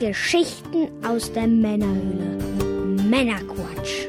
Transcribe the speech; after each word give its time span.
Geschichten 0.00 0.88
aus 1.04 1.32
der 1.32 1.48
Männerhöhle. 1.48 2.38
Männerquatsch. 3.08 4.06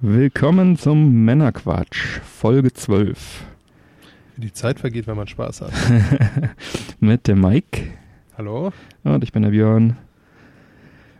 Willkommen 0.00 0.76
zum 0.76 1.24
Männerquatsch, 1.24 2.20
Folge 2.24 2.72
12. 2.72 3.55
Die 4.38 4.52
Zeit 4.52 4.80
vergeht, 4.80 5.06
wenn 5.06 5.16
man 5.16 5.26
Spaß 5.26 5.62
hat. 5.62 5.72
Mit 7.00 7.26
dem 7.26 7.40
Mike 7.40 7.84
Hallo? 8.36 8.70
und 9.02 9.24
ich 9.24 9.32
bin 9.32 9.42
der 9.42 9.50
Björn. 9.50 9.96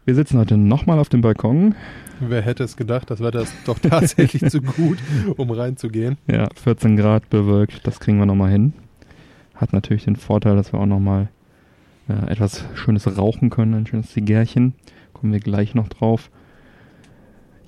Wir 0.04 0.14
sitzen 0.14 0.38
heute 0.38 0.58
nochmal 0.58 0.98
auf 0.98 1.08
dem 1.08 1.22
Balkon. 1.22 1.74
Wer 2.20 2.42
hätte 2.42 2.62
es 2.62 2.76
gedacht, 2.76 3.10
das 3.10 3.20
Wetter 3.20 3.40
ist 3.40 3.54
doch 3.64 3.78
tatsächlich 3.78 4.44
zu 4.50 4.60
gut, 4.60 4.98
um 5.36 5.50
reinzugehen. 5.50 6.18
Ja, 6.30 6.48
14 6.62 6.96
Grad 6.96 7.30
bewölkt, 7.30 7.86
das 7.86 8.00
kriegen 8.00 8.18
wir 8.18 8.26
nochmal 8.26 8.50
hin. 8.50 8.74
Hat 9.54 9.72
natürlich 9.72 10.04
den 10.04 10.16
Vorteil, 10.16 10.54
dass 10.54 10.74
wir 10.74 10.80
auch 10.80 10.86
nochmal 10.86 11.28
äh, 12.10 12.30
etwas 12.30 12.66
Schönes 12.74 13.16
rauchen 13.16 13.48
können, 13.48 13.72
ein 13.72 13.86
schönes 13.86 14.12
Zigärchen. 14.12 14.74
Kommen 15.14 15.32
wir 15.32 15.40
gleich 15.40 15.74
noch 15.74 15.88
drauf. 15.88 16.30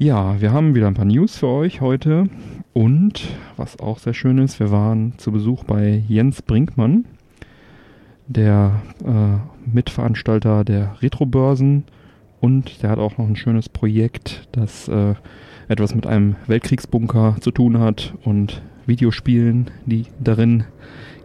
Ja, 0.01 0.41
wir 0.41 0.53
haben 0.53 0.77
wieder 0.77 0.87
ein 0.87 0.95
paar 0.95 1.05
News 1.05 1.39
für 1.39 1.49
euch 1.49 1.81
heute. 1.81 2.29
Und 2.73 3.21
was 3.57 3.81
auch 3.81 3.99
sehr 3.99 4.15
schön 4.15 4.39
ist, 4.39 4.61
wir 4.61 4.71
waren 4.71 5.15
zu 5.17 5.33
Besuch 5.33 5.65
bei 5.65 6.05
Jens 6.07 6.41
Brinkmann, 6.41 7.05
der 8.29 8.81
äh, 9.05 9.69
Mitveranstalter 9.69 10.65
der 10.65 11.03
Retrobörsen. 11.03 11.83
Und 12.39 12.81
der 12.85 12.91
hat 12.91 13.01
auch 13.01 13.19
noch 13.19 13.27
ein 13.27 13.35
schönes 13.35 13.69
Projekt, 13.69 14.47
das 14.53 14.87
äh, 14.87 15.15
etwas 15.67 15.97
mit 15.97 16.07
einem 16.07 16.37
Weltkriegsbunker 16.47 17.39
zu 17.41 17.51
tun 17.51 17.81
hat 17.81 18.15
und 18.23 18.63
Videospielen, 18.87 19.69
die 19.85 20.07
darin 20.23 20.63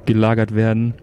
gelagert 0.08 0.56
werden. 0.56 0.96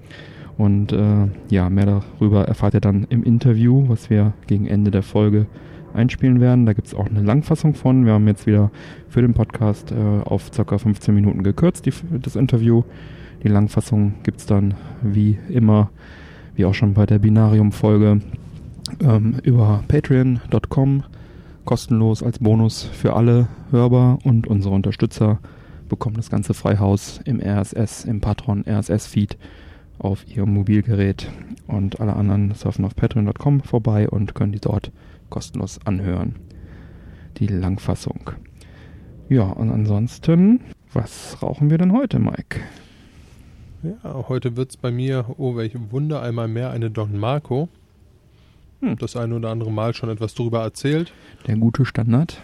Und 0.59 0.91
äh, 0.91 1.29
ja, 1.51 1.71
mehr 1.71 1.87
darüber 1.87 2.49
erfahrt 2.49 2.75
ihr 2.75 2.81
dann 2.81 3.07
im 3.11 3.23
Interview, 3.23 3.89
was 3.89 4.11
wir 4.11 4.33
gegen 4.49 4.67
Ende 4.67 4.91
der 4.91 5.05
Folge 5.05 5.47
einspielen 5.95 6.41
werden. 6.41 6.67
Da 6.67 6.73
gibt 6.73 6.89
es 6.89 6.95
auch 6.95 7.07
eine 7.07 7.23
Langfassung 7.23 7.75
von. 7.75 8.05
Wir 8.05 8.15
haben 8.15 8.27
jetzt 8.29 8.47
wieder 8.47 8.71
für 9.09 9.23
den 9.23 9.35
Podcast 9.35 9.93
äh, 9.93 9.95
auf 9.95 10.51
ca. 10.51 10.79
15 10.79 11.15
Minuten 11.15 11.43
gekürzt, 11.43 11.87
die, 11.87 11.93
das 12.21 12.37
Interview. 12.37 12.83
Die 13.43 13.49
Langfassung 13.49 14.15
gibt 14.23 14.41
es 14.41 14.47
dann 14.47 14.75
wie 15.03 15.39
immer, 15.49 15.91
wie 16.55 16.65
auch 16.65 16.75
schon 16.75 16.95
bei 16.95 17.07
der 17.07 17.19
Binarium-Folge, 17.19 18.21
ähm, 19.01 19.37
über 19.43 19.83
patreon.com. 19.89 21.05
Kostenlos 21.65 22.23
als 22.23 22.39
Bonus 22.39 22.83
für 22.83 23.15
alle 23.15 23.49
hörbar 23.71 24.19
und 24.25 24.47
unsere 24.47 24.75
Unterstützer 24.75 25.39
bekommen 25.89 26.17
das 26.17 26.31
ganze 26.31 26.55
Freihaus 26.55 27.21
im 27.25 27.41
RSS, 27.41 28.07
im 28.07 28.21
Patron 28.21 28.65
RSS-Feed 28.67 29.37
auf 29.99 30.27
ihrem 30.27 30.55
Mobilgerät. 30.55 31.31
Und 31.67 32.01
alle 32.01 32.17
anderen 32.17 32.55
surfen 32.55 32.85
auf 32.85 32.97
patreon.com 32.97 33.61
vorbei 33.61 34.09
und 34.09 34.35
können 34.35 34.53
die 34.53 34.61
dort 34.61 34.91
kostenlos 35.31 35.79
anhören. 35.85 36.37
Die 37.39 37.47
Langfassung. 37.47 38.33
Ja, 39.29 39.45
und 39.45 39.71
ansonsten, 39.71 40.61
was 40.93 41.41
rauchen 41.43 41.71
wir 41.71 41.79
denn 41.79 41.93
heute, 41.93 42.19
Mike? 42.19 42.61
Ja, 43.83 44.29
heute 44.29 44.57
wird 44.57 44.71
es 44.71 44.77
bei 44.77 44.91
mir, 44.91 45.25
oh 45.39 45.57
welch 45.57 45.75
Wunder, 45.91 46.21
einmal 46.21 46.49
mehr 46.49 46.71
eine 46.71 46.91
Don 46.91 47.17
Marco. 47.17 47.69
Hm. 48.81 48.97
Das 48.99 49.17
eine 49.17 49.37
oder 49.37 49.51
andere 49.51 49.71
Mal 49.71 49.95
schon 49.95 50.11
etwas 50.11 50.35
darüber 50.35 50.63
erzählt. 50.63 51.13
Der 51.47 51.57
gute 51.57 51.85
Standard. 51.85 52.43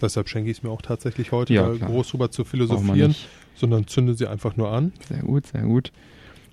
Deshalb 0.00 0.28
schenke 0.28 0.50
ich 0.50 0.58
es 0.58 0.62
mir 0.62 0.70
auch 0.70 0.82
tatsächlich 0.82 1.32
heute, 1.32 1.54
Ja, 1.54 1.68
groß 1.68 2.10
drüber 2.10 2.30
zu 2.30 2.44
philosophieren, 2.44 3.14
sondern 3.54 3.86
zünde 3.86 4.14
sie 4.14 4.26
einfach 4.26 4.56
nur 4.56 4.70
an. 4.70 4.92
Sehr 5.08 5.22
gut, 5.22 5.46
sehr 5.46 5.62
gut. 5.62 5.92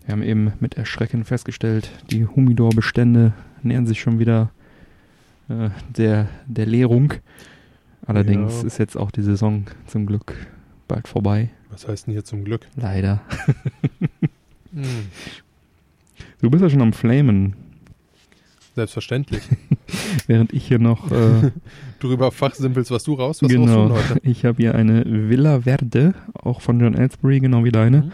Wir 0.06 0.14
haben 0.14 0.24
eben 0.24 0.54
mit 0.60 0.76
Erschrecken 0.76 1.26
festgestellt, 1.26 1.90
die 2.12 2.26
Humidor-Bestände 2.26 3.34
nähern 3.64 3.88
sich 3.88 4.00
schon 4.00 4.20
wieder 4.20 4.52
äh, 5.50 5.70
der, 5.96 6.28
der 6.48 6.66
Leerung. 6.66 7.14
Allerdings 8.06 8.62
Ja. 8.62 8.68
ist 8.68 8.78
jetzt 8.78 8.96
auch 8.98 9.12
die 9.12 9.24
Saison 9.24 9.66
zum 9.88 10.06
Glück 10.06 10.36
bald 10.88 11.08
vorbei. 11.08 11.50
Was 11.72 11.88
heißt 11.88 12.08
denn 12.08 12.14
hier 12.14 12.24
zum 12.24 12.44
Glück? 12.44 12.68
Leider. 12.76 13.22
Hm, 14.74 14.84
Du 16.42 16.50
bist 16.50 16.62
ja 16.62 16.70
schon 16.70 16.82
am 16.82 16.92
Flamen, 16.92 17.56
selbstverständlich. 18.76 19.42
während 20.28 20.52
ich 20.54 20.68
hier 20.68 20.80
noch 20.80 21.10
äh, 21.12 21.52
Darüber 22.02 22.30
fachsimpelst, 22.32 22.92
was 22.92 23.04
du 23.06 23.14
raus, 23.14 23.42
was 23.42 23.50
genau. 23.50 23.88
du 23.88 23.94
heute? 23.96 24.20
Ich 24.24 24.44
habe 24.44 24.58
hier 24.58 24.76
eine 24.76 25.06
Villa 25.30 25.62
Verde, 25.62 26.14
auch 26.34 26.60
von 26.60 26.80
John 26.80 26.94
Ellsbury, 26.94 27.40
genau 27.40 27.64
wie 27.64 27.72
deine. 27.72 28.04
Hm. 28.04 28.12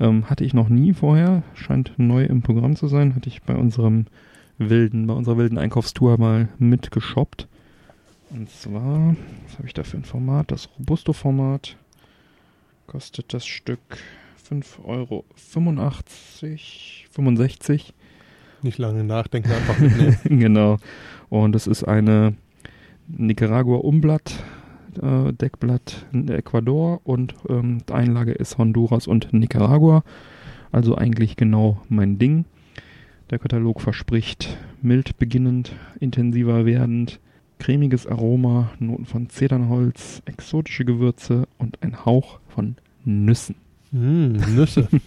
Ähm, 0.00 0.30
hatte 0.30 0.42
ich 0.44 0.54
noch 0.54 0.68
nie 0.68 0.92
vorher, 0.92 1.44
scheint 1.54 1.92
neu 1.98 2.24
im 2.24 2.42
Programm 2.42 2.74
zu 2.74 2.88
sein. 2.88 3.14
Hatte 3.14 3.28
ich 3.28 3.42
bei 3.42 3.54
unserem 3.54 4.06
wilden, 4.70 5.06
bei 5.06 5.14
unserer 5.14 5.36
wilden 5.36 5.58
Einkaufstour 5.58 6.18
mal 6.18 6.48
mitgeshoppt. 6.58 7.48
Und 8.30 8.50
zwar, 8.50 9.14
was 9.46 9.58
habe 9.58 9.66
ich 9.66 9.74
da 9.74 9.82
für 9.82 9.98
ein 9.98 10.04
Format? 10.04 10.50
Das 10.50 10.68
Robusto-Format 10.78 11.76
kostet 12.86 13.34
das 13.34 13.46
Stück 13.46 13.80
5,85 14.48 14.84
Euro, 14.84 15.24
65. 17.10 17.94
Nicht 18.62 18.78
lange 18.78 19.04
nachdenken, 19.04 19.50
einfach 19.50 19.78
mitnehmen. 19.78 20.18
genau. 20.24 20.78
Und 21.28 21.56
es 21.56 21.66
ist 21.66 21.84
eine 21.84 22.34
Nicaragua 23.08 23.78
Umblatt, 23.78 24.42
äh, 25.00 25.32
Deckblatt 25.32 26.06
in 26.12 26.28
Ecuador 26.28 27.00
und 27.04 27.34
ähm, 27.48 27.78
die 27.88 27.92
Einlage 27.92 28.32
ist 28.32 28.58
Honduras 28.58 29.06
und 29.06 29.32
Nicaragua. 29.32 30.04
Also 30.70 30.96
eigentlich 30.96 31.36
genau 31.36 31.82
mein 31.88 32.18
Ding. 32.18 32.44
Der 33.32 33.38
Katalog 33.38 33.80
verspricht 33.80 34.58
mild 34.82 35.16
beginnend, 35.16 35.74
intensiver 36.00 36.66
werdend, 36.66 37.18
cremiges 37.58 38.06
Aroma, 38.06 38.70
Noten 38.78 39.06
von 39.06 39.30
Zedernholz, 39.30 40.20
exotische 40.26 40.84
Gewürze 40.84 41.48
und 41.56 41.82
ein 41.82 42.04
Hauch 42.04 42.40
von 42.48 42.76
Nüssen. 43.06 43.54
Hm, 43.90 44.32
Nüsse. 44.54 44.86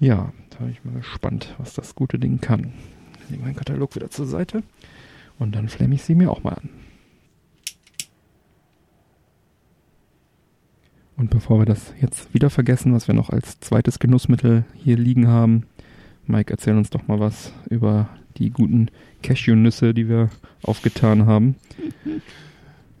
Ja, 0.00 0.34
da 0.50 0.58
bin 0.58 0.70
ich 0.72 0.84
mal 0.84 0.96
gespannt, 0.96 1.54
was 1.56 1.72
das 1.72 1.94
gute 1.94 2.18
Ding 2.18 2.38
kann. 2.38 2.74
Ich 3.22 3.30
lege 3.30 3.42
meinen 3.42 3.56
Katalog 3.56 3.94
wieder 3.94 4.10
zur 4.10 4.26
Seite 4.26 4.62
und 5.38 5.54
dann 5.54 5.70
flemme 5.70 5.94
ich 5.94 6.02
sie 6.02 6.14
mir 6.14 6.30
auch 6.30 6.42
mal 6.42 6.52
an. 6.52 6.68
Und 11.16 11.30
bevor 11.30 11.58
wir 11.60 11.64
das 11.64 11.94
jetzt 12.02 12.34
wieder 12.34 12.50
vergessen, 12.50 12.92
was 12.92 13.08
wir 13.08 13.14
noch 13.14 13.30
als 13.30 13.60
zweites 13.60 13.98
Genussmittel 13.98 14.66
hier 14.74 14.98
liegen 14.98 15.26
haben, 15.26 15.64
Mike, 16.26 16.52
erzähl 16.52 16.76
uns 16.76 16.90
doch 16.90 17.06
mal 17.06 17.20
was 17.20 17.52
über 17.70 18.08
die 18.36 18.50
guten 18.50 18.88
Cashewnüsse, 19.22 19.94
die 19.94 20.08
wir 20.08 20.30
aufgetan 20.62 21.26
haben. 21.26 21.56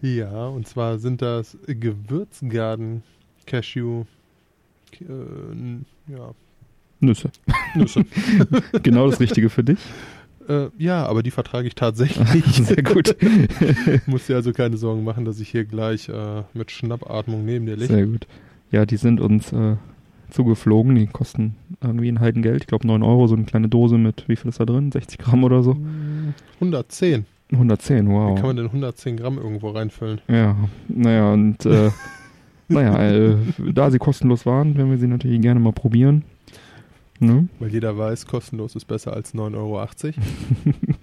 Ja, 0.02 0.46
und 0.48 0.68
zwar 0.68 0.98
sind 0.98 1.22
das 1.22 1.56
Gewürzgarden 1.66 3.02
Cashew. 3.46 4.04
Äh, 5.00 6.12
ja, 6.12 6.32
Nüsse. 7.00 7.30
Nüsse. 7.74 8.04
Genau 8.82 9.08
das 9.10 9.20
Richtige 9.20 9.50
für 9.50 9.64
dich. 9.64 9.78
äh, 10.48 10.68
ja, 10.78 11.06
aber 11.06 11.22
die 11.22 11.30
vertrage 11.30 11.66
ich 11.66 11.74
tatsächlich. 11.74 12.44
Sehr 12.54 12.82
gut. 12.82 13.16
Muss 14.06 14.26
dir 14.26 14.36
also 14.36 14.52
keine 14.52 14.76
Sorgen 14.76 15.04
machen, 15.04 15.24
dass 15.24 15.40
ich 15.40 15.48
hier 15.48 15.64
gleich 15.64 16.08
äh, 16.08 16.42
mit 16.52 16.70
Schnappatmung 16.70 17.44
neben 17.44 17.66
dir 17.66 17.76
liege. 17.76 17.92
Sehr 17.94 18.06
gut. 18.06 18.26
Ja, 18.70 18.86
die 18.86 18.96
sind 18.96 19.20
uns 19.20 19.52
äh, 19.52 19.76
zugeflogen. 20.34 20.94
Die 20.94 21.06
kosten 21.06 21.56
irgendwie 21.82 22.08
ein 22.08 22.20
Heidengeld. 22.20 22.62
Ich 22.62 22.66
glaube 22.66 22.86
9 22.86 23.02
Euro, 23.02 23.26
so 23.26 23.34
eine 23.34 23.44
kleine 23.44 23.68
Dose 23.68 23.98
mit, 23.98 24.28
wie 24.28 24.36
viel 24.36 24.48
ist 24.48 24.60
da 24.60 24.64
drin? 24.64 24.92
60 24.92 25.18
Gramm 25.18 25.44
oder 25.44 25.62
so? 25.62 25.76
110. 26.56 27.26
110, 27.52 28.08
Wie 28.08 28.12
wow. 28.12 28.34
kann 28.34 28.46
man 28.46 28.56
denn 28.56 28.66
110 28.66 29.16
Gramm 29.16 29.38
irgendwo 29.38 29.70
reinfüllen? 29.70 30.20
Ja, 30.28 30.56
naja, 30.88 31.32
und 31.32 31.64
äh, 31.66 31.90
naja, 32.68 32.98
äh, 33.10 33.36
da 33.72 33.90
sie 33.90 33.98
kostenlos 33.98 34.46
waren, 34.46 34.76
werden 34.76 34.90
wir 34.90 34.98
sie 34.98 35.06
natürlich 35.06 35.40
gerne 35.40 35.60
mal 35.60 35.72
probieren. 35.72 36.24
Ne? 37.20 37.48
Weil 37.60 37.70
jeder 37.70 37.96
weiß, 37.96 38.26
kostenlos 38.26 38.74
ist 38.74 38.86
besser 38.86 39.12
als 39.12 39.34
9,80 39.34 39.54
Euro. 39.56 39.82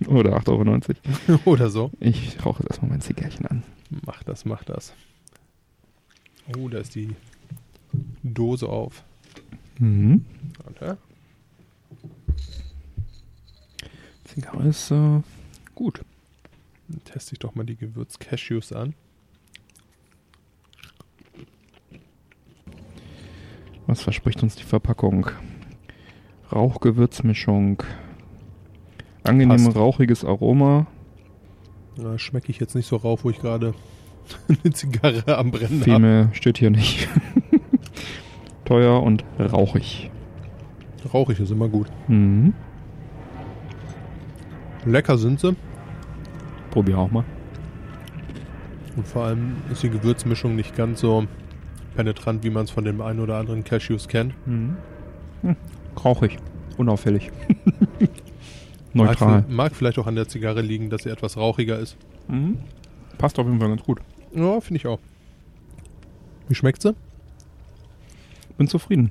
Oder 0.20 0.38
8,90 0.38 0.96
Euro. 1.30 1.40
Oder 1.46 1.70
so. 1.70 1.92
Ich 2.00 2.44
rauche 2.46 2.64
jetzt 2.64 2.72
erstmal 2.72 2.92
mein 2.92 3.02
Zigärchen 3.02 3.46
an. 3.46 3.64
Mach 4.06 4.24
das, 4.24 4.44
mach 4.46 4.64
das. 4.64 4.94
Oh, 6.58 6.68
da 6.68 6.80
ist 6.80 6.96
die 6.96 7.10
Dose 8.24 8.68
auf. 8.68 9.04
Mhm. 9.82 10.26
Warte. 10.64 10.98
Zigarre 14.26 14.68
ist 14.68 14.92
äh, 14.92 15.22
gut. 15.74 16.02
Dann 16.88 17.04
teste 17.04 17.34
ich 17.34 17.40
doch 17.40 17.56
mal 17.56 17.66
die 17.66 17.76
Gewürz-Cashews 17.76 18.74
an. 18.74 18.94
Was 23.88 24.04
verspricht 24.04 24.44
uns 24.44 24.56
die 24.56 24.64
Verpackung? 24.64 25.28
Rauchgewürzmischung. 26.52 27.82
Angenehm 29.24 29.64
Passt. 29.66 29.76
rauchiges 29.76 30.24
Aroma. 30.24 30.86
Na, 31.98 32.18
schmecke 32.20 32.52
ich 32.52 32.60
jetzt 32.60 32.76
nicht 32.76 32.88
so 32.88 32.98
rauf, 32.98 33.24
wo 33.24 33.32
ich 33.32 33.40
gerade 33.40 33.74
eine 34.48 34.74
Zigarre 34.74 35.38
am 35.38 35.50
Brennen 35.52 35.82
Viel 35.84 35.94
habe. 35.94 36.04
mehr 36.04 36.30
steht 36.34 36.60
hier 36.60 36.70
nicht. 36.70 37.10
Teuer 38.66 39.02
und 39.02 39.24
rauchig. 39.40 40.12
Rauchig 41.14 41.40
ist 41.40 41.52
immer 41.52 41.68
gut. 41.68 41.88
Mhm. 42.08 42.54
Lecker 44.86 45.18
sind 45.18 45.40
sie. 45.40 45.56
Probier 46.72 46.98
auch 46.98 47.12
mal. 47.12 47.24
Und 48.96 49.08
vor 49.08 49.26
allem 49.26 49.58
ist 49.72 49.84
die 49.84 49.90
Gewürzmischung 49.90 50.56
nicht 50.56 50.76
ganz 50.76 51.02
so 51.02 51.26
penetrant, 51.96 52.44
wie 52.44 52.50
man 52.50 52.66
es 52.66 52.72
von 52.72 52.84
dem 52.84 53.02
einen 53.02 53.20
oder 53.20 53.38
anderen 53.38 53.64
Cashews 53.64 54.08
kennt. 54.08 54.34
Mhm. 54.48 54.78
Hm. 55.42 55.56
Rauchig. 56.04 56.38
Unauffällig. 56.78 57.32
Mag, 58.94 59.08
Neutral. 59.08 59.46
mag 59.48 59.74
vielleicht 59.74 59.98
auch 60.00 60.08
an 60.08 60.16
der 60.16 60.28
Zigarre 60.28 60.62
liegen, 60.62 60.90
dass 60.90 61.04
sie 61.04 61.10
etwas 61.10 61.38
rauchiger 61.38 61.80
ist. 61.80 61.96
Mhm. 62.28 62.58
Passt 63.18 63.40
auf 63.40 63.46
jeden 63.46 63.60
Fall 63.60 63.70
ganz 63.70 63.84
gut. 63.84 64.02
Ja, 64.34 64.60
finde 64.60 64.78
ich 64.80 64.88
auch. 64.88 65.00
Wie 66.50 66.56
schmeckt 66.56 66.82
sie? 66.82 66.94
Bin 68.62 68.68
zufrieden. 68.68 69.10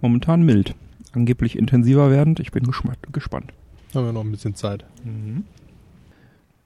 Momentan 0.00 0.40
mild. 0.40 0.74
Angeblich 1.12 1.58
intensiver 1.58 2.10
werdend. 2.10 2.40
Ich 2.40 2.50
bin 2.50 2.64
gespannt. 2.64 3.52
Haben 3.94 4.06
wir 4.06 4.12
noch 4.14 4.24
ein 4.24 4.30
bisschen 4.30 4.54
Zeit. 4.54 4.86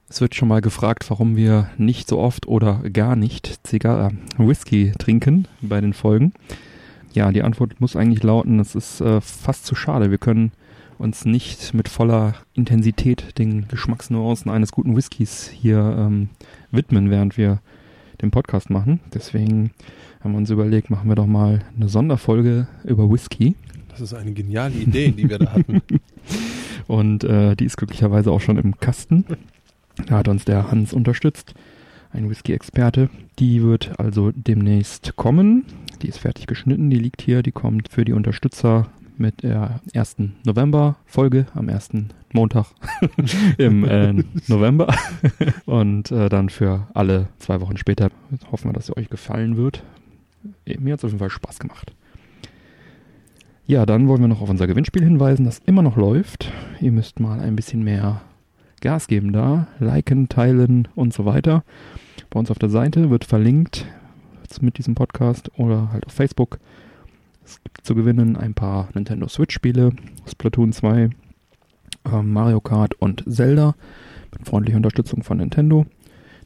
Es 0.07 0.21
wird 0.21 0.33
schon 0.33 0.47
mal 0.47 0.61
gefragt, 0.61 1.09
warum 1.09 1.35
wir 1.35 1.69
nicht 1.77 2.07
so 2.07 2.19
oft 2.19 2.47
oder 2.47 2.89
gar 2.89 3.17
nicht 3.17 3.67
Zigarre, 3.67 4.13
äh, 4.39 4.47
Whisky 4.47 4.93
trinken 4.97 5.45
bei 5.61 5.81
den 5.81 5.91
Folgen. 5.91 6.31
Ja, 7.11 7.33
die 7.33 7.43
Antwort 7.43 7.81
muss 7.81 7.97
eigentlich 7.97 8.23
lauten, 8.23 8.61
es 8.61 8.75
ist 8.75 9.01
äh, 9.01 9.19
fast 9.19 9.65
zu 9.65 9.75
schade. 9.75 10.09
Wir 10.09 10.17
können 10.17 10.53
uns 10.99 11.25
nicht 11.25 11.73
mit 11.73 11.89
voller 11.89 12.35
Intensität 12.53 13.37
den 13.39 13.67
Geschmacksnuancen 13.67 14.49
eines 14.49 14.71
guten 14.71 14.95
Whiskys 14.95 15.49
hier 15.49 15.79
ähm, 15.99 16.29
widmen, 16.71 17.09
während 17.09 17.37
wir 17.37 17.59
den 18.21 18.31
Podcast 18.31 18.69
machen. 18.69 19.01
Deswegen 19.13 19.71
haben 20.23 20.31
wir 20.33 20.37
uns 20.37 20.49
überlegt, 20.49 20.89
machen 20.89 21.09
wir 21.09 21.15
doch 21.15 21.27
mal 21.27 21.59
eine 21.75 21.89
Sonderfolge 21.89 22.67
über 22.83 23.11
Whisky. 23.11 23.55
Das 23.89 24.01
ist 24.01 24.13
eine 24.13 24.31
geniale 24.31 24.75
Idee, 24.75 25.11
die 25.11 25.29
wir 25.29 25.39
da 25.39 25.53
hatten. 25.53 25.81
Und 26.87 27.23
äh, 27.23 27.55
die 27.55 27.65
ist 27.65 27.77
glücklicherweise 27.77 28.31
auch 28.31 28.41
schon 28.41 28.57
im 28.57 28.79
Kasten. 28.79 29.25
Da 30.07 30.17
hat 30.19 30.27
uns 30.27 30.45
der 30.45 30.71
Hans 30.71 30.93
unterstützt, 30.93 31.53
ein 32.11 32.29
Whisky-Experte. 32.29 33.09
Die 33.39 33.61
wird 33.63 33.99
also 33.99 34.31
demnächst 34.33 35.15
kommen. 35.15 35.65
Die 36.01 36.07
ist 36.07 36.19
fertig 36.19 36.47
geschnitten, 36.47 36.89
die 36.89 36.97
liegt 36.97 37.21
hier. 37.21 37.43
Die 37.43 37.51
kommt 37.51 37.89
für 37.89 38.05
die 38.05 38.13
Unterstützer 38.13 38.87
mit 39.17 39.43
der 39.43 39.79
ersten 39.93 40.35
November-Folge 40.45 41.45
am 41.53 41.69
ersten 41.69 42.09
Montag 42.33 42.67
im 43.57 43.83
äh, 43.85 44.13
November. 44.47 44.93
Und 45.65 46.11
äh, 46.11 46.29
dann 46.29 46.49
für 46.49 46.87
alle 46.93 47.27
zwei 47.39 47.61
Wochen 47.61 47.77
später 47.77 48.09
hoffen 48.51 48.69
wir, 48.69 48.73
dass 48.73 48.87
sie 48.87 48.97
euch 48.97 49.09
gefallen 49.09 49.57
wird. 49.57 49.83
Mir 50.79 50.93
hat 50.93 50.99
es 50.99 51.05
auf 51.05 51.11
jeden 51.11 51.19
Fall 51.19 51.29
Spaß 51.29 51.59
gemacht. 51.59 51.93
Ja, 53.65 53.85
dann 53.85 54.07
wollen 54.07 54.21
wir 54.21 54.27
noch 54.27 54.41
auf 54.41 54.49
unser 54.49 54.67
Gewinnspiel 54.67 55.03
hinweisen, 55.03 55.45
das 55.45 55.59
immer 55.65 55.81
noch 55.81 55.95
läuft. 55.95 56.51
Ihr 56.81 56.91
müsst 56.91 57.19
mal 57.19 57.39
ein 57.39 57.55
bisschen 57.55 57.83
mehr 57.83 58.21
Gas 58.81 59.07
geben 59.07 59.31
da. 59.31 59.67
Liken, 59.79 60.27
teilen 60.27 60.87
und 60.95 61.13
so 61.13 61.25
weiter. 61.25 61.63
Bei 62.29 62.39
uns 62.39 62.51
auf 62.51 62.59
der 62.59 62.69
Seite 62.69 63.09
wird 63.09 63.25
verlinkt 63.25 63.85
mit 64.59 64.77
diesem 64.77 64.95
Podcast 64.95 65.49
oder 65.57 65.91
halt 65.93 66.05
auf 66.05 66.13
Facebook. 66.13 66.59
Es 67.45 67.63
gibt 67.63 67.85
zu 67.85 67.95
gewinnen 67.95 68.35
ein 68.35 68.53
paar 68.53 68.89
Nintendo 68.93 69.27
Switch-Spiele, 69.27 69.93
Splatoon 70.27 70.73
2, 70.73 71.09
ähm, 72.11 72.33
Mario 72.33 72.59
Kart 72.59 72.95
und 72.95 73.23
Zelda 73.27 73.75
mit 74.31 74.47
freundlicher 74.47 74.77
Unterstützung 74.77 75.23
von 75.23 75.37
Nintendo. 75.37 75.85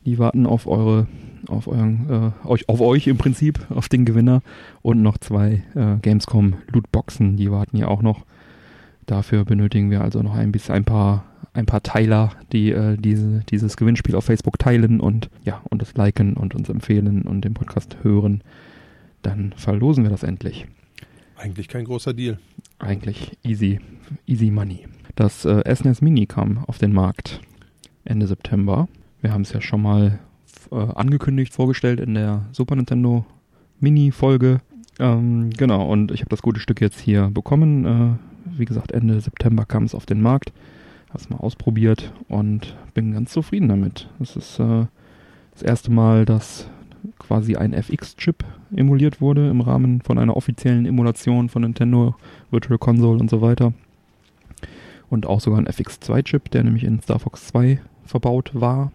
Die 0.05 0.19
warten 0.19 0.45
auf 0.45 0.67
eure, 0.67 1.07
auf 1.47 1.67
euren, 1.67 2.33
äh, 2.43 2.47
euch, 2.47 2.69
auf 2.69 2.81
euch 2.81 3.07
im 3.07 3.17
Prinzip, 3.17 3.59
auf 3.69 3.89
den 3.89 4.05
Gewinner 4.05 4.41
und 4.81 5.01
noch 5.01 5.17
zwei 5.17 5.63
äh, 5.75 5.97
Gamescom 6.01 6.55
Lootboxen, 6.71 7.37
die 7.37 7.51
warten 7.51 7.77
ja 7.77 7.87
auch 7.87 8.01
noch. 8.01 8.25
Dafür 9.05 9.45
benötigen 9.45 9.91
wir 9.91 10.01
also 10.01 10.21
noch 10.21 10.35
ein 10.35 10.51
bisschen 10.51 10.75
ein 10.75 10.85
paar 10.85 11.25
ein 11.55 11.65
paar 11.65 11.81
Teiler, 11.81 12.31
die 12.51 12.71
äh, 12.71 12.97
diese, 12.97 13.43
dieses 13.49 13.77
Gewinnspiel 13.77 14.15
auf 14.15 14.25
Facebook 14.25 14.59
teilen 14.59 14.99
und 14.99 15.29
ja 15.43 15.61
und 15.69 15.81
es 15.81 15.95
liken 15.95 16.33
und 16.33 16.53
uns 16.53 16.69
empfehlen 16.69 17.21
und 17.23 17.41
den 17.41 17.53
Podcast 17.53 17.97
hören. 18.03 18.43
Dann 19.21 19.53
verlosen 19.55 20.03
wir 20.03 20.11
das 20.11 20.23
endlich. 20.23 20.67
Eigentlich 21.37 21.67
kein 21.67 21.85
großer 21.85 22.13
Deal. 22.13 22.39
Eigentlich 22.79 23.37
easy, 23.43 23.79
easy 24.27 24.51
money. 24.51 24.85
Das 25.15 25.45
äh, 25.45 25.63
SNES 25.73 26.01
Mini 26.01 26.25
kam 26.25 26.63
auf 26.65 26.77
den 26.77 26.93
Markt 26.93 27.39
Ende 28.03 28.27
September. 28.27 28.87
Wir 29.21 29.33
haben 29.33 29.41
es 29.41 29.53
ja 29.53 29.61
schon 29.61 29.81
mal 29.81 30.19
äh, 30.71 30.75
angekündigt, 30.75 31.53
vorgestellt 31.53 31.99
in 31.99 32.13
der 32.13 32.45
Super 32.51 32.75
Nintendo 32.75 33.25
Mini-Folge. 33.79 34.61
Ähm, 34.99 35.49
genau, 35.51 35.89
und 35.91 36.11
ich 36.11 36.21
habe 36.21 36.29
das 36.29 36.41
gute 36.41 36.59
Stück 36.59 36.81
jetzt 36.81 36.99
hier 36.99 37.29
bekommen. 37.29 37.85
Äh, 37.85 38.57
wie 38.57 38.65
gesagt, 38.65 38.91
Ende 38.91 39.19
September 39.19 39.65
kam 39.65 39.83
es 39.83 39.95
auf 39.95 40.05
den 40.05 40.21
Markt. 40.21 40.53
Habe 41.09 41.19
es 41.19 41.29
mal 41.29 41.37
ausprobiert 41.37 42.13
und 42.27 42.75
bin 42.93 43.13
ganz 43.13 43.31
zufrieden 43.31 43.69
damit. 43.69 44.09
Es 44.19 44.35
ist 44.35 44.59
äh, 44.59 44.85
das 45.51 45.63
erste 45.63 45.91
Mal, 45.91 46.25
dass 46.25 46.69
quasi 47.19 47.55
ein 47.55 47.73
FX-Chip 47.73 48.43
emuliert 48.75 49.21
wurde 49.21 49.49
im 49.49 49.61
Rahmen 49.61 50.01
von 50.01 50.17
einer 50.17 50.35
offiziellen 50.35 50.85
Emulation 50.85 51.49
von 51.49 51.61
Nintendo, 51.61 52.15
Virtual 52.51 52.77
Console 52.77 53.19
und 53.19 53.29
so 53.29 53.41
weiter. 53.41 53.73
Und 55.09 55.25
auch 55.25 55.39
sogar 55.39 55.59
ein 55.59 55.67
FX2-Chip, 55.67 56.49
der 56.51 56.63
nämlich 56.63 56.83
in 56.83 57.01
Star 57.01 57.19
Fox 57.19 57.47
2 57.47 57.79
verbaut 58.05 58.51
war, 58.53 58.91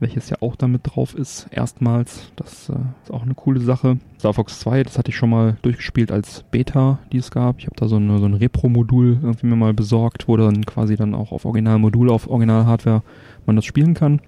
welches 0.00 0.30
ja 0.30 0.38
auch 0.40 0.56
damit 0.56 0.80
drauf 0.84 1.14
ist, 1.14 1.46
erstmals. 1.50 2.32
Das 2.36 2.70
äh, 2.70 2.74
ist 3.04 3.12
auch 3.12 3.22
eine 3.22 3.34
coole 3.34 3.60
Sache. 3.60 3.98
Star 4.18 4.34
Fox 4.34 4.58
2, 4.60 4.82
das 4.82 4.98
hatte 4.98 5.10
ich 5.10 5.16
schon 5.16 5.30
mal 5.30 5.56
durchgespielt 5.62 6.10
als 6.10 6.42
Beta, 6.50 6.98
die 7.12 7.18
es 7.18 7.30
gab. 7.30 7.58
Ich 7.58 7.66
habe 7.66 7.76
da 7.76 7.86
so, 7.86 7.96
eine, 7.96 8.18
so 8.18 8.24
ein 8.24 8.34
Repro-Modul 8.34 9.18
irgendwie 9.22 9.46
mir 9.46 9.56
mal 9.56 9.74
besorgt, 9.74 10.26
wo 10.26 10.36
dann 10.36 10.64
quasi 10.64 10.96
dann 10.96 11.14
auch 11.14 11.32
auf 11.32 11.44
Originalmodul, 11.44 12.10
auf 12.10 12.28
Original-Hardware 12.28 13.02
man 13.46 13.56
das 13.56 13.66
spielen 13.66 13.94
kann. 13.94 14.20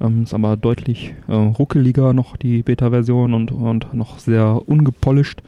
Ähm, 0.00 0.24
ist 0.24 0.34
aber 0.34 0.56
deutlich 0.56 1.14
äh, 1.28 1.34
ruckeliger 1.34 2.12
noch 2.12 2.36
die 2.36 2.62
Beta-Version 2.62 3.32
und, 3.34 3.52
und 3.52 3.94
noch 3.94 4.18
sehr 4.18 4.68
ungepolished. 4.68 5.42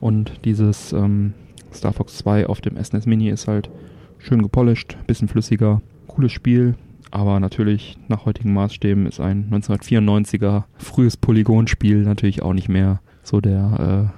Und 0.00 0.44
dieses 0.44 0.92
ähm, 0.92 1.34
Star 1.72 1.92
Fox 1.92 2.16
2 2.18 2.46
auf 2.46 2.60
dem 2.60 2.82
SNES 2.82 3.06
Mini 3.06 3.28
ist 3.28 3.46
halt 3.46 3.70
schön 4.18 4.42
gepolished, 4.42 4.96
bisschen 5.06 5.28
flüssiger, 5.28 5.80
cooles 6.08 6.32
Spiel. 6.32 6.74
Aber 7.10 7.40
natürlich 7.40 7.98
nach 8.08 8.24
heutigen 8.24 8.52
Maßstäben 8.52 9.06
ist 9.06 9.20
ein 9.20 9.50
1994er 9.50 10.64
frühes 10.78 11.16
Polygonspiel 11.16 11.98
natürlich 12.02 12.42
auch 12.42 12.52
nicht 12.52 12.68
mehr 12.68 13.00
so 13.22 13.40
der 13.40 14.12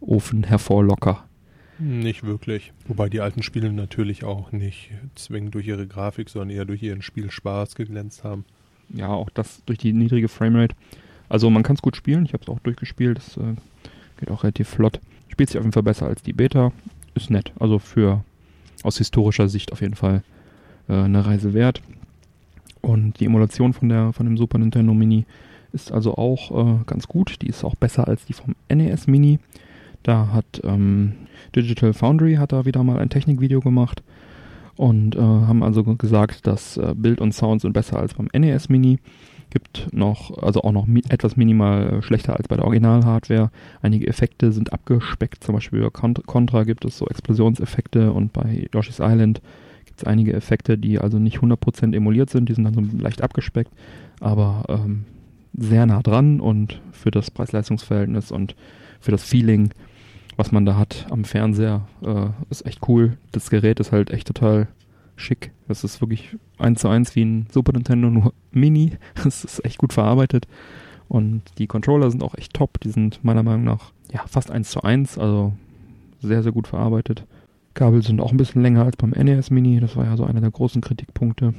äh, 0.00 0.04
Ofen 0.04 0.44
hervorlocker. 0.44 1.24
Nicht 1.78 2.24
wirklich. 2.24 2.72
Wobei 2.86 3.08
die 3.08 3.20
alten 3.20 3.42
Spiele 3.42 3.72
natürlich 3.72 4.24
auch 4.24 4.52
nicht 4.52 4.90
zwingend 5.14 5.54
durch 5.54 5.66
ihre 5.66 5.86
Grafik, 5.86 6.28
sondern 6.28 6.50
eher 6.50 6.64
durch 6.64 6.82
ihren 6.82 7.02
Spielspaß 7.02 7.76
geglänzt 7.76 8.24
haben. 8.24 8.44
Ja, 8.90 9.08
auch 9.08 9.30
das 9.30 9.62
durch 9.64 9.78
die 9.78 9.92
niedrige 9.92 10.28
Framerate. 10.28 10.74
Also 11.28 11.50
man 11.50 11.62
kann 11.62 11.76
es 11.76 11.82
gut 11.82 11.94
spielen, 11.94 12.24
ich 12.24 12.32
habe 12.32 12.42
es 12.42 12.48
auch 12.48 12.58
durchgespielt, 12.60 13.18
das 13.18 13.36
äh, 13.36 13.54
geht 14.18 14.30
auch 14.30 14.42
relativ 14.44 14.68
flott. 14.68 15.00
Spielt 15.28 15.50
sich 15.50 15.58
auf 15.58 15.64
jeden 15.64 15.72
Fall 15.72 15.82
besser 15.82 16.06
als 16.06 16.22
die 16.22 16.32
Beta. 16.32 16.72
Ist 17.14 17.30
nett. 17.30 17.52
Also 17.58 17.78
für 17.78 18.24
aus 18.82 18.98
historischer 18.98 19.48
Sicht 19.48 19.72
auf 19.72 19.80
jeden 19.80 19.94
Fall 19.94 20.22
äh, 20.88 20.94
eine 20.94 21.26
Reise 21.26 21.54
wert. 21.54 21.82
Und 22.80 23.20
die 23.20 23.26
Emulation 23.26 23.72
von 23.72 23.88
der 23.88 24.12
von 24.12 24.26
dem 24.26 24.36
Super 24.36 24.58
Nintendo 24.58 24.94
Mini 24.94 25.26
ist 25.72 25.92
also 25.92 26.14
auch 26.16 26.50
äh, 26.50 26.84
ganz 26.86 27.08
gut. 27.08 27.42
Die 27.42 27.48
ist 27.48 27.64
auch 27.64 27.74
besser 27.74 28.08
als 28.08 28.24
die 28.24 28.32
vom 28.32 28.54
NES 28.68 29.06
Mini. 29.06 29.38
Da 30.02 30.28
hat 30.32 30.60
ähm, 30.64 31.12
Digital 31.54 31.92
Foundry 31.92 32.34
hat 32.36 32.52
da 32.52 32.64
wieder 32.64 32.82
mal 32.82 32.98
ein 32.98 33.10
Technikvideo 33.10 33.60
gemacht 33.60 34.02
und 34.76 35.16
äh, 35.16 35.20
haben 35.20 35.62
also 35.62 35.82
gesagt, 35.82 36.46
dass 36.46 36.76
äh, 36.76 36.94
Bild 36.96 37.20
und 37.20 37.32
Sound 37.32 37.60
sind 37.60 37.72
besser 37.72 37.98
als 37.98 38.14
beim 38.14 38.28
NES 38.32 38.68
Mini. 38.68 38.98
Gibt 39.50 39.88
noch, 39.92 40.42
also 40.42 40.62
auch 40.62 40.72
noch 40.72 40.86
mi 40.86 41.02
etwas 41.08 41.36
minimal 41.36 41.98
äh, 41.98 42.02
schlechter 42.02 42.36
als 42.36 42.48
bei 42.48 42.56
der 42.56 42.64
Original-Hardware. 42.64 43.50
Einige 43.82 44.06
Effekte 44.06 44.52
sind 44.52 44.72
abgespeckt, 44.72 45.42
zum 45.42 45.54
Beispiel 45.54 45.80
bei 45.80 45.90
Cont 45.90 46.26
Contra 46.26 46.64
gibt 46.64 46.84
es 46.84 46.98
so 46.98 47.06
Explosionseffekte 47.06 48.12
und 48.12 48.32
bei 48.32 48.68
Yoshi's 48.72 49.00
Island 49.00 49.40
gibt 49.98 50.06
es 50.06 50.12
einige 50.12 50.32
Effekte, 50.32 50.78
die 50.78 51.00
also 51.00 51.18
nicht 51.18 51.38
100% 51.38 51.94
emuliert 51.94 52.30
sind, 52.30 52.48
die 52.48 52.54
sind 52.54 52.64
dann 52.64 52.74
so 52.74 52.82
leicht 52.98 53.20
abgespeckt, 53.20 53.72
aber 54.20 54.64
ähm, 54.68 55.04
sehr 55.56 55.86
nah 55.86 56.02
dran 56.02 56.40
und 56.40 56.80
für 56.92 57.10
das 57.10 57.32
Preis-Leistungs-Verhältnis 57.32 58.30
und 58.30 58.54
für 59.00 59.10
das 59.10 59.24
Feeling, 59.24 59.70
was 60.36 60.52
man 60.52 60.64
da 60.64 60.76
hat 60.76 61.06
am 61.10 61.24
Fernseher, 61.24 61.88
äh, 62.02 62.26
ist 62.48 62.64
echt 62.64 62.88
cool. 62.88 63.18
Das 63.32 63.50
Gerät 63.50 63.80
ist 63.80 63.90
halt 63.90 64.10
echt 64.10 64.28
total 64.28 64.68
schick. 65.16 65.50
Das 65.66 65.82
ist 65.82 66.00
wirklich 66.00 66.36
eins 66.58 66.80
zu 66.80 66.88
eins 66.88 67.16
wie 67.16 67.24
ein 67.24 67.48
Super 67.50 67.72
Nintendo, 67.72 68.08
nur 68.08 68.32
Mini. 68.52 68.92
Das 69.24 69.44
ist 69.44 69.64
echt 69.64 69.78
gut 69.78 69.92
verarbeitet. 69.92 70.46
Und 71.08 71.42
die 71.58 71.66
Controller 71.66 72.10
sind 72.10 72.22
auch 72.22 72.36
echt 72.36 72.54
top. 72.54 72.78
Die 72.80 72.90
sind 72.90 73.24
meiner 73.24 73.42
Meinung 73.42 73.64
nach 73.64 73.92
ja, 74.12 74.24
fast 74.28 74.52
eins 74.52 74.70
zu 74.70 74.82
eins. 74.82 75.18
Also 75.18 75.54
sehr, 76.20 76.44
sehr 76.44 76.52
gut 76.52 76.68
verarbeitet. 76.68 77.24
Kabel 77.78 78.02
sind 78.02 78.20
auch 78.20 78.32
ein 78.32 78.36
bisschen 78.36 78.60
länger 78.60 78.84
als 78.84 78.96
beim 78.96 79.10
NES 79.10 79.50
Mini. 79.50 79.78
Das 79.78 79.94
war 79.94 80.04
ja 80.04 80.16
so 80.16 80.24
einer 80.24 80.40
der 80.40 80.50
großen 80.50 80.82
Kritikpunkte. 80.82 81.54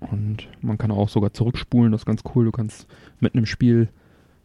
Und 0.00 0.48
man 0.62 0.78
kann 0.78 0.90
auch 0.90 1.10
sogar 1.10 1.34
zurückspulen, 1.34 1.92
das 1.92 2.00
ist 2.00 2.06
ganz 2.06 2.22
cool. 2.34 2.46
Du 2.46 2.52
kannst 2.52 2.86
mitten 3.20 3.36
im 3.36 3.44
Spiel 3.44 3.88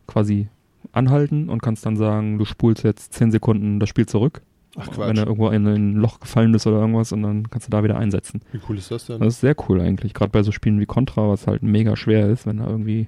quasi 0.05 0.49
anhalten 0.91 1.47
und 1.47 1.61
kannst 1.61 1.85
dann 1.85 1.95
sagen, 1.95 2.37
du 2.37 2.43
spulst 2.43 2.83
jetzt 2.83 3.13
10 3.13 3.31
Sekunden 3.31 3.79
das 3.79 3.87
Spiel 3.87 4.05
zurück. 4.05 4.41
Ach 4.75 4.89
Wenn 4.97 5.15
er 5.15 5.27
irgendwo 5.27 5.49
in 5.49 5.65
ein 5.65 5.93
Loch 5.95 6.19
gefallen 6.19 6.53
ist 6.53 6.67
oder 6.67 6.81
irgendwas 6.81 7.13
und 7.13 7.23
dann 7.23 7.49
kannst 7.49 7.67
du 7.67 7.71
da 7.71 7.83
wieder 7.83 7.97
einsetzen. 7.97 8.41
Wie 8.51 8.59
cool 8.67 8.77
ist 8.77 8.91
das 8.91 9.05
denn? 9.05 9.19
Das 9.19 9.35
ist 9.35 9.39
sehr 9.39 9.55
cool 9.69 9.79
eigentlich, 9.79 10.13
gerade 10.13 10.31
bei 10.31 10.43
so 10.43 10.51
Spielen 10.51 10.79
wie 10.81 10.85
Contra, 10.85 11.29
was 11.29 11.47
halt 11.47 11.63
mega 11.63 11.95
schwer 11.95 12.29
ist, 12.29 12.45
wenn 12.45 12.57
da 12.57 12.67
irgendwie 12.67 13.07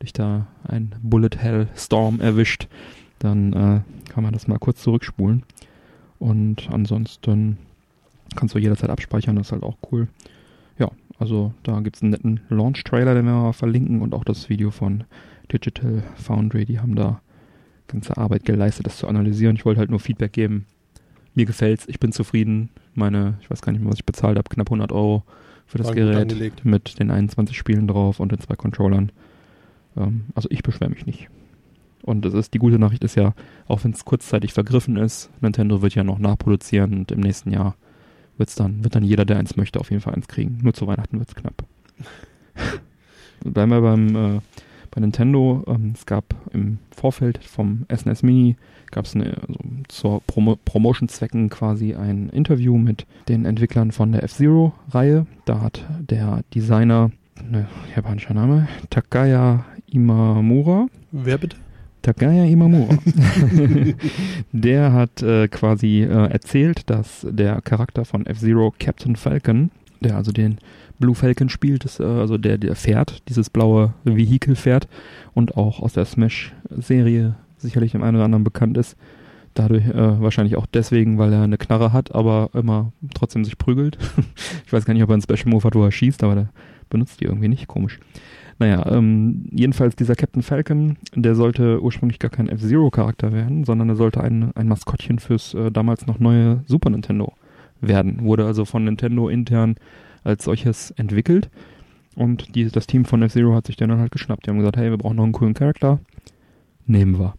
dich 0.00 0.12
da 0.12 0.46
ein 0.62 0.94
Bullet 1.02 1.36
Hell 1.36 1.68
Storm 1.74 2.20
erwischt, 2.20 2.68
dann 3.18 3.52
äh, 3.52 3.80
kann 4.08 4.22
man 4.22 4.32
das 4.32 4.46
mal 4.46 4.58
kurz 4.58 4.82
zurückspulen. 4.82 5.42
Und 6.20 6.68
ansonsten 6.70 7.58
kannst 8.36 8.54
du 8.54 8.58
jederzeit 8.58 8.90
abspeichern, 8.90 9.34
das 9.34 9.48
ist 9.48 9.52
halt 9.52 9.64
auch 9.64 9.78
cool. 9.90 10.06
Ja, 10.78 10.90
also 11.18 11.52
da 11.64 11.80
gibt 11.80 11.96
es 11.96 12.02
einen 12.02 12.12
netten 12.12 12.40
Launch-Trailer, 12.50 13.14
den 13.14 13.24
wir 13.24 13.32
mal 13.32 13.52
verlinken 13.52 14.02
und 14.02 14.14
auch 14.14 14.22
das 14.22 14.48
Video 14.48 14.70
von 14.70 15.04
Digital 15.50 16.04
Foundry, 16.16 16.66
die 16.66 16.78
haben 16.78 16.94
da 16.94 17.20
ganze 17.88 18.16
Arbeit 18.16 18.44
geleistet, 18.44 18.86
das 18.86 18.98
zu 18.98 19.08
analysieren. 19.08 19.56
Ich 19.56 19.64
wollte 19.64 19.80
halt 19.80 19.90
nur 19.90 19.98
Feedback 19.98 20.32
geben. 20.32 20.66
Mir 21.34 21.46
gefällt's, 21.46 21.88
ich 21.88 21.98
bin 21.98 22.12
zufrieden. 22.12 22.68
Meine, 22.94 23.38
ich 23.40 23.50
weiß 23.50 23.62
gar 23.62 23.72
nicht 23.72 23.80
mehr, 23.80 23.90
was 23.90 23.98
ich 23.98 24.06
bezahlt 24.06 24.38
habe, 24.38 24.48
knapp 24.48 24.68
100 24.68 24.92
Euro 24.92 25.24
für 25.66 25.78
das 25.78 25.88
War 25.88 25.94
Gerät 25.94 26.64
mit 26.64 27.00
den 27.00 27.10
21 27.10 27.56
Spielen 27.56 27.88
drauf 27.88 28.20
und 28.20 28.30
den 28.30 28.40
zwei 28.40 28.56
Controllern. 28.56 29.10
Ähm, 29.96 30.24
also 30.34 30.48
ich 30.50 30.62
beschwere 30.62 30.90
mich 30.90 31.06
nicht. 31.06 31.28
Und 32.02 32.24
es 32.24 32.34
ist 32.34 32.54
die 32.54 32.58
gute 32.58 32.78
Nachricht 32.78 33.04
ist 33.04 33.14
ja, 33.14 33.34
auch 33.68 33.84
wenn 33.84 33.92
es 33.92 34.04
kurzzeitig 34.04 34.52
vergriffen 34.52 34.96
ist, 34.96 35.30
Nintendo 35.40 35.82
wird 35.82 35.94
ja 35.94 36.04
noch 36.04 36.18
nachproduzieren 36.18 36.94
und 36.94 37.12
im 37.12 37.20
nächsten 37.20 37.50
Jahr 37.50 37.76
wird's 38.38 38.54
dann, 38.54 38.82
wird 38.82 38.94
dann 38.94 39.04
jeder, 39.04 39.24
der 39.24 39.38
eins 39.38 39.56
möchte, 39.56 39.80
auf 39.80 39.90
jeden 39.90 40.02
Fall 40.02 40.14
eins 40.14 40.28
kriegen. 40.28 40.58
Nur 40.62 40.72
zu 40.72 40.86
Weihnachten 40.86 41.18
wird's 41.18 41.34
knapp. 41.34 41.64
Bleiben 43.44 43.70
wir 43.70 43.80
beim 43.80 44.16
äh, 44.16 44.40
bei 44.90 45.00
Nintendo. 45.00 45.64
Ähm, 45.66 45.92
es 45.94 46.06
gab 46.06 46.34
im 46.52 46.78
Vorfeld 46.90 47.42
vom 47.44 47.86
SNES 47.94 48.22
Mini 48.22 48.56
gab 48.90 49.04
es 49.04 49.14
also 49.14 49.58
zur 49.88 50.20
Promo 50.26 50.56
Promotion-Zwecken 50.64 51.48
quasi 51.48 51.94
ein 51.94 52.28
Interview 52.30 52.76
mit 52.76 53.06
den 53.28 53.44
Entwicklern 53.44 53.92
von 53.92 54.12
der 54.12 54.24
F-Zero-Reihe. 54.24 55.26
Da 55.44 55.60
hat 55.60 55.84
der 56.00 56.42
Designer, 56.54 57.12
ne, 57.48 57.68
japanischer 57.94 58.34
Name, 58.34 58.68
Takaya 58.90 59.64
Imamura, 59.86 60.86
Wer 61.12 61.38
bitte? 61.38 61.56
Takaya 62.02 62.44
Imamura. 62.44 62.96
der 64.52 64.92
hat 64.92 65.22
äh, 65.22 65.48
quasi 65.48 66.02
äh, 66.02 66.30
erzählt, 66.30 66.88
dass 66.88 67.26
der 67.28 67.60
Charakter 67.60 68.04
von 68.04 68.26
F-Zero 68.26 68.72
Captain 68.78 69.16
Falcon, 69.16 69.70
der 70.00 70.16
also 70.16 70.32
den 70.32 70.58
Blue 70.98 71.14
Falcon 71.14 71.48
spielt, 71.48 71.84
ist, 71.84 72.00
äh, 72.00 72.04
also 72.04 72.38
der, 72.38 72.58
der 72.58 72.76
fährt, 72.76 73.22
dieses 73.28 73.50
blaue 73.50 73.94
Vehikel 74.04 74.56
fährt 74.56 74.88
und 75.34 75.56
auch 75.56 75.80
aus 75.80 75.94
der 75.94 76.04
Smash-Serie 76.04 77.36
sicherlich 77.58 77.92
dem 77.92 78.02
einen 78.02 78.16
oder 78.16 78.24
anderen 78.24 78.44
bekannt 78.44 78.76
ist. 78.76 78.96
Dadurch 79.54 79.86
äh, 79.86 80.20
wahrscheinlich 80.20 80.56
auch 80.56 80.66
deswegen, 80.66 81.18
weil 81.18 81.32
er 81.32 81.42
eine 81.42 81.58
Knarre 81.58 81.92
hat, 81.92 82.14
aber 82.14 82.50
immer 82.54 82.92
trotzdem 83.14 83.44
sich 83.44 83.58
prügelt. 83.58 83.98
ich 84.66 84.72
weiß 84.72 84.84
gar 84.84 84.94
nicht, 84.94 85.02
ob 85.02 85.10
er 85.10 85.14
einen 85.14 85.22
Special 85.22 85.48
Move 85.48 85.64
hat, 85.64 85.74
wo 85.74 85.84
er 85.84 85.90
schießt, 85.90 86.22
aber 86.22 86.34
der 86.34 86.48
benutzt 86.88 87.20
die 87.20 87.24
irgendwie 87.24 87.48
nicht. 87.48 87.66
Komisch. 87.66 87.98
Naja, 88.60 88.84
ähm, 88.92 89.46
jedenfalls 89.50 89.96
dieser 89.96 90.14
Captain 90.14 90.42
Falcon, 90.42 90.98
der 91.14 91.34
sollte 91.34 91.82
ursprünglich 91.82 92.18
gar 92.18 92.30
kein 92.30 92.46
F-Zero-Charakter 92.46 93.32
werden, 93.32 93.64
sondern 93.64 93.88
er 93.88 93.96
sollte 93.96 94.20
ein, 94.20 94.54
ein 94.54 94.68
Maskottchen 94.68 95.18
fürs 95.18 95.54
äh, 95.54 95.70
damals 95.72 96.06
noch 96.06 96.18
neue 96.18 96.62
Super 96.66 96.90
Nintendo 96.90 97.32
werden. 97.80 98.22
Wurde 98.22 98.44
also 98.44 98.66
von 98.66 98.84
Nintendo 98.84 99.30
intern 99.30 99.76
als 100.24 100.44
solches 100.44 100.90
entwickelt. 100.90 101.48
Und 102.16 102.54
die, 102.54 102.68
das 102.68 102.86
Team 102.86 103.06
von 103.06 103.22
F-Zero 103.22 103.54
hat 103.54 103.66
sich 103.66 103.76
den 103.76 103.88
dann 103.88 103.98
halt 103.98 104.12
geschnappt. 104.12 104.44
Die 104.44 104.50
haben 104.50 104.58
gesagt, 104.58 104.76
hey, 104.76 104.90
wir 104.90 104.98
brauchen 104.98 105.16
noch 105.16 105.24
einen 105.24 105.32
coolen 105.32 105.54
Charakter. 105.54 105.98
Nehmen 106.84 107.18
wir. 107.18 107.32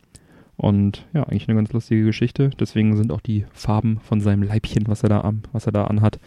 Und 0.58 1.06
ja, 1.14 1.22
eigentlich 1.22 1.48
eine 1.48 1.56
ganz 1.56 1.72
lustige 1.72 2.04
Geschichte. 2.04 2.50
Deswegen 2.60 2.98
sind 2.98 3.12
auch 3.12 3.22
die 3.22 3.46
Farben 3.54 4.00
von 4.00 4.22
seinem 4.22 4.42
Leibchen, 4.42 4.88
was 4.88 5.04
er 5.04 5.10
da, 5.10 5.32
was 5.52 5.68
er 5.68 5.72
da 5.72 5.84
anhat, 5.84 6.20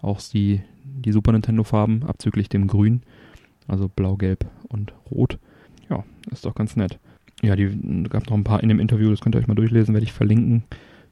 auch 0.00 0.22
die, 0.22 0.62
die 0.84 1.12
Super 1.12 1.32
Nintendo-Farben, 1.32 2.04
abzüglich 2.04 2.48
dem 2.48 2.66
Grün. 2.66 3.02
Also 3.68 3.88
blau, 3.88 4.16
gelb 4.16 4.46
und 4.68 4.92
rot. 5.10 5.38
Ja, 5.88 6.04
ist 6.32 6.44
doch 6.44 6.54
ganz 6.54 6.74
nett. 6.74 6.98
Ja, 7.42 7.54
die 7.54 7.68
gab 8.08 8.28
noch 8.28 8.36
ein 8.36 8.44
paar 8.44 8.62
in 8.62 8.68
dem 8.68 8.80
Interview, 8.80 9.10
das 9.10 9.20
könnt 9.20 9.36
ihr 9.36 9.38
euch 9.38 9.46
mal 9.46 9.54
durchlesen, 9.54 9.94
werde 9.94 10.04
ich 10.04 10.12
verlinken. 10.12 10.64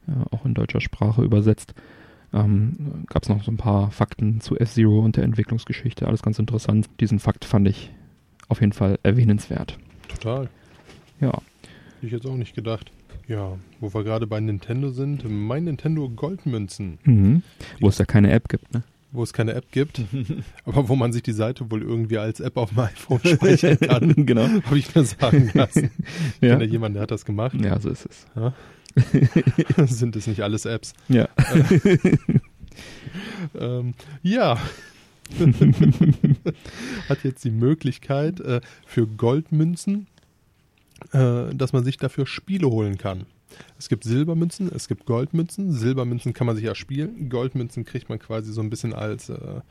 Ja, 0.09 0.25
auch 0.33 0.45
in 0.45 0.55
deutscher 0.55 0.81
Sprache 0.81 1.23
übersetzt. 1.23 1.75
Ähm, 2.33 3.05
gab 3.07 3.23
es 3.23 3.29
noch 3.29 3.45
so 3.45 3.53
ein 3.53 3.57
paar 3.57 3.93
Fakten 3.93 4.41
zu 4.41 4.57
F-Zero 4.59 5.01
und 5.01 5.17
der 5.17 5.25
Entwicklungsgeschichte. 5.25 6.07
Alles 6.07 6.23
ganz 6.23 6.39
interessant. 6.39 6.89
Diesen 6.99 7.21
Fakt 7.21 7.45
fand 7.45 7.69
ich 7.69 7.93
auf 8.49 8.61
jeden 8.61 8.73
Fall 8.73 8.99
erwähnenswert. 9.05 9.79
Total. 10.09 10.49
Ja, 11.21 11.41
Hätte 11.97 12.07
ich 12.07 12.13
jetzt 12.13 12.27
auch 12.27 12.37
nicht 12.37 12.55
gedacht. 12.55 12.93
Ja, 13.27 13.57
wo 13.81 13.93
wir 13.93 14.05
gerade 14.05 14.27
bei 14.27 14.39
Nintendo 14.39 14.91
sind, 14.91 15.25
mein 15.29 15.65
Nintendo 15.65 16.09
Goldmünzen, 16.11 16.99
mhm. 17.05 17.43
wo 17.81 17.89
es 17.89 17.97
da 17.97 18.05
keine 18.05 18.31
App 18.31 18.49
gibt, 18.49 18.73
ne? 18.75 18.85
Wo 19.13 19.23
es 19.23 19.33
keine 19.33 19.55
App 19.55 19.71
gibt, 19.73 20.03
aber 20.65 20.89
wo 20.89 20.97
man 20.97 21.13
sich 21.13 21.23
die 21.23 21.33
Seite 21.33 21.71
wohl 21.71 21.83
irgendwie 21.83 22.19
als 22.19 22.41
App 22.41 22.57
auf 22.57 22.71
dem 22.71 22.81
iPhone 22.81 23.21
speichern 23.25 23.79
kann. 23.79 24.15
genau. 24.27 24.49
Habe 24.65 24.79
ich 24.79 24.95
mir 24.95 25.05
sagen 25.05 25.51
lassen. 25.55 25.91
Ich 26.41 26.49
Ja. 26.49 26.55
kenne 26.55 26.65
ja 26.65 26.71
jemanden, 26.71 26.95
der 26.95 27.03
hat 27.03 27.11
das 27.11 27.25
gemacht. 27.25 27.55
ja, 27.61 27.79
so 27.81 27.91
ist 27.91 28.07
es. 28.07 28.27
Sind 29.99 30.17
es 30.17 30.27
nicht 30.27 30.43
alles 30.43 30.65
Apps? 30.65 30.93
Ja. 31.09 31.29
Ähm, 33.59 33.95
ja. 34.23 34.59
hat 37.09 37.25
jetzt 37.25 37.45
die 37.45 37.51
Möglichkeit 37.51 38.41
äh, 38.41 38.61
für 38.87 39.07
Goldmünzen, 39.07 40.07
äh, 41.13 41.55
dass 41.55 41.73
man 41.73 41.85
sich 41.85 41.97
dafür 41.99 42.27
Spiele 42.27 42.69
holen 42.69 42.97
kann. 42.99 43.27
Es 43.79 43.89
gibt 43.89 44.05
Silbermünzen, 44.05 44.71
es 44.75 44.89
gibt 44.89 45.07
Goldmünzen. 45.07 45.73
Silbermünzen 45.73 46.33
kann 46.33 46.47
man 46.47 46.57
sich 46.57 46.65
erspielen. 46.65 47.29
Goldmünzen 47.29 47.85
kriegt 47.85 48.09
man 48.09 48.19
quasi 48.19 48.53
so 48.53 48.61
ein 48.61 48.71
bisschen 48.71 48.93
als, 48.95 49.29
äh, 49.29 49.35
ja, 49.35 49.63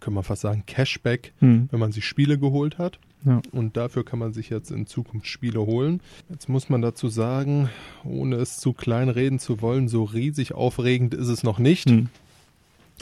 kann 0.00 0.14
man 0.14 0.24
fast 0.24 0.42
sagen, 0.42 0.64
Cashback, 0.66 1.32
Hm. 1.40 1.68
wenn 1.70 1.80
man 1.80 1.92
sich 1.92 2.04
Spiele 2.04 2.38
geholt 2.38 2.78
hat. 2.78 2.98
Ja. 3.24 3.42
Und 3.50 3.76
dafür 3.76 4.04
kann 4.04 4.20
man 4.20 4.32
sich 4.32 4.48
jetzt 4.48 4.70
in 4.70 4.86
Zukunft 4.86 5.26
Spiele 5.26 5.60
holen. 5.60 6.00
Jetzt 6.28 6.48
muss 6.48 6.68
man 6.68 6.82
dazu 6.82 7.08
sagen, 7.08 7.68
ohne 8.04 8.36
es 8.36 8.58
zu 8.58 8.72
klein 8.72 9.08
reden 9.08 9.40
zu 9.40 9.60
wollen, 9.60 9.88
so 9.88 10.04
riesig 10.04 10.54
aufregend 10.54 11.14
ist 11.14 11.26
es 11.28 11.42
noch 11.42 11.58
nicht. 11.58 11.90
Hm. 11.90 12.08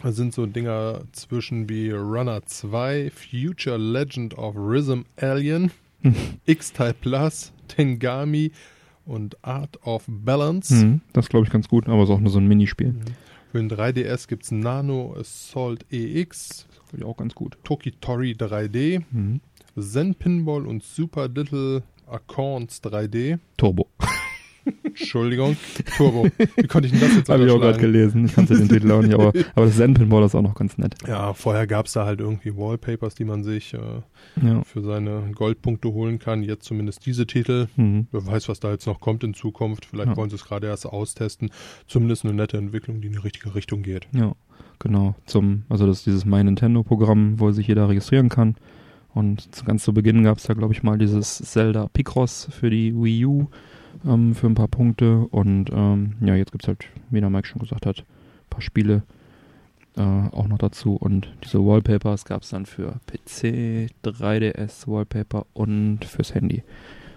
Das 0.03 0.17
sind 0.17 0.35
so 0.35 0.45
Dinger 0.47 1.03
zwischen 1.13 1.69
wie 1.69 1.91
Runner 1.91 2.45
2, 2.45 3.11
Future 3.11 3.79
Legend 3.79 4.37
of 4.39 4.55
Rhythm 4.57 5.03
Alien, 5.17 5.71
Hm. 6.03 6.15
X-Type 6.45 6.97
Plus, 7.01 7.53
Tengami 7.69 8.53
und 9.07 9.43
Art 9.43 9.79
of 9.87 10.05
Balance. 10.07 10.75
Hm. 10.83 11.01
Das 11.13 11.29
glaube 11.29 11.47
ich 11.47 11.53
ganz 11.53 11.69
gut, 11.69 11.89
aber 11.89 12.03
es 12.03 12.09
ist 12.09 12.15
auch 12.15 12.21
nur 12.21 12.31
so 12.31 12.39
ein 12.39 12.47
Minispiel. 12.47 12.95
Für 13.53 13.59
den 13.59 13.71
3DS 13.71 14.29
gibt 14.29 14.43
es 14.45 14.51
Nano 14.51 15.15
Assault 15.19 15.87
EX, 15.91 16.67
Finde 16.91 17.05
ich 17.05 17.11
auch 17.11 17.17
ganz 17.17 17.35
gut. 17.35 17.57
Tokitori 17.65 18.33
3D, 18.33 19.03
Hm. 19.13 19.41
Zen 19.79 20.15
Pinball 20.15 20.67
und 20.67 20.83
Super 20.83 21.29
Little 21.29 21.83
Accounts 22.07 22.83
3D. 22.83 23.39
Turbo. 23.57 23.89
Entschuldigung, 24.85 25.57
Turbo. 25.97 26.27
Wie 26.57 26.67
konnte 26.67 26.87
ich 26.87 26.93
denn 26.93 27.01
das 27.01 27.15
jetzt 27.17 27.29
Habe 27.29 27.45
ich 27.45 27.51
auch 27.53 27.61
gerade 27.61 27.79
gelesen. 27.79 28.27
Ich 28.27 28.35
kannte 28.35 28.57
den 28.57 28.69
Titel 28.69 28.91
auch 28.93 29.03
nicht, 29.03 29.15
aber, 29.15 29.33
aber 29.55 29.67
das 29.67 29.77
Zen-Pinball 29.77 30.25
ist 30.25 30.35
auch 30.35 30.43
noch 30.43 30.55
ganz 30.55 30.79
nett. 30.79 30.95
Ja, 31.07 31.33
vorher 31.35 31.67
gab 31.67 31.87
es 31.87 31.93
da 31.93 32.05
halt 32.07 32.21
irgendwie 32.21 32.57
Wallpapers, 32.57 33.15
die 33.15 33.25
man 33.25 33.45
sich 33.45 33.75
äh, 33.75 33.79
Ja. 34.43 34.63
für 34.65 34.83
seine 34.83 35.31
Goldpunkte 35.35 35.93
holen 35.93 36.19
kann. 36.19 36.43
Jetzt 36.43 36.65
zumindest 36.65 37.05
diese 37.07 37.27
Titel. 37.27 37.67
Mhm. 37.77 38.07
Wer 38.11 38.27
weiß, 38.27 38.49
was 38.49 38.61
da 38.61 38.71
jetzt 38.71 38.87
noch 38.87 39.01
kommt 39.01 39.23
in 39.25 39.35
Zukunft. 39.35 39.85
Vielleicht 39.87 40.11
Ja. 40.11 40.17
wollen 40.17 40.31
sie 40.31 40.37
es 40.37 40.45
gerade 40.45 40.67
erst 40.67 40.87
austesten. 40.87 41.51
Zumindest 41.87 42.25
eine 42.25 42.35
nette 42.35 42.57
Entwicklung, 42.57 43.01
die 43.01 43.09
in 43.09 43.13
die 43.13 43.19
richtige 43.19 43.55
Richtung 43.55 43.83
geht. 43.83 44.09
Ja, 44.13 44.33
genau. 44.79 45.15
Zum, 45.27 45.65
also 45.69 45.87
das 45.87 45.99
ist 45.99 46.07
dieses 46.07 46.25
My 46.25 46.43
Nintendo-Programm, 46.43 47.39
wo 47.39 47.51
sich 47.53 47.67
jeder 47.67 47.89
registrieren 47.89 48.29
kann. 48.29 48.57
Und 49.15 49.49
ganz 49.65 49.83
zu 49.83 49.95
Beginn 49.95 50.25
gab 50.25 50.37
es 50.39 50.45
da, 50.45 50.53
glaube 50.55 50.75
ich, 50.75 50.83
mal 50.83 50.99
dieses 50.99 51.39
Zelda 51.39 51.89
Picross 51.93 52.49
für 52.51 52.69
die 52.69 52.95
Wii 52.95 53.25
U 53.25 53.47
ähm, 54.05 54.35
für 54.35 54.47
ein 54.47 54.55
paar 54.55 54.69
Punkte. 54.69 55.27
Und 55.31 55.71
ähm, 55.73 56.15
ja, 56.21 56.35
jetzt 56.35 56.53
gibt 56.53 56.65
es 56.65 56.69
halt, 56.69 56.85
wie 57.11 57.21
der 57.21 57.31
Mike 57.31 57.47
schon 57.47 57.61
gesagt 57.61 57.87
hat, 57.87 58.01
ein 58.01 58.51
paar 58.51 58.61
Spiele 58.61 59.03
äh, 59.97 60.03
auch 60.03 60.49
noch 60.49 60.59
dazu. 60.59 60.95
Und 60.97 61.33
diese 61.45 61.65
Wallpapers 61.65 62.25
gab 62.25 62.43
es 62.43 62.51
dann 62.51 62.67
für 62.67 63.01
PC, 63.07 63.91
3DS 64.05 64.87
Wallpaper 64.87 65.47
und 65.53 66.05
fürs 66.05 66.35
Handy. 66.35 66.63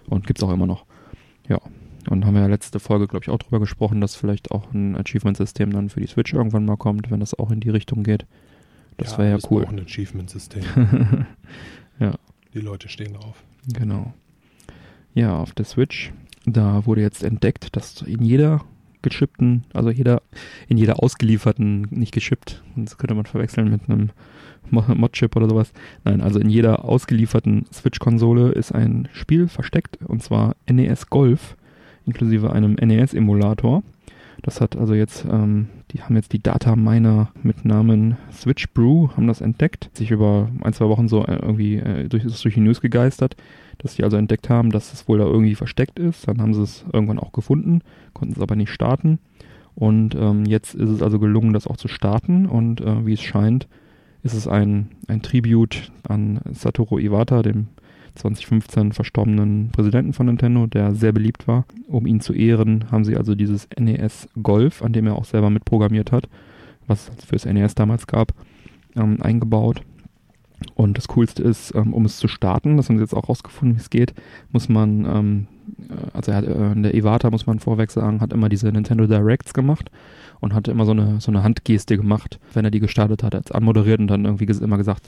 Und 0.08 0.26
gibt 0.26 0.40
es 0.40 0.44
auch 0.44 0.52
immer 0.52 0.68
noch. 0.68 0.86
Ja. 1.48 1.60
Und 2.10 2.26
haben 2.26 2.34
wir 2.34 2.42
ja 2.42 2.48
letzte 2.48 2.80
Folge, 2.80 3.08
glaube 3.08 3.26
ich, 3.26 3.30
auch 3.30 3.38
drüber 3.38 3.60
gesprochen, 3.60 4.02
dass 4.02 4.16
vielleicht 4.16 4.52
auch 4.52 4.74
ein 4.74 4.96
Achievement-System 4.96 5.72
dann 5.72 5.90
für 5.90 6.00
die 6.00 6.08
Switch 6.08 6.34
irgendwann 6.34 6.66
mal 6.66 6.78
kommt, 6.78 7.12
wenn 7.12 7.20
das 7.20 7.38
auch 7.38 7.52
in 7.52 7.60
die 7.60 7.70
Richtung 7.70 8.04
geht. 8.04 8.26
Das 8.98 9.18
wäre 9.18 9.28
ja 9.28 9.34
alles 9.34 9.52
cool. 9.52 9.64
braucht 9.64 9.74
ein 9.74 9.86
Achievement-System. 9.86 10.64
Ja. 12.00 12.14
Die 12.54 12.62
Leute 12.62 12.88
stehen 12.88 13.14
drauf. 13.14 13.44
Genau. 13.74 14.14
Ja, 15.14 15.38
auf 15.38 15.54
der 15.54 15.66
Switch, 15.66 16.14
da 16.46 16.86
wurde 16.86 17.02
jetzt 17.02 17.24
entdeckt, 17.24 17.76
dass 17.76 18.02
in 18.02 18.24
jeder 18.24 18.62
geschippten, 19.02 19.64
also 19.74 19.90
jeder, 19.90 20.22
in 20.68 20.78
jeder 20.78 21.02
ausgelieferten, 21.02 21.88
nicht 21.90 22.14
geschippt, 22.14 22.64
das 22.76 22.98
könnte 22.98 23.16
man 23.16 23.26
verwechseln 23.26 23.70
mit 23.70 23.90
einem 23.90 24.10
Mod-Chip 24.72 25.36
oder 25.36 25.50
sowas. 25.50 25.72
Nein, 26.04 26.22
also 26.22 26.40
in 26.40 26.50
jeder 26.50 26.86
ausgelieferten 26.86 27.66
Switch-Konsole 27.72 28.52
ist 28.52 28.72
ein 28.74 29.08
Spiel 29.14 29.48
versteckt, 29.48 30.00
und 30.06 30.22
zwar 30.22 30.56
NES 30.70 31.10
Golf, 31.10 31.56
inklusive 32.06 32.52
einem 32.52 32.74
NES-Emulator. 32.74 33.84
Das 34.42 34.62
hat 34.62 34.78
also 34.78 34.94
jetzt, 34.94 35.26
ähm, 35.30 35.68
die 35.92 36.02
haben 36.02 36.16
jetzt 36.16 36.32
die 36.32 36.42
Data 36.42 36.76
Miner 36.76 37.32
mit 37.44 37.66
Namen 37.66 38.18
Switch 38.32 38.70
Brew, 38.74 39.10
haben 39.10 39.28
das 39.28 39.42
entdeckt, 39.42 39.90
sich 39.94 40.12
über 40.12 40.50
ein, 40.62 40.74
zwei 40.74 40.88
Wochen 40.88 41.08
so 41.08 41.26
äh, 41.26 41.36
irgendwie 41.42 41.76
äh, 41.76 42.08
durch, 42.08 42.24
durch 42.24 42.54
die 42.54 42.62
News 42.62 42.82
gegeistert, 42.82 43.36
dass 43.80 43.96
sie 43.96 44.04
also 44.04 44.18
entdeckt 44.18 44.50
haben, 44.50 44.72
dass 44.72 44.94
es 44.94 45.08
wohl 45.08 45.20
da 45.20 45.26
irgendwie 45.26 45.56
versteckt 45.56 46.00
ist. 46.00 46.28
Dann 46.28 46.42
haben 46.42 46.54
sie 46.54 46.64
es 46.64 46.86
irgendwann 46.92 47.20
auch 47.20 47.32
gefunden, 47.32 47.82
konnten 48.14 48.36
es 48.36 48.42
aber 48.42 48.56
nicht 48.56 48.72
starten. 48.72 49.20
Und 49.76 50.16
ähm, 50.16 50.46
jetzt 50.46 50.76
ist 50.76 50.90
es 50.90 51.02
also 51.02 51.20
gelungen, 51.20 51.54
das 51.54 51.68
auch 51.68 51.78
zu 51.78 51.88
starten. 51.88 52.46
Und 52.46 52.82
äh, 52.82 53.06
wie 53.06 53.14
es 53.14 53.22
scheint, 53.22 53.68
ist 54.24 54.34
es 54.34 54.48
ein, 54.48 54.90
ein 55.08 55.22
Tribute 55.22 55.92
an 56.04 56.42
Satoru 56.52 57.00
Iwata, 57.00 57.42
dem 57.42 57.68
2015 58.16 58.92
verstorbenen 58.94 59.70
Präsidenten 59.72 60.14
von 60.14 60.26
Nintendo, 60.26 60.68
der 60.68 60.94
sehr 60.94 61.12
beliebt 61.12 61.48
war. 61.48 61.66
Um 61.88 62.06
ihn 62.06 62.22
zu 62.22 62.34
ehren, 62.34 62.86
haben 62.92 63.06
sie 63.06 63.16
also 63.16 63.36
dieses 63.36 63.68
NES 63.78 64.28
Golf, 64.42 64.82
an 64.82 64.94
dem 64.94 65.08
er 65.08 65.16
auch 65.16 65.26
selber 65.26 65.50
mitprogrammiert 65.50 66.12
hat, 66.12 66.28
was 66.88 67.12
es 67.18 67.26
fürs 67.26 67.46
NES 67.46 67.76
damals 67.76 68.08
gab, 68.08 68.34
ähm, 68.96 69.22
eingebaut. 69.22 69.82
Und 70.76 70.98
das 70.98 71.08
Coolste 71.08 71.44
ist, 71.44 71.74
ähm, 71.76 71.94
um 71.94 72.06
es 72.06 72.18
zu 72.18 72.28
starten, 72.28 72.78
das 72.78 72.90
haben 72.90 72.98
sie 72.98 73.04
jetzt 73.04 73.14
auch 73.14 73.30
rausgefunden, 73.30 73.78
wie 73.78 73.82
es 73.82 73.90
geht, 73.90 74.14
muss 74.52 74.70
man, 74.70 75.06
ähm, 75.06 75.48
äh, 75.90 75.94
also 76.14 76.34
hat, 76.34 76.46
äh, 76.46 76.82
der 76.82 76.94
Iwata, 76.94 77.30
muss 77.30 77.48
man 77.48 77.60
vorweg 77.60 77.92
sagen, 77.92 78.22
hat 78.22 78.34
immer 78.34 78.50
diese 78.50 78.72
Nintendo 78.72 79.08
Directs 79.08 79.54
gemacht 79.54 79.90
und 80.40 80.54
hatte 80.54 80.72
immer 80.72 80.86
so 80.86 80.92
eine, 80.92 81.22
so 81.22 81.32
eine 81.32 81.44
Handgeste 81.44 81.98
gemacht, 81.98 82.40
wenn 82.54 82.66
er 82.66 82.72
die 82.72 82.80
gestartet 82.80 83.24
hat, 83.24 83.36
als 83.36 83.52
anmoderiert 83.52 84.00
und 84.00 84.08
dann 84.08 84.26
irgendwie 84.26 84.46
ges 84.46 84.60
immer 84.60 84.78
gesagt, 84.78 85.08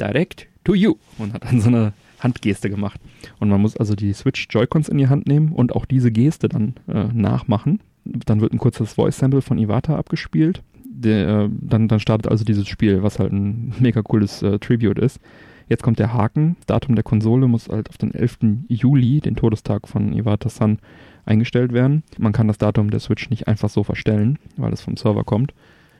Direct 0.00 0.48
to 0.64 0.74
you 0.74 0.94
und 1.18 1.32
hat 1.32 1.44
dann 1.44 1.60
so 1.60 1.68
eine 1.68 1.92
Handgeste 2.22 2.70
gemacht. 2.70 3.00
Und 3.38 3.48
man 3.48 3.60
muss 3.60 3.76
also 3.76 3.94
die 3.94 4.12
Switch 4.12 4.46
Joy-Cons 4.50 4.88
in 4.88 4.98
die 4.98 5.08
Hand 5.08 5.26
nehmen 5.26 5.52
und 5.52 5.74
auch 5.74 5.84
diese 5.84 6.10
Geste 6.10 6.48
dann 6.48 6.74
äh, 6.88 7.04
nachmachen. 7.12 7.80
Dann 8.04 8.40
wird 8.40 8.52
ein 8.52 8.58
kurzes 8.58 8.94
Voice-Sample 8.94 9.42
von 9.42 9.58
Iwata 9.58 9.96
abgespielt. 9.96 10.62
Der, 10.84 11.28
äh, 11.28 11.48
dann, 11.60 11.88
dann 11.88 12.00
startet 12.00 12.30
also 12.30 12.44
dieses 12.44 12.68
Spiel, 12.68 13.02
was 13.02 13.18
halt 13.18 13.32
ein 13.32 13.74
mega 13.80 14.02
cooles 14.02 14.42
äh, 14.42 14.58
Tribute 14.58 14.98
ist. 14.98 15.20
Jetzt 15.68 15.82
kommt 15.82 15.98
der 15.98 16.12
Haken. 16.12 16.56
Datum 16.66 16.96
der 16.96 17.04
Konsole 17.04 17.48
muss 17.48 17.68
halt 17.68 17.88
auf 17.88 17.96
den 17.96 18.12
11. 18.14 18.38
Juli, 18.68 19.20
den 19.20 19.36
Todestag 19.36 19.88
von 19.88 20.12
Iwata 20.12 20.48
San, 20.48 20.78
eingestellt 21.24 21.72
werden. 21.72 22.02
Man 22.18 22.32
kann 22.32 22.48
das 22.48 22.58
Datum 22.58 22.90
der 22.90 23.00
Switch 23.00 23.30
nicht 23.30 23.48
einfach 23.48 23.68
so 23.68 23.84
verstellen, 23.84 24.38
weil 24.56 24.72
es 24.72 24.80
vom 24.80 24.96
Server 24.96 25.24
kommt. 25.24 25.54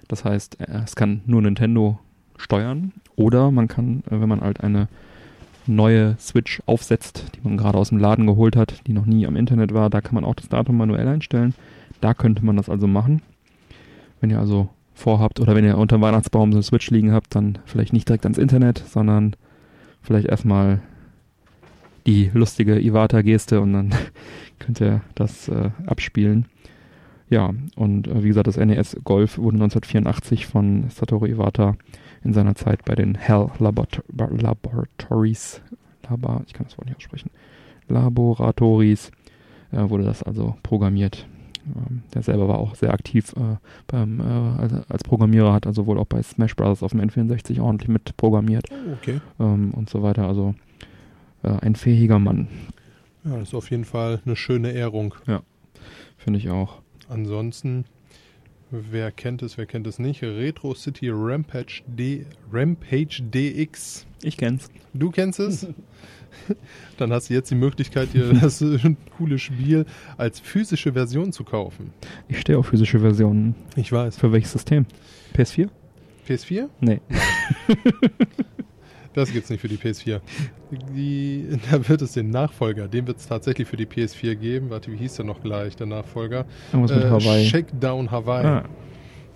Das 0.08 0.24
heißt, 0.24 0.60
äh, 0.60 0.82
es 0.84 0.96
kann 0.96 1.22
nur 1.26 1.42
Nintendo 1.42 1.98
steuern 2.36 2.92
oder 3.16 3.50
man 3.50 3.68
kann, 3.68 4.02
äh, 4.06 4.20
wenn 4.20 4.28
man 4.28 4.40
halt 4.40 4.60
eine 4.62 4.88
neue 5.66 6.16
Switch 6.19 6.62
aufsetzt, 6.66 7.26
die 7.35 7.40
man 7.42 7.57
gerade 7.57 7.78
aus 7.78 7.90
dem 7.90 7.99
Laden 7.99 8.26
geholt 8.26 8.57
hat, 8.57 8.87
die 8.87 8.92
noch 8.92 9.07
nie 9.07 9.26
am 9.26 9.37
Internet 9.37 9.73
war, 9.75 9.90
da 9.90 10.00
kann 10.00 10.14
man 10.14 10.25
auch 10.25 10.35
das 10.35 10.49
Datum 10.49 10.76
manuell 10.76 11.09
einstellen. 11.09 11.54
Da 12.00 12.14
könnte 12.14 12.45
man 12.45 12.57
das 12.57 12.69
also 12.69 12.87
machen. 12.87 13.23
Wenn 14.21 14.31
ihr 14.31 14.38
also 14.38 14.69
vorhabt 14.95 15.40
oder 15.40 15.54
wenn 15.54 15.64
ihr 15.64 15.78
unter 15.78 15.99
dem 15.99 16.02
Weihnachtsbaum 16.02 16.52
so 16.52 16.57
eine 16.57 16.62
Switch 16.62 16.90
liegen 16.90 17.12
habt, 17.12 17.35
dann 17.35 17.59
vielleicht 17.64 17.92
nicht 17.92 18.09
direkt 18.09 18.25
ans 18.25 18.38
Internet, 18.38 18.78
sondern 18.78 19.37
vielleicht 20.02 20.26
erstmal 20.26 20.81
die 22.07 22.31
lustige 22.35 22.81
Iwata-Geste 22.81 23.61
und 23.61 23.73
dann 23.73 23.90
könnt 24.59 24.81
ihr 24.81 25.02
das 25.14 25.49
äh, 25.49 25.71
abspielen. 25.87 26.47
Ja, 27.31 27.51
und 27.77 28.09
äh, 28.09 28.22
wie 28.22 28.29
gesagt, 28.29 28.46
das 28.46 28.57
NES 28.57 28.98
Golf 29.05 29.38
wurde 29.38 29.57
1984 29.57 30.46
von 30.46 30.90
Satoru 30.90 31.27
Iwata 31.27 31.77
in 32.24 32.32
seiner 32.32 32.54
Zeit 32.54 32.85
bei 32.85 32.94
den 32.94 33.14
Hell 33.14 33.50
Labor 33.58 33.87
Laboratories, 34.08 35.61
Labor, 36.08 36.42
ich 36.46 36.52
kann 36.52 36.66
das 36.66 36.78
Wort 36.78 36.87
nicht 36.87 36.96
aussprechen, 36.96 37.30
Laboratories, 37.88 39.11
äh, 39.72 39.88
wurde 39.88 40.04
das 40.04 40.22
also 40.22 40.56
programmiert. 40.62 41.26
Ähm, 41.64 42.02
der 42.12 42.22
selber 42.22 42.48
war 42.48 42.58
auch 42.58 42.74
sehr 42.74 42.92
aktiv 42.92 43.32
äh, 43.37 43.56
beim, 43.87 44.20
äh, 44.20 44.62
als, 44.62 44.90
als, 44.90 45.04
Programmierer, 45.04 45.52
hat 45.52 45.66
also 45.66 45.87
wohl 45.87 45.98
auch 45.98 46.06
bei 46.06 46.22
Smash 46.22 46.56
Bros. 46.56 46.82
auf 46.82 46.90
dem 46.90 47.00
N64 47.00 47.61
ordentlich 47.61 47.88
mitprogrammiert 47.88 48.66
oh, 48.70 48.92
okay. 48.94 49.20
ähm, 49.38 49.72
und 49.72 49.88
so 49.88 50.02
weiter. 50.02 50.26
Also 50.26 50.54
äh, 51.42 51.50
ein 51.61 51.76
fähiger 51.76 52.18
Mann. 52.18 52.48
Ja, 53.24 53.38
das 53.38 53.48
ist 53.48 53.54
auf 53.54 53.70
jeden 53.70 53.85
Fall 53.85 54.20
eine 54.24 54.35
schöne 54.35 54.72
Ehrung. 54.72 55.14
Ja, 55.26 55.42
finde 56.16 56.40
ich 56.40 56.50
auch. 56.50 56.80
Ansonsten 57.08 57.85
Wer 58.74 59.12
kennt 59.12 59.42
es, 59.42 59.58
wer 59.58 59.66
kennt 59.66 59.87
es 59.87 59.98
nicht? 59.98 60.22
Retro 60.22 60.72
City 60.72 61.11
Rampage, 61.12 61.82
D, 61.87 62.24
Rampage 62.50 63.22
DX. 63.22 64.06
Ich 64.22 64.38
kenn's. 64.38 64.70
Du 64.94 65.11
kennst 65.11 65.40
es? 65.40 65.66
Dann 66.96 67.12
hast 67.12 67.28
du 67.28 67.35
jetzt 67.35 67.50
die 67.50 67.54
Möglichkeit, 67.54 68.14
dir 68.14 68.32
das 68.40 68.64
coole 69.18 69.38
Spiel 69.38 69.85
als 70.16 70.40
physische 70.40 70.94
Version 70.94 71.32
zu 71.32 71.44
kaufen. 71.44 71.92
Ich 72.28 72.40
stehe 72.40 72.58
auf 72.58 72.68
physische 72.68 73.00
Versionen. 73.00 73.54
Ich 73.76 73.92
weiß. 73.92 74.16
Für 74.16 74.32
welches 74.32 74.52
System? 74.52 74.87
PS4? 75.37 75.68
PS4? 76.26 76.70
Nee. 76.80 77.02
Das 79.14 79.31
gibt 79.31 79.44
es 79.44 79.51
nicht 79.51 79.61
für 79.61 79.68
die 79.68 79.77
PS4. 79.77 80.20
Die, 80.94 81.46
da 81.70 81.88
wird 81.88 82.03
es 82.03 82.12
den 82.12 82.31
Nachfolger, 82.31 82.88
den 82.88 83.07
wird 83.07 83.18
es 83.18 83.27
tatsächlich 83.27 83.68
für 83.68 83.77
die 83.77 83.87
PS4 83.87 84.35
geben. 84.35 84.70
Warte, 84.70 84.90
wie 84.92 84.96
hieß 84.96 85.16
der 85.16 85.25
noch 85.25 85.42
gleich, 85.42 85.77
der 85.77 85.87
Nachfolger? 85.87 86.46
Irgendwas 86.72 86.96
mit 86.96 87.05
äh, 87.05 87.11
Hawaii. 87.11 87.46
Shakedown 87.46 88.11
Hawaii. 88.11 88.46
Ah. 88.46 88.64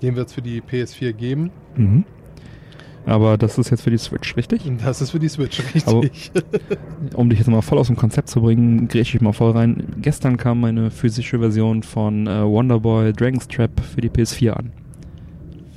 Den 0.02 0.16
wird 0.16 0.28
es 0.28 0.34
für 0.34 0.42
die 0.42 0.60
PS4 0.60 1.12
geben. 1.12 1.50
Mhm. 1.76 2.04
Aber 3.06 3.38
das 3.38 3.56
ist 3.56 3.70
jetzt 3.70 3.82
für 3.82 3.90
die 3.90 3.98
Switch, 3.98 4.36
richtig? 4.36 4.62
Das 4.84 5.00
ist 5.00 5.12
für 5.12 5.20
die 5.20 5.28
Switch, 5.28 5.62
richtig. 5.74 6.32
Aber, 6.34 7.18
um 7.18 7.30
dich 7.30 7.38
jetzt 7.38 7.48
mal 7.48 7.62
voll 7.62 7.78
aus 7.78 7.86
dem 7.86 7.96
Konzept 7.96 8.28
zu 8.28 8.40
bringen, 8.40 8.88
grätsche 8.88 9.16
ich 9.16 9.22
mal 9.22 9.32
voll 9.32 9.52
rein. 9.52 9.94
Gestern 10.02 10.36
kam 10.36 10.60
meine 10.60 10.90
physische 10.90 11.38
Version 11.38 11.84
von 11.84 12.26
äh, 12.26 12.44
Wonderboy 12.44 13.12
Dragon's 13.12 13.46
Trap 13.46 13.80
für 13.80 14.00
die 14.00 14.10
PS4 14.10 14.50
an. 14.50 14.72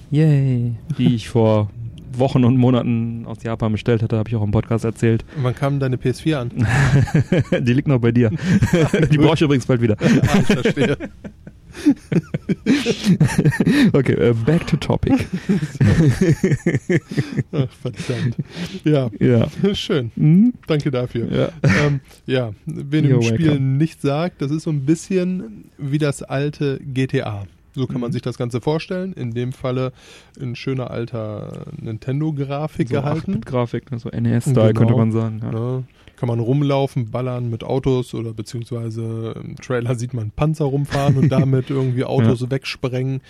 Yay! 0.09 0.75
Die 0.97 1.13
ich 1.13 1.29
vor 1.29 1.69
Wochen 2.13 2.43
und 2.43 2.57
Monaten 2.57 3.25
aus 3.25 3.43
Japan 3.43 3.71
bestellt 3.71 4.01
hatte, 4.03 4.17
habe 4.17 4.29
ich 4.29 4.35
auch 4.35 4.43
im 4.43 4.51
Podcast 4.51 4.85
erzählt. 4.85 5.25
Und 5.35 5.43
wann 5.43 5.55
kam 5.55 5.79
deine 5.79 5.97
PS4 5.97 6.35
an? 6.35 6.51
Die 7.63 7.73
liegt 7.73 7.87
noch 7.87 7.99
bei 7.99 8.11
dir. 8.11 8.29
Die 9.11 9.17
brauche 9.17 9.35
ich 9.35 9.41
übrigens 9.41 9.65
bald 9.65 9.81
wieder. 9.81 9.97
ah, 9.99 10.39
ich 10.39 10.45
verstehe. 10.45 10.97
okay, 13.93 14.29
uh, 14.29 14.33
back 14.45 14.65
to 14.67 14.75
topic. 14.75 15.13
Ach, 17.51 17.67
verdammt. 17.81 18.35
Ja, 18.83 19.09
ja. 19.19 19.47
schön. 19.75 20.11
Mhm. 20.15 20.53
Danke 20.67 20.91
dafür. 20.91 21.31
Ja, 21.31 21.49
ähm, 21.63 22.01
ja. 22.25 22.51
wenn 22.65 23.07
du 23.07 23.17
im 23.17 23.21
Spiel 23.21 23.59
nicht 23.59 24.01
sagt, 24.01 24.41
das 24.41 24.51
ist 24.51 24.63
so 24.63 24.71
ein 24.71 24.85
bisschen 24.85 25.65
wie 25.77 25.99
das 25.99 26.23
alte 26.23 26.79
GTA. 26.79 27.45
So 27.75 27.87
kann 27.87 28.01
man 28.01 28.09
mhm. 28.09 28.13
sich 28.13 28.21
das 28.21 28.37
Ganze 28.37 28.61
vorstellen. 28.61 29.13
In 29.13 29.31
dem 29.31 29.53
Falle 29.53 29.91
in 30.39 30.55
schöner 30.55 30.91
alter 30.91 31.65
Nintendo-Grafik 31.79 32.89
so 32.89 32.95
gehalten. 32.95 33.41
Grafik, 33.41 33.91
ne? 33.91 33.99
so 33.99 34.09
NES-Style 34.09 34.73
genau. 34.73 34.79
könnte 34.79 34.95
man 34.95 35.11
sagen. 35.11 35.39
Ja. 35.43 35.51
Ne? 35.51 35.83
Kann 36.15 36.27
man 36.27 36.39
rumlaufen, 36.39 37.11
ballern 37.11 37.49
mit 37.49 37.63
Autos 37.63 38.13
oder 38.13 38.33
beziehungsweise 38.33 39.35
im 39.41 39.55
Trailer 39.55 39.95
sieht 39.95 40.13
man 40.13 40.31
Panzer 40.31 40.65
rumfahren 40.65 41.17
und 41.17 41.29
damit 41.31 41.69
irgendwie 41.69 42.03
Autos 42.03 42.41
ja. 42.41 42.51
wegsprengen. 42.51 43.21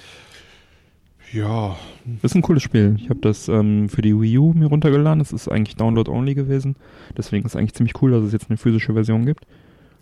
Ja. 1.31 1.77
Das 2.21 2.31
ist 2.31 2.35
ein 2.35 2.41
cooles 2.41 2.63
Spiel. 2.63 2.95
Ich 2.97 3.09
habe 3.09 3.19
das 3.21 3.47
ähm, 3.49 3.89
für 3.89 4.01
die 4.01 4.19
Wii 4.19 4.39
U 4.39 4.53
mir 4.53 4.67
runtergeladen. 4.67 5.19
Das 5.19 5.31
ist 5.31 5.47
eigentlich 5.47 5.75
Download-only 5.75 6.33
gewesen. 6.33 6.75
Deswegen 7.15 7.45
ist 7.45 7.53
es 7.53 7.55
eigentlich 7.55 7.75
ziemlich 7.75 8.01
cool, 8.01 8.11
dass 8.11 8.23
es 8.23 8.33
jetzt 8.33 8.49
eine 8.49 8.57
physische 8.57 8.93
Version 8.93 9.25
gibt. 9.25 9.45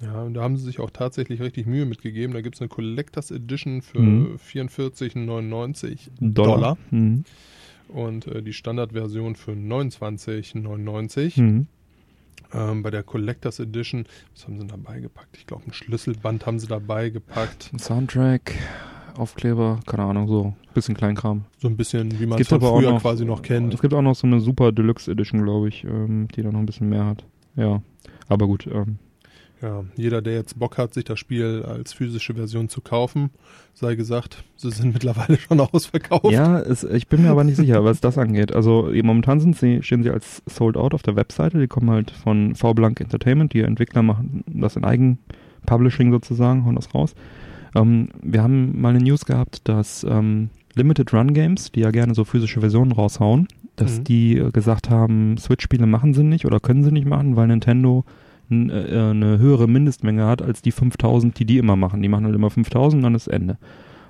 Ja, 0.02 0.22
und 0.22 0.36
da 0.36 0.44
haben 0.44 0.58
sie 0.58 0.64
sich 0.64 0.80
auch 0.80 0.92
tatsächlich 0.92 1.42
richtig 1.42 1.66
Mühe 1.66 1.86
mitgegeben. 1.86 2.34
Da 2.34 2.42
gibt 2.42 2.56
es 2.56 2.62
eine 2.62 2.70
Collectors 2.70 3.32
Edition 3.32 3.82
für 3.82 4.00
mhm. 4.00 4.36
44,99 4.36 6.10
Dollar. 6.20 6.56
Dollar. 6.56 6.78
Mhm. 6.92 7.24
Und 7.90 8.28
äh, 8.28 8.44
die 8.44 8.54
Standardversion 8.54 9.36
für 9.36 9.54
29,99. 9.54 11.42
Mhm. 11.42 11.68
Ähm, 12.54 12.84
bei 12.84 12.92
der 12.92 13.04
Collectors 13.04 13.60
Edition, 13.60 14.06
was 14.34 14.46
haben 14.46 14.60
sie 14.60 14.68
dabei 14.68 15.00
gepackt? 15.00 15.36
Ich 15.38 15.48
glaube, 15.48 15.64
ein 15.68 15.74
Schlüsselband 15.74 16.46
haben 16.46 16.60
sie 16.60 16.68
dabei 16.68 17.10
gepackt. 17.10 17.72
Ein 17.74 17.80
Soundtrack, 17.80 18.54
Aufkleber, 19.18 19.80
keine 19.86 20.04
Ahnung, 20.04 20.28
so 20.28 20.44
ein 20.46 20.74
bisschen 20.74 20.96
Kleinkram. 20.96 21.44
So 21.58 21.68
ein 21.68 21.76
bisschen, 21.76 22.20
wie 22.20 22.26
man 22.26 22.40
es 22.40 22.48
von 22.48 22.62
früher 22.62 22.92
noch, 22.92 23.02
quasi 23.02 23.26
noch 23.26 23.42
kennt. 23.42 23.74
Es 23.74 23.82
gibt 23.82 23.94
auch 23.94 24.02
noch 24.02 24.16
so 24.16 24.28
eine 24.28 24.40
Super 24.40 24.72
Deluxe 24.72 25.12
Edition, 25.12 25.44
glaube 25.44 25.68
ich, 25.68 25.84
ähm, 25.84 26.30
die 26.36 26.42
da 26.42 26.52
noch 26.52 26.60
ein 26.60 26.66
bisschen 26.66 26.88
mehr 26.88 27.06
hat. 27.06 27.26
Ja, 27.56 27.82
aber 28.30 28.48
gut, 28.48 28.68
ähm, 28.68 29.00
ja, 29.62 29.84
jeder, 29.96 30.22
der 30.22 30.34
jetzt 30.36 30.60
Bock 30.60 30.78
hat, 30.78 30.94
sich 30.94 31.04
das 31.04 31.20
Spiel 31.20 31.64
als 31.68 31.94
physische 31.94 32.34
Version 32.36 32.70
zu 32.70 32.82
kaufen, 32.82 33.32
sei 33.74 33.96
gesagt, 33.96 34.44
sie 34.56 34.70
sind 34.72 34.94
mittlerweile 34.94 35.38
schon 35.38 35.60
ausverkauft. 35.60 36.32
Ja, 36.32 36.60
es, 36.60 36.84
ich 36.84 37.08
bin 37.08 37.24
mir 37.24 37.30
aber 37.32 37.44
nicht 37.44 37.58
sicher, 37.58 37.84
was 37.84 38.00
das 38.02 38.18
angeht. 38.18 38.54
Also 38.54 38.92
momentan 39.04 39.40
sind 39.40 39.56
sie, 39.58 39.82
stehen 39.82 40.04
sie 40.04 40.10
als 40.12 40.44
Sold 40.46 40.78
Out 40.78 40.94
auf 40.94 41.02
der 41.04 41.16
Webseite. 41.16 41.60
Die 41.60 41.68
kommen 41.68 41.90
halt 41.90 42.12
von 42.12 42.56
V-Blank 42.56 43.00
Entertainment. 43.02 43.54
Die 43.54 43.62
Entwickler 43.62 44.04
machen 44.04 44.44
das 44.48 44.76
in 44.76 44.84
Eigenpublishing 44.84 46.12
sozusagen, 46.12 46.66
hauen 46.66 46.76
das 46.76 46.94
raus. 46.94 47.16
Ähm, 47.76 48.10
wir 48.22 48.44
haben 48.44 48.80
mal 48.80 48.90
eine 48.90 49.04
News 49.04 49.26
gehabt, 49.26 49.68
dass 49.68 50.06
ähm, 50.08 50.50
Limited 50.76 51.14
Run 51.14 51.34
Games, 51.34 51.72
die 51.72 51.82
ja 51.82 51.92
gerne 51.92 52.14
so 52.14 52.24
physische 52.26 52.60
Versionen 52.60 52.92
raushauen, 52.92 53.48
dass 53.76 54.00
Mhm. 54.00 54.04
die 54.06 54.38
äh, 54.38 54.52
gesagt 54.52 54.90
haben, 54.90 55.38
Switch-Spiele 55.38 55.86
machen 55.88 56.14
sie 56.14 56.24
nicht 56.24 56.46
oder 56.46 56.60
können 56.60 56.84
sie 56.84 56.92
nicht 56.92 57.08
machen, 57.08 57.36
weil 57.36 57.48
Nintendo 57.48 58.06
eine 58.50 59.38
höhere 59.40 59.68
Mindestmenge 59.68 60.26
hat 60.26 60.42
als 60.42 60.62
die 60.62 60.72
5000, 60.72 61.38
die 61.38 61.46
die 61.46 61.58
immer 61.58 61.76
machen. 61.76 62.02
Die 62.02 62.08
machen 62.10 62.26
halt 62.26 62.36
immer 62.36 62.50
5000 62.50 63.00
und 63.00 63.04
dann 63.04 63.16
ist 63.16 63.28
Ende. 63.28 63.58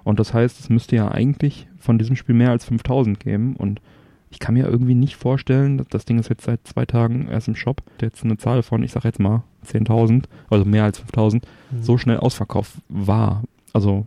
Und 0.04 0.20
das 0.20 0.34
heißt, 0.34 0.60
es 0.60 0.70
müsste 0.70 0.96
ja 0.96 1.10
eigentlich 1.12 1.68
von 1.80 1.98
diesem 1.98 2.16
Spiel 2.16 2.36
mehr 2.36 2.52
als 2.52 2.66
5000 2.66 3.20
geben 3.20 3.56
und 3.56 3.82
ich 4.30 4.40
kann 4.40 4.54
mir 4.56 4.68
irgendwie 4.68 4.94
nicht 4.96 5.16
vorstellen, 5.16 5.78
dass 5.78 5.88
das 5.88 6.06
Ding 6.06 6.20
ist 6.20 6.30
jetzt 6.30 6.44
seit 6.44 6.66
zwei 6.68 6.86
Tagen 6.86 7.28
erst 7.30 7.48
im 7.48 7.56
Shop, 7.56 7.82
jetzt 8.02 8.24
eine 8.26 8.38
Zahl 8.38 8.62
von, 8.62 8.84
ich 8.84 8.92
sag 8.92 9.06
jetzt 9.06 9.20
mal, 9.22 9.44
10.000, 9.66 10.26
also 10.50 10.66
mehr 10.66 10.84
als 10.84 11.00
5.000, 11.02 11.44
Mhm. 11.72 11.82
so 11.82 11.98
schnell 11.98 12.18
ausverkauft 12.18 12.74
war. 12.90 13.44
Also 13.74 14.06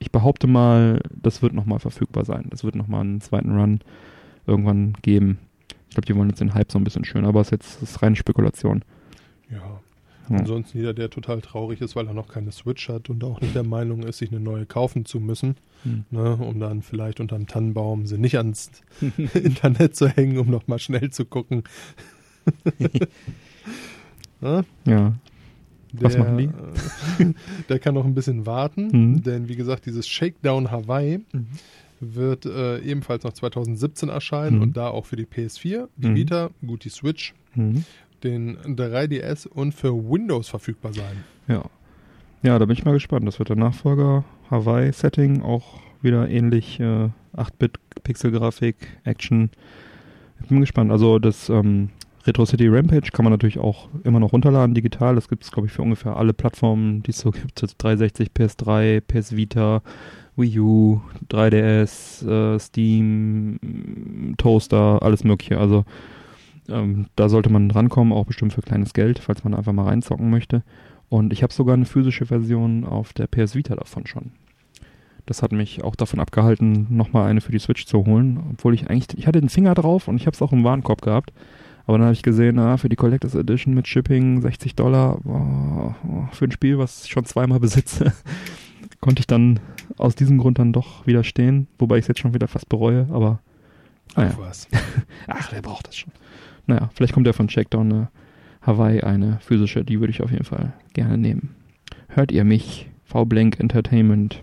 ich 0.00 0.10
behaupte 0.10 0.48
mal, 0.48 1.00
das 1.10 1.40
wird 1.42 1.52
nochmal 1.52 1.78
verfügbar 1.78 2.24
sein. 2.24 2.46
Das 2.50 2.64
wird 2.64 2.74
nochmal 2.74 3.02
einen 3.02 3.20
zweiten 3.20 3.56
Run 3.56 3.80
irgendwann 4.46 4.94
geben. 5.02 5.38
Ich 5.88 5.94
glaube, 5.94 6.06
die 6.06 6.16
wollen 6.16 6.28
jetzt 6.30 6.40
den 6.40 6.54
Hype 6.54 6.72
so 6.72 6.78
ein 6.78 6.84
bisschen 6.84 7.04
schön, 7.04 7.24
aber 7.24 7.40
es 7.40 7.48
ist 7.48 7.52
jetzt 7.52 7.82
ist 7.82 8.02
reine 8.02 8.16
Spekulation. 8.16 8.82
Ja. 10.32 10.38
Ansonsten 10.38 10.78
jeder, 10.78 10.94
der 10.94 11.10
total 11.10 11.40
traurig 11.40 11.80
ist, 11.80 11.94
weil 11.94 12.06
er 12.06 12.14
noch 12.14 12.28
keine 12.28 12.52
Switch 12.52 12.88
hat 12.88 13.10
und 13.10 13.22
auch 13.24 13.40
nicht 13.40 13.54
der 13.54 13.62
Meinung 13.64 14.02
ist, 14.02 14.18
sich 14.18 14.30
eine 14.30 14.40
neue 14.40 14.66
kaufen 14.66 15.04
zu 15.04 15.20
müssen, 15.20 15.56
Hm. 15.84 16.04
ne, 16.10 16.36
um 16.36 16.58
dann 16.60 16.82
vielleicht 16.82 17.20
unterm 17.20 17.46
Tannenbaum 17.46 18.06
sie 18.06 18.18
nicht 18.18 18.36
ans 18.38 18.70
Internet 19.34 19.94
zu 19.96 20.08
hängen, 20.08 20.38
um 20.38 20.48
nochmal 20.50 20.78
schnell 20.78 21.10
zu 21.10 21.24
gucken. 21.24 21.62
Ne? 24.40 24.64
Ja, 24.86 25.14
Was 25.92 26.14
Der, 26.14 26.24
machen 26.24 26.38
die? 26.38 27.34
Der 27.68 27.78
kann 27.78 27.94
noch 27.94 28.04
ein 28.04 28.14
bisschen 28.14 28.44
warten, 28.46 28.88
Mhm. 28.92 29.22
denn 29.22 29.48
wie 29.48 29.56
gesagt, 29.56 29.86
dieses 29.86 30.08
Shakedown 30.08 30.70
Hawaii 30.70 31.20
wird 32.00 32.46
äh, 32.46 32.78
ebenfalls 32.80 33.22
noch 33.22 33.32
2017 33.34 34.08
erscheinen 34.08 34.56
Mhm. 34.56 34.62
und 34.62 34.76
da 34.76 34.88
auch 34.88 35.06
für 35.06 35.14
die 35.16 35.26
PS4, 35.26 35.86
die 35.96 36.08
Mhm. 36.08 36.14
Vita, 36.16 36.50
gut 36.66 36.84
die 36.84 36.88
Switch, 36.88 37.34
Mhm. 37.54 37.84
Den 38.24 38.58
3DS 38.58 39.46
und 39.48 39.72
für 39.74 39.92
Windows 39.92 40.48
verfügbar 40.48 40.92
sein. 40.92 41.24
Ja. 41.48 41.64
Ja, 42.42 42.58
da 42.58 42.64
bin 42.64 42.76
ich 42.76 42.84
mal 42.84 42.92
gespannt. 42.92 43.26
Das 43.26 43.38
wird 43.38 43.50
der 43.50 43.56
Nachfolger 43.56 44.24
Hawaii-Setting, 44.50 45.42
auch 45.42 45.78
wieder 46.02 46.28
ähnlich 46.28 46.80
äh, 46.80 47.08
8-Bit-Pixel-Grafik, 47.36 48.76
Action. 49.04 49.50
Ich 50.40 50.48
bin 50.48 50.60
gespannt. 50.60 50.90
Also 50.90 51.20
das 51.20 51.48
ähm, 51.48 51.90
Retro 52.26 52.44
City 52.44 52.68
Rampage 52.68 53.10
kann 53.12 53.24
man 53.24 53.32
natürlich 53.32 53.58
auch 53.58 53.88
immer 54.04 54.20
noch 54.20 54.32
runterladen 54.32 54.74
digital. 54.74 55.14
Das 55.14 55.28
gibt 55.28 55.44
es, 55.44 55.52
glaube 55.52 55.66
ich, 55.66 55.72
für 55.72 55.82
ungefähr 55.82 56.16
alle 56.16 56.32
Plattformen, 56.32 57.02
die 57.02 57.10
es 57.10 57.18
so 57.18 57.30
gibt. 57.30 57.62
Das 57.62 57.76
360, 57.76 58.30
PS3, 58.36 59.00
PS 59.00 59.36
Vita, 59.36 59.82
Wii 60.36 60.58
U, 60.60 61.00
3DS, 61.30 62.26
äh, 62.26 62.58
Steam, 62.58 64.34
Toaster, 64.36 65.02
alles 65.02 65.24
mögliche. 65.24 65.58
Also 65.58 65.84
ähm, 66.68 67.06
da 67.16 67.28
sollte 67.28 67.50
man 67.50 67.70
rankommen, 67.70 68.12
auch 68.12 68.26
bestimmt 68.26 68.52
für 68.52 68.62
kleines 68.62 68.94
Geld, 68.94 69.18
falls 69.18 69.44
man 69.44 69.54
einfach 69.54 69.72
mal 69.72 69.86
reinzocken 69.86 70.30
möchte. 70.30 70.62
Und 71.08 71.32
ich 71.32 71.42
habe 71.42 71.52
sogar 71.52 71.74
eine 71.74 71.84
physische 71.84 72.26
Version 72.26 72.84
auf 72.84 73.12
der 73.12 73.26
PS 73.26 73.54
Vita 73.54 73.74
davon 73.74 74.06
schon. 74.06 74.32
Das 75.26 75.42
hat 75.42 75.52
mich 75.52 75.84
auch 75.84 75.94
davon 75.94 76.20
abgehalten, 76.20 76.86
nochmal 76.90 77.28
eine 77.28 77.40
für 77.40 77.52
die 77.52 77.58
Switch 77.58 77.86
zu 77.86 78.06
holen, 78.06 78.40
obwohl 78.52 78.74
ich 78.74 78.88
eigentlich, 78.88 79.18
ich 79.18 79.26
hatte 79.26 79.40
den 79.40 79.48
Finger 79.48 79.74
drauf 79.74 80.08
und 80.08 80.16
ich 80.16 80.26
habe 80.26 80.34
es 80.34 80.42
auch 80.42 80.52
im 80.52 80.64
Warenkorb 80.64 81.02
gehabt. 81.02 81.32
Aber 81.86 81.98
dann 81.98 82.06
habe 82.06 82.14
ich 82.14 82.22
gesehen, 82.22 82.58
ah, 82.58 82.76
für 82.76 82.88
die 82.88 82.96
Collectors 82.96 83.34
Edition 83.34 83.74
mit 83.74 83.88
Shipping 83.88 84.40
60 84.40 84.76
Dollar, 84.76 85.18
boah, 85.22 85.96
oh, 86.06 86.26
für 86.32 86.46
ein 86.46 86.52
Spiel, 86.52 86.78
was 86.78 87.04
ich 87.04 87.10
schon 87.10 87.24
zweimal 87.24 87.60
besitze, 87.60 88.12
konnte 89.00 89.20
ich 89.20 89.26
dann 89.26 89.60
aus 89.98 90.14
diesem 90.14 90.38
Grund 90.38 90.58
dann 90.58 90.72
doch 90.72 91.06
widerstehen, 91.06 91.66
wobei 91.78 91.98
ich 91.98 92.02
es 92.02 92.08
jetzt 92.08 92.20
schon 92.20 92.34
wieder 92.34 92.48
fast 92.48 92.68
bereue, 92.68 93.08
aber. 93.12 93.40
Ach 94.14 94.38
was. 94.38 94.68
Ach, 95.26 95.52
wer 95.52 95.62
braucht 95.62 95.88
das 95.88 95.96
schon? 95.96 96.12
Naja, 96.66 96.90
vielleicht 96.94 97.12
kommt 97.12 97.26
ja 97.26 97.32
von 97.32 97.48
Checkdown 97.48 97.92
eine 97.92 98.08
Hawaii 98.62 99.00
eine 99.00 99.38
physische, 99.40 99.84
die 99.84 100.00
würde 100.00 100.12
ich 100.12 100.22
auf 100.22 100.30
jeden 100.30 100.44
Fall 100.44 100.72
gerne 100.92 101.18
nehmen. 101.18 101.54
Hört 102.08 102.30
ihr 102.30 102.44
mich? 102.44 102.88
V-Blank 103.04 103.60
Entertainment. 103.60 104.42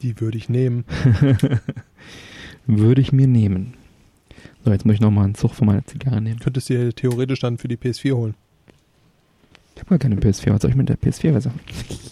Die 0.00 0.20
würde 0.20 0.38
ich 0.38 0.48
nehmen. 0.48 0.84
Würde 2.66 3.00
ich 3.00 3.12
mir 3.12 3.26
nehmen. 3.26 3.74
So, 4.64 4.70
jetzt 4.70 4.84
muss 4.86 4.94
ich 4.94 5.00
nochmal 5.00 5.24
einen 5.24 5.34
Zug 5.34 5.54
von 5.54 5.66
meiner 5.66 5.84
Zigarre 5.84 6.20
nehmen. 6.20 6.38
Könntest 6.38 6.70
du 6.70 6.74
dir 6.74 6.92
theoretisch 6.92 7.40
dann 7.40 7.58
für 7.58 7.68
die 7.68 7.76
PS4 7.76 8.12
holen. 8.12 8.34
Ich 9.74 9.80
habe 9.80 9.90
gar 9.90 9.98
keine 9.98 10.16
PS4. 10.16 10.52
Was 10.52 10.62
soll 10.62 10.70
ich 10.70 10.76
mit 10.76 10.88
der 10.88 10.98
PS4-Version? 10.98 11.54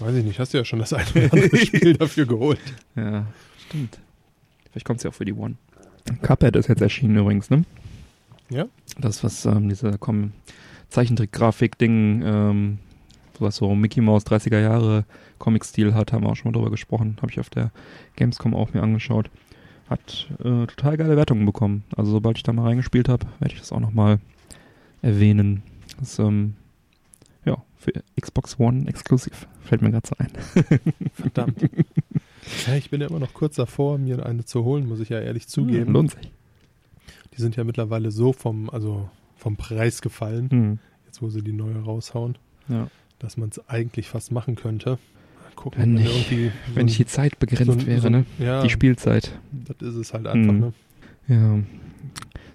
Weiß 0.00 0.14
ich 0.16 0.24
nicht, 0.24 0.38
hast 0.40 0.52
du 0.54 0.58
ja 0.58 0.64
schon 0.64 0.80
das 0.80 0.92
eine 0.92 1.06
oder 1.14 1.32
andere 1.32 1.56
Spiel 1.56 1.94
dafür 1.94 2.26
geholt. 2.26 2.58
Ja, 2.96 3.26
stimmt. 3.68 3.98
Vielleicht 4.70 4.86
kommt 4.86 5.00
sie 5.00 5.08
auch 5.08 5.14
für 5.14 5.24
die 5.24 5.32
One. 5.32 5.54
Cuphead 6.22 6.56
ist 6.56 6.68
jetzt 6.68 6.80
erschienen 6.82 7.16
übrigens, 7.16 7.50
ne? 7.50 7.64
Ja. 8.50 8.66
Das, 8.98 9.22
was 9.24 9.44
ähm, 9.46 9.68
diese 9.68 9.96
komm, 9.98 10.32
Zeichentrick-Grafik-Ding, 10.88 12.22
ähm, 12.24 12.78
was 13.38 13.56
so 13.56 13.74
Mickey 13.74 14.00
Mouse 14.00 14.26
30er 14.26 14.60
Jahre 14.60 15.04
Comic-Stil 15.38 15.94
hat, 15.94 16.12
haben 16.12 16.24
wir 16.24 16.30
auch 16.30 16.36
schon 16.36 16.52
mal 16.52 16.58
drüber 16.58 16.70
gesprochen. 16.70 17.16
Habe 17.22 17.32
ich 17.32 17.40
auf 17.40 17.48
der 17.50 17.70
Gamescom 18.16 18.54
auch 18.54 18.74
mir 18.74 18.82
angeschaut. 18.82 19.30
Hat 19.88 20.28
äh, 20.40 20.66
total 20.66 20.96
geile 20.96 21.16
Wertungen 21.16 21.46
bekommen. 21.46 21.84
Also 21.96 22.10
sobald 22.12 22.36
ich 22.36 22.42
da 22.42 22.52
mal 22.52 22.64
reingespielt 22.64 23.08
habe, 23.08 23.26
werde 23.38 23.54
ich 23.54 23.60
das 23.60 23.72
auch 23.72 23.80
nochmal 23.80 24.20
erwähnen. 25.02 25.62
Das 25.98 26.18
ähm, 26.18 26.54
ja, 27.44 27.62
für 27.76 27.92
Xbox 28.20 28.60
One 28.60 28.86
exklusiv. 28.88 29.48
Fällt 29.62 29.82
mir 29.82 29.90
gerade 29.90 30.08
so 30.08 30.16
ein. 30.18 30.30
Verdammt. 31.14 31.70
Ja, 32.66 32.74
ich 32.74 32.88
bin 32.88 33.02
ja 33.02 33.06
immer 33.06 33.18
noch 33.18 33.34
kurz 33.34 33.56
davor, 33.56 33.98
mir 33.98 34.24
eine 34.24 34.46
zu 34.46 34.64
holen, 34.64 34.88
muss 34.88 34.98
ich 35.00 35.10
ja 35.10 35.20
ehrlich 35.20 35.46
zugeben. 35.46 35.88
Hm, 35.88 35.92
lohnt 35.92 36.10
sich. 36.12 36.32
Die 37.40 37.42
sind 37.42 37.56
ja 37.56 37.64
mittlerweile 37.64 38.10
so 38.10 38.34
vom, 38.34 38.68
also 38.68 39.08
vom 39.34 39.56
Preis 39.56 40.02
gefallen, 40.02 40.50
Hm. 40.50 40.78
jetzt 41.06 41.22
wo 41.22 41.30
sie 41.30 41.40
die 41.42 41.54
neue 41.54 41.82
raushauen, 41.82 42.36
Ja. 42.68 42.88
dass 43.18 43.38
man 43.38 43.48
es 43.48 43.66
eigentlich 43.66 44.10
fast 44.10 44.30
machen 44.30 44.56
könnte. 44.56 44.98
Gucken, 45.56 45.80
Wenn 45.80 45.94
nicht- 45.94 46.30
irgendwie 46.30 46.48
so 46.68 46.74
Wenn 46.74 46.84
nicht 46.84 46.98
die 46.98 47.06
Zeit 47.06 47.38
begrenzt 47.38 47.80
so 47.80 47.86
wäre, 47.86 48.00
so 48.02 48.10
ne? 48.10 48.26
Ja, 48.38 48.62
Die 48.62 48.68
Spielzeit. 48.68 49.38
das 49.52 49.88
ist 49.88 49.94
es 49.94 50.12
halt 50.12 50.26
einfach, 50.26 50.52
Mhm. 50.52 50.60
ne? 50.60 50.72
Ja. 51.28 51.58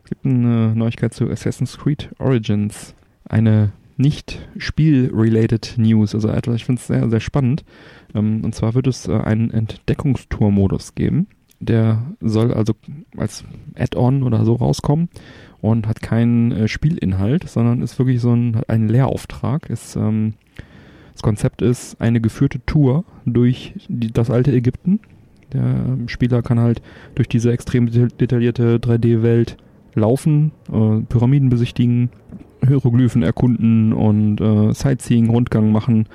Es 0.04 0.10
gibt 0.12 0.24
eine 0.24 0.76
Neuigkeit 0.76 1.16
zu 1.16 1.28
Assassin's 1.32 1.80
Creed 1.80 2.12
Origins. 2.20 2.94
Eine 3.28 3.72
nicht 3.98 4.48
Spiel-related 4.58 5.76
News. 5.78 6.14
Also 6.14 6.32
ich 6.32 6.66
finde 6.66 6.80
es 6.80 6.86
sehr, 6.86 7.10
sehr 7.10 7.20
spannend. 7.20 7.66
Ähm, 8.14 8.44
und 8.46 8.54
zwar 8.54 8.76
wird 8.76 8.86
es 8.86 9.08
äh, 9.08 9.14
einen 9.14 9.50
Entdeckungstour-Modus 9.50 10.94
geben. 10.94 11.26
Der 11.60 12.02
soll 12.22 12.54
also 12.54 12.74
als 13.18 13.44
Add-on 13.76 14.24
oder 14.24 14.44
so 14.46 14.56
rauskommen 14.56 15.10
und 15.62 15.88
hat 15.88 16.02
keinen 16.02 16.52
äh, 16.52 16.68
Spielinhalt, 16.68 17.50
sondern 17.50 17.82
ist 17.82 17.98
wirklich 17.98 18.22
so 18.22 18.34
ein, 18.34 18.62
ein 18.68 18.88
Lehrauftrag. 18.88 19.70
Ist, 19.70 19.96
ähm, 19.96 20.34
das 21.14 21.22
Konzept 21.24 21.62
ist 21.62 22.00
eine 22.02 22.22
geführte 22.22 22.64
Tour 22.66 23.06
durch 23.26 23.74
die, 23.88 24.12
das 24.12 24.30
alte 24.30 24.52
Ägypten. 24.52 25.00
Der 25.54 25.64
ähm, 25.64 26.08
Spieler 26.08 26.42
kann 26.42 26.60
halt 26.60 26.82
durch 27.16 27.28
diese 27.30 27.52
extrem 27.52 27.88
deta- 27.88 28.16
detaillierte 28.16 28.78
3D-Welt 28.78 29.58
laufen, 29.96 30.52
äh, 30.72 31.02
Pyramiden 31.08 31.50
besichtigen, 31.50 32.10
Hieroglyphen 32.68 33.24
erkunden 33.24 33.94
und 33.94 34.42
äh, 34.42 34.74
Sightseeing, 34.74 35.30
Rundgang 35.30 35.72
machen 35.72 36.08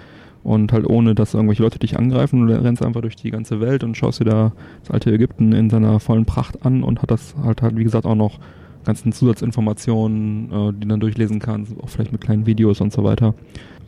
und 0.42 0.72
halt 0.72 0.88
ohne, 0.88 1.14
dass 1.14 1.35
irgendwelche 1.35 1.62
Leute 1.62 1.79
dich 1.79 1.98
angreifen. 1.98 2.46
Du 2.46 2.62
rennst 2.62 2.85
einfach 2.85 3.03
durch 3.03 3.16
die 3.16 3.31
ganze 3.31 3.61
Welt 3.61 3.85
und 3.85 3.96
schaust 3.96 4.20
dir 4.20 4.24
da 4.24 4.53
das 4.81 4.90
alte 4.90 5.12
Ägypten 5.12 5.53
in 5.53 5.70
seiner 5.70 6.00
vollen 6.00 6.24
Pracht 6.24 6.64
an 6.64 6.83
und 6.83 7.03
hat 7.03 7.11
das 7.11 7.35
halt 7.42 7.62
halt, 7.62 7.76
wie 7.76 7.85
gesagt, 7.85 8.07
auch 8.07 8.14
noch 8.14 8.38
ganzen 8.85 9.12
Zusatzinformationen, 9.12 10.50
äh, 10.50 10.72
die 10.72 10.81
du 10.81 10.88
dann 10.88 11.00
durchlesen 11.00 11.38
kannst, 11.38 11.79
auch 11.81 11.88
vielleicht 11.88 12.12
mit 12.12 12.20
kleinen 12.20 12.46
Videos 12.46 12.81
und 12.81 12.92
so 12.92 13.05
weiter. 13.05 13.35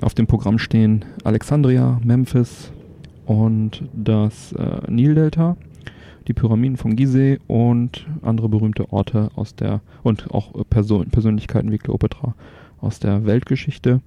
Auf 0.00 0.14
dem 0.14 0.26
Programm 0.26 0.58
stehen 0.58 1.04
Alexandria, 1.24 2.00
Memphis 2.04 2.72
und 3.24 3.84
das 3.94 4.52
äh, 4.52 4.90
Nildelta, 4.90 5.56
die 6.26 6.34
Pyramiden 6.34 6.76
von 6.76 6.96
Gizeh 6.96 7.38
und 7.46 8.06
andere 8.22 8.48
berühmte 8.48 8.92
Orte 8.92 9.30
aus 9.34 9.54
der 9.54 9.80
und 10.02 10.30
auch 10.32 10.52
Person, 10.68 11.06
Persönlichkeiten 11.06 11.70
wie 11.70 11.78
Kleopatra 11.78 12.34
aus 12.80 12.98
der 12.98 13.24
Weltgeschichte. 13.24 14.00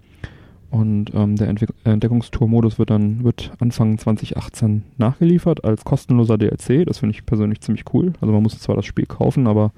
Und 0.75 1.11
ähm, 1.13 1.37
der 1.37 1.47
Entwick 1.47 1.69
Entdeckungstour-Modus 1.85 2.77
wird 2.77 2.89
dann 2.89 3.23
wird 3.23 3.53
Anfang 3.59 3.97
2018 3.97 4.83
nachgeliefert 4.97 5.63
als 5.63 5.85
kostenloser 5.85 6.37
DLC. 6.37 6.85
Das 6.85 6.97
finde 6.97 7.15
ich 7.15 7.25
persönlich 7.25 7.61
ziemlich 7.61 7.85
cool. 7.93 8.11
Also 8.19 8.33
man 8.33 8.43
muss 8.43 8.59
zwar 8.59 8.75
das 8.75 8.85
Spiel 8.85 9.05
kaufen, 9.05 9.47
aber 9.47 9.71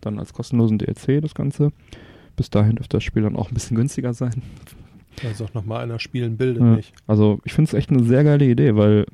dann 0.00 0.18
als 0.18 0.32
kostenlosen 0.32 0.78
DLC 0.78 1.22
das 1.22 1.34
Ganze. 1.34 1.70
Bis 2.34 2.50
dahin 2.50 2.74
dürfte 2.76 2.96
das 2.96 3.04
Spiel 3.04 3.22
dann 3.22 3.36
auch 3.36 3.48
ein 3.48 3.54
bisschen 3.54 3.76
günstiger 3.76 4.12
sein. 4.12 4.42
Also 5.24 5.44
auch 5.44 5.54
nochmal 5.54 5.82
einer 5.82 5.98
spielen 5.98 6.36
bildet 6.36 6.62
Ja. 6.62 6.76
nicht. 6.76 6.94
Also 7.06 7.40
ich 7.44 7.52
finde 7.52 7.68
es 7.68 7.74
echt 7.74 7.90
eine 7.90 8.04
sehr 8.04 8.22
geile 8.24 8.44
Idee, 8.46 8.76
weil, 8.76 9.06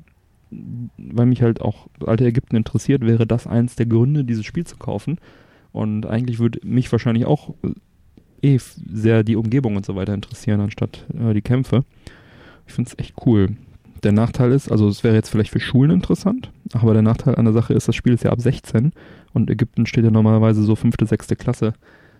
weil 0.97 1.25
mich 1.25 1.41
halt 1.41 1.59
auch 1.59 1.87
alte 2.05 2.23
Ägypten 2.25 2.55
interessiert, 2.55 3.01
wäre 3.05 3.25
das 3.27 3.45
eins 3.47 3.75
der 3.75 3.87
Gründe, 3.87 4.23
dieses 4.23 4.45
Spiel 4.45 4.65
zu 4.65 4.77
kaufen. 4.77 5.17
Und 5.73 6.05
eigentlich 6.05 6.39
würde 6.39 6.59
mich 6.63 6.89
wahrscheinlich 6.91 7.25
auch 7.25 7.49
äh, 7.63 7.71
eh 8.41 8.57
sehr 8.57 9.23
die 9.23 9.35
Umgebung 9.35 9.75
und 9.75 9.85
so 9.85 9.95
weiter 9.95 10.13
interessieren, 10.13 10.61
anstatt 10.61 11.05
äh, 11.13 11.33
die 11.33 11.41
Kämpfe. 11.41 11.83
Ich 12.67 12.73
finde 12.73 12.89
es 12.89 12.99
echt 12.99 13.15
cool. 13.25 13.55
Der 14.03 14.11
Nachteil 14.11 14.51
ist, 14.51 14.71
also 14.71 14.87
es 14.87 15.03
wäre 15.03 15.15
jetzt 15.15 15.29
vielleicht 15.29 15.51
für 15.51 15.59
Schulen 15.59 15.91
interessant, 15.91 16.51
aber 16.73 16.93
der 16.93 17.01
Nachteil 17.01 17.35
an 17.35 17.45
der 17.45 17.53
Sache 17.53 17.73
ist, 17.73 17.87
das 17.87 17.95
Spiel 17.95 18.13
ist 18.13 18.23
ja 18.23 18.31
ab 18.31 18.41
16 18.41 18.91
und 19.33 19.49
Ägypten 19.49 19.85
steht 19.85 20.03
ja 20.03 20.11
normalerweise 20.11 20.61
so 20.63 20.75
fünfte, 20.75 21.05
sechste 21.05 21.35
Klasse 21.35 21.73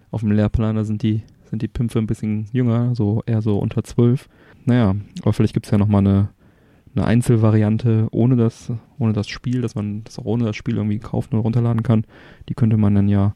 auf 0.09 0.21
dem 0.21 0.31
Lehrplan, 0.31 0.75
da 0.75 0.83
sind 0.83 1.03
die, 1.03 1.21
sind 1.49 1.61
die 1.61 1.67
Pimpfe 1.67 1.99
ein 1.99 2.07
bisschen 2.07 2.47
jünger, 2.51 2.95
so 2.95 3.21
eher 3.25 3.41
so 3.41 3.59
unter 3.59 3.83
12. 3.83 4.27
Naja, 4.65 4.95
aber 5.21 5.33
vielleicht 5.33 5.53
gibt 5.53 5.67
es 5.67 5.71
ja 5.71 5.77
nochmal 5.77 5.99
eine, 5.99 6.29
eine 6.95 7.05
Einzelvariante 7.05 8.07
ohne 8.11 8.35
das, 8.35 8.71
ohne 8.97 9.13
das 9.13 9.27
Spiel, 9.27 9.61
dass 9.61 9.75
man 9.75 10.03
das 10.03 10.17
auch 10.17 10.25
ohne 10.25 10.45
das 10.45 10.55
Spiel 10.55 10.77
irgendwie 10.77 10.99
kaufen 10.99 11.35
oder 11.35 11.43
runterladen 11.43 11.83
kann. 11.83 12.05
Die 12.49 12.55
könnte 12.55 12.77
man 12.77 12.95
dann 12.95 13.07
ja 13.07 13.35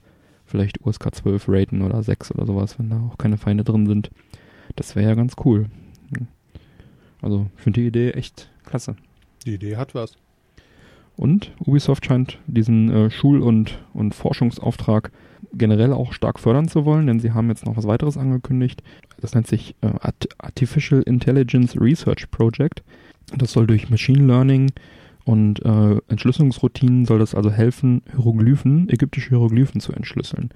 vielleicht 0.52 0.86
USK 0.86 1.16
12 1.16 1.46
raten 1.48 1.82
oder 1.82 2.04
6 2.04 2.34
oder 2.34 2.46
sowas, 2.46 2.78
wenn 2.78 2.90
da 2.90 3.00
auch 3.00 3.18
keine 3.18 3.38
Feinde 3.38 3.64
drin 3.64 3.88
sind. 3.88 4.12
Das 4.76 4.96
wäre 4.96 5.10
ja 5.10 5.16
ganz 5.16 5.34
cool. 5.46 5.66
Also, 7.22 7.48
ich 7.56 7.64
finde 7.64 7.82
die 7.82 7.88
Idee 7.88 8.12
echt 8.12 8.50
klasse. 8.66 8.96
Die 9.46 9.54
Idee 9.56 9.78
hat 9.78 9.96
was. 9.96 10.18
Und 11.16 11.52
Ubisoft 11.60 12.06
scheint 12.06 12.40
diesen 12.48 12.90
äh, 12.90 13.12
Schul- 13.12 13.42
und, 13.42 13.80
und 13.94 14.16
Forschungsauftrag 14.16 15.12
generell 15.54 15.94
auch 15.94 16.14
stark 16.14 16.40
fördern 16.40 16.68
zu 16.68 16.86
wollen, 16.86 17.08
denn 17.08 17.20
sie 17.20 17.32
haben 17.32 17.50
jetzt 17.50 17.66
noch 17.66 17.78
was 17.78 17.88
weiteres 17.88 18.18
angekündigt. 18.18 18.82
Das 19.20 19.36
nennt 19.36 19.48
sich 19.48 19.76
äh, 19.82 19.92
Artificial 20.40 21.02
Intelligence 21.04 21.80
Research 21.80 22.30
Project. 22.32 22.84
Das 23.38 23.52
soll 23.52 23.68
durch 23.68 23.90
Machine 23.90 24.26
Learning 24.26 24.72
und 25.24 25.64
äh, 25.64 25.98
Entschlüsselungsroutinen 26.08 27.06
soll 27.06 27.20
das 27.20 27.36
also 27.36 27.52
helfen, 27.52 28.02
Hieroglyphen, 28.12 28.90
ägyptische 28.90 29.30
Hieroglyphen 29.30 29.82
zu 29.82 29.94
entschlüsseln. 29.94 30.50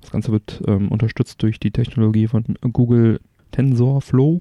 Das 0.00 0.10
Ganze 0.10 0.32
wird 0.32 0.62
ähm, 0.66 0.88
unterstützt 0.88 1.42
durch 1.42 1.58
die 1.60 1.70
Technologie 1.70 2.26
von 2.26 2.44
Google 2.72 3.20
TensorFlow. 3.52 4.40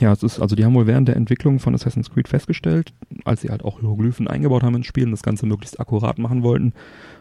Ja, 0.00 0.12
es 0.12 0.22
ist, 0.22 0.40
also 0.40 0.54
die 0.54 0.64
haben 0.64 0.74
wohl 0.74 0.86
während 0.86 1.08
der 1.08 1.16
Entwicklung 1.16 1.58
von 1.58 1.74
Assassin's 1.74 2.10
Creed 2.10 2.28
festgestellt, 2.28 2.92
als 3.24 3.40
sie 3.40 3.48
halt 3.50 3.64
auch 3.64 3.80
Hieroglyphen 3.80 4.28
eingebaut 4.28 4.62
haben 4.62 4.76
ins 4.76 4.86
Spiel 4.86 5.04
und 5.04 5.10
das 5.10 5.22
Ganze 5.22 5.46
möglichst 5.46 5.80
akkurat 5.80 6.18
machen 6.18 6.42
wollten 6.42 6.72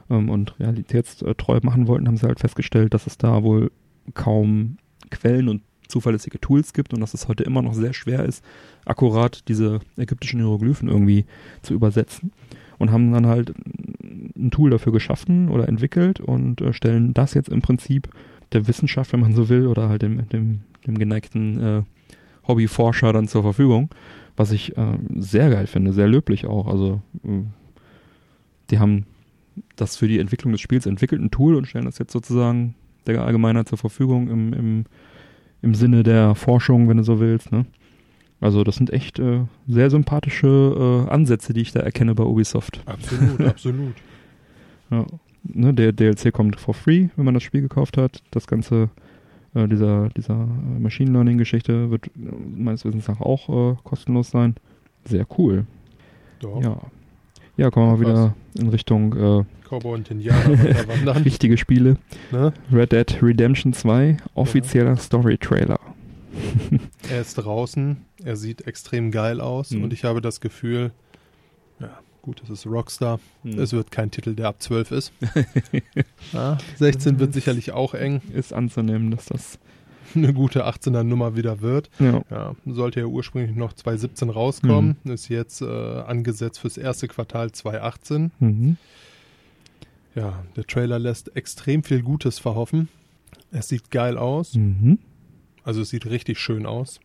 ähm, 0.10 0.30
und 0.30 0.60
realitätstreu 0.60 1.60
machen 1.64 1.88
wollten, 1.88 2.08
haben 2.08 2.18
sie 2.18 2.28
halt 2.28 2.40
festgestellt, 2.40 2.94
dass 2.94 3.08
es 3.08 3.18
da 3.18 3.44
wohl 3.44 3.72
kaum 4.14 4.78
Quellen 5.10 5.50
und 5.50 5.62
zuverlässige 5.88 6.40
Tools 6.40 6.74
gibt 6.74 6.94
und 6.94 7.00
dass 7.00 7.14
es 7.14 7.28
heute 7.28 7.44
immer 7.44 7.62
noch 7.62 7.74
sehr 7.74 7.94
schwer 7.94 8.26
ist, 8.26 8.44
akkurat 8.86 9.48
diese 9.48 9.80
ägyptischen 9.98 10.40
Hieroglyphen 10.40 10.88
irgendwie 10.88 11.26
zu 11.62 11.74
übersetzen. 11.74 12.32
Und 12.80 12.92
haben 12.92 13.12
dann 13.12 13.26
halt 13.26 13.54
ein 14.38 14.52
Tool 14.52 14.70
dafür 14.70 14.94
geschaffen 14.94 15.50
oder 15.50 15.68
entwickelt 15.68 16.20
und 16.20 16.62
äh, 16.62 16.74
stellen 16.74 17.12
das 17.16 17.34
jetzt 17.34 17.50
im 17.50 17.64
Prinzip 17.64 18.08
der 18.52 18.68
Wissenschaft, 18.68 19.14
wenn 19.14 19.20
man 19.20 19.34
so 19.34 19.50
will, 19.50 19.66
oder 19.66 19.90
halt 19.90 20.04
dem, 20.04 20.30
dem, 20.30 20.62
dem 20.86 21.00
geneigten 21.00 21.60
äh, 21.60 21.84
Hobbyforscher 22.48 23.14
dann 23.14 23.28
zur 23.28 23.42
Verfügung, 23.42 23.90
was 24.36 24.52
ich 24.52 24.78
äh, 24.78 24.98
sehr 25.16 25.50
geil 25.50 25.66
finde, 25.66 25.92
sehr 25.92 26.08
löblich 26.08 26.46
auch. 26.46 26.68
Also 26.68 27.02
äh, 27.24 27.42
die 28.70 28.80
haben 28.80 29.06
das 29.76 29.98
für 29.98 30.08
die 30.08 30.20
Entwicklung 30.20 30.52
des 30.52 30.62
Spiels 30.62 30.86
entwickelt, 30.86 31.22
ein 31.22 31.32
Tool 31.32 31.56
und 31.56 31.68
stellen 31.68 31.86
das 31.86 31.98
jetzt 31.98 32.14
sozusagen 32.14 32.76
der 33.06 33.24
Allgemeinheit 33.24 33.68
zur 33.68 33.78
Verfügung 33.78 34.30
im, 34.30 34.54
im, 34.54 34.86
im 35.62 35.74
Sinne 35.74 36.04
der 36.04 36.36
Forschung, 36.36 36.88
wenn 36.88 36.98
du 36.98 37.04
so 37.04 37.20
willst. 37.20 37.52
Ne? 37.52 37.66
Also 38.40 38.64
das 38.64 38.76
sind 38.76 38.92
echt 38.92 39.20
äh, 39.20 39.42
sehr 39.68 39.90
sympathische 39.90 41.06
äh, 41.08 41.10
Ansätze, 41.10 41.54
die 41.54 41.62
ich 41.62 41.72
da 41.72 41.80
erkenne 41.80 42.14
bei 42.16 42.24
Ubisoft. 42.24 42.82
Absolut, 42.86 43.42
absolut. 43.46 43.96
Ja. 44.92 45.06
Ne, 45.44 45.74
der 45.74 45.94
DLC 45.94 46.34
kommt 46.34 46.60
for 46.60 46.74
free, 46.74 47.08
wenn 47.16 47.26
man 47.26 47.34
das 47.34 47.44
Spiel 47.44 47.62
gekauft 47.62 47.98
hat. 47.98 48.22
Das 48.32 48.48
Ganze 48.48 48.90
äh, 49.54 49.68
dieser, 49.68 50.10
dieser 50.10 50.36
Machine 50.36 51.12
Learning-Geschichte 51.12 51.90
wird 51.90 52.08
äh, 52.08 52.10
meines 52.56 52.86
Wissens 52.86 53.08
nach 53.08 53.22
auch 53.22 53.50
äh, 53.50 53.76
kostenlos 53.84 54.30
sein. 54.30 54.56
Sehr 55.06 55.26
cool. 55.38 55.66
Doch. 56.40 56.62
Ja. 56.64 56.80
Ja, 57.58 57.70
kommen 57.72 57.88
wir 57.88 57.98
mal 57.98 58.00
wieder 58.00 58.36
in 58.56 58.70
Richtung 58.70 59.14
äh, 59.14 59.44
Cowboy 59.68 59.96
und 59.96 60.12
Indianer 60.12 60.58
wandern. 60.88 61.18
richtige 61.24 61.58
Spiele. 61.58 61.98
Ne? 62.32 62.54
Red 62.72 62.92
Dead 62.92 63.18
Redemption 63.22 63.74
2, 63.74 64.18
offizieller 64.36 64.96
Story-Trailer. 64.96 65.80
Er 67.10 67.22
ist 67.22 67.34
draußen, 67.36 67.98
er 68.24 68.36
sieht 68.36 68.68
extrem 68.68 69.10
geil 69.10 69.42
aus 69.42 69.72
Mhm. 69.72 69.86
und 69.86 69.94
ich 69.94 70.04
habe 70.04 70.22
das 70.22 70.40
Gefühl, 70.40 70.92
ja, 71.80 71.90
gut, 72.22 72.44
es 72.44 72.50
ist 72.52 72.68
Rockstar. 72.68 73.20
Mhm. 73.44 73.58
Es 73.60 73.74
wird 73.74 73.90
kein 73.92 74.12
Titel, 74.12 74.36
der 74.36 74.50
ab 74.50 74.58
12 74.62 74.92
ist. 74.92 75.14
ja, 76.34 76.58
16 76.76 77.18
wird 77.20 77.34
sicherlich 77.34 77.72
auch 77.72 77.96
eng. 77.96 78.22
Ist 78.36 78.54
anzunehmen, 78.54 79.10
dass 79.10 79.26
das. 79.26 79.58
Eine 80.16 80.34
gute 80.34 80.66
18er 80.66 81.04
Nummer 81.04 81.36
wieder 81.36 81.62
wird. 81.62 81.90
Ja. 82.00 82.22
Ja, 82.30 82.56
sollte 82.66 83.00
ja 83.00 83.06
ursprünglich 83.06 83.56
noch 83.56 83.74
2017 83.74 84.30
rauskommen. 84.30 84.98
Ist 85.04 85.30
jetzt 85.30 85.62
äh, 85.62 85.66
angesetzt 85.66 86.60
fürs 86.60 86.78
erste 86.78 87.08
Quartal 87.08 87.52
2018. 87.52 88.32
Mhm. 88.40 88.78
Ja, 90.16 90.44
der 90.56 90.66
Trailer 90.66 91.00
lässt 91.00 91.36
extrem 91.36 91.84
viel 91.84 92.02
Gutes 92.02 92.40
verhoffen. 92.40 92.90
Es 93.52 93.70
sieht 93.70 93.92
geil 93.92 94.18
aus. 94.18 94.56
Mhm. 94.56 95.00
Also 95.64 95.82
es 95.82 95.90
sieht 95.90 96.06
richtig 96.06 96.40
schön 96.40 96.66
aus. 96.66 97.00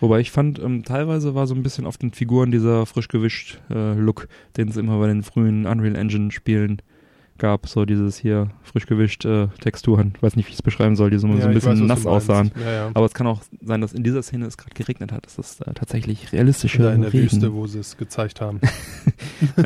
Wobei 0.00 0.20
ich 0.20 0.30
fand, 0.30 0.58
ähm, 0.58 0.84
teilweise 0.84 1.34
war 1.34 1.46
so 1.46 1.54
ein 1.54 1.62
bisschen 1.62 1.86
auf 1.86 1.98
den 1.98 2.12
Figuren 2.12 2.50
dieser 2.50 2.86
frisch 2.86 3.08
gewischt 3.08 3.60
äh, 3.70 3.94
Look, 3.94 4.28
den 4.56 4.68
es 4.68 4.76
immer 4.76 4.98
bei 4.98 5.08
den 5.08 5.22
frühen 5.22 5.66
Unreal 5.66 5.96
Engine 5.96 6.30
Spielen 6.30 6.82
gab. 7.38 7.66
So 7.68 7.84
dieses 7.84 8.16
hier 8.16 8.50
frisch 8.62 8.86
gewischt 8.86 9.24
äh, 9.24 9.48
Texturen. 9.60 10.12
Ich 10.16 10.22
weiß 10.22 10.36
nicht, 10.36 10.46
wie 10.46 10.50
ich 10.50 10.56
es 10.56 10.62
beschreiben 10.62 10.96
soll, 10.96 11.10
die 11.10 11.18
so, 11.18 11.26
so 11.28 11.34
Ja, 11.34 11.44
ein 11.44 11.50
ich 11.50 11.54
bisschen 11.56 11.72
weiß, 11.80 11.88
nass 11.88 12.06
aussahen. 12.06 12.52
Ja, 12.60 12.70
ja. 12.72 12.90
Aber 12.94 13.06
es 13.06 13.14
kann 13.14 13.26
auch 13.26 13.42
sein, 13.64 13.80
dass 13.80 13.92
in 13.92 14.02
dieser 14.04 14.22
Szene 14.22 14.46
es 14.46 14.56
gerade 14.56 14.74
geregnet 14.74 15.12
hat. 15.12 15.24
Das 15.26 15.38
ist 15.38 15.60
äh, 15.66 15.72
tatsächlich 15.74 16.32
realistische 16.32 16.82
Da 16.82 16.92
in 16.92 17.02
der 17.02 17.12
Regen. 17.12 17.24
Wüste, 17.24 17.52
wo 17.52 17.66
sie 17.66 17.78
es 17.80 17.96
gezeigt 17.96 18.40
haben. 18.40 18.60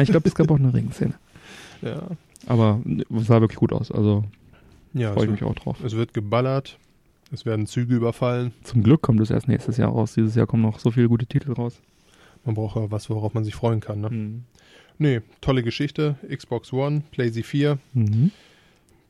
Ich 0.01 0.11
glaube, 0.11 0.27
es 0.29 0.35
gab 0.35 0.51
auch 0.51 0.59
eine 0.59 0.73
Regenszene. 0.73 1.15
ja, 1.83 2.03
Aber 2.47 2.81
es 3.15 3.27
sah 3.27 3.41
wirklich 3.41 3.59
gut 3.59 3.73
aus. 3.73 3.93
Also 3.93 4.25
ja 4.95 5.13
freue 5.13 5.25
ich 5.27 5.31
mich 5.33 5.41
wird, 5.43 5.51
auch 5.51 5.55
drauf. 5.55 5.77
es 5.85 5.95
wird 5.95 6.15
geballert. 6.15 6.79
Es 7.33 7.45
werden 7.45 7.67
Züge 7.67 7.95
überfallen. 7.95 8.53
Zum 8.63 8.83
Glück 8.83 9.03
kommt 9.03 9.21
es 9.21 9.31
erst 9.31 9.49
nächstes 9.49 9.77
Jahr 9.77 9.91
raus. 9.91 10.15
Dieses 10.15 10.35
Jahr 10.35 10.47
kommen 10.47 10.63
noch 10.63 10.79
so 10.79 10.91
viele 10.93 11.09
gute 11.09 11.27
Titel 11.27 11.53
raus. 11.53 11.81
Man 12.45 12.55
braucht 12.55 12.77
ja 12.77 12.91
was, 12.91 13.11
worauf 13.11 13.35
man 13.35 13.45
sich 13.45 13.55
freuen 13.55 13.81
kann. 13.81 14.01
Ne? 14.01 14.11
Mhm. 14.11 14.45
Nee, 14.99 15.21
tolle 15.41 15.63
Geschichte. 15.63 16.17
Xbox 16.35 16.73
One, 16.73 17.03
PlayZ 17.11 17.45
4, 17.45 17.79
Mhm. 17.95 18.31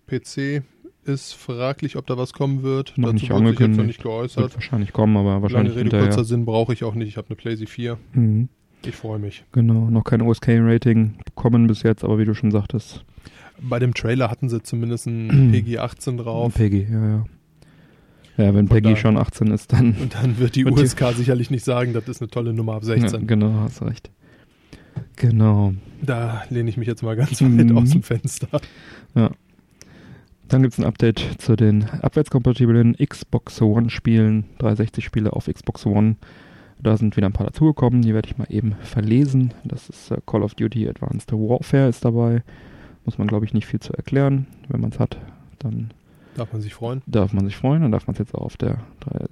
PC 0.06 0.62
ist 1.04 1.34
fraglich, 1.34 1.96
ob 1.96 2.06
da 2.06 2.16
was 2.18 2.32
kommen 2.32 2.62
wird. 2.62 2.94
Noch 2.98 3.10
Dazu 3.12 3.14
nicht 3.14 3.30
wurde 3.30 3.50
sich 3.50 3.58
jetzt 3.60 3.76
noch 3.76 3.84
nicht 3.84 3.98
Wird 3.98 4.12
geäußert. 4.12 4.54
wahrscheinlich 4.54 4.92
kommen, 4.92 5.16
aber 5.16 5.30
Lange 5.30 5.42
wahrscheinlich 5.42 5.72
Rede, 5.74 5.82
hinterher. 5.82 6.06
kurzer 6.08 6.24
Sinn 6.24 6.44
brauche 6.44 6.72
ich 6.72 6.82
auch 6.84 6.94
nicht. 6.94 7.08
Ich 7.08 7.16
habe 7.16 7.28
eine 7.28 7.36
PlayZ 7.36 7.68
4. 7.68 7.98
Mhm. 8.12 8.48
Ich 8.84 8.94
freue 8.94 9.18
mich. 9.18 9.44
Genau, 9.52 9.88
noch 9.90 10.04
kein 10.04 10.20
OSK-Rating 10.22 11.14
bekommen 11.24 11.66
bis 11.66 11.82
jetzt, 11.82 12.04
aber 12.04 12.18
wie 12.18 12.24
du 12.24 12.34
schon 12.34 12.50
sagtest, 12.50 13.04
Bei 13.60 13.78
dem 13.78 13.94
Trailer 13.94 14.30
hatten 14.30 14.48
sie 14.48 14.62
zumindest 14.62 15.06
ein 15.08 15.50
PG 15.52 15.78
18 15.78 16.18
drauf. 16.18 16.54
Peggy, 16.54 16.86
ja, 16.90 17.08
ja. 17.08 17.24
Ja, 18.38 18.54
wenn 18.54 18.68
Von 18.68 18.76
Peggy 18.82 18.96
schon 18.96 19.16
18 19.16 19.46
ist, 19.52 19.72
dann. 19.72 19.94
Und 20.00 20.14
dann 20.14 20.38
wird 20.38 20.56
die 20.56 20.66
USK 20.66 21.12
sicherlich 21.14 21.50
nicht 21.50 21.64
sagen, 21.64 21.94
das 21.94 22.06
ist 22.06 22.20
eine 22.20 22.28
tolle 22.28 22.52
Nummer 22.52 22.74
ab 22.74 22.82
Ja, 22.82 22.98
16. 22.98 23.26
genau, 23.26 23.52
hast 23.60 23.80
recht. 23.82 24.10
Genau. 25.16 25.74
Da 26.02 26.42
lehne 26.50 26.68
ich 26.70 26.76
mich 26.76 26.86
jetzt 26.86 27.02
mal 27.02 27.16
ganz 27.16 27.40
weit 27.42 27.48
Mhm. 27.50 27.78
aus 27.78 27.90
dem 27.90 28.02
Fenster. 28.02 28.48
Dann 30.48 30.62
gibt 30.62 30.74
es 30.74 30.78
ein 30.78 30.84
Update 30.84 31.18
zu 31.38 31.56
den 31.56 31.84
abwärtskompatiblen 31.84 32.94
Xbox 32.96 33.60
One-Spielen, 33.60 34.44
360-Spiele 34.60 35.32
auf 35.32 35.46
Xbox 35.46 35.84
One. 35.86 36.16
Da 36.80 36.96
sind 36.96 37.16
wieder 37.16 37.26
ein 37.26 37.32
paar 37.32 37.46
dazugekommen, 37.46 38.02
die 38.02 38.14
werde 38.14 38.28
ich 38.28 38.38
mal 38.38 38.46
eben 38.50 38.74
verlesen. 38.82 39.54
Das 39.64 39.88
ist 39.88 40.10
äh, 40.10 40.18
Call 40.26 40.42
of 40.42 40.54
Duty 40.54 40.88
Advanced 40.88 41.32
Warfare 41.32 41.88
ist 41.88 42.04
dabei. 42.04 42.42
Muss 43.04 43.18
man, 43.18 43.26
glaube 43.26 43.44
ich, 43.46 43.54
nicht 43.54 43.66
viel 43.66 43.80
zu 43.80 43.92
erklären. 43.94 44.46
Wenn 44.68 44.80
man 44.82 44.90
es 44.90 44.98
hat, 45.00 45.16
dann 45.58 45.90
Darf 46.36 46.52
man 46.52 46.60
sich 46.60 46.74
freuen. 46.74 47.00
darf 47.06 47.32
man 47.32 47.46
sich 47.46 47.56
freuen. 47.56 47.80
Dann 47.82 47.92
darf 47.92 48.06
man 48.06 48.12
es 48.12 48.18
jetzt 48.18 48.34
auch 48.34 48.42
auf 48.42 48.56
der, 48.58 48.78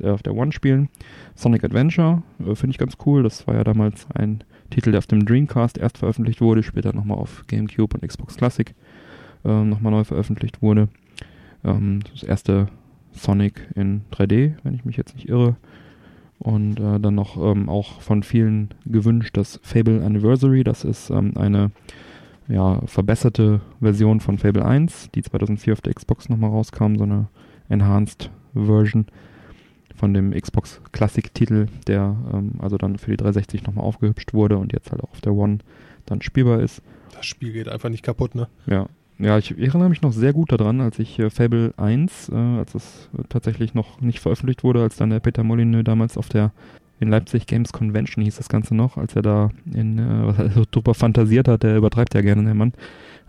äh, 0.01 0.09
auf 0.09 0.23
der 0.23 0.35
One 0.35 0.53
spielen. 0.53 0.89
Sonic 1.37 1.63
Adventure 1.65 2.23
äh, 2.41 2.55
finde 2.55 2.73
ich 2.73 2.79
ganz 2.79 2.95
cool. 3.05 3.23
Das 3.23 3.47
war 3.47 3.55
ja 3.55 3.63
damals 3.63 4.07
ein 4.15 4.43
Titel, 4.71 4.93
der 4.93 4.99
auf 4.99 5.07
dem 5.07 5.25
Dreamcast 5.25 5.79
erst 5.79 5.99
veröffentlicht 5.99 6.41
wurde, 6.41 6.63
später 6.63 6.95
nochmal 6.95 7.19
auf 7.19 7.45
GameCube 7.47 7.97
und 7.97 8.07
Xbox 8.07 8.37
Classic 8.37 8.75
ähm, 9.45 9.69
nochmal 9.69 9.93
neu 9.93 10.05
veröffentlicht 10.05 10.63
wurde. 10.63 10.89
Ähm, 11.65 12.01
das 12.13 12.23
erste 12.23 12.69
Sonic 13.13 13.69
in 13.75 14.03
3D, 14.13 14.55
wenn 14.63 14.75
ich 14.75 14.85
mich 14.85 14.97
jetzt 14.97 15.15
nicht 15.15 15.29
irre. 15.29 15.57
Und 16.39 16.81
äh, 16.81 16.99
dann 17.01 17.15
noch 17.15 17.37
ähm, 17.37 17.69
auch 17.69 18.01
von 18.01 18.23
vielen 18.23 18.75
gewünscht 18.85 19.37
das 19.37 19.61
Fable 19.63 20.05
Anniversary. 20.05 20.65
Das 20.65 20.85
ist 20.85 21.11
ähm, 21.11 21.33
eine 21.37 21.71
ja, 22.49 22.81
verbesserte 22.87 23.61
Version 23.81 24.21
von 24.21 24.39
Fable 24.39 24.65
1, 24.65 25.11
die 25.15 25.23
2004 25.23 25.73
auf 25.73 25.81
der 25.81 25.95
Xbox 25.95 26.29
nochmal 26.29 26.51
rauskam, 26.51 26.97
so 26.97 27.05
eine 27.05 27.29
Enhanced 27.69 28.31
Version 28.53 29.07
von 29.95 30.15
dem 30.15 30.33
Xbox 30.33 30.81
Classic-Titel, 30.93 31.67
der 31.87 32.17
ähm, 32.33 32.53
also 32.59 32.79
dann 32.79 32.99
für 32.99 33.11
die 33.11 33.17
360 33.17 33.65
nochmal 33.65 33.85
aufgehübscht 33.85 34.35
wurde 34.35 34.59
und 34.59 34.73
jetzt 34.73 34.91
halt 34.91 35.03
auch 35.03 35.11
auf 35.11 35.21
der 35.21 35.35
One 35.35 35.59
dann 36.07 36.23
spielbar 36.23 36.61
ist. 36.61 36.83
Das 37.15 37.27
Spiel 37.27 37.53
geht 37.53 37.69
einfach 37.69 37.89
nicht 37.89 38.03
kaputt, 38.03 38.35
ne? 38.35 38.49
Ja, 38.67 38.89
ja, 39.19 39.39
ich 39.39 39.57
erinnere 39.57 39.89
mich 39.89 40.03
noch 40.03 40.13
sehr 40.13 40.33
gut 40.33 40.51
daran, 40.51 40.81
als 40.81 40.99
ich 40.99 41.19
äh, 41.19 41.31
Fable 41.31 41.73
1, 41.77 42.31
äh, 42.31 42.35
als 42.35 42.75
es 42.75 43.09
äh, 43.17 43.23
tatsächlich 43.29 43.75
noch 43.75 44.01
nicht 44.01 44.19
veröffentlicht 44.19 44.65
wurde, 44.65 44.83
als 44.83 44.97
dann 44.97 45.11
der 45.11 45.21
Peter 45.21 45.45
Molyneux 45.45 45.85
damals 45.85 46.19
auf 46.19 46.29
der 46.29 46.53
in 47.01 47.11
Leipzig 47.11 47.47
Games 47.47 47.73
Convention 47.73 48.25
hieß 48.25 48.37
das 48.37 48.49
Ganze 48.49 48.75
noch, 48.75 48.97
als 48.97 49.17
er 49.17 49.23
da 49.23 49.51
in, 49.73 49.99
äh, 49.99 50.27
was 50.27 50.39
er 50.39 50.51
so 50.51 50.65
drüber 50.69 50.95
fantasiert 50.95 51.49
hat, 51.49 51.63
der 51.63 51.77
übertreibt 51.77 52.15
ja 52.15 52.23
gerne, 52.23 52.45
der 52.45 52.55
Mann, 52.55 52.73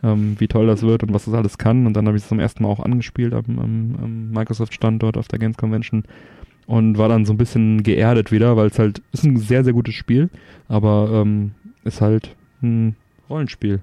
ähm, 0.04 0.36
wie 0.40 0.48
toll 0.48 0.68
das 0.68 0.82
wird 0.82 1.04
und 1.04 1.14
was 1.14 1.26
das 1.26 1.34
alles 1.34 1.58
kann. 1.58 1.86
Und 1.86 1.94
dann 1.94 2.08
habe 2.08 2.18
ich 2.18 2.24
es 2.24 2.30
zum 2.30 2.40
ersten 2.40 2.64
Mal 2.64 2.70
auch 2.70 2.80
angespielt 2.80 3.34
am, 3.34 3.44
am, 3.48 3.96
am 4.02 4.32
Microsoft-Standort 4.32 5.18
auf 5.18 5.28
der 5.28 5.40
Games 5.40 5.58
Convention 5.58 6.04
und 6.68 6.98
war 6.98 7.10
dann 7.10 7.26
so 7.26 7.34
ein 7.34 7.38
bisschen 7.38 7.84
geerdet 7.84 8.32
wieder, 8.32 8.58
weil 8.58 8.68
es 8.68 8.80
halt 8.80 9.02
ist 9.12 9.24
ein 9.24 9.38
sehr, 9.38 9.64
sehr 9.64 9.74
gutes 9.74 9.96
Spiel, 9.96 10.30
aber 10.68 11.10
ähm, 11.14 11.52
ist 11.84 12.02
halt 12.02 12.36
ein 12.62 12.96
Rollenspiel. 13.30 13.82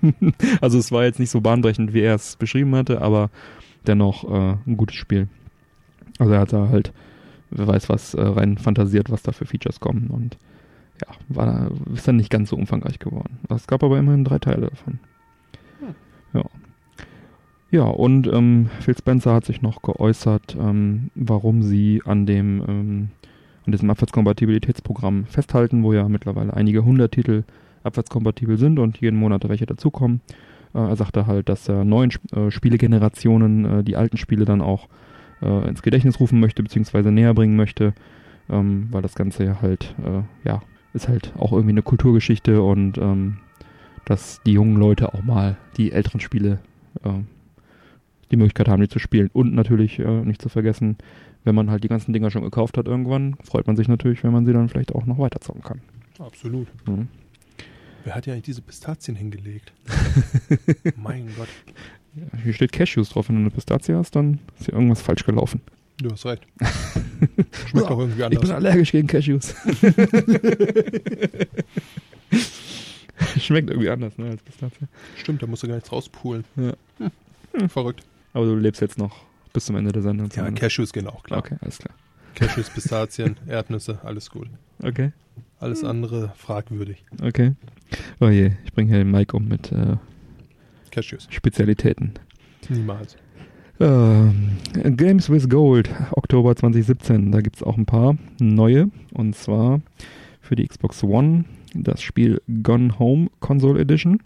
also 0.60 0.78
es 0.78 0.92
war 0.92 1.04
jetzt 1.04 1.18
nicht 1.18 1.30
so 1.30 1.40
bahnbrechend, 1.40 1.92
wie 1.92 2.00
er 2.00 2.14
es 2.14 2.36
beschrieben 2.36 2.74
hatte, 2.74 3.02
aber 3.02 3.30
dennoch 3.86 4.24
äh, 4.24 4.56
ein 4.66 4.76
gutes 4.76 4.96
Spiel. 4.96 5.28
Also 6.18 6.32
er 6.32 6.40
hat 6.40 6.52
da 6.52 6.68
halt, 6.68 6.92
wer 7.50 7.66
weiß 7.66 7.88
was, 7.88 8.14
äh, 8.14 8.22
rein 8.22 8.58
fantasiert, 8.58 9.10
was 9.10 9.22
da 9.22 9.32
für 9.32 9.46
Features 9.46 9.80
kommen 9.80 10.08
und 10.08 10.38
ja, 11.00 11.14
war 11.28 11.46
da, 11.46 11.70
ist 11.94 12.08
dann 12.08 12.16
nicht 12.16 12.30
ganz 12.30 12.50
so 12.50 12.56
umfangreich 12.56 12.98
geworden. 12.98 13.38
Es 13.48 13.66
gab 13.66 13.82
aber 13.84 13.98
immerhin 13.98 14.24
drei 14.24 14.38
Teile 14.38 14.68
davon. 14.68 14.98
Hm. 15.80 15.94
Ja. 16.34 16.44
Ja, 17.70 17.84
und 17.84 18.26
ähm, 18.28 18.70
Phil 18.80 18.96
Spencer 18.96 19.34
hat 19.34 19.44
sich 19.44 19.60
noch 19.60 19.82
geäußert, 19.82 20.56
ähm, 20.58 21.10
warum 21.14 21.62
sie 21.62 22.00
an 22.04 22.24
dem 22.24 22.62
ähm, 22.66 23.08
an 23.66 23.72
diesem 23.72 23.90
Abwärtskompatibilitätsprogramm 23.90 25.26
festhalten, 25.26 25.82
wo 25.82 25.92
ja 25.92 26.08
mittlerweile 26.08 26.54
einige 26.54 26.82
hundert 26.82 27.12
Titel 27.12 27.44
abwärtskompatibel 27.82 28.56
sind 28.56 28.78
und 28.78 28.98
jeden 29.02 29.18
Monat 29.18 29.46
welche 29.46 29.66
dazukommen. 29.66 30.22
Äh, 30.74 30.78
er 30.78 30.96
sagte 30.96 31.26
halt, 31.26 31.50
dass 31.50 31.68
er 31.68 31.84
neuen 31.84 32.08
Sp 32.08 32.24
äh, 32.34 32.50
Spielegenerationen 32.50 33.64
äh, 33.66 33.84
die 33.84 33.96
alten 33.96 34.16
Spiele 34.16 34.46
dann 34.46 34.62
auch 34.62 34.88
äh, 35.42 35.68
ins 35.68 35.82
Gedächtnis 35.82 36.20
rufen 36.20 36.40
möchte, 36.40 36.62
beziehungsweise 36.62 37.12
näher 37.12 37.34
bringen 37.34 37.56
möchte, 37.56 37.92
ähm, 38.48 38.88
weil 38.90 39.02
das 39.02 39.14
Ganze 39.14 39.44
ja 39.44 39.60
halt, 39.60 39.94
äh, 40.02 40.22
ja, 40.48 40.62
ist 40.94 41.08
halt 41.08 41.34
auch 41.36 41.52
irgendwie 41.52 41.72
eine 41.72 41.82
Kulturgeschichte 41.82 42.62
und 42.62 42.96
ähm, 42.96 43.36
dass 44.06 44.40
die 44.46 44.52
jungen 44.52 44.78
Leute 44.78 45.12
auch 45.12 45.22
mal 45.22 45.58
die 45.76 45.92
älteren 45.92 46.20
Spiele 46.20 46.60
äh, 47.04 47.10
die 48.30 48.36
Möglichkeit 48.36 48.68
haben, 48.68 48.80
die 48.82 48.88
zu 48.88 48.98
spielen. 48.98 49.30
Und 49.32 49.54
natürlich 49.54 49.98
äh, 49.98 50.22
nicht 50.22 50.42
zu 50.42 50.48
vergessen, 50.48 50.96
wenn 51.44 51.54
man 51.54 51.70
halt 51.70 51.84
die 51.84 51.88
ganzen 51.88 52.12
Dinger 52.12 52.30
schon 52.30 52.42
gekauft 52.42 52.76
hat 52.76 52.86
irgendwann, 52.86 53.36
freut 53.42 53.66
man 53.66 53.76
sich 53.76 53.88
natürlich, 53.88 54.22
wenn 54.24 54.32
man 54.32 54.44
sie 54.46 54.52
dann 54.52 54.68
vielleicht 54.68 54.94
auch 54.94 55.06
noch 55.06 55.18
weiterzocken 55.18 55.62
kann. 55.62 55.80
Absolut. 56.18 56.68
Mhm. 56.86 57.08
Wer 58.04 58.14
hat 58.14 58.26
ja 58.26 58.32
eigentlich 58.32 58.44
diese 58.44 58.62
Pistazien 58.62 59.16
hingelegt? 59.16 59.72
mein 60.96 61.28
Gott. 61.36 61.48
Hier 62.42 62.52
steht 62.52 62.72
Cashews 62.72 63.10
drauf. 63.10 63.28
Wenn 63.28 63.36
du 63.36 63.40
eine 63.42 63.50
Pistazie 63.50 63.94
hast, 63.94 64.16
dann 64.16 64.38
ist 64.58 64.66
hier 64.66 64.74
irgendwas 64.74 65.02
falsch 65.02 65.24
gelaufen. 65.24 65.60
Du 65.98 66.10
hast 66.10 66.26
recht. 66.26 66.46
Schmeckt 67.66 67.90
doch 67.90 67.98
irgendwie 67.98 68.22
Ich 68.22 68.28
bin 68.28 68.38
anders. 68.38 68.50
allergisch 68.50 68.92
gegen 68.92 69.08
Cashews. 69.08 69.54
Schmeckt 73.40 73.70
irgendwie 73.70 73.90
anders, 73.90 74.16
ne, 74.16 74.30
als 74.30 74.42
Pistazie. 74.42 74.86
Stimmt, 75.16 75.42
da 75.42 75.46
musst 75.46 75.62
du 75.64 75.66
gar 75.66 75.74
nichts 75.74 75.90
rauspulen. 75.90 76.44
Ja. 76.56 76.72
Hm, 77.52 77.68
verrückt. 77.68 78.04
Aber 78.38 78.46
du 78.46 78.54
lebst 78.54 78.80
jetzt 78.80 78.98
noch 78.98 79.16
bis 79.52 79.64
zum 79.64 79.74
Ende 79.74 79.90
der 79.90 80.02
Sendung. 80.02 80.28
Ja. 80.36 80.48
Cashews 80.52 80.92
gehen 80.92 81.08
auch 81.08 81.24
klar. 81.24 81.40
Okay, 81.40 81.56
alles 81.60 81.78
klar. 81.78 81.92
Cashews, 82.36 82.70
Pistazien, 82.74 83.36
Erdnüsse, 83.48 83.98
alles 84.04 84.30
gut. 84.30 84.46
Okay, 84.80 85.10
Alles 85.58 85.82
andere 85.82 86.32
fragwürdig. 86.36 87.04
okay. 87.20 87.54
Oh 88.20 88.28
je, 88.28 88.52
ich 88.64 88.72
bringe 88.72 88.90
hier 88.90 88.98
den 88.98 89.10
Mike 89.10 89.36
um 89.36 89.48
mit 89.48 89.72
äh, 89.72 89.96
Cashews. 90.92 91.26
Spezialitäten. 91.30 92.12
Niemals. 92.68 93.16
Ähm, 93.80 94.58
Games 94.96 95.28
with 95.30 95.48
Gold, 95.48 95.90
Oktober 96.12 96.54
2017. 96.54 97.32
Da 97.32 97.40
gibt 97.40 97.56
es 97.56 97.64
auch 97.64 97.76
ein 97.76 97.86
paar 97.86 98.16
neue. 98.38 98.88
Und 99.14 99.34
zwar 99.34 99.80
für 100.40 100.54
die 100.54 100.64
Xbox 100.68 101.02
One 101.02 101.44
das 101.74 102.02
Spiel 102.02 102.40
Gone 102.62 103.00
Home 103.00 103.30
Console 103.40 103.80
Edition. 103.80 104.20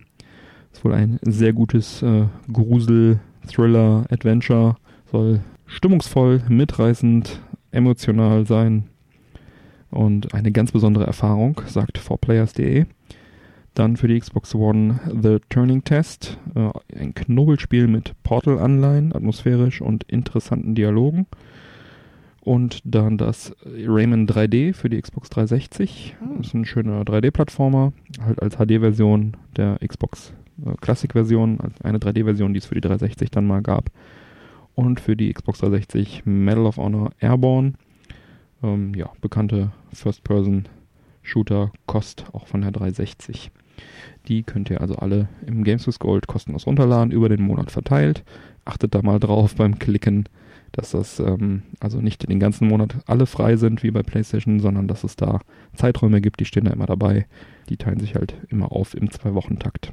Ist 0.70 0.84
wohl 0.84 0.92
ein 0.92 1.18
sehr 1.22 1.54
gutes 1.54 2.02
äh, 2.02 2.26
Grusel, 2.52 3.20
Thriller, 3.46 4.04
Adventure. 4.10 4.76
Soll 5.10 5.40
stimmungsvoll, 5.66 6.42
mitreißend, 6.48 7.40
emotional 7.70 8.46
sein. 8.46 8.84
Und 9.90 10.34
eine 10.34 10.52
ganz 10.52 10.72
besondere 10.72 11.06
Erfahrung, 11.06 11.60
sagt 11.66 11.98
4players.de. 11.98 12.86
Dann 13.74 13.96
für 13.96 14.08
die 14.08 14.18
Xbox 14.18 14.54
One 14.54 15.00
The 15.22 15.38
Turning 15.48 15.84
Test, 15.84 16.38
äh, 16.54 16.70
ein 16.98 17.14
Knobelspiel 17.14 17.86
mit 17.86 18.12
Portal-Anleihen, 18.22 19.14
atmosphärisch 19.14 19.80
und 19.80 20.04
interessanten 20.04 20.74
Dialogen. 20.74 21.26
Und 22.40 22.80
dann 22.84 23.18
das 23.18 23.54
Rayman 23.64 24.26
3D 24.26 24.74
für 24.74 24.90
die 24.90 25.00
Xbox 25.00 25.30
360. 25.30 26.16
Das 26.36 26.48
ist 26.48 26.54
ein 26.54 26.64
schöner 26.64 27.02
3D-Plattformer, 27.02 27.92
halt 28.20 28.42
als 28.42 28.56
HD-Version 28.56 29.36
der 29.56 29.78
Xbox 29.86 30.34
Classic-Version, 30.80 31.60
also 31.60 31.74
eine 31.82 31.98
3D-Version, 31.98 32.52
die 32.52 32.58
es 32.58 32.66
für 32.66 32.74
die 32.74 32.80
360 32.80 33.30
dann 33.30 33.46
mal 33.46 33.62
gab. 33.62 33.90
Und 34.74 35.00
für 35.00 35.16
die 35.16 35.32
Xbox 35.32 35.58
360 35.58 36.24
Medal 36.24 36.66
of 36.66 36.76
Honor 36.76 37.10
Airborne. 37.20 37.74
Ähm, 38.62 38.94
ja, 38.94 39.10
bekannte 39.20 39.72
First-Person-Shooter, 39.92 41.72
Kost 41.86 42.26
auch 42.32 42.46
von 42.46 42.62
der 42.62 42.70
360. 42.70 43.50
Die 44.28 44.42
könnt 44.42 44.70
ihr 44.70 44.80
also 44.80 44.96
alle 44.96 45.28
im 45.46 45.64
Games 45.64 45.86
with 45.86 45.98
Gold 45.98 46.26
kostenlos 46.26 46.66
runterladen, 46.66 47.12
über 47.12 47.28
den 47.28 47.42
Monat 47.42 47.70
verteilt. 47.70 48.24
Achtet 48.64 48.94
da 48.94 49.02
mal 49.02 49.18
drauf 49.18 49.54
beim 49.56 49.78
Klicken, 49.78 50.28
dass 50.70 50.92
das 50.92 51.18
ähm, 51.20 51.62
also 51.80 52.00
nicht 52.00 52.28
den 52.28 52.40
ganzen 52.40 52.68
Monat 52.68 52.96
alle 53.06 53.26
frei 53.26 53.56
sind 53.56 53.82
wie 53.82 53.90
bei 53.90 54.02
PlayStation, 54.02 54.60
sondern 54.60 54.88
dass 54.88 55.04
es 55.04 55.16
da 55.16 55.40
Zeiträume 55.74 56.20
gibt, 56.20 56.40
die 56.40 56.44
stehen 56.44 56.64
da 56.64 56.72
immer 56.72 56.86
dabei. 56.86 57.26
Die 57.68 57.76
teilen 57.76 58.00
sich 58.00 58.14
halt 58.14 58.34
immer 58.48 58.72
auf 58.72 58.94
im 58.94 59.10
Zwei-Wochen-Takt. 59.10 59.92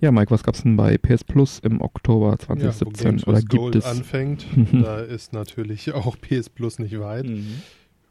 Ja, 0.00 0.10
Mike, 0.12 0.30
was 0.30 0.42
gab's 0.42 0.62
denn 0.62 0.76
bei 0.76 0.96
PS 0.96 1.24
Plus 1.24 1.58
im 1.58 1.80
Oktober 1.80 2.28
Ja, 2.28 2.32
wo 2.32 2.36
2017? 2.54 3.04
Games 3.10 3.26
Oder 3.26 3.40
gibt 3.40 3.50
Gold 3.52 3.74
es? 3.76 3.84
anfängt, 3.84 4.46
da 4.72 5.00
ist 5.00 5.32
natürlich 5.32 5.92
auch 5.92 6.16
PS 6.18 6.48
Plus 6.48 6.78
nicht 6.78 6.98
weit. 6.98 7.26
Mhm. 7.26 7.62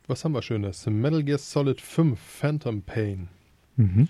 Was 0.07 0.23
haben 0.23 0.33
wir 0.33 0.41
Schönes? 0.41 0.85
Metal 0.87 1.23
Gear 1.23 1.37
Solid 1.39 1.81
5 1.81 2.19
Phantom 2.19 2.81
Pain. 2.81 3.27
Mhm. 3.75 4.07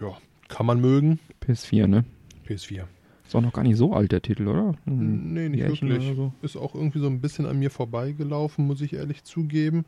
Ja, 0.00 0.16
kann 0.48 0.66
man 0.66 0.80
mögen. 0.80 1.18
PS4, 1.46 1.86
ne? 1.86 2.04
PS4. 2.46 2.84
Ist 3.26 3.34
auch 3.36 3.42
noch 3.42 3.52
gar 3.52 3.62
nicht 3.62 3.76
so 3.76 3.92
alt, 3.92 4.12
der 4.12 4.22
Titel, 4.22 4.46
oder? 4.48 4.74
Hm, 4.84 5.34
Nee, 5.34 5.50
nicht 5.50 5.60
Jährchen 5.60 5.88
wirklich. 5.90 6.16
so. 6.16 6.32
Ist 6.40 6.56
auch 6.56 6.74
irgendwie 6.74 6.98
so 6.98 7.06
ein 7.08 7.20
bisschen 7.20 7.44
an 7.46 7.58
mir 7.58 7.70
vorbeigelaufen, 7.70 8.66
muss 8.66 8.80
ich 8.80 8.94
ehrlich 8.94 9.22
zugeben. 9.24 9.84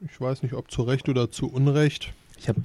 Ich 0.00 0.20
weiß 0.20 0.44
nicht, 0.44 0.54
ob 0.54 0.70
zu 0.70 0.82
Recht 0.82 1.08
oder 1.08 1.28
zu 1.30 1.50
Unrecht. 1.50 2.12
Ich 2.40 2.48
habe 2.48 2.60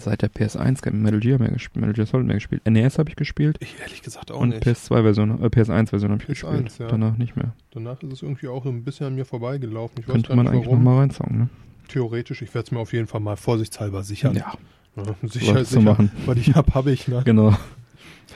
seit 0.00 0.22
der 0.22 0.30
PS1 0.32 0.80
kein 0.80 1.02
Metal 1.02 1.20
Gear 1.20 1.38
mehr 1.38 1.50
gespielt, 1.50 1.76
Metal 1.82 1.92
Gear 1.94 2.06
Solid 2.06 2.26
mehr 2.26 2.36
gespielt. 2.36 2.62
NES 2.66 2.98
habe 2.98 3.10
ich 3.10 3.16
gespielt 3.16 3.58
Ich 3.60 3.76
ehrlich 3.80 4.02
gesagt 4.02 4.32
auch 4.32 4.40
und 4.40 4.48
nicht. 4.50 4.62
PS2-Version, 4.66 5.42
äh, 5.42 5.46
PS1-Version 5.46 6.10
habe 6.12 6.22
ich 6.22 6.28
PS1, 6.28 6.62
gespielt. 6.62 6.78
ja. 6.78 6.86
Danach 6.88 7.16
nicht 7.18 7.36
mehr. 7.36 7.52
Danach 7.72 8.02
ist 8.02 8.12
es 8.12 8.22
irgendwie 8.22 8.48
auch 8.48 8.64
so 8.64 8.70
ein 8.70 8.84
bisschen 8.84 9.06
an 9.08 9.14
mir 9.14 9.24
vorbeigelaufen. 9.26 9.98
Ich 10.00 10.06
Könnte 10.06 10.34
man 10.34 10.46
nicht 10.46 10.54
eigentlich 10.54 10.70
nochmal 10.70 10.98
reinzocken, 11.00 11.38
ne? 11.38 11.48
Theoretisch, 11.88 12.42
ich 12.42 12.52
werde 12.54 12.66
es 12.66 12.70
mir 12.72 12.78
auf 12.80 12.92
jeden 12.92 13.06
Fall 13.06 13.20
mal 13.20 13.36
vorsichtshalber 13.36 14.02
sichern. 14.02 14.34
Ja, 14.34 14.54
Ja, 14.96 15.02
was 15.22 15.32
sicher, 15.32 15.56
zu 15.58 15.64
sicher. 15.64 15.82
machen. 15.82 16.10
Was 16.26 16.36
ich 16.38 16.54
hab, 16.54 16.74
habe 16.74 16.90
ich, 16.90 17.06
ne? 17.08 17.22
Genau. 17.24 17.54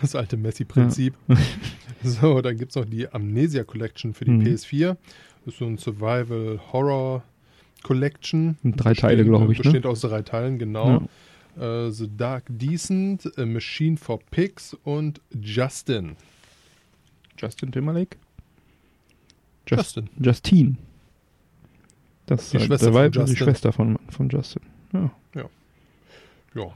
Das 0.00 0.14
alte 0.14 0.36
Messi-Prinzip. 0.36 1.14
So, 2.04 2.40
dann 2.40 2.56
gibt 2.56 2.70
es 2.72 2.76
noch 2.76 2.84
die 2.84 3.08
Amnesia 3.12 3.62
Collection 3.62 4.12
für 4.12 4.24
die 4.24 4.32
Mhm. 4.32 4.42
PS4. 4.42 4.96
Das 5.44 5.54
ist 5.54 5.58
so 5.60 5.66
ein 5.66 5.78
Survival 5.78 6.58
Horror 6.72 7.22
Collection. 7.82 8.56
Drei 8.64 8.94
Teile, 8.94 9.24
glaube 9.24 9.52
ich, 9.52 9.58
ne? 9.58 9.64
Besteht 9.64 9.86
aus 9.86 10.00
drei 10.00 10.22
Teilen, 10.22 10.58
genau. 10.58 11.08
Äh, 11.58 11.90
The 11.90 12.08
Dark 12.16 12.44
Decent, 12.48 13.30
A 13.38 13.44
Machine 13.44 13.96
for 13.96 14.20
Pigs 14.30 14.74
und 14.84 15.20
Justin. 15.38 16.16
Justin 17.36 17.72
Timberlake? 17.72 18.16
Just, 19.68 19.96
Justin. 19.96 20.08
Justine. 20.18 20.76
Das 22.26 22.50
Die 22.50 22.56
ist 22.56 22.64
Schwester 22.64 22.86
der 22.86 22.92
von 22.92 23.02
Weib, 23.02 23.12
die 23.12 23.18
Justin. 23.18 23.36
Schwester 23.36 23.72
von, 23.72 23.98
von 24.08 24.28
Justin. 24.28 24.62
Ja. 24.92 25.10
Ja. 26.54 26.70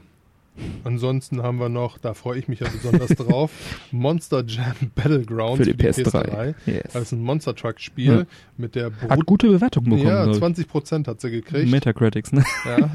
Ansonsten 0.83 1.43
haben 1.43 1.59
wir 1.59 1.69
noch, 1.69 1.97
da 1.97 2.13
freue 2.13 2.39
ich 2.39 2.47
mich 2.47 2.59
ja 2.61 2.67
besonders 2.69 3.09
drauf, 3.17 3.51
Monster 3.91 4.43
Jam 4.45 4.73
Battlegrounds 4.95 5.57
Für 5.65 5.71
die 5.73 5.83
PS3. 5.83 6.55
Yes. 6.65 6.83
Das 6.93 7.03
ist 7.03 7.11
ein 7.11 7.21
Monster 7.21 7.55
Truck 7.55 7.79
Spiel 7.79 8.05
Ja. 8.19 8.23
mit 8.57 8.75
der 8.75 8.85
Hat 8.87 9.09
Brut 9.09 9.25
gute 9.25 9.47
Bewertungen 9.49 9.89
bekommen. 9.89 10.07
Ja, 10.07 10.23
glaub 10.23 10.33
ich. 10.35 10.39
20 10.39 10.67
Prozent 10.67 11.07
hat 11.07 11.21
sie 11.21 11.29
gekriegt. 11.31 11.69
Metacritics, 11.69 12.31
ne? 12.31 12.43
Ja, 12.65 12.89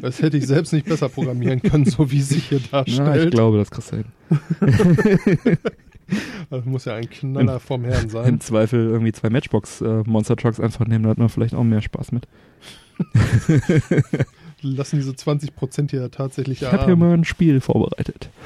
das 0.00 0.22
hätte 0.22 0.36
ich 0.36 0.46
selbst 0.46 0.72
nicht 0.72 0.86
besser 0.86 1.08
programmieren 1.08 1.60
können, 1.62 1.84
so 1.86 2.10
wie 2.10 2.20
sie 2.22 2.38
hier 2.38 2.58
Ja, 2.70 2.82
ich 2.86 2.96
darstellt. 2.96 3.30
glaube, 3.32 3.58
das 3.58 3.70
kriegst 3.70 3.92
du 3.92 3.96
hin. 3.96 4.06
das 6.50 6.64
muss 6.64 6.84
ja 6.84 6.94
ein 6.94 7.08
Knaller 7.10 7.58
vom 7.60 7.84
Herrn 7.84 8.04
Im 8.04 8.10
sein. 8.10 8.40
Zweifel 8.40 8.86
irgendwie 8.88 9.12
zwei 9.12 9.30
Matchbox 9.30 9.80
äh, 9.80 10.02
Monster 10.06 10.36
Trucks 10.36 10.60
einfach 10.60 10.86
nehmen, 10.86 11.04
da 11.04 11.10
hat 11.10 11.18
man 11.18 11.28
vielleicht 11.28 11.54
auch 11.54 11.64
mehr 11.64 11.82
Spaß 11.82 12.12
mit. 12.12 12.28
Lassen 14.60 14.96
diese 14.96 15.14
20 15.14 15.54
Prozent 15.54 15.90
hier 15.92 16.10
tatsächlich 16.10 16.62
Ich 16.62 16.72
habe 16.72 16.86
hier 16.86 16.96
mal 16.96 17.12
ein 17.14 17.24
Spiel 17.24 17.60
vorbereitet. 17.60 18.30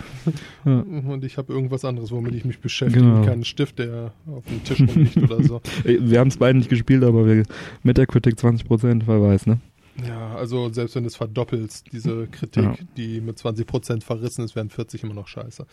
Ja. 0.65 0.79
Und 0.81 1.25
ich 1.25 1.37
habe 1.39 1.53
irgendwas 1.53 1.85
anderes, 1.85 2.13
womit 2.13 2.35
ich 2.37 2.45
mich 2.45 2.61
beschäftigen 2.61 3.07
Genau. 3.15 3.25
kann. 3.25 3.41
Ein 3.41 3.45
Stift, 3.45 3.81
der 3.81 4.13
auf 4.33 4.45
dem 4.47 4.63
Tisch 4.63 4.81
rumliegt 4.81 5.17
oder 5.17 5.43
so. 5.43 5.61
Wir 5.85 6.21
haben 6.21 6.29
es 6.29 6.37
beide 6.37 6.57
nicht 6.59 6.71
gespielt, 6.71 7.03
aber 7.03 7.27
wir, 7.27 7.43
Metacritic 7.83 8.37
20%, 8.37 9.03
wer 9.07 9.21
weiß, 9.21 9.47
ne? 9.47 9.59
Ja, 10.07 10.37
also 10.37 10.73
selbst 10.73 10.95
wenn 10.95 11.03
du 11.03 11.09
es 11.09 11.17
verdoppelst, 11.17 11.93
diese 11.93 12.29
Kritik, 12.29 12.63
Ja. 12.63 12.75
die 12.97 13.21
mit 13.21 13.39
20% 13.39 14.05
verrissen 14.05 14.45
ist, 14.45 14.55
wären 14.55 14.71
40 14.71 15.03
immer 15.03 15.15
noch 15.15 15.27
scheiße. 15.27 15.67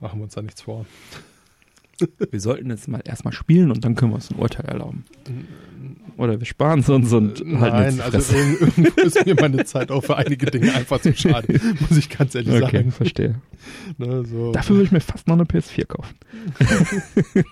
Machen 0.00 0.18
wir 0.20 0.24
uns 0.24 0.34
da 0.34 0.42
nichts 0.42 0.60
vor. 0.60 0.84
Wir 2.30 2.40
sollten 2.40 2.70
jetzt 2.70 2.88
mal 2.88 3.00
erstmal 3.04 3.32
spielen 3.32 3.70
und 3.70 3.84
dann 3.84 3.94
können 3.94 4.10
wir 4.12 4.16
uns 4.16 4.30
ein 4.30 4.38
Urteil 4.38 4.66
erlauben. 4.66 5.04
Oder 6.16 6.38
wir 6.38 6.46
sparen 6.46 6.80
es 6.80 6.88
uns 6.88 7.12
und 7.12 7.40
Äh, 7.40 7.56
halten 7.58 7.96
Nein, 7.96 8.00
also 8.00 8.34
irgendwo 8.36 9.00
ist 9.02 9.26
mir 9.26 9.34
meine 9.34 9.64
Zeit 9.64 9.90
auch 9.90 10.02
für 10.02 10.16
einige 10.16 10.46
Dinge 10.46 10.72
einfach 10.74 11.00
zu 11.00 11.12
schade, 11.14 11.60
muss 11.80 11.96
ich 11.98 12.08
ganz 12.08 12.34
ehrlich 12.34 12.54
Okay, 12.62 12.76
sagen. 12.78 12.92
verstehe. 12.92 13.34
Ne, 13.98 14.24
so, 14.24 14.52
Dafür 14.52 14.76
würde 14.76 14.86
ich 14.86 14.92
mir 14.92 15.00
fast 15.00 15.26
noch 15.26 15.34
eine 15.34 15.44
PS4 15.44 15.86
kaufen. 15.86 16.14
äh, 17.34 17.42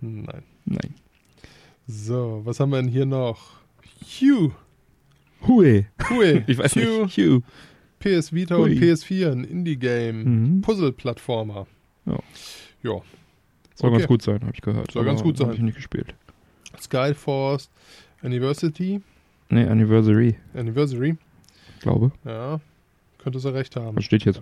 nein. 0.00 0.42
Nein. 0.64 0.94
So, 1.86 2.42
was 2.44 2.60
haben 2.60 2.70
wir 2.70 2.76
denn 2.80 2.88
hier 2.90 3.06
noch? 3.06 3.56
Hugh. 4.20 4.52
Hui. 5.46 5.86
Cool. 6.10 6.44
Ich 6.46 6.58
weiß 6.58 6.76
Hugh, 6.76 7.04
nicht. 7.04 7.16
Hugh. 7.18 7.42
PS 7.98 8.32
Vita 8.32 8.56
Hui. 8.56 8.72
und 8.72 8.78
PS4, 8.82 9.32
ein 9.32 9.44
Indie-Game. 9.44 10.24
Mhm. 10.24 10.60
Puzzle-Plattformer. 10.60 11.66
Ja. 12.06 12.18
Ja. 12.82 13.00
Soll 13.74 13.88
Okay. 13.90 13.98
ganz 13.98 14.06
gut 14.08 14.22
sein, 14.22 14.40
habe 14.42 14.52
ich 14.54 14.60
gehört. 14.60 14.90
Soll 14.92 15.04
ganz 15.04 15.22
gut 15.22 15.36
sein. 15.38 15.48
Hab 15.48 15.54
ich 15.54 15.60
nicht 15.60 15.76
gespielt. 15.76 16.14
Skyforce 16.80 17.68
Anniversary. 18.22 19.00
Nee, 19.48 19.66
Anniversary, 19.66 20.36
Anniversary. 20.54 21.16
glaube. 21.80 22.12
Ja. 22.24 22.60
Könnte 23.18 23.38
sie 23.38 23.52
recht 23.52 23.76
haben. 23.76 23.96
Was 23.96 24.04
steht 24.04 24.24
so? 24.24 24.40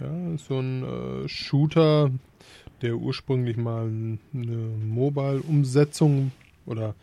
Ja, 0.00 0.34
ist 0.34 0.46
so 0.46 0.58
ein 0.60 0.82
äh, 1.24 1.28
Shooter, 1.28 2.10
der 2.82 2.96
ursprünglich 2.96 3.56
mal 3.56 3.86
eine 3.86 4.56
Mobile-Umsetzung 4.84 6.32
oder 6.66 6.94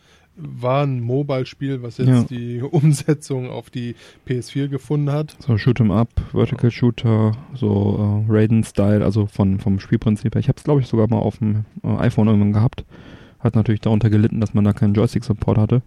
war 0.41 0.83
ein 0.83 1.01
Mobile-Spiel, 1.01 1.81
was 1.83 1.97
jetzt 1.97 2.07
Ja. 2.09 2.23
die 2.23 2.61
Umsetzung 2.71 3.49
auf 3.49 3.69
die 3.69 3.95
PS4 4.27 4.67
gefunden 4.67 5.11
hat. 5.11 5.35
So 5.39 5.53
Shoot'em 5.53 5.91
Up, 5.91 6.09
Vertical 6.31 6.71
Shooter, 6.71 7.33
so 7.53 8.23
äh, 8.27 8.31
Raiden-Style, 8.31 9.03
also 9.03 9.27
von, 9.27 9.59
vom 9.59 9.79
Spielprinzip 9.79 10.33
her. 10.35 10.39
Ich 10.39 10.47
habe 10.49 10.57
es, 10.57 10.63
glaube 10.63 10.81
ich, 10.81 10.87
sogar 10.87 11.07
mal 11.07 11.19
auf 11.19 11.37
dem 11.37 11.65
äh, 11.83 11.87
iPhone 11.97 12.27
irgendwann 12.27 12.53
gehabt. 12.53 12.85
Hat 13.39 13.55
natürlich 13.55 13.81
darunter 13.81 14.09
gelitten, 14.09 14.39
dass 14.39 14.53
man 14.53 14.63
da 14.63 14.73
keinen 14.73 14.93
Joystick-Support 14.93 15.57
hatte. 15.57 15.81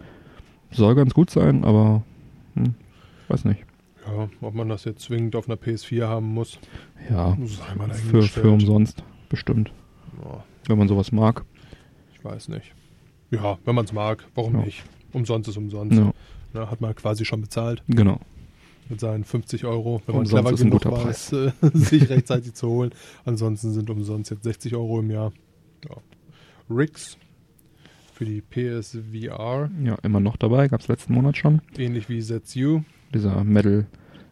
Soll 0.70 0.94
ganz 0.94 1.14
gut 1.14 1.30
sein, 1.30 1.64
aber 1.64 2.02
hm, 2.54 2.74
weiß 3.28 3.44
nicht. 3.44 3.60
Ja, 4.06 4.28
ob 4.40 4.54
man 4.54 4.68
das 4.68 4.84
jetzt 4.84 5.00
zwingend 5.02 5.34
auf 5.36 5.48
einer 5.48 5.56
PS4 5.56 6.06
haben 6.06 6.34
muss, 6.34 6.58
Ja, 7.08 7.36
mal 7.78 7.88
für, 7.90 8.22
für 8.22 8.50
umsonst, 8.50 9.02
bestimmt. 9.30 9.72
Ja, 10.22 10.44
Wenn 10.66 10.78
man 10.78 10.88
sowas 10.88 11.10
mag. 11.12 11.44
ich 12.12 12.22
weiß 12.24 12.48
nicht. 12.48 12.74
Ja, 13.34 13.58
wenn 13.64 13.74
man 13.74 13.84
es 13.84 13.92
mag, 13.92 14.24
warum 14.34 14.54
Ja. 14.58 14.64
nicht? 14.64 14.84
Umsonst 15.12 15.48
ist 15.48 15.56
umsonst. 15.56 15.96
Ja, 15.98 16.12
Ne, 16.52 16.70
hat 16.70 16.80
man 16.80 16.94
quasi 16.94 17.24
schon 17.24 17.40
bezahlt 17.40 17.82
genau. 17.88 18.20
mit 18.88 19.00
seinen 19.00 19.24
50 19.24 19.64
Euro, 19.64 20.00
wenn 20.06 20.14
man 20.14 20.20
Umsonst 20.24 20.40
clever 20.44 20.54
ist 20.54 20.60
ein 20.60 20.70
genug 20.70 20.82
guter 20.84 21.04
weiß, 21.04 21.32
äh, 21.32 21.52
sich 21.74 22.08
rechtzeitig 22.08 22.54
zu 22.54 22.68
holen. 22.68 22.92
Ansonsten 23.24 23.72
sind 23.72 23.90
umsonst 23.90 24.30
jetzt 24.30 24.44
60 24.44 24.76
Euro 24.76 25.00
im 25.00 25.10
Jahr. 25.10 25.32
Ja. 25.88 25.96
Rix 26.70 27.18
für 28.12 28.24
die 28.24 28.40
PSVR, 28.40 29.68
Ja, 29.82 29.96
immer 30.04 30.20
noch 30.20 30.36
dabei. 30.36 30.68
Gab 30.68 30.80
es 30.80 30.86
letzten 30.88 31.12
Monat 31.14 31.36
schon. 31.36 31.60
ähnlich 31.76 32.08
wie 32.08 32.20
ZU. 32.22 32.82
Dieser 33.12 33.42
Metal, 33.42 33.86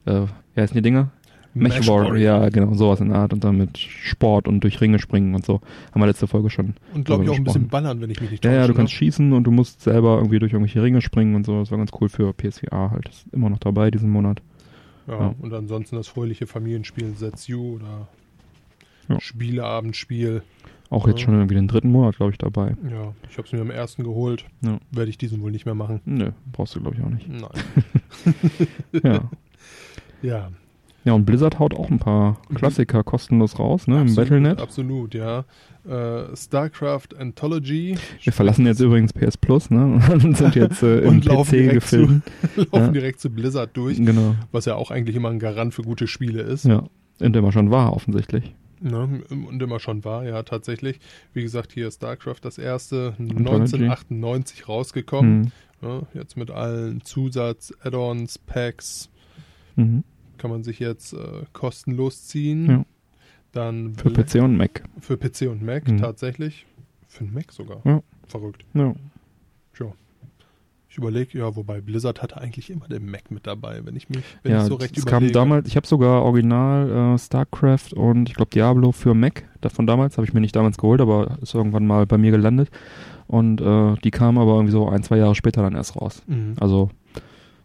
äh, 0.05 0.27
wie 0.55 0.61
heißen 0.61 0.75
die 0.77 0.83
Dinger? 0.83 1.11
Mech 1.55 1.87
War, 1.87 2.17
ja, 2.17 2.49
genau, 2.49 2.73
sowas 2.75 3.01
in 3.01 3.09
der 3.11 3.19
Art. 3.19 3.33
Und 3.33 3.45
dann 3.45 3.57
mit 3.59 3.77
Sport 3.79 4.49
und 4.49 4.61
durch 4.65 4.81
Ringe 4.81 4.99
springen 4.99 5.35
und 5.35 5.45
so. 5.45 5.61
Haben 5.93 6.01
wir 6.01 6.07
letzte 6.07 6.27
Folge 6.27 6.49
schon. 6.51 6.75
Und 6.95 7.05
glaube 7.05 7.25
ich 7.25 7.31
auch 7.31 7.35
ein 7.37 7.45
bisschen 7.45 7.69
ballern, 7.69 8.01
wenn 8.01 8.09
ich 8.11 8.21
mich 8.21 8.31
nicht 8.31 8.45
Ja, 8.45 8.51
täusche. 8.53 8.61
ja, 8.61 8.67
du 8.67 8.73
ne? 8.73 8.77
kannst 8.79 8.93
schießen 8.95 9.33
und 9.33 9.45
du 9.45 9.51
musst 9.51 9.83
selber 9.83 10.17
irgendwie 10.17 10.39
durch 10.39 10.53
irgendwelche 10.53 10.83
Ringe 10.83 11.03
springen 11.03 11.35
und 11.35 11.45
so. 11.45 11.61
Das 11.61 11.71
war 11.71 11.79
ganz 11.79 11.91
cool 12.01 12.09
für 12.09 12.33
PSVR 12.33 12.91
halt. 12.91 13.07
Das 13.07 13.17
ist 13.17 13.27
immer 13.33 13.51
noch 13.51 13.59
dabei 13.59 13.91
diesen 13.91 14.11
Monat. 14.11 14.41
Ja, 15.07 15.19
Ja. 15.19 15.35
und 15.41 15.53
ansonsten 15.53 15.97
das 15.97 16.09
fröhliche 16.09 16.47
Familienspiel 16.47 17.15
ZU 17.35 17.75
oder 17.77 18.09
Ja. 19.09 19.21
Spieleabendspiel. 19.21 20.43
Auch 20.91 21.07
jetzt 21.09 21.21
Ja. 21.21 21.25
schon 21.27 21.35
irgendwie 21.35 21.55
den 21.55 21.69
dritten 21.69 21.91
Monat, 21.91 22.17
glaube 22.17 22.33
ich, 22.33 22.39
dabei. 22.39 22.77
Ja, 22.91 23.13
ich 23.31 23.37
habe 23.39 23.47
es 23.47 23.53
mir 23.53 23.61
am 23.61 23.71
ersten 23.71 24.05
geholt. 24.05 24.45
Ja. 24.61 24.79
Werde 24.91 25.11
ich 25.11 25.19
diesen 25.19 25.41
wohl 25.43 25.51
nicht 25.51 25.65
mehr 25.65 25.75
machen. 25.75 26.01
Nö, 26.05 26.31
brauchst 26.53 26.75
du, 26.77 26.81
glaube 26.81 26.97
ich, 26.97 27.03
auch 27.05 27.09
nicht. 27.11 27.29
Nein. 27.29 27.51
Ja. 29.03 29.31
Ja, 30.23 30.51
ja, 31.05 31.13
und 31.15 31.25
Blizzard 31.25 31.59
haut 31.59 31.75
auch 31.75 31.91
ein 31.91 31.99
paar 31.99 32.39
Klassiker 32.55 33.03
kostenlos 33.03 33.59
raus, 33.59 33.87
ne? 33.89 33.97
Im 33.97 34.03
absolut, 34.03 34.17
Battlenet. 34.17 34.61
Absolut, 34.61 35.15
ja. 35.15 35.45
Äh, 35.85 36.37
StarCraft 36.37 37.09
Anthology. 37.19 37.97
Wir 38.23 38.33
verlassen 38.33 38.67
jetzt 38.67 38.81
übrigens 38.81 39.13
PS 39.13 39.37
Plus, 39.37 39.71
ne? 39.71 40.01
Und 40.13 40.37
sind 40.37 40.55
jetzt 40.55 40.83
äh, 40.83 41.01
im 41.01 41.09
Und 41.09 41.25
laufen 41.25 41.51
PC 41.51 41.53
direkt 41.59 41.75
gefilmt. 41.75 42.23
laufen 42.57 42.71
Ja. 42.73 42.89
direkt 42.89 43.21
zu 43.21 43.31
Blizzard 43.31 43.77
durch, 43.77 43.97
Genau. 43.99 44.37
was 44.53 44.65
ja 44.67 44.77
auch 44.77 44.91
eigentlich 44.93 45.17
immer 45.17 45.31
ein 45.31 45.39
Garant 45.41 45.75
für 45.75 45.83
gute 45.83 46.07
Spiele 46.07 46.43
ist. 46.43 46.65
Ja. 46.67 46.85
Und 47.21 47.35
immer 47.37 47.53
schon 47.53 47.71
war, 47.71 47.93
offensichtlich. 47.93 48.55
Ne? 48.81 49.23
Und 49.29 49.63
immer 49.63 49.79
schon 49.81 50.05
war, 50.05 50.25
ja, 50.25 50.43
tatsächlich. 50.43 50.99
Wie 51.33 51.43
gesagt, 51.43 51.73
hier 51.73 51.91
StarCraft 51.91 52.39
das 52.43 52.59
erste, 52.59 53.15
Anthology. 53.19 53.85
1998 53.87 54.69
rausgekommen. 54.69 55.41
Mhm. 55.41 55.53
Ja, 55.83 56.03
jetzt 56.15 56.37
mit 56.37 56.51
allen 56.53 57.01
Zusatz, 57.03 57.73
Add-ons, 57.83 58.39
Packs 58.39 59.09
Mhm. 59.75 60.05
Kann 60.43 60.51
man 60.51 60.65
sich 60.65 60.81
jetzt 60.81 61.13
äh, 61.13 61.45
kostenlos 61.53 62.27
ziehen. 62.27 62.67
Ja. 62.69 62.85
Dann 63.53 63.95
Für 63.95 64.11
Bla- 64.11 64.25
PC 64.25 64.43
und 64.43 64.57
Mac. 64.57 64.83
für 65.01 65.17
PC 65.17 65.43
und 65.49 65.63
Mac 65.63 65.87
Mhm. 65.89 65.99
tatsächlich. 65.99 66.67
Für 67.07 67.23
den 67.25 67.33
Mac 67.33 67.53
sogar. 67.53 67.81
Ja. 67.85 68.03
Verrückt. 68.27 68.65
Ja. 68.75 68.93
Tja. 69.77 69.87
Ich 70.89 70.99
überlege, 70.99 71.39
ja, 71.39 71.55
wobei 71.57 71.81
Blizzard 71.81 72.21
hatte 72.23 72.39
eigentlich 72.39 72.69
immer 72.71 72.87
den 72.89 73.11
Mac 73.11 73.31
mit 73.31 73.47
dabei, 73.47 73.81
wenn 73.85 73.95
ich 73.97 74.09
mich, 74.11 74.25
wenn 74.43 74.53
ja, 74.53 74.63
ich 74.63 74.69
so 74.69 74.75
recht 74.75 74.97
es 74.97 75.05
überlege. 75.05 75.27
kam 75.27 75.33
damals, 75.33 75.69
ich 75.69 75.77
habe 75.77 75.87
sogar 75.87 76.23
original 76.23 77.15
äh, 77.15 77.19
StarCraft 77.19 77.95
und 77.95 78.29
ich 78.29 78.35
glaube 78.35 78.51
Diablo 78.51 78.93
für 78.93 79.15
Mac 79.15 79.45
davon 79.63 79.87
damals, 79.87 80.19
habe 80.19 80.27
ich 80.27 80.35
mir 80.35 80.41
nicht 80.41 80.55
damals 80.57 80.77
geholt, 80.77 81.01
aber 81.01 81.39
ist 81.41 81.55
irgendwann 81.55 81.87
mal 81.87 82.05
bei 82.07 82.19
mir 82.19 82.31
gelandet. 82.33 82.69
Und 83.27 83.61
äh, 83.63 83.95
die 84.05 84.11
kamen 84.11 84.37
aber 84.39 84.53
irgendwie 84.55 84.73
so 84.73 84.89
ein, 84.89 85.03
zwei 85.03 85.17
Jahre 85.17 85.35
später 85.35 85.63
dann 85.63 85.75
erst 85.75 85.97
raus. 85.97 86.23
Mhm. 86.27 86.57
Also 86.61 86.91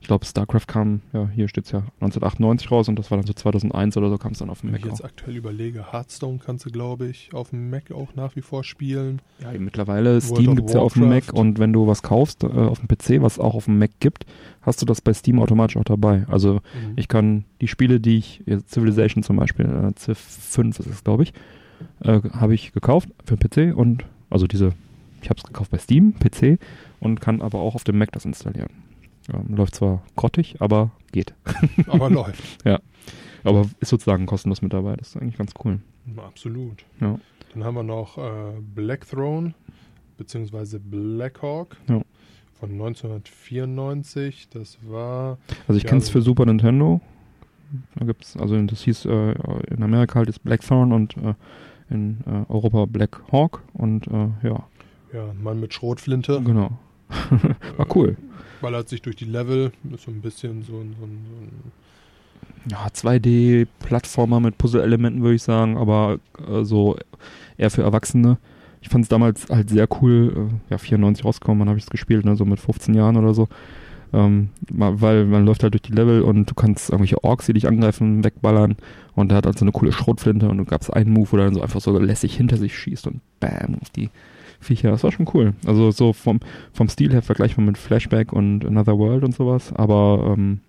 ich 0.08 0.10
glaube 0.10 0.24
StarCraft 0.24 0.68
kam, 0.68 1.02
ja 1.12 1.28
hier 1.36 1.50
steht's 1.50 1.72
ja, 1.72 1.80
1998 2.00 2.72
raus 2.72 2.88
und 2.88 2.98
das 2.98 3.12
war 3.12 3.18
dann 3.18 3.28
so 3.28 3.34
2001 3.34 3.98
oder 3.98 4.10
so 4.10 4.18
kam 4.18 4.32
es 4.32 4.40
dann 4.40 4.50
auf 4.50 4.62
dem 4.62 4.70
Wenn 4.70 4.78
ich 4.78 4.84
Mac 4.86 4.92
jetzt 4.92 5.02
auch. 5.02 5.10
aktuell 5.10 5.36
überlege, 5.36 5.92
Hearthstone 5.92 6.40
kannst 6.40 6.66
du, 6.66 6.70
glaube 6.70 7.08
ich, 7.08 7.34
auf 7.34 7.50
dem 7.50 7.70
Mac 7.70 7.92
auch 7.92 8.16
nach 8.16 8.38
wie 8.38 8.42
vor 8.42 8.64
spielen. 8.64 9.22
Ja, 9.42 9.52
mittlerweile 9.60 10.12
World 10.12 10.24
Steam 10.24 10.50
of 10.52 10.56
gibt's 10.56 10.74
ja 10.74 10.80
auf 10.80 10.94
dem 10.94 11.10
Mac 11.10 11.34
und 11.34 11.60
wenn 11.60 11.74
du 11.74 11.88
was 11.88 12.04
kaufst 12.04 12.46
äh, 12.46 12.48
auf 12.48 12.80
dem 12.80 12.88
PC, 12.88 13.22
was 13.22 13.38
auch 13.38 13.54
auf 13.54 13.66
dem 13.66 13.80
Mac 13.80 13.92
gibt, 14.00 14.26
hast 14.62 14.82
du 14.82 14.86
das 14.86 15.02
bei 15.02 15.12
Steam 15.14 15.42
automatisch 15.42 15.76
auch 15.76 15.84
dabei. 15.84 16.26
Also 16.30 16.54
Mhm. 16.54 16.94
Ich 16.96 17.10
kann 17.10 17.44
die 17.60 17.68
Spiele, 17.68 18.00
die 18.00 18.18
ich, 18.18 18.44
jetzt 18.46 18.72
Civilization 18.72 19.24
zum 19.24 19.36
Beispiel, 19.36 19.66
äh, 19.66 19.94
Civ 20.00 20.18
5 20.18 20.80
ist 20.80 20.86
es, 20.88 21.04
glaube 21.04 21.24
ich, 21.24 21.34
äh, 22.00 22.22
habe 22.32 22.54
ich 22.54 22.72
gekauft 22.72 23.10
für 23.26 23.36
PC 23.36 23.76
und, 23.76 24.06
also 24.30 24.48
diese, 24.48 24.72
ich 25.22 25.30
habe 25.30 25.38
es 25.38 25.44
gekauft 25.44 25.72
bei 25.72 25.78
Steam, 25.80 26.14
PC 26.18 26.60
und 27.02 27.20
kann 27.20 27.42
aber 27.42 27.60
auch 27.60 27.76
auf 27.76 27.84
dem 27.84 27.98
Mac 27.98 28.14
das 28.14 28.24
installieren. 28.24 28.70
Ähm, 29.34 29.56
läuft 29.56 29.76
zwar 29.76 30.02
grottig, 30.16 30.56
aber 30.60 30.92
geht. 31.12 31.34
Aber 31.88 32.10
läuft. 32.10 32.58
Aber 33.44 33.66
ist 33.80 33.90
sozusagen 33.90 34.26
kostenlos 34.26 34.62
mit 34.62 34.74
dabei, 34.74 34.96
das 34.98 35.10
ist 35.10 35.18
eigentlich 35.18 35.38
ganz 35.38 35.54
cool. 35.64 35.80
Absolut. 36.18 36.86
Ja. 37.00 37.18
Dann 37.54 37.64
haben 37.64 37.76
wir 37.76 37.84
noch 37.84 38.18
äh, 38.18 38.54
Black 38.76 39.08
Throne, 39.10 39.54
beziehungsweise 40.18 40.80
Black 40.80 41.42
Hawk 41.42 41.78
Ja. 41.88 42.02
von 42.60 42.72
1994. 42.72 44.50
Das 44.50 44.78
war, 44.88 45.38
Also 45.68 45.78
ich 45.78 45.84
Ja, 45.84 45.90
kenne 45.90 46.02
es 46.02 46.10
für 46.10 46.22
Super 46.22 46.46
Nintendo. 46.46 47.02
Da 47.96 48.06
gibt's, 48.06 48.38
also 48.38 48.62
das 48.62 48.82
hieß 48.82 49.06
äh, 49.06 49.32
in 49.72 49.84
Amerika 49.84 50.20
halt 50.20 50.30
ist 50.30 50.44
Blackthorn 50.44 50.92
und 50.94 51.18
äh, 51.18 51.34
in 51.90 52.20
äh, 52.26 52.52
Europa 52.52 52.86
Black 52.86 53.22
Hawk 53.32 53.62
und 53.74 54.08
äh, 54.08 54.30
ja, 54.44 54.64
ja, 55.14 55.30
ein 55.32 55.42
Mann 55.44 55.60
mit 55.60 55.74
Schrotflinte. 55.74 56.42
genau. 56.44 56.72
War 57.78 57.96
cool. 57.96 58.18
Ballert 58.62 58.90
sich 58.90 59.02
durch 59.02 59.16
die 59.16 59.26
Level. 59.26 59.72
Ist 59.94 60.04
so 60.04 60.12
ein 60.12 60.22
bisschen 60.22 60.64
so 60.64 60.74
ein, 60.74 60.96
so 61.00 61.06
ein, 61.06 61.26
so 61.30 61.36
ein 61.42 61.72
Ja, 62.72 62.88
2D-Plattformer 62.88 64.40
mit 64.40 64.58
Puzzle-Elementen, 64.58 65.22
würde 65.22 65.36
ich 65.36 65.44
sagen, 65.44 65.78
aber 65.78 66.20
äh, 66.48 66.64
so 66.64 66.98
eher 67.58 67.72
für 67.72 67.84
Erwachsene. 67.84 68.38
Ich 68.82 68.90
fand 68.90 69.04
es 69.04 69.10
damals 69.10 69.50
halt 69.50 69.70
sehr 69.70 69.88
cool, 70.02 70.50
äh, 70.70 70.72
ja, 70.72 70.78
94 70.78 71.26
rausgekommen, 71.26 71.62
wann 71.62 71.70
habe 71.70 71.78
ich 71.78 71.86
es 71.86 71.90
gespielt, 71.90 72.26
ne, 72.26 72.36
so 72.36 72.46
mit 72.46 72.60
15 72.60 72.94
Jahren 72.94 73.18
oder 73.18 73.34
so. 73.34 73.48
Ähm, 74.14 74.50
weil 74.70 75.26
man 75.26 75.46
läuft 75.46 75.64
halt 75.64 75.74
durch 75.74 75.82
die 75.82 75.92
Level 75.92 76.22
und 76.22 76.50
du 76.50 76.56
kannst 76.56 76.90
irgendwelche 76.90 77.22
Orks, 77.26 77.48
die 77.48 77.54
dich 77.54 77.68
angreifen, 77.68 78.24
wegballern 78.24 78.78
und 79.16 79.30
der 79.30 79.38
hat 79.40 79.46
halt 79.46 79.60
so 79.60 79.66
eine 79.66 79.74
coole 79.74 79.92
Schrotflinte 79.92 80.48
und 80.48 80.58
du 80.58 80.64
gab's 80.64 80.90
einen 80.90 81.12
Move, 81.12 81.28
wo 81.32 81.38
er 81.38 81.46
dann 81.46 81.56
so 81.56 81.62
einfach 81.62 81.82
so 81.82 81.98
lässig 82.00 82.38
hinter 82.38 82.56
sich 82.56 82.78
schießt 82.78 83.08
und 83.08 83.20
bam 83.42 83.76
auf 83.82 83.90
die 83.90 84.10
Viecher. 84.60 84.92
Das 84.92 85.04
war 85.04 85.12
schon 85.12 85.28
cool. 85.34 85.54
Also 85.66 85.92
so 85.92 86.14
vom, 86.14 86.40
vom 86.74 86.90
Stil 86.90 87.12
her 87.12 87.22
vergleichbar 87.22 87.64
mit 87.66 87.78
Flashback 87.78 88.34
und 88.34 88.66
Another 88.66 88.98
World 88.98 89.24
und 89.24 89.36
sowas, 89.36 89.74
aber 89.74 90.36
ähm, 90.38 90.60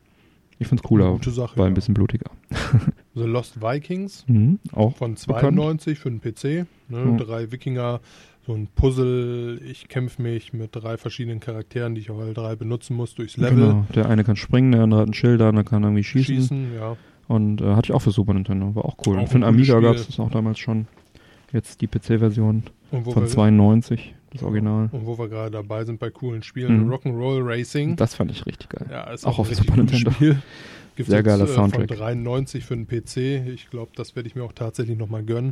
ich 0.59 0.67
find's 0.67 0.83
cooler, 0.83 1.13
gute 1.13 1.31
Sache. 1.31 1.57
war 1.57 1.67
ein 1.67 1.73
ja. 1.73 1.75
bisschen 1.75 1.95
blutiger. 1.95 2.31
The 3.15 3.25
Lost 3.25 3.63
Vikings 3.63 4.25
Mhm, 4.27 4.59
auch 4.73 4.97
von 4.97 5.15
bekannt. 5.15 5.57
92 5.57 5.99
für 5.99 6.11
den 6.11 6.21
PC. 6.21 6.45
Ne? 6.45 6.67
Ja. 6.89 7.17
Drei 7.17 7.53
Wikinger, 7.53 8.01
so 8.47 8.55
ein 8.55 8.67
Puzzle. 8.75 9.61
Ich 9.65 9.89
kämpfe 9.89 10.21
mich 10.23 10.53
mit 10.53 10.71
drei 10.73 10.97
verschiedenen 10.97 11.39
Charakteren, 11.39 11.95
die 11.95 12.01
ich 12.01 12.11
auch 12.11 12.19
alle 12.19 12.35
drei 12.35 12.57
benutzen 12.57 12.97
muss, 12.97 13.15
durchs 13.15 13.37
Level. 13.37 13.57
Genau. 13.57 13.87
Der 13.95 14.09
eine 14.09 14.25
kann 14.25 14.37
springen, 14.37 14.73
der 14.73 14.83
andere 14.83 15.01
hat 15.03 15.09
ein 15.09 15.15
Schild, 15.15 15.41
der 15.41 15.49
andere 15.49 15.65
kann 15.65 15.83
irgendwie 15.85 16.05
schießen. 16.05 16.37
Schießen, 16.37 16.75
ja. 16.75 16.97
Und 17.29 17.61
äh, 17.61 17.75
hatte 17.75 17.91
ich 17.91 17.93
auch 17.93 18.01
für 18.03 18.11
Super 18.11 18.35
Nintendo, 18.35 18.75
war 18.75 18.85
auch 18.85 18.97
cool. 19.07 19.17
Auch 19.17 19.23
Und 19.23 19.29
für 19.29 19.39
den 19.39 19.45
Amiga 19.45 19.79
gab 19.81 19.97
es 19.97 20.07
das 20.07 20.19
auch 20.19 20.31
damals 20.31 20.59
schon. 20.59 20.87
Jetzt 21.53 21.81
die 21.81 21.87
PC-Version 21.87 22.65
von 22.91 23.05
wir, 23.23 23.27
92, 23.27 24.15
das 24.33 24.43
Original. 24.43 24.89
und 24.93 25.07
wo 25.07 25.19
wir 25.19 25.29
gerade 25.29 25.51
dabei 25.51 25.85
sind 25.85 25.99
bei 26.01 26.11
coolen 26.11 26.43
Spielen, 26.43 26.85
Mhm. 26.87 26.93
Rock'n'Roll 26.93 27.41
Racing. 27.45 27.97
Das 27.97 28.15
fand 28.15 28.31
ich 28.31 28.45
richtig 28.47 28.69
geil. 28.69 28.87
ja, 28.91 29.05
ist 29.11 29.27
auch 29.27 29.35
auch, 29.35 29.39
auf 29.41 29.55
Super 29.55 29.77
Nintendo. 29.77 30.11
Spiel. 30.11 30.39
Gibt 30.97 31.11
Sehr 31.11 31.23
geiler 31.23 31.45
äh, 31.45 31.49
Soundtrack. 31.49 31.87
Von 31.89 31.97
93 31.97 32.65
für 32.65 32.75
den 32.77 32.89
PC. 32.89 33.47
Ich 33.55 33.71
glaube, 33.71 33.93
das 33.95 34.17
werde 34.17 34.29
ich 34.29 34.35
mir 34.35 34.43
auch 34.43 34.53
tatsächlich 34.53 34.99
nochmal 34.99 35.23
gönnen. 35.23 35.51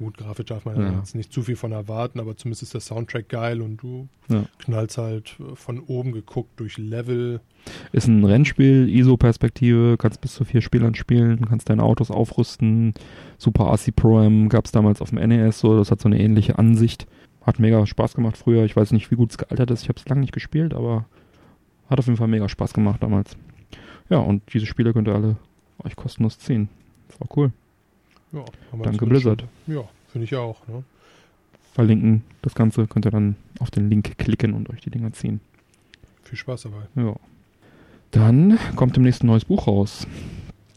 Gut, 0.00 0.16
grafisch 0.16 0.46
darf 0.46 0.64
man 0.64 0.80
Ja. 0.80 0.92
jetzt 0.98 1.14
nicht 1.14 1.30
zu 1.30 1.42
viel 1.42 1.56
von 1.56 1.72
erwarten, 1.72 2.20
aber 2.20 2.34
zumindest 2.34 2.62
ist 2.62 2.72
der 2.72 2.80
Soundtrack 2.80 3.28
geil 3.28 3.60
und 3.60 3.76
du 3.82 4.08
Ja. 4.30 4.44
knallst 4.58 4.96
halt 4.96 5.36
äh, 5.38 5.54
von 5.54 5.78
oben 5.80 6.12
geguckt 6.12 6.58
durch 6.58 6.78
Level. 6.78 7.40
Ist 7.92 8.08
ein 8.08 8.24
Rennspiel, 8.24 8.88
ISO-Perspektive, 8.88 9.96
kannst 9.98 10.22
bis 10.22 10.34
zu 10.34 10.44
vier 10.44 10.62
Spielern 10.62 10.94
spielen, 10.94 11.46
kannst 11.46 11.68
deine 11.68 11.82
Autos 11.82 12.10
aufrüsten. 12.10 12.94
Super 13.36 13.66
RC 13.66 13.92
Pro-Am 13.94 14.48
gab 14.48 14.64
es 14.64 14.72
damals 14.72 15.02
auf 15.02 15.10
dem 15.10 15.18
NES, 15.18 15.58
so, 15.60 15.76
das 15.76 15.90
hat 15.90 16.00
so 16.00 16.08
eine 16.08 16.18
ähnliche 16.18 16.58
Ansicht. 16.58 17.06
Hat 17.42 17.58
mega 17.58 17.84
Spaß 17.86 18.14
gemacht 18.14 18.38
früher. 18.38 18.64
Ich 18.64 18.76
weiß 18.76 18.92
nicht, 18.92 19.10
wie 19.10 19.16
gut 19.16 19.30
es 19.32 19.38
gealtert 19.38 19.70
ist. 19.70 19.82
Ich 19.82 19.88
habe 19.90 19.98
es 19.98 20.08
lange 20.08 20.22
nicht 20.22 20.32
gespielt, 20.32 20.72
aber 20.72 21.04
hat 21.90 21.98
auf 21.98 22.06
jeden 22.06 22.16
Fall 22.16 22.28
mega 22.28 22.48
Spaß 22.48 22.72
gemacht 22.72 23.02
damals. 23.02 23.36
Ja, 24.08 24.18
und 24.18 24.42
diese 24.54 24.64
Spiele 24.66 24.94
könnt 24.94 25.08
ihr 25.08 25.14
alle 25.14 25.36
euch 25.84 25.94
kostenlos 25.94 26.38
ziehen. 26.38 26.68
Das 27.08 27.20
war 27.20 27.28
cool. 27.36 27.52
Ja, 28.32 28.44
Danke, 28.82 29.06
Blizzard. 29.06 29.44
Schon, 29.66 29.74
ja, 29.74 29.88
finde 30.08 30.24
ich 30.24 30.36
auch. 30.36 30.66
Ne? 30.68 30.84
Verlinken 31.72 32.22
das 32.42 32.54
Ganze, 32.54 32.86
könnt 32.86 33.06
ihr 33.06 33.10
dann 33.10 33.36
auf 33.58 33.70
den 33.70 33.90
Link 33.90 34.18
klicken 34.18 34.54
und 34.54 34.70
euch 34.70 34.80
die 34.80 34.90
Dinger 34.90 35.12
ziehen. 35.12 35.40
Viel 36.22 36.38
Spaß 36.38 36.62
dabei. 36.62 36.82
Ja. 36.94 37.16
Dann 38.10 38.58
kommt 38.76 38.96
demnächst 38.96 39.22
ein 39.22 39.28
neues 39.28 39.44
Buch 39.44 39.66
raus. 39.66 40.06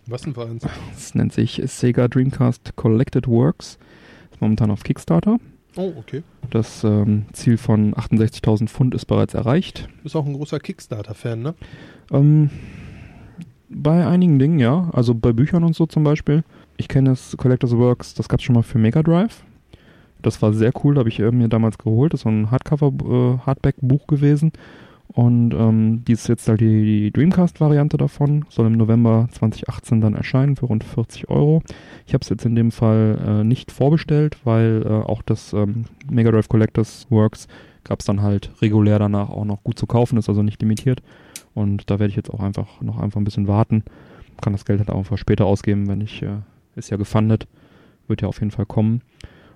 Was 0.06 0.24
denn 0.24 0.34
für 0.34 0.46
eins? 0.46 0.66
Es 0.96 1.16
nennt 1.16 1.34
sich 1.34 1.62
Sega 1.66 2.08
Dreamcast 2.08 2.76
Collected 2.76 3.28
Works. 3.28 3.78
Ist 4.32 4.42
momentan 4.42 4.70
auf 4.70 4.84
Kickstarter. 4.84 5.38
Oh, 5.76 5.94
okay. 5.98 6.24
Das 6.52 6.84
ähm, 6.84 7.26
Ziel 7.34 7.58
von 7.58 7.96
68.000 7.96 8.68
Pfund 8.68 8.94
ist 8.94 9.06
bereits 9.06 9.34
erreicht. 9.34 9.88
Du 9.98 10.04
bist 10.04 10.16
auch 10.16 10.26
ein 10.26 10.34
großer 10.34 10.60
Kickstarter-Fan, 10.60 11.42
ne? 11.42 11.56
Ähm, 12.12 12.50
bei 13.70 14.06
einigen 14.06 14.38
Dingen, 14.38 14.60
ja. 14.60 14.90
Also 14.94 15.16
bei 15.16 15.34
Büchern 15.34 15.64
und 15.64 15.76
so 15.76 15.86
zum 15.88 16.04
Beispiel. 16.04 16.44
Ich 16.78 16.88
kenne 16.88 17.12
das 17.12 17.36
Collectors 17.38 17.76
Works, 17.78 18.14
das 18.14 18.28
gab 18.28 18.40
es 18.40 18.46
schon 18.46 18.56
mal 18.56 18.64
für 18.64 18.78
Mega 18.78 19.04
Drive. 19.04 19.44
Das 20.22 20.42
war 20.42 20.54
sehr 20.54 20.72
cool, 20.84 20.98
habe 20.98 21.10
ich 21.10 21.20
äh, 21.20 21.32
mir 21.32 21.50
damals 21.50 21.78
geholt. 21.78 22.14
Das 22.14 22.22
ist 22.22 22.24
so 22.24 22.30
ein 22.30 22.50
Hardcover-Hardback-Buch 22.50 24.08
gewesen. 24.08 24.54
Und 25.10 25.54
ähm, 25.54 26.04
die 26.08 26.14
ist 26.14 26.28
jetzt 26.28 26.48
halt 26.48 26.62
die, 26.62 26.84
die 26.84 27.12
Dreamcast-Variante 27.12 27.98
davon. 27.98 28.46
Soll 28.50 28.68
im 28.68 28.74
November 28.74 29.28
2018 29.32 30.02
dann 30.02 30.16
erscheinen 30.16 30.56
für 30.56 30.66
rund 30.66 30.84
40 30.84 31.30
Euro. 31.30 31.62
Ich 32.08 32.14
habe 32.14 32.24
es 32.24 32.30
jetzt 32.30 32.46
in 32.46 32.56
dem 32.56 32.72
Fall 32.72 33.20
äh, 33.24 33.44
nicht 33.44 33.72
vorbestellt, 33.72 34.38
weil 34.44 34.84
äh, 34.84 34.90
auch 34.90 35.22
das 35.22 35.54
ähm, 35.54 35.86
Mega 36.10 36.32
Drive 36.32 36.50
Collectors 36.50 37.06
Works 37.10 37.48
gab 37.84 38.00
es 38.00 38.06
dann 38.06 38.22
halt 38.22 38.50
regulär 38.62 38.98
danach 38.98 39.30
auch 39.30 39.46
noch 39.46 39.64
gut 39.64 39.78
zu 39.78 39.86
kaufen, 39.86 40.18
ist 40.18 40.30
also 40.30 40.42
nicht 40.42 40.62
limitiert. 40.62 41.04
Und 41.54 41.92
da 41.92 42.00
werde 42.00 42.10
ich 42.10 42.16
jetzt 42.16 42.34
auch 42.34 42.40
einfach 42.40 42.82
noch 42.82 42.98
einfach 42.98 43.20
ein 43.20 43.26
bisschen 43.26 43.48
warten. 43.48 43.84
Kann 44.42 44.54
das 44.54 44.66
Geld 44.66 44.80
halt 44.80 44.90
auch 44.90 44.98
einfach 44.98 45.18
später 45.18 45.46
ausgeben, 45.46 45.88
wenn 45.88 46.02
ich, 46.02 46.24
äh, 46.24 46.38
ist 46.76 46.90
ja 46.90 46.98
gefundet, 46.98 47.48
wird 48.08 48.22
ja 48.22 48.28
auf 48.28 48.40
jeden 48.40 48.52
Fall 48.52 48.66
kommen. 48.66 49.02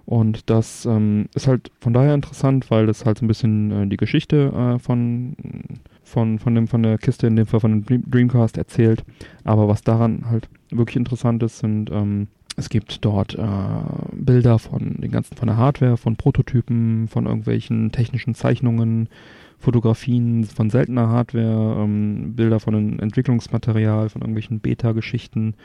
Und 0.06 0.50
das 0.50 0.86
ähm, 0.86 1.28
ist 1.36 1.48
halt 1.48 1.70
von 1.82 1.92
daher 1.92 2.14
interessant, 2.14 2.72
weil 2.72 2.86
das 2.86 3.06
halt 3.06 3.18
so 3.18 3.26
ein 3.26 3.28
bisschen 3.28 3.72
äh, 3.72 3.88
die 3.88 3.98
Geschichte 3.98 4.54
äh, 4.56 4.80
von, 4.80 5.36
von, 6.04 6.40
von, 6.40 6.56
dem, 6.56 6.68
von 6.68 6.82
der 6.82 6.98
Kiste, 6.98 7.28
in 7.28 7.36
dem 7.36 7.46
Fall 7.46 7.60
von 7.60 7.72
dem 7.72 7.86
Dream- 7.86 8.10
Dreamcast 8.10 8.58
erzählt. 8.58 9.04
Aber 9.44 9.68
was 9.68 9.82
daran 9.82 10.30
halt 10.30 10.48
wirklich 10.70 10.96
interessant 10.96 11.44
ist, 11.44 11.60
sind, 11.60 11.92
ähm, 11.92 12.28
es 12.56 12.70
gibt 12.70 13.04
dort 13.04 13.36
äh, 13.36 13.44
Bilder 14.14 14.60
von 14.60 14.96
den 15.02 15.12
ganzen, 15.12 15.36
von 15.36 15.48
der 15.48 15.58
Hardware, 15.58 15.98
von 15.98 16.16
Prototypen, 16.16 17.10
von 17.10 17.26
irgendwelchen 17.26 17.92
technischen 17.92 18.34
Zeichnungen, 18.34 19.10
Fotografien 19.60 20.44
von 20.44 20.70
seltener 20.70 21.10
Hardware, 21.10 21.84
ähm, 21.84 22.36
Bilder 22.36 22.60
von 22.60 22.74
dem 22.74 23.00
Entwicklungsmaterial, 23.00 24.10
von 24.10 24.22
irgendwelchen 24.22 24.60
Beta-Geschichten, 24.60 25.56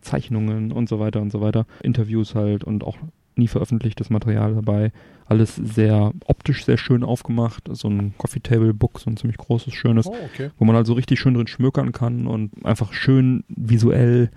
Zeichnungen 0.00 0.72
und 0.72 0.88
so 0.88 0.98
weiter 0.98 1.20
und 1.20 1.30
so 1.30 1.40
weiter. 1.40 1.66
Interviews 1.82 2.34
halt 2.34 2.64
und 2.64 2.84
auch 2.84 2.96
nie 3.36 3.48
veröffentlichtes 3.48 4.10
Material 4.10 4.54
dabei. 4.54 4.90
Alles 5.26 5.54
sehr 5.54 6.12
optisch 6.26 6.64
sehr 6.64 6.76
schön 6.78 7.04
aufgemacht. 7.04 7.68
So 7.70 7.88
ein 7.88 8.14
Coffee 8.18 8.40
Table 8.40 8.74
Book, 8.74 8.98
so 8.98 9.08
ein 9.10 9.16
ziemlich 9.16 9.36
großes, 9.36 9.72
schönes, 9.74 10.06
Oh, 10.06 10.14
okay. 10.32 10.50
wo 10.58 10.64
man 10.64 10.74
halt 10.74 10.86
so 10.86 10.94
richtig 10.94 11.20
schön 11.20 11.34
drin 11.34 11.46
schmökern 11.46 11.92
kann 11.92 12.26
und 12.26 12.50
einfach 12.64 12.92
schön 12.92 13.44
visuell 13.48 14.30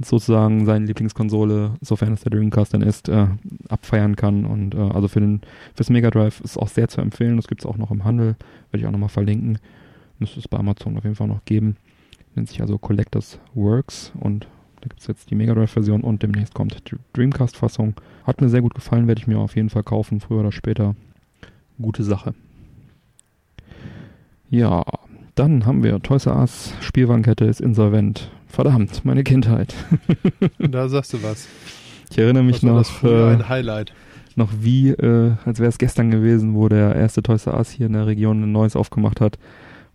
sozusagen 0.00 0.66
seine 0.66 0.86
Lieblingskonsole, 0.86 1.72
sofern 1.80 2.12
es 2.12 2.22
der 2.22 2.30
Dreamcast 2.30 2.74
dann 2.74 2.82
ist, 2.82 3.08
äh, 3.08 3.26
abfeiern 3.68 4.16
kann. 4.16 4.44
Und 4.44 4.74
äh, 4.74 4.78
also 4.78 5.08
für 5.08 5.20
den 5.20 5.40
fürs 5.74 5.90
Mega 5.90 6.10
Drive 6.10 6.40
ist 6.40 6.58
auch 6.58 6.68
sehr 6.68 6.88
zu 6.88 7.00
empfehlen. 7.00 7.36
Das 7.36 7.48
gibt 7.48 7.62
es 7.62 7.66
auch 7.66 7.76
noch 7.76 7.90
im 7.90 8.04
Handel, 8.04 8.36
werde 8.70 8.82
ich 8.82 8.86
auch 8.86 8.92
nochmal 8.92 9.08
verlinken. 9.08 9.58
Müsste 10.18 10.40
es 10.40 10.48
bei 10.48 10.58
Amazon 10.58 10.96
auf 10.96 11.04
jeden 11.04 11.16
Fall 11.16 11.28
noch 11.28 11.44
geben. 11.44 11.76
Nennt 12.34 12.48
sich 12.48 12.60
also 12.60 12.78
Collectors 12.78 13.38
Works 13.54 14.12
und 14.20 14.46
da 14.80 14.88
gibt 14.88 15.00
es 15.00 15.06
jetzt 15.06 15.30
die 15.30 15.34
Mega 15.34 15.54
Drive-Version 15.54 16.02
und 16.02 16.22
demnächst 16.22 16.54
kommt 16.54 16.90
die 16.90 16.96
Dreamcast-Fassung. 17.14 17.94
Hat 18.24 18.40
mir 18.40 18.48
sehr 18.48 18.62
gut 18.62 18.74
gefallen, 18.74 19.08
werde 19.08 19.20
ich 19.20 19.26
mir 19.26 19.38
auf 19.38 19.56
jeden 19.56 19.70
Fall 19.70 19.82
kaufen, 19.82 20.20
früher 20.20 20.40
oder 20.40 20.52
später. 20.52 20.94
Gute 21.80 22.04
Sache. 22.04 22.34
Ja, 24.48 24.84
dann 25.34 25.66
haben 25.66 25.82
wir 25.82 26.00
Toys 26.00 26.26
R 26.26 26.36
Us, 26.36 26.72
Spielwarenkette 26.80 27.46
ist 27.46 27.60
insolvent. 27.60 28.30
Verdammt, 28.48 29.04
meine 29.04 29.24
Kindheit. 29.24 29.74
Da 30.58 30.88
sagst 30.88 31.12
du 31.12 31.22
was. 31.22 31.48
Ich 32.10 32.18
erinnere 32.18 32.44
mich 32.44 32.62
noch, 32.62 33.02
äh, 33.02 33.32
ein 33.32 33.48
Highlight. 33.48 33.92
noch 34.36 34.50
wie, 34.60 34.90
äh, 34.90 35.32
als 35.44 35.58
wäre 35.58 35.68
es 35.68 35.78
gestern 35.78 36.10
gewesen, 36.10 36.54
wo 36.54 36.68
der 36.68 36.94
erste 36.94 37.22
Toys 37.22 37.46
R 37.46 37.54
Us 37.58 37.70
hier 37.70 37.86
in 37.86 37.92
der 37.94 38.06
Region 38.06 38.42
ein 38.42 38.52
neues 38.52 38.76
aufgemacht 38.76 39.20
hat, 39.20 39.38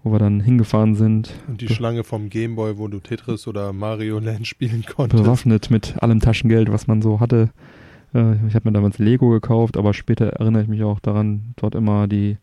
wo 0.04 0.12
wir 0.12 0.20
dann 0.20 0.42
hingefahren 0.42 0.96
sind, 0.96 1.32
Und 1.48 1.62
die 1.62 1.68
be- 1.68 1.74
Schlange 1.74 2.04
vom 2.04 2.30
Gameboy, 2.30 2.78
wo 2.78 2.88
du 2.88 3.00
Tetris 3.00 3.48
oder 3.48 3.72
Mario 3.74 4.20
Land 4.20 4.48
spielen 4.48 4.84
konntest. 4.86 5.24
bewaffnet 5.24 5.72
mit 5.72 5.96
allem 6.04 6.20
Taschengeld, 6.20 6.72
was 6.72 6.88
man 6.88 7.02
so 7.02 7.20
hatte. 7.20 7.50
Äh, 8.14 8.34
ich 8.48 8.56
habe 8.56 8.68
mir 8.70 8.74
damals 8.74 9.00
Lego 9.00 9.30
gekauft, 9.30 9.78
aber 9.78 9.94
später 9.94 10.28
erinnere 10.28 10.64
ich 10.64 10.68
mich 10.70 10.84
auch 10.84 11.00
daran, 11.00 11.54
dort 11.56 11.76
immer 11.76 12.08
die 12.08 12.38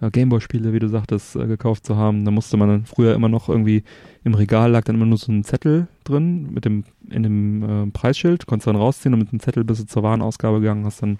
Gameboy-Spiele, 0.00 0.72
wie 0.72 0.78
du 0.78 0.88
sagtest, 0.88 1.36
äh, 1.36 1.46
gekauft 1.46 1.86
zu 1.86 1.96
haben. 1.96 2.24
Da 2.24 2.30
musste 2.30 2.56
man 2.56 2.84
früher 2.84 3.14
immer 3.14 3.28
noch 3.28 3.48
irgendwie 3.48 3.82
im 4.24 4.34
Regal 4.34 4.70
lag 4.70 4.84
dann 4.84 4.96
immer 4.96 5.06
nur 5.06 5.18
so 5.18 5.32
ein 5.32 5.44
Zettel 5.44 5.86
drin 6.04 6.52
mit 6.52 6.64
dem 6.64 6.84
in 7.08 7.22
dem 7.22 7.62
äh, 7.62 7.90
Preisschild, 7.92 8.46
konntest 8.46 8.66
dann 8.66 8.76
rausziehen 8.76 9.14
und 9.14 9.20
mit 9.20 9.32
dem 9.32 9.40
Zettel 9.40 9.64
bist 9.64 9.82
du 9.82 9.86
zur 9.86 10.02
Warenausgabe 10.02 10.60
gegangen, 10.60 10.84
hast 10.84 11.02
dann 11.02 11.18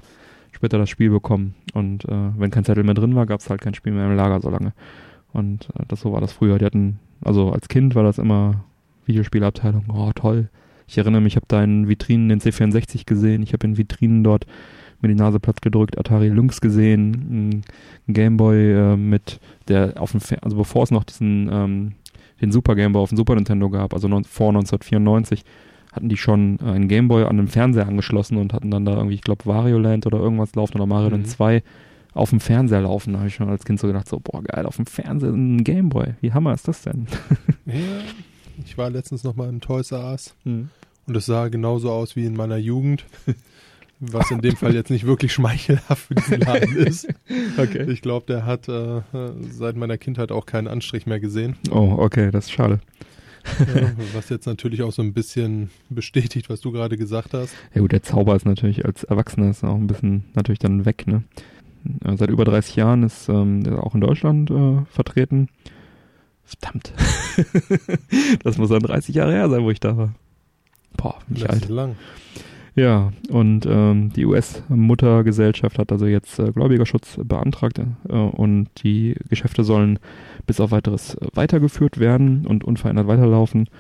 später 0.52 0.78
das 0.78 0.90
Spiel 0.90 1.10
bekommen. 1.10 1.54
Und 1.72 2.04
äh, 2.06 2.30
wenn 2.36 2.50
kein 2.50 2.64
Zettel 2.64 2.84
mehr 2.84 2.94
drin 2.94 3.14
war, 3.14 3.26
gab 3.26 3.40
es 3.40 3.48
halt 3.48 3.60
kein 3.60 3.74
Spiel 3.74 3.92
mehr 3.92 4.06
im 4.06 4.16
Lager 4.16 4.40
so 4.40 4.50
lange. 4.50 4.72
Und 5.32 5.68
äh, 5.78 5.84
das 5.88 6.00
so 6.00 6.12
war 6.12 6.20
das 6.20 6.32
früher. 6.32 6.58
Die 6.58 6.64
hatten, 6.64 6.98
also 7.24 7.52
als 7.52 7.68
Kind 7.68 7.94
war 7.94 8.02
das 8.02 8.18
immer 8.18 8.64
Videospielabteilung, 9.04 9.84
oh 9.92 10.10
toll. 10.14 10.48
Ich 10.88 10.98
erinnere 10.98 11.20
mich, 11.20 11.34
ich 11.34 11.36
habe 11.36 11.46
da 11.48 11.62
in 11.62 11.88
Vitrinen 11.88 12.28
den 12.28 12.40
C64 12.40 13.06
gesehen, 13.06 13.42
ich 13.42 13.52
habe 13.52 13.66
in 13.66 13.76
Vitrinen 13.76 14.22
dort 14.22 14.46
mir 15.02 15.08
die 15.08 15.14
Nase 15.14 15.40
platt 15.40 15.62
gedrückt, 15.62 15.98
Atari 15.98 16.28
Lynx 16.28 16.60
gesehen, 16.60 17.62
ein 18.08 18.12
Gameboy 18.12 18.72
äh, 18.72 18.96
mit 18.96 19.40
der 19.68 20.00
auf 20.00 20.12
dem, 20.12 20.20
Fer 20.20 20.42
also 20.42 20.56
bevor 20.56 20.82
es 20.84 20.90
noch 20.90 21.04
diesen 21.04 21.48
ähm, 21.52 21.92
den 22.40 22.52
Super 22.52 22.74
Gameboy 22.74 23.02
auf 23.02 23.08
dem 23.10 23.16
Super 23.16 23.34
Nintendo 23.34 23.70
gab, 23.70 23.94
also 23.94 24.08
non 24.08 24.24
vor 24.24 24.48
1994, 24.48 25.44
hatten 25.92 26.08
die 26.08 26.16
schon 26.16 26.58
äh, 26.60 26.70
einen 26.70 26.88
Gameboy 26.88 27.24
an 27.24 27.36
den 27.38 27.48
Fernseher 27.48 27.88
angeschlossen 27.88 28.36
und 28.36 28.52
hatten 28.52 28.70
dann 28.70 28.84
da 28.84 28.94
irgendwie, 28.96 29.14
ich 29.14 29.22
glaube, 29.22 29.46
Wario 29.46 29.78
Land 29.78 30.06
oder 30.06 30.18
irgendwas 30.18 30.54
laufen 30.54 30.76
oder 30.76 30.86
Mario 30.86 31.08
Mhm. 31.08 31.12
Land 31.12 31.28
2 31.28 31.62
auf 32.12 32.30
dem 32.30 32.40
Fernseher 32.40 32.80
laufen. 32.82 33.12
Da 33.12 33.18
habe 33.20 33.28
ich 33.28 33.34
schon 33.34 33.48
als 33.48 33.64
Kind 33.64 33.78
so 33.80 33.86
gedacht, 33.86 34.08
so, 34.08 34.20
boah, 34.22 34.42
geil, 34.42 34.66
auf 34.66 34.76
dem 34.76 34.86
Fernseher 34.86 35.30
ein 35.30 35.64
Gameboy. 35.64 36.14
Wie 36.20 36.32
hammer 36.32 36.54
ist 36.54 36.68
das 36.68 36.82
denn? 36.82 37.06
Ja, 37.66 37.74
ich 38.64 38.78
war 38.78 38.88
letztens 38.90 39.24
noch 39.24 39.34
mal 39.36 39.48
im 39.48 39.60
Toys 39.60 39.90
R 39.92 40.12
Us 40.12 40.34
und 40.44 40.70
es 41.14 41.26
sah 41.26 41.48
genauso 41.48 41.90
aus 41.90 42.16
wie 42.16 42.24
in 42.24 42.34
meiner 42.36 42.56
Jugend. 42.56 43.04
Was 44.00 44.30
in 44.30 44.40
dem 44.40 44.56
Fall 44.56 44.74
jetzt 44.74 44.90
nicht 44.90 45.06
wirklich 45.06 45.32
schmeichelhaft 45.32 46.06
für 46.08 46.14
diesen 46.14 46.40
Laden 46.40 46.76
ist. 46.86 47.08
Okay. 47.56 47.90
Ich 47.90 48.02
glaube, 48.02 48.26
der 48.26 48.44
hat 48.44 48.68
äh, 48.68 49.00
seit 49.50 49.76
meiner 49.76 49.96
Kindheit 49.96 50.30
auch 50.32 50.44
keinen 50.44 50.68
Anstrich 50.68 51.06
mehr 51.06 51.18
gesehen. 51.20 51.56
Oh, 51.70 51.94
okay, 51.98 52.30
das 52.30 52.46
ist 52.46 52.52
schade. 52.52 52.80
Ja, 53.58 53.92
was 54.14 54.28
jetzt 54.28 54.46
natürlich 54.46 54.82
auch 54.82 54.92
so 54.92 55.00
ein 55.02 55.12
bisschen 55.14 55.70
bestätigt, 55.88 56.50
was 56.50 56.60
du 56.60 56.72
gerade 56.72 56.96
gesagt 56.98 57.32
hast. 57.32 57.54
Ja 57.74 57.80
gut, 57.80 57.92
der 57.92 58.02
Zauber 58.02 58.36
ist 58.36 58.44
natürlich 58.44 58.84
als 58.84 59.04
Erwachsener 59.04 59.50
ist 59.50 59.64
auch 59.64 59.76
ein 59.76 59.86
bisschen 59.86 60.24
natürlich 60.34 60.58
dann 60.58 60.84
weg, 60.84 61.06
ne? 61.06 61.22
Äh, 62.04 62.16
Seit 62.16 62.28
über 62.28 62.44
30 62.44 62.76
Jahren 62.76 63.02
ist 63.02 63.28
ähm, 63.28 63.64
auch 63.78 63.94
in 63.94 64.00
Deutschland 64.02 64.50
äh, 64.50 64.84
vertreten. 64.90 65.48
Verdammt. 66.44 66.92
das 68.44 68.58
muss 68.58 68.68
dann 68.68 68.82
30 68.82 69.14
Jahre 69.14 69.32
her 69.32 69.48
sein, 69.48 69.62
wo 69.62 69.70
ich 69.70 69.80
da 69.80 69.96
war. 69.96 70.14
Boah, 70.96 71.16
bin 71.28 71.36
ich 71.38 71.42
Das 71.44 71.52
alt. 71.52 71.62
ist 71.62 71.68
lang. 71.70 71.96
Ja, 72.76 73.10
und 73.30 73.64
ähm, 73.66 74.12
die 74.14 74.26
US-Muttergesellschaft 74.26 75.78
hat 75.78 75.90
also 75.92 76.04
jetzt 76.04 76.38
äh, 76.38 76.52
Gläubigerschutz 76.52 77.18
beantragt 77.24 77.80
äh, 78.06 78.12
und 78.12 78.68
die 78.82 79.16
Geschäfte 79.30 79.64
sollen 79.64 79.98
bis 80.46 80.60
auf 80.60 80.72
weiteres 80.72 81.16
weitergeführt 81.32 81.98
werden 81.98 82.46
und 82.46 82.64
unverändert 82.64 83.06
weiterlaufen. 83.06 83.70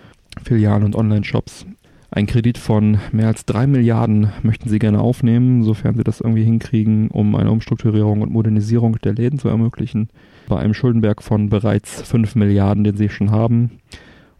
Filialen 0.42 0.82
und 0.82 0.96
Online-Shops. 0.96 1.66
Ein 2.10 2.26
Kredit 2.26 2.56
von 2.56 2.98
mehr 3.12 3.26
als 3.26 3.44
drei 3.44 3.66
Milliarden 3.66 4.32
möchten 4.42 4.70
sie 4.70 4.78
gerne 4.78 5.00
aufnehmen, 5.00 5.62
sofern 5.62 5.96
sie 5.96 6.04
das 6.04 6.22
irgendwie 6.22 6.44
hinkriegen, 6.44 7.08
um 7.08 7.34
eine 7.34 7.50
Umstrukturierung 7.50 8.22
und 8.22 8.32
Modernisierung 8.32 8.96
der 9.04 9.12
Läden 9.12 9.38
zu 9.38 9.48
ermöglichen. 9.48 10.08
Bei 10.48 10.58
einem 10.58 10.72
Schuldenberg 10.72 11.22
von 11.22 11.50
bereits 11.50 12.00
fünf 12.00 12.34
Milliarden, 12.34 12.84
den 12.84 12.96
sie 12.96 13.10
schon 13.10 13.30
haben, 13.30 13.72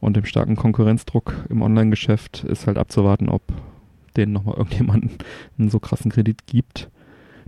und 0.01 0.17
dem 0.17 0.25
starken 0.25 0.57
Konkurrenzdruck 0.57 1.35
im 1.51 1.61
Online-Geschäft 1.61 2.45
ist 2.45 2.67
halt 2.67 2.79
abzuwarten, 2.79 3.29
ob 3.29 3.43
denen 4.17 4.33
nochmal 4.33 4.57
irgendjemand 4.57 5.25
einen 5.59 5.69
so 5.69 5.79
krassen 5.79 6.11
Kredit 6.11 6.47
gibt. 6.47 6.91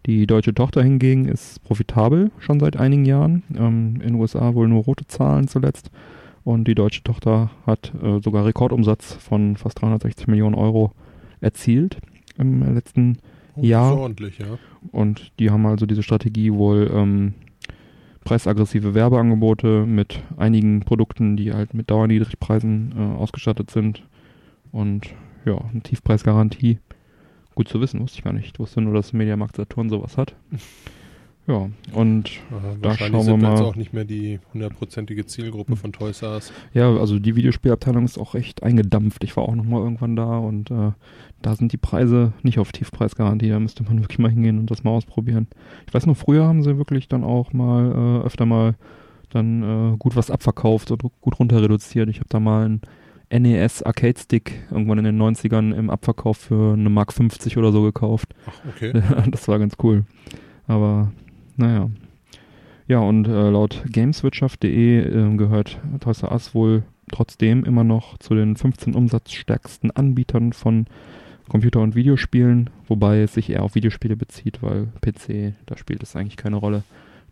Die 0.06 0.26
deutsche 0.26 0.54
Tochter 0.54 0.82
hingegen 0.82 1.26
ist 1.26 1.62
profitabel 1.64 2.30
schon 2.38 2.60
seit 2.60 2.76
einigen 2.76 3.04
Jahren. 3.04 3.42
Ähm, 3.56 3.96
in 3.96 4.12
den 4.12 4.14
USA 4.14 4.54
wohl 4.54 4.68
nur 4.68 4.84
rote 4.84 5.06
Zahlen 5.06 5.48
zuletzt. 5.48 5.90
Und 6.44 6.66
die 6.66 6.74
deutsche 6.74 7.02
Tochter 7.02 7.50
hat 7.66 7.92
äh, 8.02 8.20
sogar 8.20 8.46
Rekordumsatz 8.46 9.14
von 9.14 9.56
fast 9.56 9.82
360 9.82 10.28
Millionen 10.28 10.54
Euro 10.54 10.92
erzielt 11.40 11.98
im 12.38 12.74
letzten 12.74 13.18
Oh, 13.58 13.64
Jahr. 13.64 13.96
Ordentlich, 13.98 14.38
ja. 14.38 14.58
Und 14.92 15.32
die 15.38 15.50
haben 15.50 15.66
also 15.66 15.86
diese 15.86 16.02
Strategie 16.02 16.52
wohl 16.52 16.90
ähm, 16.92 17.34
preisaggressive 18.24 18.94
Werbeangebote 18.94 19.84
mit 19.86 20.22
einigen 20.36 20.80
Produkten, 20.80 21.36
die 21.36 21.52
halt 21.52 21.74
mit 21.74 21.90
Dauerniedrigpreisen 21.90 22.94
äh, 22.96 23.16
ausgestattet 23.16 23.70
sind. 23.70 24.02
Und 24.70 25.08
ja, 25.48 25.58
eine 25.70 25.80
Tiefpreisgarantie. 25.82 26.78
Gut 27.54 27.68
zu 27.68 27.80
wissen, 27.80 28.00
wusste 28.00 28.18
ich 28.18 28.24
gar 28.24 28.32
nicht. 28.32 28.52
Ich 28.54 28.58
wusste 28.60 28.80
nur, 28.80 28.94
dass 28.94 29.12
Mediamarkt 29.12 29.56
Saturn 29.56 29.88
sowas 29.90 30.16
hat. 30.16 30.36
Ja, 31.46 31.70
und 31.92 32.30
Ja, 32.50 32.74
Da 32.82 32.94
schauen 32.94 33.12
wir 33.12 33.22
sind 33.22 33.40
wir 33.40 33.50
jetzt 33.50 33.60
mal. 33.60 33.66
auch 33.66 33.74
nicht 33.74 33.94
mehr 33.94 34.04
die 34.04 34.38
hundertprozentige 34.52 35.24
Zielgruppe 35.24 35.76
von 35.76 35.92
Toys 35.92 36.20
R 36.22 36.32
Us. 36.34 36.52
ja, 36.74 36.94
also 36.94 37.18
die 37.18 37.36
Videospielabteilung 37.36 38.04
ist 38.04 38.18
auch 38.18 38.34
echt 38.34 38.62
eingedampft. 38.62 39.24
Ich 39.24 39.34
war 39.36 39.44
auch 39.44 39.54
nochmal 39.54 39.80
irgendwann 39.82 40.14
da 40.14 40.36
und 40.38 40.70
äh, 40.70 40.92
da 41.40 41.56
sind 41.56 41.72
die 41.72 41.78
Preise 41.78 42.34
nicht 42.42 42.58
auf 42.58 42.70
Tiefpreisgarantie. 42.70 43.48
Da 43.48 43.58
müsste 43.60 43.82
man 43.82 43.98
wirklich 44.02 44.18
mal 44.18 44.30
hingehen 44.30 44.58
und 44.58 44.70
das 44.70 44.84
mal 44.84 44.90
ausprobieren. 44.90 45.48
Ich 45.86 45.94
weiß 45.94 46.04
noch, 46.06 46.16
früher 46.18 46.44
haben 46.46 46.62
sie 46.62 46.76
wirklich 46.76 47.08
dann 47.08 47.24
auch 47.24 47.52
mal 47.54 48.20
äh, 48.22 48.26
öfter 48.26 48.44
mal 48.44 48.74
dann 49.30 49.94
äh, 49.94 49.96
gut 49.96 50.16
was 50.16 50.30
abverkauft 50.30 50.90
und 50.90 51.02
gut 51.20 51.38
runter 51.38 51.62
reduziert. 51.62 52.08
Ich 52.10 52.18
habe 52.18 52.28
da 52.28 52.40
mal 52.40 52.66
einen 52.66 52.82
NES 53.30 53.82
Arcade 53.82 54.18
Stick 54.18 54.62
irgendwann 54.70 54.98
in 54.98 55.04
den 55.04 55.20
90ern 55.20 55.74
im 55.74 55.90
Abverkauf 55.90 56.38
für 56.38 56.72
eine 56.72 56.90
Mark 56.90 57.12
50 57.12 57.58
oder 57.58 57.72
so 57.72 57.82
gekauft. 57.82 58.34
Ach, 58.46 58.60
okay. 58.68 58.92
das 59.30 59.48
war 59.48 59.58
ganz 59.58 59.74
cool. 59.82 60.04
Aber 60.66 61.12
naja. 61.56 61.90
Ja, 62.86 63.00
und 63.00 63.28
äh, 63.28 63.50
laut 63.50 63.82
gameswirtschaft.de 63.90 65.00
äh, 65.00 65.36
gehört 65.36 65.78
Toys 66.00 66.22
R 66.22 66.32
Us 66.32 66.54
wohl 66.54 66.84
trotzdem 67.10 67.64
immer 67.64 67.84
noch 67.84 68.18
zu 68.18 68.34
den 68.34 68.56
15 68.56 68.94
umsatzstärksten 68.94 69.90
Anbietern 69.90 70.52
von 70.52 70.86
Computer- 71.48 71.80
und 71.80 71.94
Videospielen, 71.94 72.70
wobei 72.86 73.20
es 73.22 73.34
sich 73.34 73.50
eher 73.50 73.62
auf 73.62 73.74
Videospiele 73.74 74.16
bezieht, 74.16 74.62
weil 74.62 74.88
PC, 75.00 75.54
da 75.66 75.76
spielt 75.76 76.02
es 76.02 76.16
eigentlich 76.16 76.36
keine 76.36 76.56
Rolle. 76.56 76.82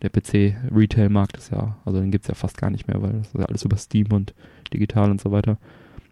Der 0.02 0.10
PC-Retail-Markt 0.10 1.36
ist 1.36 1.52
ja, 1.52 1.76
also 1.84 2.00
den 2.00 2.10
gibt's 2.10 2.28
ja 2.28 2.34
fast 2.34 2.58
gar 2.58 2.70
nicht 2.70 2.88
mehr, 2.88 3.00
weil 3.00 3.12
das 3.12 3.28
ist 3.28 3.38
ja 3.38 3.46
alles 3.46 3.64
über 3.64 3.76
Steam 3.76 4.08
und 4.12 4.34
digital 4.72 5.10
und 5.10 5.20
so 5.20 5.30
weiter. 5.30 5.58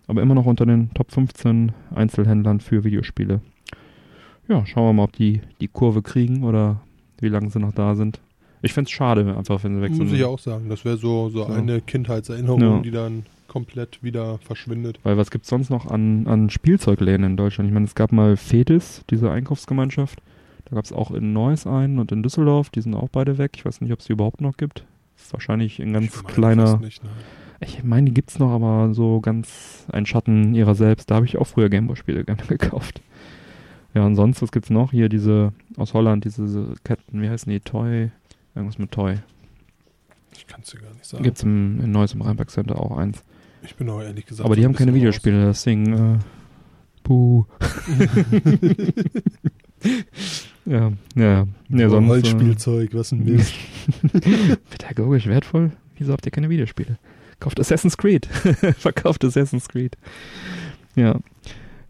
Aber 0.07 0.21
immer 0.23 0.35
noch 0.35 0.47
unter 0.47 0.67
den 0.67 0.93
Top 0.95 1.11
15 1.13 1.73
Einzelhändlern 1.95 2.61
für 2.61 2.85
Videospiele. 2.85 3.41
Ja, 4.49 4.67
schauen 4.67 4.87
wir 4.89 4.93
mal, 4.93 5.05
ob 5.05 5.13
die 5.13 5.41
die 5.61 5.69
Kurve 5.69 6.03
kriegen 6.03 6.43
oder 6.45 6.81
wie 7.21 7.29
lange 7.29 7.49
sie 7.51 7.59
noch 7.59 7.73
da 7.73 7.95
sind. 7.95 8.21
Ich 8.61 8.73
find's 8.73 8.91
schade, 8.91 9.35
einfach 9.37 9.63
wenn 9.65 9.77
sie 9.77 9.83
weg 9.83 9.95
sind. 9.95 10.05
Muss 10.05 10.13
ich 10.15 10.25
auch 10.25 10.39
sagen. 10.39 10.69
Das 10.69 10.85
wäre 10.85 10.97
so, 10.97 11.29
so 11.31 11.45
So. 11.45 11.53
eine 11.53 11.81
Kindheitserinnerung, 11.81 12.61
Ja. 12.61 12.79
die 12.81 12.91
dann 12.91 13.25
komplett 13.49 14.03
wieder 14.03 14.39
verschwindet. 14.39 14.99
Weil 15.03 15.17
was 15.17 15.31
gibt's 15.31 15.49
sonst 15.49 15.71
noch 15.71 15.87
an, 15.87 16.27
an 16.27 16.51
Spielzeugläden 16.51 17.25
in 17.25 17.37
Deutschland? 17.37 17.69
Ich 17.69 17.75
meine, 17.75 17.87
es 17.87 17.95
gab 17.95 18.13
mal 18.13 18.37
Fetis, 18.37 19.05
diese 19.11 19.31
Einkaufsgemeinschaft. 19.31 20.21
Da 20.67 20.77
gab's 20.77 20.93
auch 20.93 21.11
in 21.11 21.33
Neuss 21.35 21.67
einen 21.67 21.99
und 21.99 22.11
in 22.13 22.23
Düsseldorf. 22.23 22.71
Die 22.71 22.81
sind 22.81 22.95
auch 22.95 23.09
beide 23.11 23.37
weg. 23.39 23.53
Ich 23.55 23.65
weiß 23.65 23.81
nicht, 23.83 23.93
ob 23.93 24.01
es 24.01 24.07
die 24.07 24.13
überhaupt 24.13 24.41
noch 24.41 24.57
gibt. 24.57 24.85
Wahrscheinlich 25.31 25.79
in 25.81 25.93
ganz 25.93 26.07
Ich 26.07 26.23
meine 26.23 26.35
kleiner. 26.35 26.77
Nicht, 26.79 27.03
ne? 27.05 27.11
Ich 27.67 27.83
meine, 27.83 28.07
die 28.07 28.15
gibt's 28.15 28.39
noch, 28.39 28.51
aber 28.51 28.95
so 28.95 29.21
ganz 29.21 29.87
ein 29.93 30.07
Schatten 30.07 30.55
ihrer 30.55 30.75
selbst. 30.75 31.11
Da 31.11 31.17
habe 31.17 31.27
ich 31.27 31.39
auch 31.39 31.47
früher 31.47 31.69
Gameboy-Spiele 31.69 32.25
gerne 32.27 32.45
gekauft. 32.47 33.01
Ja, 33.95 34.05
und 34.05 34.17
sonst, 34.17 34.43
was 34.43 34.51
gibt's 34.53 34.71
noch? 34.71 34.91
Hier 34.91 35.09
diese 35.09 35.53
aus 35.77 35.95
Holland, 35.95 36.25
diese, 36.25 36.43
diese 36.43 36.75
Ketten, 36.85 37.23
wie 37.23 37.29
heißen 37.29 37.51
die? 37.51 37.61
Toy? 37.61 38.11
Irgendwas 38.55 38.79
mit 38.79 38.91
Toy. 38.91 39.19
Ich 40.37 40.47
kann 40.47 40.61
es 40.63 40.71
dir 40.71 40.81
gar 40.81 40.93
nicht 40.93 41.07
sagen. 41.07 41.23
Gibt's 41.23 41.43
im, 41.43 41.81
in 41.81 41.93
Neuss 41.93 42.13
im 42.13 42.23
Rheinberg 42.23 42.51
Center 42.51 42.79
auch 42.81 42.97
eins. 42.97 43.23
Ich 43.63 43.77
bin 43.77 43.89
auch 43.89 44.03
ehrlich 44.03 44.27
gesagt. 44.27 44.45
aber 44.45 44.57
die 44.57 44.65
haben 44.65 44.73
ein 44.73 44.77
keine 44.77 44.95
Videospiele, 44.95 45.47
deswegen, 45.47 45.93
äh, 45.93 46.19
puh. 47.03 47.47
ja, 50.67 50.93
ja, 51.15 51.47
ja, 51.69 51.89
So 51.89 51.91
sonst. 51.91 52.07
Äh, 52.07 52.09
Holzspielzeug, 52.09 52.95
was 52.95 53.13
ein 53.13 53.25
Mist. 53.25 53.55
pädagogisch 54.71 55.27
wertvoll? 55.27 55.71
Wieso 55.97 56.13
habt 56.13 56.27
ihr 56.27 56.33
keine 56.33 56.51
Videospiele? 56.51 56.99
Kauft 57.45 57.61
Assassin's 57.61 57.99
Creed. 57.99 58.25
Verkauft 58.79 59.23
Assassin's 59.23 59.69
Creed. 59.69 59.99
Ja. 60.97 61.21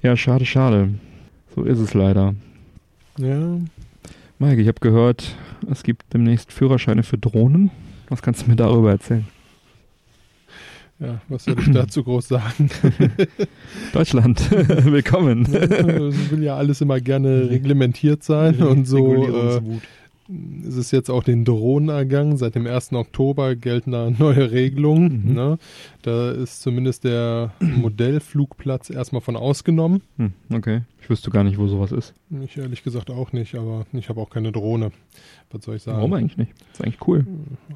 Ja, 0.03 0.17
schade, 0.17 0.45
schade. 0.47 0.95
So 1.55 1.63
ist 1.63 1.79
es 1.79 1.95
leider. 1.95 2.35
ja, 3.19 3.61
Mike, 4.41 4.61
ich 4.61 4.67
habe 4.67 4.81
gehört, 4.81 5.37
es 5.71 5.85
gibt 5.85 6.13
demnächst 6.13 6.53
Führerscheine 6.53 7.05
für 7.05 7.19
Drohnen. 7.19 7.71
Was 8.09 8.21
kannst 8.21 8.43
du 8.43 8.51
mir 8.51 8.57
darüber 8.57 8.91
erzählen? 8.91 9.27
ja, 10.99 11.21
was 11.29 11.45
soll 11.45 11.57
ich 11.61 11.71
dazu 11.71 12.03
groß 12.03 12.27
sagen? 12.27 12.69
Deutschland, 13.93 14.51
willkommen. 14.51 15.45
Es 15.55 16.33
will 16.33 16.43
ja 16.43 16.57
alles 16.57 16.81
immer 16.81 17.01
gerne 17.01 17.49
reglementiert 17.49 18.25
sein 18.25 18.61
und 18.61 18.87
so. 18.87 19.25
Äh. 19.25 19.61
Ist 20.66 20.77
es 20.77 20.91
jetzt 20.91 21.11
auch 21.11 21.22
den 21.22 21.45
Drohnen 21.45 21.89
ergangen. 21.91 22.37
Seit 22.37 22.55
dem 22.55 22.66
1. 22.66 22.93
Oktober 22.95 23.55
gelten 23.57 23.91
da 23.93 24.09
neue 24.11 24.51
Regelungen. 24.51 25.25
Mhm. 25.29 25.35
Ne? 25.35 25.59
Da 26.03 26.31
ist 26.31 26.62
zumindest 26.62 27.05
der 27.05 27.53
Modellflugplatz 27.61 28.91
erstmal 28.91 29.20
von 29.20 29.37
ausgenommen. 29.37 30.03
Hm, 30.16 30.33
okay. 30.53 30.83
Ich 31.01 31.11
wüsste 31.11 31.31
gar 31.31 31.45
nicht, 31.45 31.59
wo 31.59 31.66
sowas 31.66 31.93
ist. 31.93 32.14
Ich 32.43 32.57
ehrlich 32.57 32.83
gesagt 32.83 33.11
auch 33.11 33.33
nicht, 33.33 33.55
aber 33.55 33.85
ich 33.93 34.09
habe 34.09 34.20
auch 34.20 34.31
keine 34.31 34.53
Drohne. 34.53 34.91
Was 35.51 35.64
soll 35.64 35.77
ich 35.77 35.83
sagen? 35.83 35.99
Warum 35.99 36.14
eigentlich 36.14 36.39
nicht? 36.39 36.53
ist 36.72 36.83
eigentlich 36.83 37.07
cool. 37.07 37.27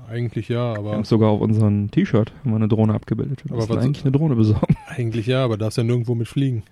Eigentlich 0.08 0.48
ja, 0.48 0.72
Wir 0.74 0.78
aber 0.78 0.92
haben 0.92 1.04
sogar 1.04 1.28
auf 1.30 1.40
unserem 1.40 1.90
T-Shirt 1.90 2.32
haben 2.40 2.50
wir 2.50 2.56
eine 2.56 2.68
Drohne 2.68 2.94
abgebildet. 2.94 3.44
Wir 3.44 3.52
Aber 3.56 3.68
was- 3.68 3.84
eigentlich 3.84 4.04
eine 4.04 4.12
Drohne 4.12 4.34
besorgen. 4.36 4.76
eigentlich 4.88 5.26
ja, 5.26 5.44
aber 5.44 5.56
darfst 5.58 5.76
ja 5.78 5.84
nirgendwo 5.84 6.14
mit 6.14 6.28
fliegen. 6.28 6.62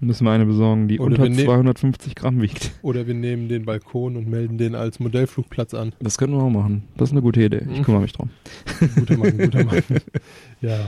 Müssen 0.00 0.24
wir 0.24 0.32
eine 0.32 0.44
besorgen, 0.44 0.88
die 0.88 0.98
Oder 0.98 1.12
unter 1.12 1.22
wir 1.22 1.30
nehmen- 1.30 1.44
250 1.44 2.14
Gramm 2.14 2.42
wiegt. 2.42 2.70
Oder 2.82 3.06
wir 3.06 3.14
nehmen 3.14 3.48
den 3.48 3.64
Balkon 3.64 4.16
und 4.16 4.28
melden 4.28 4.58
den 4.58 4.74
als 4.74 5.00
Modellflugplatz 5.00 5.72
an. 5.72 5.92
Das 6.00 6.18
können 6.18 6.34
wir 6.34 6.42
auch 6.42 6.50
machen. 6.50 6.82
Das 6.98 7.08
ist 7.08 7.12
eine 7.12 7.22
gute 7.22 7.42
Idee. 7.42 7.62
Ich 7.70 7.78
Mhm. 7.78 7.82
kümmere 7.84 8.02
mich 8.02 8.12
drum. 8.12 8.28
Guter 8.96 9.16
Mann, 9.16 9.38
guter 9.38 9.64
Mann. 9.64 9.82
Ja. 10.60 10.78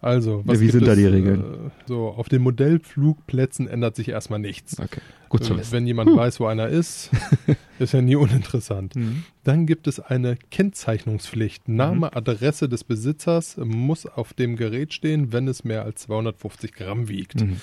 Also, 0.00 0.42
was 0.44 0.58
Ja, 0.60 0.66
wie 0.66 0.70
sind 0.70 0.86
da 0.86 0.92
es, 0.92 0.98
die 0.98 1.06
Regeln? 1.06 1.40
Äh, 1.40 1.70
so, 1.88 2.06
auf 2.10 2.28
den 2.28 2.40
Modellflugplätzen 2.42 3.66
ändert 3.66 3.96
sich 3.96 4.08
erstmal 4.10 4.38
nichts. 4.38 4.78
Okay. 4.78 5.00
Gut 5.28 5.42
zu 5.42 5.54
Äh, 5.54 5.58
wissen. 5.58 5.72
Wenn 5.72 5.86
jemand 5.88 6.10
Huh. 6.10 6.16
weiß, 6.16 6.38
wo 6.38 6.46
einer 6.46 6.68
ist, 6.68 7.10
ist 7.80 7.92
ja 7.94 8.00
nie 8.00 8.14
uninteressant. 8.14 8.94
Mhm. 8.94 9.24
Dann 9.42 9.66
gibt 9.66 9.88
es 9.88 9.98
eine 9.98 10.36
Kennzeichnungspflicht. 10.52 11.68
Name, 11.68 12.14
Adresse 12.14 12.68
des 12.68 12.84
Besitzers 12.84 13.56
muss 13.56 14.06
auf 14.06 14.34
dem 14.34 14.54
Gerät 14.54 14.94
stehen, 14.94 15.32
wenn 15.32 15.48
es 15.48 15.64
mehr 15.64 15.82
als 15.82 16.02
250 16.02 16.72
Gramm 16.74 17.08
wiegt. 17.08 17.40
Mhm. 17.40 17.56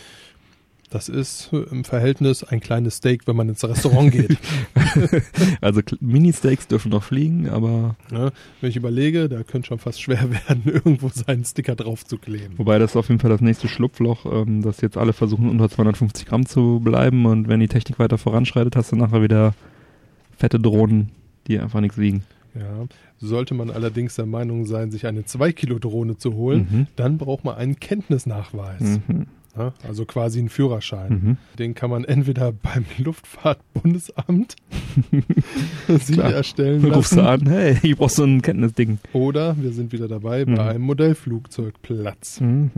Das 0.96 1.10
ist 1.10 1.50
im 1.52 1.84
Verhältnis 1.84 2.46
ein 2.46 2.62
kleines 2.62 2.96
Steak, 2.96 3.28
wenn 3.28 3.36
man 3.36 3.50
ins 3.50 3.62
Restaurant 3.66 4.14
geht. 4.14 4.38
Also 5.60 5.82
Mini-Steaks 6.00 6.68
dürfen 6.70 6.89
noch 6.91 7.04
fliegen, 7.04 7.50
aber 7.50 7.98
ne? 8.12 8.32
Wenn 8.62 8.70
ich 8.70 8.78
überlege, 8.78 9.28
da 9.28 9.43
könnte 9.43 9.68
schon 9.68 9.80
fast 9.80 10.02
schwer 10.02 10.30
werden, 10.48 10.62
irgendwo 10.66 11.10
seinen 11.10 11.43
Sticker 11.43 11.76
drauf 11.76 12.06
zu 12.06 12.18
kleben. 12.18 12.54
wobei 12.58 12.80
das 12.80 12.91
ist 12.91 12.96
auf 12.96 13.10
jeden 13.10 13.20
Fall 13.20 13.30
das 13.30 13.41
nächste 13.41 13.68
Schlupfloch, 13.68 14.26
ähm, 14.26 14.62
dass 14.62 14.80
jetzt 14.80 14.96
alle 14.96 15.12
versuchen 15.12 15.50
unter 15.50 15.70
250 15.70 16.26
Gramm 16.28 16.46
zu 16.46 16.80
bleiben 16.82 17.26
und 17.26 17.50
wenn 17.50 17.60
die 17.60 17.68
Technik 17.68 18.00
weiter 18.00 18.18
voranschreitet, 18.18 18.78
hast 18.78 18.93
du 18.93 18.96
nachher 18.96 19.22
wieder 19.22 19.54
fette 20.38 20.60
Drohnen, 20.62 21.10
die 21.48 21.60
einfach 21.60 21.82
nichts 21.82 21.98
wiegen. 21.98 22.24
Ja. 22.58 22.86
Sollte 23.20 23.54
man 23.54 23.70
allerdings 23.70 24.16
der 24.16 24.28
Meinung 24.28 24.66
sein, 24.66 24.91
sich 24.91 25.06
eine 25.08 25.24
2-Kilo-Drohne 25.24 26.18
zu 26.18 26.36
holen, 26.36 26.68
Mhm. 26.72 26.88
dann 26.96 27.18
braucht 27.18 27.43
man 27.43 27.56
einen 27.56 27.82
Kenntnisnachweis. 27.82 29.02
Mhm. 29.10 29.26
Ne? 29.58 29.74
Also 29.88 30.06
quasi 30.06 30.39
einen 30.39 30.49
Führerschein. 30.49 31.12
Mhm. 31.14 31.38
Den 31.58 31.76
kann 31.76 31.89
man 31.89 32.03
entweder 32.03 32.51
beim 32.64 32.86
Luftfahrtbundesamt 32.97 34.56
sich 35.88 36.18
erstellen 36.18 36.82
Dann 36.82 36.91
rufst 36.93 37.14
du 37.14 37.18
lassen 37.18 37.47
an, 37.47 37.49
hey, 37.49 37.78
ich 37.82 37.95
brauch 37.97 38.10
so 38.10 38.24
ein 38.24 38.41
Kenntnisding. 38.41 38.99
oder 39.14 39.56
wir 39.62 39.72
sind 39.72 39.91
wieder 39.91 40.08
dabei 40.08 40.45
Mhm. 40.45 40.56
bei 40.56 40.70
einem 40.70 40.84
Modellflugzeugplatz. 40.84 42.41
Mhm. 42.41 42.70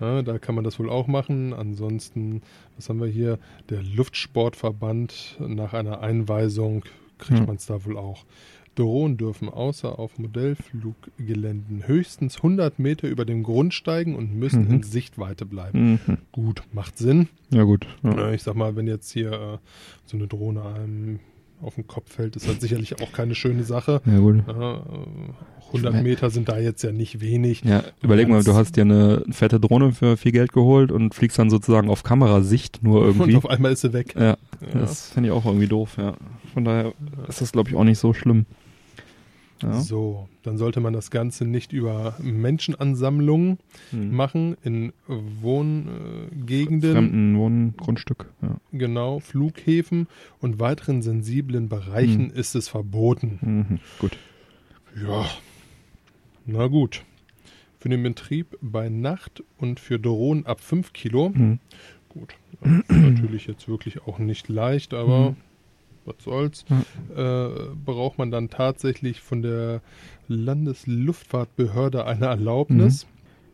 Ja, 0.00 0.20
da 0.22 0.38
kann 0.38 0.54
man 0.54 0.64
das 0.64 0.78
wohl 0.78 0.90
auch 0.90 1.06
machen. 1.06 1.54
Ansonsten, 1.54 2.42
was 2.76 2.88
haben 2.88 3.00
wir 3.00 3.06
hier? 3.08 3.38
Der 3.70 3.82
Luftsportverband 3.82 5.36
nach 5.40 5.72
einer 5.72 6.00
Einweisung 6.00 6.84
kriegt 7.18 7.40
Hm. 7.40 7.46
man 7.46 7.56
es 7.56 7.64
da 7.66 7.82
wohl 7.86 7.96
auch. 7.96 8.24
Drohnen 8.76 9.16
dürfen 9.16 9.48
außer 9.48 9.98
auf 9.98 10.18
Modellfluggeländen 10.18 11.86
höchstens 11.86 12.36
100 12.36 12.78
Meter 12.78 13.08
über 13.08 13.24
dem 13.24 13.42
Grund 13.42 13.74
steigen 13.74 14.14
und 14.14 14.34
müssen 14.34 14.66
Mhm. 14.66 14.74
in 14.74 14.82
Sichtweite 14.82 15.44
bleiben. 15.46 15.98
Mhm. 16.06 16.18
Gut, 16.32 16.62
macht 16.72 16.96
Sinn. 16.98 17.28
Ja 17.50 17.64
gut. 17.64 17.86
Ja. 18.02 18.16
Ja, 18.16 18.32
ich 18.32 18.42
sag 18.42 18.54
mal, 18.54 18.76
wenn 18.76 18.86
jetzt 18.86 19.10
hier 19.10 19.32
äh, 19.32 19.58
so 20.04 20.16
eine 20.16 20.26
Drohne 20.26 20.62
einem 20.64 21.20
auf 21.62 21.74
den 21.76 21.86
Kopf 21.86 22.12
fällt, 22.12 22.36
ist 22.36 22.46
das 22.46 22.60
sicherlich 22.60 23.00
auch 23.02 23.12
keine 23.12 23.34
schöne 23.34 23.64
Sache. 23.64 24.02
ja 24.04 24.18
gut. 24.18 24.44
Äh, 24.46 25.72
100 25.72 26.02
Meter 26.02 26.30
sind 26.30 26.48
da 26.48 26.58
jetzt 26.58 26.82
ja 26.82 26.92
nicht 26.92 27.20
wenig. 27.20 27.62
Ja, 27.64 27.82
überleg 28.02 28.28
mal, 28.28 28.44
du 28.44 28.54
hast 28.54 28.76
dir 28.76 28.82
eine 28.82 29.24
fette 29.30 29.58
Drohne 29.58 29.92
für 29.92 30.16
viel 30.16 30.30
Geld 30.32 30.52
geholt 30.52 30.92
und 30.92 31.14
fliegst 31.14 31.38
dann 31.38 31.50
sozusagen 31.50 31.88
auf 31.90 32.02
Kamerasicht 32.04 32.82
nur 32.84 33.02
irgendwie. 33.06 33.32
Und 33.34 33.36
auf 33.38 33.50
einmal 33.50 33.72
ist 33.72 33.80
sie 33.80 33.92
weg. 33.92 34.14
Ja, 34.16 34.22
Ja. 34.22 34.36
das 34.74 35.08
finde 35.10 35.30
ich 35.30 35.32
auch 35.34 35.44
irgendwie 35.46 35.66
doof, 35.66 35.96
ja. 35.98 36.14
Von 36.54 36.64
daher 36.64 36.92
ist 37.26 37.40
das, 37.40 37.52
glaube 37.52 37.70
ich, 37.70 37.74
auch 37.76 37.84
nicht 37.84 37.98
so 37.98 38.12
schlimm. 38.12 38.46
Ja. 39.62 39.80
So, 39.80 40.28
dann 40.42 40.58
sollte 40.58 40.80
man 40.80 40.92
das 40.92 41.10
Ganze 41.10 41.46
nicht 41.46 41.72
über 41.72 42.16
Menschenansammlungen 42.22 43.58
Hm. 43.90 44.14
machen 44.14 44.56
in 44.62 44.92
Wohngegenden, 45.06 46.92
Fremden 46.92 47.38
Wohngrundstück, 47.38 48.26
ja. 48.42 48.56
genau, 48.72 49.20
Flughäfen 49.20 50.08
und 50.40 50.60
weiteren 50.60 51.02
sensiblen 51.02 51.68
Bereichen 51.68 52.30
ist 52.30 52.54
es 52.54 52.68
verboten. 52.68 53.38
Mhm. 53.40 53.78
Gut. 53.98 54.18
Ja, 55.02 55.26
na 56.44 56.66
gut. 56.68 57.02
Für 57.78 57.88
den 57.88 58.02
Betrieb 58.02 58.56
bei 58.60 58.88
Nacht 58.88 59.42
und 59.58 59.78
für 59.80 59.98
Drohnen 59.98 60.46
ab 60.46 60.60
5 60.60 60.92
Kilo, 60.92 61.30
Mhm. 61.30 61.60
gut, 62.08 62.34
natürlich 62.88 63.46
jetzt 63.46 63.68
wirklich 63.68 64.02
auch 64.06 64.18
nicht 64.18 64.48
leicht, 64.48 64.92
aber 64.94 65.30
Mhm. 65.30 65.36
Was 66.06 66.16
soll's, 66.24 66.64
äh, 67.16 67.48
braucht 67.84 68.18
man 68.18 68.30
dann 68.30 68.48
tatsächlich 68.48 69.20
von 69.20 69.42
der 69.42 69.80
Landesluftfahrtbehörde 70.28 72.04
eine 72.06 72.26
Erlaubnis. 72.26 73.06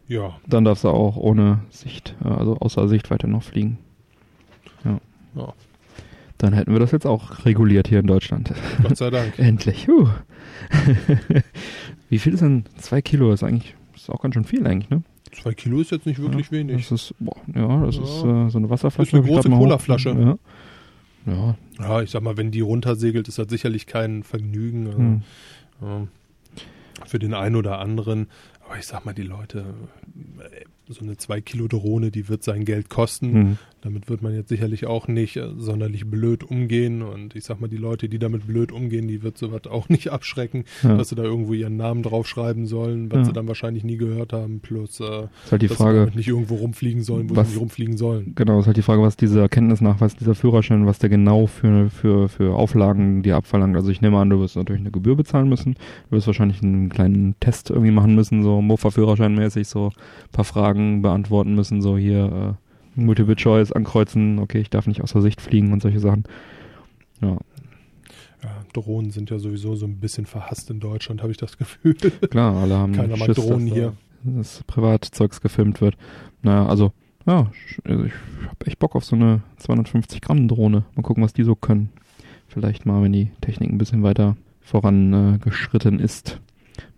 Ja, 0.09 0.37
Dann 0.47 0.65
darfst 0.65 0.85
du 0.85 0.89
auch 0.89 1.17
ohne 1.17 1.61
Sicht, 1.71 2.15
äh, 2.25 2.29
also 2.29 2.57
außer 2.59 2.89
Sichtweite 2.89 3.29
noch 3.29 3.43
fliegen. 3.43 3.79
Ja. 4.85 4.99
Ja. 5.37 5.53
Dann 6.39 6.53
hätten 6.53 6.73
wir 6.73 6.81
das 6.81 6.91
jetzt 6.91 7.07
auch 7.07 7.45
reguliert 7.47 7.89
hier 7.89 8.01
in 8.01 8.07
Deutschland. 8.07 8.53
Gott 8.83 8.97
sei 8.97 9.11
Dank. 9.11 9.35
Endlich. 9.39 9.87
Huh. 9.87 10.09
Wie 12.09 12.19
viel 12.19 12.35
ist 12.35 12.41
denn 12.41 12.65
zwei 12.79 13.01
Kilo? 13.01 13.31
Das 13.31 13.43
ist 13.43 13.49
eigentlich 13.49 13.75
ist 13.95 14.11
auch 14.11 14.21
ganz 14.21 14.35
schön 14.35 14.45
viel 14.45 14.67
eigentlich, 14.67 14.91
ne? 14.91 15.03
Zwei 15.31 15.55
Kilo 15.55 15.81
ist 15.81 15.93
jetzt 15.93 16.05
nicht 16.05 16.21
wirklich 16.21 16.47
ja, 16.47 16.53
wenig. 16.53 16.89
Das 16.89 17.01
ist, 17.03 17.15
boah, 17.21 17.37
ja, 17.55 17.87
das 17.87 17.97
Ja. 17.97 18.03
ist 18.03 18.25
äh, 18.25 18.51
so 18.51 18.59
eine 18.59 18.69
Wasserflasche. 18.69 19.09
Ist 19.09 19.15
eine 19.15 19.33
große 19.33 19.49
Colaflasche. 19.49 20.11
Ja. 20.11 20.39
Ja. 21.27 21.57
Ja, 21.79 22.03
ich 22.03 22.11
sag 22.11 22.23
mal, 22.23 22.37
wenn 22.37 22.51
die 22.51 22.61
runtersegelt, 22.61 23.29
ist 23.29 23.39
das 23.39 23.49
sicherlich 23.49 23.87
kein 23.87 24.23
Vergnügen. 24.23 24.87
Also, 24.87 24.99
Hm. 24.99 25.23
ja, 25.81 26.07
für 27.07 27.19
den 27.19 27.35
einen 27.35 27.57
oder 27.57 27.79
anderen. 27.79 28.29
Aber 28.65 28.79
ich 28.79 28.87
sag 28.87 29.05
mal, 29.05 29.13
die 29.15 29.23
Leute, 29.23 29.75
äh, 30.41 30.65
so 30.93 31.05
eine 31.05 31.17
2 31.17 31.41
Kilo 31.41 31.69
Drohne, 31.69 32.11
die 32.11 32.29
wird 32.29 32.43
sein 32.43 32.65
Geld 32.65 32.89
kosten. 32.91 33.33
Hm. 33.33 33.59
Damit 33.83 34.09
wird 34.09 34.23
man 34.23 34.33
jetzt 34.33 34.49
sicherlich 34.49 34.87
auch 34.87 35.09
nicht 35.09 35.37
äh, 35.37 35.49
sonderlich 35.57 36.07
blöd 36.09 36.45
umgehen. 36.45 37.03
Und 37.03 37.35
ich 37.35 37.43
sag 37.45 37.61
mal, 37.61 37.67
die 37.67 37.77
Leute, 37.79 38.09
die 38.09 38.21
damit 38.21 38.47
blöd 38.47 38.71
umgehen, 38.71 39.09
die 39.09 39.25
wird 39.25 39.37
sowas 39.37 39.63
auch 39.69 39.89
nicht 39.89 40.11
abschrecken, 40.13 40.65
Ja. 40.85 40.97
dass 40.97 41.09
sie 41.09 41.17
da 41.17 41.25
irgendwo 41.25 41.53
ihren 41.55 41.77
Namen 41.77 42.03
draufschreiben 42.05 42.67
sollen, 42.67 43.11
was 43.11 43.19
Ja. 43.19 43.25
sie 43.25 43.33
dann 43.33 43.49
wahrscheinlich 43.49 43.83
nie 43.83 43.97
gehört 43.97 44.33
haben. 44.33 44.61
Plus, 44.61 45.01
äh, 45.01 45.05
Ist 45.45 45.51
halt 45.51 45.63
die 45.63 45.67
dass 45.67 45.79
sie 45.79 45.83
Frage, 45.83 45.99
damit 45.99 46.15
nicht 46.15 46.29
irgendwo 46.29 46.55
rumfliegen 46.57 47.03
sollen, 47.03 47.29
wo 47.29 47.35
was- 47.37 47.49
sie 47.49 47.55
nicht 47.55 47.61
rumfliegen 47.61 47.97
sollen. 47.97 48.35
genau, 48.37 48.61
ist 48.61 48.67
halt 48.67 48.77
die 48.77 48.83
Frage, 48.83 49.03
was 49.03 49.17
dieser 49.17 49.41
Erkenntnisnachweis, 49.41 50.15
dieser 50.15 50.37
Führerschein, 50.37 50.87
was 50.87 51.01
der 51.01 51.09
genau 51.11 51.47
für, 51.49 51.91
für, 51.91 52.29
für 52.29 52.55
Auflagen 52.55 53.23
dir 53.25 53.35
abverlangt. 53.37 53.75
Also 53.75 53.91
ich 53.91 54.01
nehme 54.01 54.19
an, 54.19 54.31
du 54.31 54.39
wirst 54.39 54.55
natürlich 54.55 54.81
eine 54.83 54.93
Gebühr 54.93 55.17
bezahlen 55.17 55.49
müssen. 55.49 55.75
Du 56.09 56.17
wirst 56.17 56.29
wahrscheinlich 56.29 56.63
einen 56.63 56.89
kleinen 56.89 57.35
Test 57.41 57.71
irgendwie 57.71 57.91
machen 57.91 58.15
müssen, 58.15 58.45
so 58.45 58.63
Mofa-Führerschein 58.63 59.35
mäßig, 59.35 59.67
so 59.67 59.87
ein 59.89 60.31
paar 60.31 60.45
Fragen 60.45 60.82
beantworten 61.03 61.55
müssen, 61.55 61.83
so 61.83 61.97
hier 61.97 62.57
äh, 62.97 63.01
Multiple 63.01 63.37
Choice 63.37 63.73
ankreuzen, 63.73 64.39
okay, 64.39 64.61
ich 64.61 64.71
darf 64.71 64.87
nicht 64.87 65.03
außer 65.03 65.23
Sicht 65.23 65.41
fliegen 65.41 65.73
und 65.73 65.83
solche 65.83 66.01
Sachen. 66.01 66.25
Ja, 67.21 67.39
Ja, 68.43 68.51
Drohnen 68.73 69.11
sind 69.11 69.31
ja 69.31 69.39
sowieso 69.39 69.75
so 69.77 69.87
ein 69.87 69.99
bisschen 69.99 70.27
verhasst 70.27 70.71
in 70.71 70.81
Deutschland, 70.81 71.23
habe 71.23 71.33
ich 71.33 71.39
das 71.39 71.57
Gefühl. 71.57 71.95
klar, 72.31 72.55
alle 72.57 72.77
haben 72.77 72.93
Keiner 72.93 73.17
mag 73.17 73.27
Schiss, 73.27 73.37
Drohnen 73.37 73.69
dass, 73.69 73.75
hier. 73.75 73.93
Da, 74.25 74.31
dass 74.39 74.65
Privatzeugs 74.65 75.41
gefilmt 75.41 75.81
wird. 75.81 75.97
Naja, 76.43 76.67
also, 76.67 76.93
ja, 77.27 77.51
also 77.85 78.05
ich 78.05 78.13
habe 78.49 78.67
echt 78.67 78.79
Bock 78.79 78.97
auf 78.97 79.05
so 79.05 79.17
eine 79.17 79.43
250 79.59 80.21
Gramm 80.21 80.49
Drohne. 80.49 80.85
Mal 80.95 81.03
gucken, 81.03 81.23
was 81.23 81.33
die 81.33 81.45
so 81.45 81.55
können. 81.55 81.91
Vielleicht 82.49 82.85
mal, 82.85 83.03
wenn 83.03 83.13
die 83.13 83.31
Technik 83.41 83.71
ein 83.71 83.79
bisschen 83.79 84.03
weiter 84.03 84.37
vorangeschritten 84.61 86.01
äh, 86.01 86.05
ist. 86.05 86.41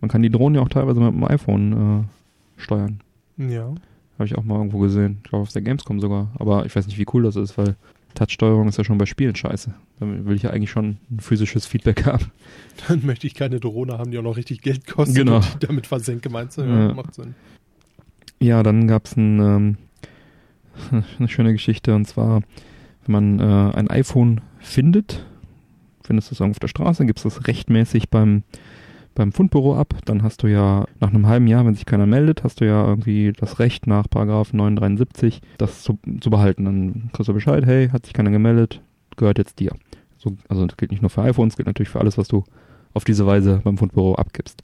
Man 0.01 0.09
kann 0.09 0.21
die 0.21 0.29
Drohnen 0.29 0.55
ja 0.55 0.61
auch 0.61 0.69
teilweise 0.69 0.99
mit 0.99 1.13
dem 1.13 1.23
iPhone 1.23 1.73
äh, 2.01 2.61
steuern. 2.61 2.99
Ja. 3.37 3.73
Habe 4.17 4.25
ich 4.25 4.35
auch 4.37 4.43
mal 4.43 4.55
irgendwo 4.57 4.79
gesehen. 4.79 5.17
Ich 5.23 5.29
glaube 5.29 5.41
auf 5.43 5.51
der 5.51 5.61
Gamescom 5.61 5.99
sogar. 5.99 6.31
Aber 6.39 6.65
ich 6.65 6.75
weiß 6.75 6.87
nicht, 6.87 6.97
wie 6.97 7.05
cool 7.13 7.23
das 7.23 7.35
ist, 7.35 7.57
weil 7.57 7.75
Touchsteuerung 8.13 8.67
ist 8.69 8.77
ja 8.77 8.85
schon 8.85 8.97
bei 8.97 9.05
Spielen 9.05 9.35
scheiße. 9.35 9.73
Da 9.99 10.05
will 10.07 10.35
ich 10.37 10.43
ja 10.43 10.51
eigentlich 10.51 10.71
schon 10.71 10.97
ein 11.11 11.19
physisches 11.19 11.65
Feedback 11.65 12.05
haben. 12.05 12.25
Dann 12.87 13.05
möchte 13.05 13.27
ich 13.27 13.33
keine 13.35 13.59
Drohne 13.59 13.97
haben, 13.97 14.11
die 14.11 14.17
auch 14.17 14.23
noch 14.23 14.37
richtig 14.37 14.61
Geld 14.61 14.87
kostet 14.87 15.17
Genau. 15.17 15.37
und 15.37 15.55
die 15.61 15.67
damit 15.67 15.85
versenke, 15.87 16.29
meinst 16.29 16.57
du? 16.57 16.61
Ja, 16.61 16.87
Ja. 16.87 16.93
macht 16.93 17.13
Sinn. 17.13 17.35
Ja, 18.39 18.63
dann 18.63 18.87
gab's 18.87 19.17
ein, 19.17 19.39
ähm, 19.41 19.77
eine 21.19 21.27
schöne 21.27 21.51
Geschichte 21.51 21.93
und 21.95 22.05
zwar, 22.05 22.41
wenn 23.05 23.37
man 23.37 23.39
äh, 23.39 23.75
ein 23.75 23.89
iPhone 23.89 24.41
findet, 24.59 25.25
findest 26.03 26.29
du 26.31 26.35
es 26.35 26.39
irgendwo 26.39 26.55
auf 26.55 26.59
der 26.59 26.67
Straße, 26.69 27.05
gibst 27.05 27.25
es 27.25 27.47
rechtmäßig 27.47 28.09
beim, 28.09 28.43
beim 29.15 29.31
Fundbüro 29.31 29.75
ab, 29.75 29.95
dann 30.05 30.21
hast 30.21 30.43
du 30.43 30.47
ja 30.47 30.85
nach 30.99 31.09
einem 31.09 31.27
halben 31.27 31.47
Jahr, 31.47 31.65
wenn 31.65 31.73
sich 31.73 31.85
keiner 31.85 32.05
meldet, 32.05 32.43
hast 32.43 32.61
du 32.61 32.65
ja 32.65 32.85
irgendwie 32.85 33.31
das 33.31 33.59
Recht 33.59 33.87
nach 33.87 34.09
Paragraph 34.09 34.53
973, 34.53 35.41
das 35.57 35.81
zu, 35.81 35.97
zu 36.19 36.29
behalten. 36.29 36.65
Dann 36.65 37.09
kriegst 37.13 37.29
du 37.29 37.33
Bescheid, 37.33 37.65
hey, 37.65 37.89
hat 37.89 38.05
sich 38.05 38.13
keiner 38.13 38.31
gemeldet, 38.31 38.81
gehört 39.15 39.37
jetzt 39.37 39.59
dir. 39.59 39.71
So, 40.17 40.35
also 40.49 40.65
das 40.65 40.77
gilt 40.77 40.91
nicht 40.91 41.01
nur 41.01 41.09
für 41.09 41.21
iPhones, 41.21 41.55
gilt 41.55 41.67
natürlich 41.67 41.89
für 41.89 41.99
alles, 41.99 42.17
was 42.17 42.27
du 42.27 42.43
auf 42.93 43.05
diese 43.05 43.25
Weise 43.25 43.61
beim 43.63 43.77
Fundbüro 43.77 44.15
abgibst. 44.15 44.63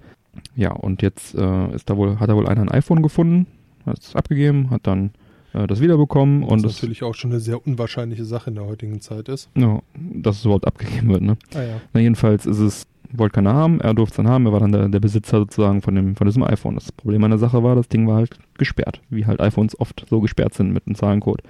Ja, 0.56 0.72
und 0.72 1.02
jetzt 1.02 1.34
äh, 1.36 1.74
ist 1.74 1.90
da 1.90 1.98
wohl, 1.98 2.20
hat 2.20 2.30
da 2.30 2.36
wohl 2.36 2.48
einer 2.48 2.62
ein 2.62 2.72
iPhone 2.72 3.02
gefunden, 3.02 3.48
hat 3.86 4.00
es 4.00 4.16
abgegeben, 4.16 4.70
hat 4.70 4.86
dann 4.86 5.12
äh, 5.54 5.68
das 5.68 5.82
wiederbekommen 5.82 6.44
und 6.44 6.64
Was 6.64 6.74
das, 6.74 6.82
natürlich 6.82 7.04
auch 7.04 7.16
schon 7.16 7.32
eine 7.32 7.40
sehr 7.40 7.66
unwahrscheinliche 7.66 8.26
Sache 8.26 8.50
in 8.50 8.56
der 8.56 8.66
heutigen 8.66 9.02
Zeit 9.02 9.30
ist. 9.30 9.50
ja, 9.56 9.82
dass 9.96 10.38
es 10.40 10.46
überhaupt 10.46 10.68
abgegeben 10.68 11.10
wird, 11.10 11.22
ne? 11.22 11.38
Ah 11.54 11.62
ja. 11.62 11.82
Na, 11.94 12.00
jedenfalls 12.00 12.46
ist 12.46 12.60
es, 12.60 12.88
wollte 13.12 13.34
keiner 13.36 13.54
haben, 13.54 13.82
er 13.82 13.94
durfte 13.94 14.14
es 14.14 14.18
dann 14.18 14.28
haben, 14.28 14.46
er 14.46 14.54
war 14.54 14.60
dann 14.62 14.72
der, 14.72 14.88
der 14.88 15.00
Besitzer 15.00 15.40
sozusagen 15.40 15.82
von 15.82 15.96
dem, 15.96 16.16
von 16.16 16.28
diesem 16.28 16.44
iPhone. 16.44 16.76
Das 16.76 16.92
Problem 16.92 17.24
an 17.24 17.32
der 17.32 17.40
Sache 17.40 17.64
war, 17.64 17.76
das 17.76 17.90
Ding 17.90 18.08
war 18.08 18.16
halt 18.16 18.38
gesperrt, 18.58 19.02
wie 19.10 19.26
halt 19.26 19.42
iPhones 19.42 19.80
oft 19.80 20.06
so 20.10 20.22
gesperrt 20.22 20.54
sind 20.54 20.72
mit 20.72 20.88
einem 20.88 20.96
Zahlencode. 20.96 21.42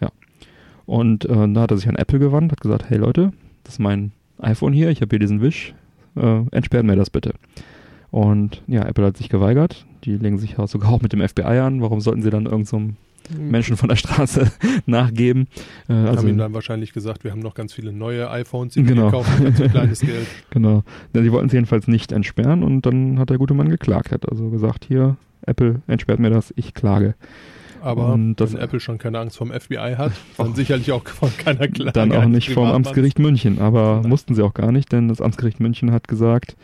Ja. 0.00 0.10
Und 0.86 1.24
äh, 1.24 1.52
da 1.52 1.60
hat 1.62 1.70
er 1.70 1.76
sich 1.76 1.88
an 1.88 1.96
Apple 1.96 2.18
gewandt, 2.18 2.52
hat 2.52 2.60
gesagt, 2.60 2.88
hey 2.88 2.98
Leute, 2.98 3.32
das 3.64 3.74
ist 3.74 3.78
mein 3.80 4.12
iPhone 4.38 4.72
hier, 4.72 4.90
ich 4.90 5.00
habe 5.00 5.10
hier 5.10 5.18
diesen 5.18 5.40
Wisch, 5.40 5.74
äh, 6.16 6.42
entsperrt 6.50 6.84
mir 6.84 6.96
das 6.96 7.10
bitte. 7.10 7.34
Und 8.10 8.62
ja, 8.68 8.86
Apple 8.86 9.04
hat 9.06 9.16
sich 9.16 9.28
geweigert. 9.28 9.86
Die 10.04 10.16
legen 10.16 10.38
sich 10.38 10.56
ja 10.56 10.66
sogar 10.68 10.92
auch 10.92 11.02
mit 11.02 11.12
dem 11.12 11.26
FBI 11.26 11.42
an. 11.58 11.82
Warum 11.82 12.00
sollten 12.00 12.22
sie 12.22 12.30
dann 12.30 12.46
irgendeinem 12.46 12.94
Menschen 13.38 13.76
von 13.76 13.88
der 13.88 13.96
Straße 13.96 14.50
nachgeben? 14.86 15.48
Äh, 15.88 15.92
Also 15.92 16.18
haben 16.20 16.28
ihm 16.28 16.38
dann 16.38 16.54
wahrscheinlich 16.54 16.92
gesagt, 16.92 17.24
wir 17.24 17.30
haben 17.30 17.40
noch 17.40 17.54
ganz 17.54 17.72
viele 17.72 17.92
neue 17.92 18.30
iPhones, 18.30 18.74
die 18.74 18.82
Genau. 18.82 19.04
wir 19.04 19.10
kaufen 19.10 19.46
für 19.46 19.54
zu 19.54 19.68
kleines 19.68 20.00
Geld. 20.00 20.26
Genau. 20.50 20.82
Ja, 21.14 21.22
sie 21.22 21.32
wollten 21.32 21.46
es 21.46 21.52
jedenfalls 21.52 21.88
nicht 21.88 22.12
entsperren 22.12 22.62
und 22.62 22.86
dann 22.86 23.18
hat 23.18 23.30
der 23.30 23.38
gute 23.38 23.54
Mann 23.54 23.68
geklagt. 23.68 24.12
Hat 24.12 24.28
also 24.30 24.50
gesagt, 24.50 24.84
hier, 24.86 25.16
Apple 25.46 25.82
entsperrt 25.86 26.20
mir 26.20 26.30
das, 26.30 26.52
ich 26.56 26.74
klage. 26.74 27.14
Aber 27.82 28.14
Und 28.14 28.36
das- 28.36 28.54
wenn 28.54 28.60
Apple 28.60 28.80
schon 28.80 28.96
keine 28.96 29.18
Angst 29.18 29.36
vom 29.36 29.50
FBI 29.52 29.96
hat, 29.98 30.12
dann 30.38 30.54
sicherlich 30.54 30.90
auch 30.92 31.06
von 31.06 31.30
keiner 31.36 31.68
Klage. 31.68 31.92
Dann 31.92 32.12
auch 32.12 32.24
nicht 32.24 32.50
vom. 32.50 32.66
Amtsgericht 32.66 33.18
München, 33.18 33.58
aber 33.60 34.00
Nein. 34.00 34.08
mussten 34.08 34.34
sie 34.34 34.42
auch 34.42 34.54
gar 34.54 34.72
nicht, 34.72 34.90
denn 34.90 35.08
das 35.08 35.20
Amtsgericht 35.20 35.60
München 35.60 35.92
hat 35.92 36.08
gesagt, 36.08 36.56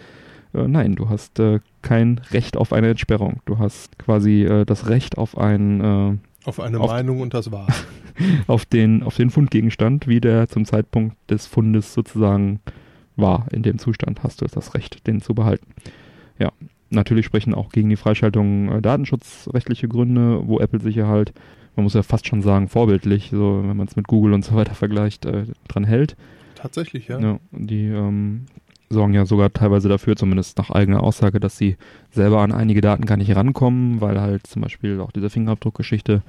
äh, 0.55 0.67
nein, 0.67 0.95
du 0.97 1.11
hast 1.11 1.39
äh, 1.39 1.61
kein 1.83 2.23
Recht 2.33 2.57
auf 2.57 2.73
eine 2.73 2.89
Entsperrung. 2.89 3.41
Du 3.45 3.59
hast 3.59 3.99
quasi 3.99 4.45
äh, 4.45 4.65
das 4.65 4.89
Recht 4.89 5.19
auf 5.19 5.37
ein 5.37 5.81
äh, 5.83 6.17
Auf 6.45 6.61
eine 6.61 6.81
Auf- 6.81 6.91
Meinung 6.91 7.21
und 7.21 7.35
das 7.35 7.51
war's. 7.53 7.85
auf 8.47 8.65
den 8.65 9.03
auf 9.03 9.17
den 9.17 9.31
Fundgegenstand, 9.31 10.07
wie 10.09 10.21
der 10.21 10.49
zum 10.49 10.65
Zeitpunkt 10.65 11.17
des 11.31 11.47
Fundes 11.47 11.95
sozusagen 11.95 12.61
war. 13.17 13.47
In 13.53 13.63
dem 13.63 13.79
Zustand 13.79 14.23
hast 14.23 14.41
du 14.41 14.47
das 14.47 14.75
Recht, 14.75 15.07
den 15.07 15.21
zu 15.21 15.35
behalten. 15.35 15.67
Ja, 16.39 16.53
natürlich 16.91 17.27
sprechen 17.27 17.55
auch 17.55 17.71
gegen 17.71 17.89
die 17.91 17.97
Freischaltung 17.97 18.71
äh, 18.73 18.81
datenschutzrechtliche 18.83 19.89
Gründe, 19.89 20.47
wo 20.47 20.59
Apple 20.59 20.81
sich 20.81 20.97
ja 20.97 21.07
halt, 21.07 21.33
man 21.77 21.85
muss 21.85 21.95
ja 21.95 22.03
fast 22.03 22.27
schon 22.27 22.43
sagen, 22.43 22.69
vorbildlich, 22.69 23.29
so 23.31 23.63
wenn 23.65 23.77
man 23.77 23.87
es 23.87 23.97
mit 23.97 24.07
Google 24.09 24.33
und 24.33 24.45
so 24.45 24.55
weiter 24.55 24.75
vergleicht, 24.75 25.27
äh, 25.27 25.45
dran 25.69 25.85
hält. 25.85 26.17
Tatsächlich, 26.55 27.09
ja. 27.09 27.19
Ja, 27.21 27.39
die 27.53 27.87
ähm, 27.87 28.47
sorgen 28.91 29.15
ja 29.15 29.25
sogar 29.25 29.53
teilweise 29.53 29.89
dafür, 29.89 30.17
zumindest 30.17 30.59
nach 30.59 30.71
eigener 30.71 31.03
Aussage, 31.03 31.39
dass 31.41 31.57
sie 31.57 31.77
selber 32.11 32.41
an 32.41 32.53
einige 32.53 32.81
Daten 32.81 33.07
gar 33.07 33.17
nicht 33.17 33.35
rankommen, 33.35 34.01
weil 34.01 34.21
halt 34.21 34.47
zum 34.47 34.63
Beispiel 34.63 35.01
auch 35.01 35.13
diese 35.13 35.31
Fingerabdruckgeschichte 35.31 36.23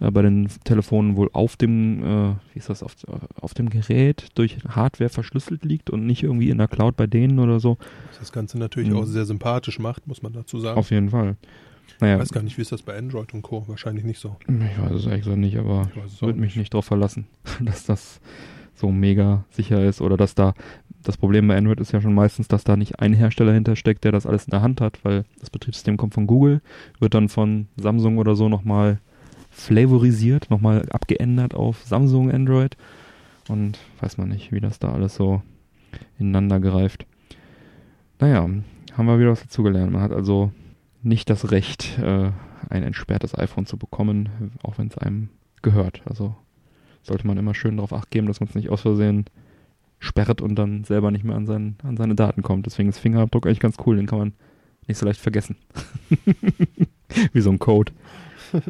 äh, 0.00 0.10
bei 0.10 0.22
den 0.22 0.48
Telefonen 0.64 1.16
wohl 1.16 1.28
auf 1.34 1.56
dem, 1.56 2.02
äh, 2.02 2.34
wie 2.54 2.58
ist 2.58 2.70
das, 2.70 2.82
auf, 2.82 2.94
auf 3.40 3.52
dem 3.52 3.68
Gerät 3.68 4.28
durch 4.36 4.56
Hardware 4.68 5.10
verschlüsselt 5.10 5.64
liegt 5.64 5.90
und 5.90 6.06
nicht 6.06 6.22
irgendwie 6.22 6.48
in 6.50 6.58
der 6.58 6.68
Cloud 6.68 6.96
bei 6.96 7.06
denen 7.06 7.38
oder 7.38 7.60
so. 7.60 7.76
Was 8.08 8.20
das 8.20 8.32
Ganze 8.32 8.58
natürlich 8.58 8.90
Mhm. 8.90 8.96
auch 8.96 9.04
sehr 9.04 9.26
sympathisch 9.26 9.78
macht, 9.78 10.06
muss 10.06 10.22
man 10.22 10.32
dazu 10.32 10.58
sagen. 10.60 10.78
Auf 10.78 10.90
jeden 10.90 11.10
Fall. 11.10 11.36
ich 11.88 12.00
Naja, 12.00 12.18
weiß 12.18 12.30
gar 12.30 12.42
nicht, 12.42 12.56
wie 12.56 12.62
ist 12.62 12.72
das 12.72 12.80
bei 12.82 12.96
Android 12.96 13.34
und 13.34 13.42
Co. 13.42 13.64
Wahrscheinlich 13.68 14.04
nicht 14.06 14.18
so. 14.20 14.36
ich 14.48 14.82
weiß 14.82 14.92
es 14.92 15.04
ehrlich 15.06 15.24
gesagt 15.24 15.38
nicht, 15.40 15.58
aber 15.58 15.88
Ich 16.06 16.14
ich 16.14 16.22
würde 16.22 16.40
mich 16.40 16.56
nicht 16.56 16.72
darauf 16.72 16.86
verlassen, 16.86 17.26
dass 17.60 17.84
das 17.84 18.20
so 18.78 18.90
mega 18.90 19.44
sicher 19.50 19.84
ist 19.84 20.00
oder 20.00 20.16
dass 20.16 20.34
da 20.34 20.54
das 21.02 21.16
Problem 21.16 21.48
bei 21.48 21.56
Android 21.56 21.80
ist 21.80 21.92
ja 21.92 22.00
schon 22.00 22.14
meistens, 22.14 22.48
dass 22.48 22.64
da 22.64 22.76
nicht 22.76 23.00
ein 23.00 23.12
Hersteller 23.12 23.52
hintersteckt, 23.52 24.04
der 24.04 24.12
das 24.12 24.26
alles 24.26 24.44
in 24.44 24.50
der 24.50 24.62
Hand 24.62 24.80
hat, 24.80 25.04
weil 25.04 25.24
das 25.40 25.50
Betriebssystem 25.50 25.96
kommt 25.96 26.14
von 26.14 26.26
Google, 26.26 26.60
wird 26.98 27.14
dann 27.14 27.28
von 27.28 27.68
Samsung 27.76 28.18
oder 28.18 28.34
so 28.34 28.48
nochmal 28.48 28.98
flavorisiert, 29.50 30.50
nochmal 30.50 30.86
abgeändert 30.90 31.54
auf 31.54 31.82
Samsung 31.84 32.30
Android 32.30 32.76
und 33.48 33.78
weiß 34.00 34.18
man 34.18 34.28
nicht, 34.28 34.52
wie 34.52 34.60
das 34.60 34.78
da 34.78 34.92
alles 34.92 35.14
so 35.14 35.42
ineinander 36.18 36.60
greift. 36.60 37.06
Naja, 38.20 38.42
haben 38.42 39.06
wir 39.06 39.18
wieder 39.18 39.30
was 39.30 39.42
dazugelernt. 39.42 39.92
Man 39.92 40.02
hat 40.02 40.12
also 40.12 40.52
nicht 41.02 41.30
das 41.30 41.50
Recht, 41.50 41.98
äh, 41.98 42.30
ein 42.68 42.82
entsperrtes 42.82 43.36
iPhone 43.38 43.66
zu 43.66 43.76
bekommen, 43.76 44.52
auch 44.62 44.78
wenn 44.78 44.88
es 44.88 44.98
einem 44.98 45.30
gehört. 45.62 46.02
Also 46.04 46.36
sollte 47.02 47.26
man 47.26 47.38
immer 47.38 47.54
schön 47.54 47.76
darauf 47.76 47.92
acht 47.92 48.10
geben, 48.10 48.26
dass 48.26 48.40
man 48.40 48.48
es 48.48 48.54
nicht 48.54 48.68
aus 48.70 48.82
Versehen 48.82 49.24
sperrt 50.00 50.40
und 50.40 50.54
dann 50.54 50.84
selber 50.84 51.10
nicht 51.10 51.24
mehr 51.24 51.36
an, 51.36 51.46
seinen, 51.46 51.76
an 51.82 51.96
seine 51.96 52.14
Daten 52.14 52.42
kommt. 52.42 52.66
Deswegen 52.66 52.88
ist 52.88 52.98
Fingerabdruck 52.98 53.46
eigentlich 53.46 53.60
ganz 53.60 53.76
cool, 53.86 53.96
den 53.96 54.06
kann 54.06 54.18
man 54.18 54.32
nicht 54.86 54.98
so 54.98 55.06
leicht 55.06 55.20
vergessen. 55.20 55.56
Wie 57.32 57.40
so 57.40 57.50
ein 57.50 57.58
Code. 57.58 57.92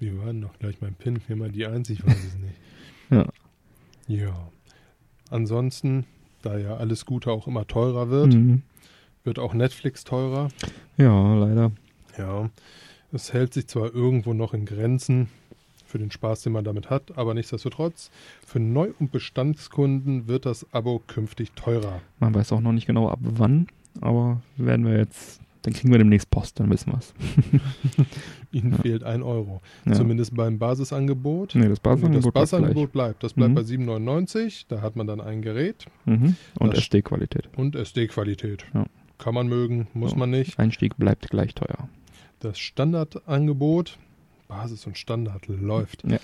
Wie 0.00 0.16
war 0.18 0.26
denn 0.26 0.40
noch 0.40 0.58
gleich 0.58 0.80
mein 0.80 0.94
PIN? 0.94 1.20
Firma 1.20 1.48
die 1.48 1.66
eins, 1.66 1.88
ich 1.90 2.04
weiß 2.04 2.16
es 2.24 2.36
nicht. 2.38 2.54
Ja. 3.10 3.26
Ja. 4.08 4.48
Ansonsten, 5.30 6.06
da 6.40 6.56
ja 6.58 6.76
alles 6.76 7.04
Gute 7.04 7.30
auch 7.30 7.46
immer 7.46 7.66
teurer 7.66 8.08
wird, 8.08 8.32
Mhm. 8.34 8.62
wird 9.22 9.38
auch 9.38 9.52
Netflix 9.54 10.02
teurer. 10.04 10.48
Ja, 10.96 11.34
leider. 11.34 11.72
Ja. 12.16 12.48
Es 13.12 13.34
hält 13.34 13.52
sich 13.52 13.68
zwar 13.68 13.94
irgendwo 13.94 14.32
noch 14.32 14.54
in 14.54 14.64
Grenzen 14.64 15.28
für 15.92 15.98
den 15.98 16.10
Spaß, 16.10 16.40
den 16.42 16.54
man 16.54 16.64
damit 16.64 16.88
hat, 16.88 17.16
aber 17.18 17.34
nichtsdestotrotz, 17.34 18.10
für 18.46 18.58
Neu- 18.58 18.92
und 18.98 19.12
Bestandskunden 19.12 20.26
wird 20.26 20.46
das 20.46 20.66
Abo 20.72 21.02
künftig 21.06 21.52
teurer. 21.52 22.00
Man 22.18 22.34
weiß 22.34 22.50
auch 22.52 22.62
noch 22.62 22.72
nicht 22.72 22.86
genau 22.86 23.10
ab 23.10 23.18
wann, 23.20 23.66
aber 24.00 24.40
werden 24.56 24.86
wir 24.86 24.96
jetzt, 24.96 25.42
dann 25.60 25.74
kriegen 25.74 25.90
wir 25.92 25.98
demnächst 25.98 26.30
Post, 26.30 26.60
dann 26.60 26.70
wissen 26.70 26.92
wir 26.92 26.98
es. 26.98 27.12
Ihnen 28.52 28.72
Ja. 28.72 28.78
fehlt 28.78 29.04
ein 29.04 29.22
Euro. 29.22 29.60
Ja. 29.84 29.92
Zumindest 29.92 30.34
beim 30.34 30.58
Basisangebot. 30.58 31.54
Nee, 31.56 31.68
das 31.68 31.78
Basisangebot 31.80 32.24
das 32.24 32.32
bleibt 32.32 32.34
Basisangebot 32.50 32.92
bleibt. 32.92 33.22
Das 33.22 33.34
bleibt 33.34 33.50
Mhm. 33.50 33.54
bei 33.54 33.62
7,99. 33.62 34.64
Da 34.68 34.80
hat 34.80 34.96
man 34.96 35.06
dann 35.06 35.20
ein 35.20 35.42
Gerät 35.42 35.84
Mhm. 36.06 36.36
Und 36.58 36.72
SD-Qualität. 36.74 37.50
und 37.56 37.76
SD-Qualität. 37.76 38.64
Ja. 38.72 38.86
Kann 39.18 39.34
man 39.34 39.46
mögen, 39.46 39.88
muss 39.94 40.16
man 40.16 40.30
nicht. 40.30 40.58
Einstieg 40.58 40.96
bleibt 40.96 41.28
gleich 41.30 41.54
teuer. 41.54 41.88
Das 42.40 42.58
Standardangebot, 42.58 43.98
Basis 44.52 44.86
und 44.86 44.98
Standard 44.98 45.46
läuft, 45.48 46.04
Ja. 46.04 46.18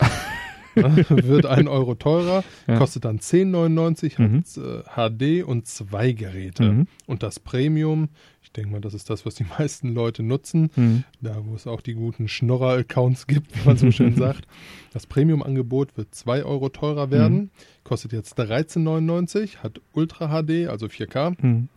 wird 1.08 1.46
ein 1.46 1.66
Euro 1.66 1.94
teurer, 1.94 2.44
Ja. 2.66 2.76
kostet 2.78 3.04
dann 3.04 3.18
10,99, 3.18 4.18
Mhm. 4.20 4.44
hat 4.88 5.16
äh, 5.38 5.40
HD 5.40 5.42
und 5.44 5.66
zwei 5.66 6.12
Geräte. 6.12 6.62
Mhm. 6.72 6.86
Und 7.06 7.22
das 7.22 7.40
Premium, 7.40 8.10
ich 8.42 8.52
denke 8.52 8.70
mal, 8.70 8.80
das 8.80 8.94
ist 8.94 9.08
das, 9.10 9.24
was 9.26 9.34
die 9.34 9.44
meisten 9.58 9.94
Leute 9.94 10.22
nutzen, 10.22 10.70
Mhm. 10.76 11.04
da 11.20 11.36
wo 11.44 11.54
es 11.54 11.66
auch 11.66 11.80
die 11.80 11.94
guten 11.94 12.28
Schnorrer-Accounts 12.28 13.26
gibt, 13.26 13.56
wie 13.58 13.66
man 13.66 13.76
so 13.76 13.90
schön 13.90 14.14
sagt. 14.16 14.46
Das 14.92 15.06
Premium-Angebot 15.06 15.96
wird 15.96 16.14
2 16.14 16.44
Euro 16.44 16.68
teurer 16.68 17.10
werden, 17.10 17.36
Mhm. 17.38 17.50
kostet 17.82 18.12
jetzt 18.12 18.38
13,99, 18.38 19.58
hat 19.62 19.80
Ultra 19.94 20.28
HD, 20.28 20.68
also 20.68 20.86
4K, 20.88 21.34
Mhm. 21.40 21.68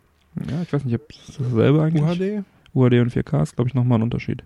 Ja, 0.50 0.62
ich 0.62 0.72
weiß 0.72 0.84
nicht, 0.84 0.94
ob 0.94 1.10
es 1.10 1.36
dasselbe 1.38 1.82
eigentlich 1.82 2.02
UHD. 2.02 2.44
UHD 2.74 3.00
und 3.00 3.10
4K 3.12 3.42
ist, 3.42 3.56
glaube 3.56 3.68
ich, 3.68 3.74
nochmal 3.74 3.98
ein 3.98 4.02
Unterschied. 4.02 4.44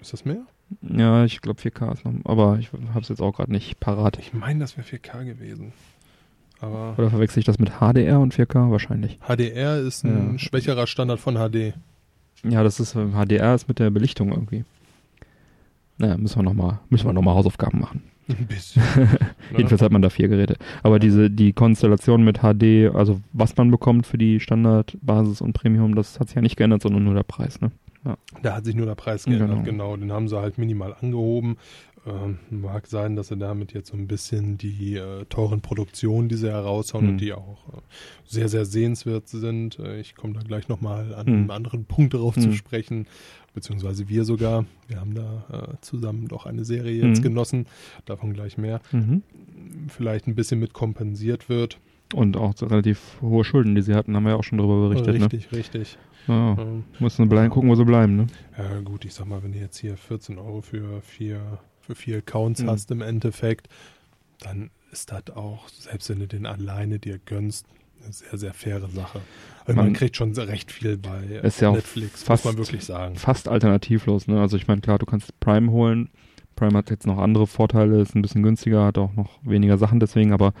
Ist 0.00 0.12
das 0.12 0.24
mehr? 0.24 0.42
Ja, 0.80 1.24
ich 1.24 1.40
glaube 1.40 1.60
4K 1.60 1.92
ist 1.92 2.04
noch, 2.04 2.12
aber 2.24 2.58
ich 2.58 2.70
habe 2.72 3.00
es 3.00 3.08
jetzt 3.08 3.20
auch 3.20 3.32
gerade 3.36 3.52
nicht 3.52 3.78
parat. 3.80 4.18
Ich 4.18 4.32
meine, 4.32 4.60
das 4.60 4.76
wäre 4.76 4.86
4K 4.86 5.24
gewesen. 5.24 5.72
Aber 6.60 6.94
Oder 6.96 7.10
verwechsel 7.10 7.40
ich 7.40 7.44
das 7.44 7.58
mit 7.58 7.70
HDR 7.80 8.20
und 8.20 8.34
4K? 8.34 8.70
Wahrscheinlich. 8.70 9.18
HDR 9.26 9.78
ist 9.78 10.04
ein 10.04 10.32
Ja. 10.32 10.38
schwächerer 10.38 10.86
Standard 10.86 11.18
von 11.20 11.34
HD. 11.36 11.74
Ja, 12.44 12.62
das 12.62 12.80
ist, 12.80 12.94
HDR 12.94 13.54
ist 13.54 13.68
mit 13.68 13.78
der 13.78 13.90
Belichtung 13.90 14.30
irgendwie. 14.30 14.64
Naja, 15.98 16.16
müssen 16.16 16.38
wir 16.38 16.42
nochmal, 16.44 16.78
müssen 16.88 17.06
wir 17.06 17.12
noch 17.12 17.22
mal 17.22 17.34
Hausaufgaben 17.34 17.80
machen. 17.80 18.02
Ein 18.28 18.46
bisschen. 18.46 18.82
Jedenfalls 19.56 19.82
hat 19.82 19.92
man 19.92 20.02
da 20.02 20.08
vier 20.10 20.28
Geräte. 20.28 20.56
Aber 20.82 20.98
diese, 20.98 21.28
die 21.30 21.52
Konstellation 21.52 22.24
mit 22.24 22.38
HD, 22.38 22.94
also 22.94 23.20
was 23.32 23.56
man 23.56 23.70
bekommt 23.70 24.06
für 24.06 24.16
die 24.18 24.38
Standard, 24.40 24.96
Basis 25.02 25.40
und 25.40 25.52
Premium, 25.52 25.94
das 25.94 26.18
hat 26.20 26.28
sich 26.28 26.36
ja 26.36 26.42
nicht 26.42 26.56
geändert, 26.56 26.82
sondern 26.82 27.04
nur 27.04 27.14
der 27.14 27.24
Preis, 27.24 27.60
ne? 27.60 27.72
Da 28.42 28.56
hat 28.56 28.64
sich 28.64 28.74
nur 28.74 28.86
der 28.86 28.94
Preis 28.96 29.24
geändert, 29.24 29.48
Genau. 29.50 29.62
genau. 29.62 29.96
Den 29.96 30.10
haben 30.12 30.28
sie 30.28 30.36
halt 30.38 30.58
minimal 30.58 30.94
angehoben. 31.00 31.56
Ähm, 32.04 32.38
mag 32.50 32.88
sein, 32.88 33.14
dass 33.14 33.28
sie 33.28 33.36
damit 33.36 33.72
jetzt 33.74 33.90
so 33.90 33.96
ein 33.96 34.08
bisschen 34.08 34.58
die 34.58 34.96
äh, 34.96 35.24
teuren 35.26 35.60
Produktionen, 35.60 36.28
die 36.28 36.34
sie 36.34 36.50
heraushauen 36.50 37.04
Hm. 37.04 37.12
und 37.12 37.18
die 37.20 37.32
auch 37.32 37.68
äh, 37.68 37.80
sehr, 38.26 38.48
sehr 38.48 38.64
sehenswert 38.64 39.28
sind. 39.28 39.78
Äh, 39.78 40.00
ich 40.00 40.16
komme 40.16 40.34
da 40.34 40.40
gleich 40.40 40.66
nochmal 40.68 41.14
an 41.14 41.26
Hm. 41.28 41.32
einem 41.34 41.50
anderen 41.52 41.84
Punkt 41.84 42.14
darauf 42.14 42.34
zu 42.36 42.48
Hm. 42.48 42.54
sprechen, 42.54 43.06
beziehungsweise 43.54 44.08
wir 44.08 44.24
sogar. 44.24 44.64
Wir 44.88 44.98
haben 45.00 45.14
da 45.14 45.44
äh, 45.52 45.76
zusammen 45.80 46.26
doch 46.26 46.44
eine 46.44 46.64
Serie 46.64 47.06
jetzt 47.06 47.18
Hm. 47.18 47.22
genossen, 47.22 47.66
davon 48.04 48.32
gleich 48.32 48.58
mehr. 48.58 48.80
Mhm. 48.90 49.22
Vielleicht 49.86 50.26
ein 50.26 50.34
bisschen 50.34 50.58
mit 50.58 50.72
kompensiert 50.72 51.48
wird. 51.48 51.78
Und 52.14 52.36
auch 52.36 52.52
relativ 52.60 53.18
hohe 53.22 53.44
Schulden, 53.44 53.74
die 53.76 53.82
sie 53.82 53.94
hatten, 53.94 54.14
haben 54.16 54.24
wir 54.24 54.30
ja 54.30 54.36
auch 54.36 54.44
schon 54.44 54.58
darüber 54.58 54.88
berichtet, 54.88 55.18
ne? 55.18 55.24
richtig, 55.56 55.98
Ja, 56.28 56.56
Ähm, 56.58 56.84
müssen 56.98 57.28
bleiben, 57.28 57.50
gucken, 57.50 57.68
wo 57.70 57.74
sie 57.74 57.84
bleiben, 57.84 58.16
ne? 58.16 58.26
Ja 58.56 58.80
gut, 58.80 59.04
ich 59.04 59.14
sag 59.14 59.26
mal, 59.26 59.42
wenn 59.42 59.52
du 59.52 59.58
jetzt 59.58 59.78
hier 59.78 59.96
14 59.96 60.38
Euro 60.38 60.60
für 60.62 61.00
vier, 61.02 61.58
für 61.80 61.94
vier 61.94 62.18
Accounts 62.18 62.62
Mhm. 62.62 62.70
hast 62.70 62.90
im 62.90 63.00
Endeffekt, 63.02 63.68
dann 64.40 64.70
ist 64.92 65.10
das 65.10 65.34
auch, 65.34 65.68
selbst 65.68 66.08
wenn 66.10 66.20
du 66.20 66.26
den 66.28 66.46
alleine 66.46 66.98
dir 66.98 67.18
gönnst, 67.24 67.66
eine 68.04 68.12
sehr, 68.12 68.36
sehr 68.36 68.52
faire 68.54 68.88
Sache. 68.88 69.20
Also 69.64 69.76
man, 69.76 69.86
Man- 69.86 69.92
kriegt 69.94 70.16
schon 70.16 70.32
recht 70.34 70.72
viel 70.72 70.96
bei 70.96 71.22
Ist 71.42 71.60
ja 71.60 71.70
Netflix, 71.72 72.22
fast- 72.24 72.44
muss 72.44 72.52
man 72.54 72.58
wirklich 72.64 72.84
sagen. 72.84 73.14
Fast 73.16 73.48
alternativlos, 73.48 74.26
ne? 74.26 74.40
Also 74.40 74.56
ich 74.56 74.66
meine, 74.66 74.80
klar, 74.80 74.98
du 74.98 75.06
kannst 75.06 75.38
Prime 75.40 75.70
holen. 75.70 76.08
Prime 76.56 76.76
hat 76.76 76.90
jetzt 76.90 77.06
noch 77.06 77.18
andere 77.18 77.46
Vorteile, 77.46 78.00
ist 78.00 78.14
ein 78.14 78.22
bisschen 78.22 78.42
günstiger, 78.42 78.84
hat 78.84 78.98
auch 78.98 79.14
noch 79.14 79.38
weniger 79.42 79.78
Sachen 79.78 80.00
deswegen, 80.00 80.32
aber 80.32 80.52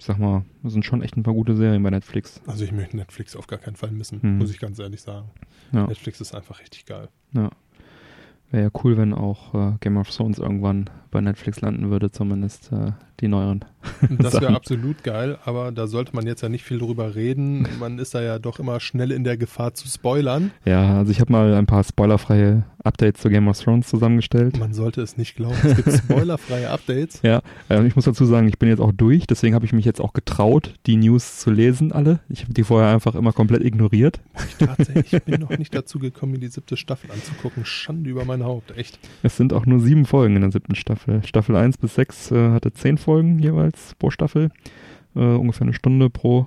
ich 0.00 0.06
sag 0.06 0.18
mal, 0.18 0.44
das 0.62 0.72
sind 0.72 0.84
schon 0.86 1.02
echt 1.02 1.14
ein 1.18 1.22
paar 1.22 1.34
gute 1.34 1.54
Serien 1.54 1.82
bei 1.82 1.90
Netflix. 1.90 2.40
Also 2.46 2.64
ich 2.64 2.72
möchte 2.72 2.96
Netflix 2.96 3.36
auf 3.36 3.46
gar 3.46 3.58
keinen 3.58 3.76
Fall 3.76 3.90
missen, 3.90 4.18
Mhm. 4.22 4.38
muss 4.38 4.50
ich 4.50 4.58
ganz 4.58 4.78
ehrlich 4.78 5.02
sagen. 5.02 5.28
Ja. 5.72 5.86
Netflix 5.86 6.20
ist 6.22 6.34
einfach 6.34 6.58
richtig 6.60 6.86
geil. 6.86 7.08
Wäre 7.34 8.64
ja 8.64 8.70
cool, 8.82 8.96
wenn 8.96 9.12
auch 9.14 9.54
äh, 9.54 9.72
Game 9.80 9.98
of 9.98 10.10
Thrones 10.10 10.38
irgendwann 10.38 10.88
bei 11.10 11.20
Netflix 11.20 11.60
landen 11.60 11.90
würde, 11.90 12.10
zumindest 12.10 12.72
äh, 12.72 12.92
die 13.20 13.28
neueren. 13.28 13.64
Das 14.18 14.40
wäre 14.40 14.54
absolut 14.54 15.02
geil, 15.04 15.38
aber 15.44 15.72
da 15.72 15.86
sollte 15.86 16.14
man 16.14 16.26
jetzt 16.26 16.42
ja 16.42 16.48
nicht 16.48 16.64
viel 16.64 16.78
drüber 16.78 17.14
reden. 17.14 17.66
Man 17.78 17.98
ist 17.98 18.14
da 18.14 18.22
ja 18.22 18.38
doch 18.38 18.58
immer 18.58 18.80
schnell 18.80 19.10
in 19.10 19.24
der 19.24 19.36
Gefahr 19.36 19.74
zu 19.74 19.88
spoilern. 19.88 20.50
Ja, 20.64 20.96
also 20.98 21.12
ich 21.12 21.20
habe 21.20 21.32
mal 21.32 21.54
ein 21.54 21.66
paar 21.66 21.84
spoilerfreie 21.84 22.64
Updates 22.82 23.20
zu 23.20 23.28
Game 23.28 23.48
of 23.48 23.58
Thrones 23.58 23.88
zusammengestellt. 23.88 24.58
Man 24.58 24.72
sollte 24.72 25.02
es 25.02 25.16
nicht 25.16 25.36
glauben. 25.36 25.56
Es 25.62 25.76
gibt 25.76 25.92
spoilerfreie 26.04 26.70
Updates. 26.70 27.20
Ja, 27.22 27.42
äh, 27.68 27.86
ich 27.86 27.96
muss 27.96 28.06
dazu 28.06 28.24
sagen, 28.24 28.48
ich 28.48 28.58
bin 28.58 28.68
jetzt 28.68 28.80
auch 28.80 28.92
durch, 28.92 29.26
deswegen 29.26 29.54
habe 29.54 29.66
ich 29.66 29.72
mich 29.72 29.84
jetzt 29.84 30.00
auch 30.00 30.12
getraut, 30.12 30.74
die 30.86 30.96
News 30.96 31.38
zu 31.38 31.50
lesen, 31.50 31.92
alle. 31.92 32.20
Ich 32.28 32.42
habe 32.42 32.54
die 32.54 32.64
vorher 32.64 32.90
einfach 32.90 33.14
immer 33.14 33.32
komplett 33.32 33.62
ignoriert. 33.62 34.20
Ich 34.48 34.66
tatsächlich, 34.66 35.12
ich 35.12 35.22
bin 35.24 35.40
noch 35.40 35.56
nicht 35.56 35.74
dazu 35.74 35.98
gekommen, 35.98 36.32
mir 36.32 36.38
die 36.38 36.48
siebte 36.48 36.76
Staffel 36.76 37.10
anzugucken. 37.10 37.64
Schande 37.64 38.10
über 38.10 38.24
mein 38.24 38.44
Haupt, 38.44 38.76
echt. 38.76 38.98
Es 39.22 39.36
sind 39.36 39.52
auch 39.52 39.66
nur 39.66 39.80
sieben 39.80 40.06
Folgen 40.06 40.36
in 40.36 40.42
der 40.42 40.52
siebten 40.52 40.74
Staffel. 40.74 40.99
Staffel 41.24 41.56
1 41.56 41.78
bis 41.78 41.94
6 41.94 42.30
äh, 42.32 42.50
hatte 42.50 42.72
zehn 42.72 42.98
Folgen 42.98 43.38
jeweils 43.38 43.94
pro 43.98 44.10
Staffel. 44.10 44.50
Äh, 45.14 45.20
ungefähr 45.20 45.62
eine 45.66 45.74
Stunde 45.74 46.10
pro 46.10 46.46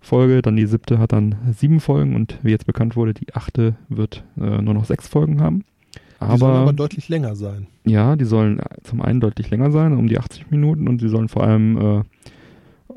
Folge. 0.00 0.42
Dann 0.42 0.56
die 0.56 0.66
siebte 0.66 0.98
hat 0.98 1.12
dann 1.12 1.34
sieben 1.56 1.80
Folgen 1.80 2.14
und 2.14 2.38
wie 2.42 2.50
jetzt 2.50 2.66
bekannt 2.66 2.96
wurde, 2.96 3.14
die 3.14 3.34
achte 3.34 3.76
wird 3.88 4.24
äh, 4.36 4.60
nur 4.60 4.74
noch 4.74 4.84
sechs 4.84 5.08
Folgen 5.08 5.40
haben. 5.40 5.64
Die 6.20 6.26
sollen 6.26 6.42
Aber, 6.42 6.58
aber 6.60 6.72
deutlich 6.72 7.08
länger 7.08 7.34
sein. 7.34 7.66
ja, 7.84 8.14
die 8.14 8.24
sollen 8.24 8.60
zum 8.84 9.02
einen 9.02 9.20
deutlich 9.20 9.50
länger 9.50 9.72
sein, 9.72 9.96
um 9.96 10.06
die 10.06 10.18
80 10.18 10.50
Minuten, 10.50 10.86
und 10.86 11.00
sie 11.00 11.08
sollen 11.08 11.28
vor 11.28 11.42
allem 11.42 11.76
äh, 11.76 12.02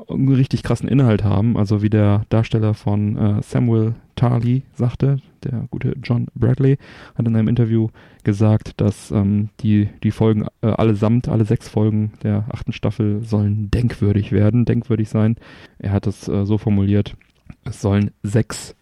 einen 0.08 0.32
richtig 0.32 0.62
krassen 0.62 0.88
Inhalt 0.88 1.24
haben. 1.24 1.56
Also 1.56 1.82
wie 1.82 1.90
der 1.90 2.24
Darsteller 2.28 2.74
von 2.74 3.16
äh, 3.16 3.42
Samuel 3.42 3.94
Tarly 4.14 4.62
sagte, 4.72 5.18
der 5.44 5.66
gute 5.70 5.94
John 6.02 6.26
Bradley, 6.34 6.78
hat 7.14 7.26
in 7.26 7.36
einem 7.36 7.48
Interview 7.48 7.88
gesagt, 8.24 8.80
dass 8.80 9.10
ähm, 9.10 9.50
die, 9.60 9.88
die 10.02 10.10
Folgen 10.10 10.46
äh, 10.62 10.68
allesamt, 10.68 11.28
alle 11.28 11.44
sechs 11.44 11.68
Folgen 11.68 12.12
der 12.22 12.46
achten 12.50 12.72
Staffel 12.72 13.22
sollen 13.22 13.70
denkwürdig 13.70 14.32
werden, 14.32 14.64
denkwürdig 14.64 15.08
sein. 15.08 15.36
Er 15.78 15.92
hat 15.92 16.06
es 16.06 16.28
äh, 16.28 16.44
so 16.44 16.58
formuliert, 16.58 17.16
Es 17.64 17.80
sollen 17.80 18.10
sechs 18.22 18.74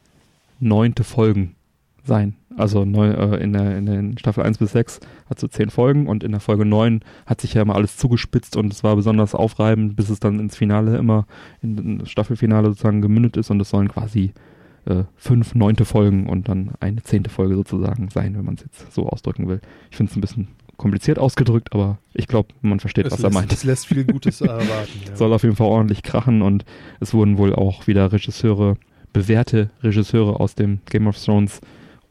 neunte 0.60 1.04
Folgen 1.04 1.56
sein. 2.06 2.36
Also 2.56 2.84
neu, 2.84 3.10
äh, 3.10 3.42
in, 3.42 3.52
der, 3.52 3.76
in 3.76 3.86
den 3.86 4.18
Staffel 4.18 4.44
1 4.44 4.58
bis 4.58 4.72
6 4.72 5.00
hat 5.28 5.40
so 5.40 5.48
zehn 5.48 5.70
Folgen 5.70 6.06
und 6.06 6.22
in 6.22 6.30
der 6.30 6.40
Folge 6.40 6.64
9 6.64 7.00
hat 7.26 7.40
sich 7.40 7.54
ja 7.54 7.62
immer 7.62 7.74
alles 7.74 7.96
zugespitzt 7.96 8.56
und 8.56 8.72
es 8.72 8.84
war 8.84 8.94
besonders 8.96 9.34
aufreibend, 9.34 9.96
bis 9.96 10.10
es 10.10 10.20
dann 10.20 10.38
ins 10.38 10.56
Finale 10.56 10.96
immer, 10.96 11.26
in, 11.62 11.78
in 11.78 11.98
das 11.98 12.10
Staffelfinale 12.10 12.68
sozusagen 12.68 13.02
gemündet 13.02 13.36
ist 13.36 13.50
und 13.50 13.60
es 13.60 13.70
sollen 13.70 13.88
quasi 13.88 14.32
äh, 14.86 15.04
fünf 15.16 15.54
neunte 15.54 15.84
Folgen 15.84 16.28
und 16.28 16.48
dann 16.48 16.72
eine 16.80 17.02
zehnte 17.02 17.30
Folge 17.30 17.54
sozusagen 17.54 18.08
sein, 18.10 18.36
wenn 18.36 18.44
man 18.44 18.54
es 18.54 18.62
jetzt 18.62 18.92
so 18.92 19.08
ausdrücken 19.08 19.48
will. 19.48 19.60
Ich 19.90 19.96
finde 19.96 20.10
es 20.10 20.16
ein 20.16 20.20
bisschen 20.20 20.48
kompliziert 20.76 21.18
ausgedrückt, 21.18 21.72
aber 21.72 21.98
ich 22.12 22.26
glaube, 22.28 22.48
man 22.60 22.80
versteht, 22.80 23.06
Es 23.06 23.12
was 23.12 23.20
lässt, 23.20 23.34
er 23.34 23.40
meint. 23.40 23.52
Es 23.52 23.64
lässt 23.64 23.86
viel 23.86 24.04
Gutes 24.04 24.40
erwarten. 24.40 24.68
Ja. 25.06 25.16
Soll 25.16 25.32
auf 25.32 25.42
jeden 25.42 25.56
Fall 25.56 25.68
ordentlich 25.68 26.02
krachen 26.02 26.42
und 26.42 26.64
es 27.00 27.14
wurden 27.14 27.38
wohl 27.38 27.54
auch 27.54 27.86
wieder 27.86 28.12
Regisseure, 28.12 28.76
bewährte 29.12 29.70
Regisseure 29.82 30.40
aus 30.40 30.54
dem 30.54 30.80
Game 30.86 31.06
of 31.06 31.22
Thrones 31.22 31.60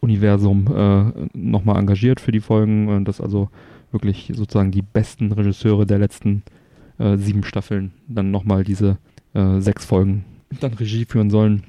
Universum 0.04 0.68
äh, 0.68 1.38
nochmal 1.38 1.80
engagiert 1.80 2.20
für 2.20 2.34
die 2.34 2.42
Folgen 2.42 2.90
und 2.90 3.08
das 3.08 3.22
also 3.22 3.50
wirklich 3.92 4.32
sozusagen 4.36 4.72
die 4.72 4.82
besten 4.82 5.32
Regisseure 5.32 5.86
der 5.86 6.00
letzten 6.00 6.44
äh, 7.00 7.18
sieben 7.18 7.44
Staffeln 7.44 7.94
dann 8.08 8.30
nochmal 8.30 8.64
diese 8.64 8.98
äh, 9.34 9.60
sechs 9.60 9.86
Folgen 9.86 10.26
dann 10.60 10.74
Regie 10.74 11.06
führen 11.06 11.30
sollen. 11.30 11.64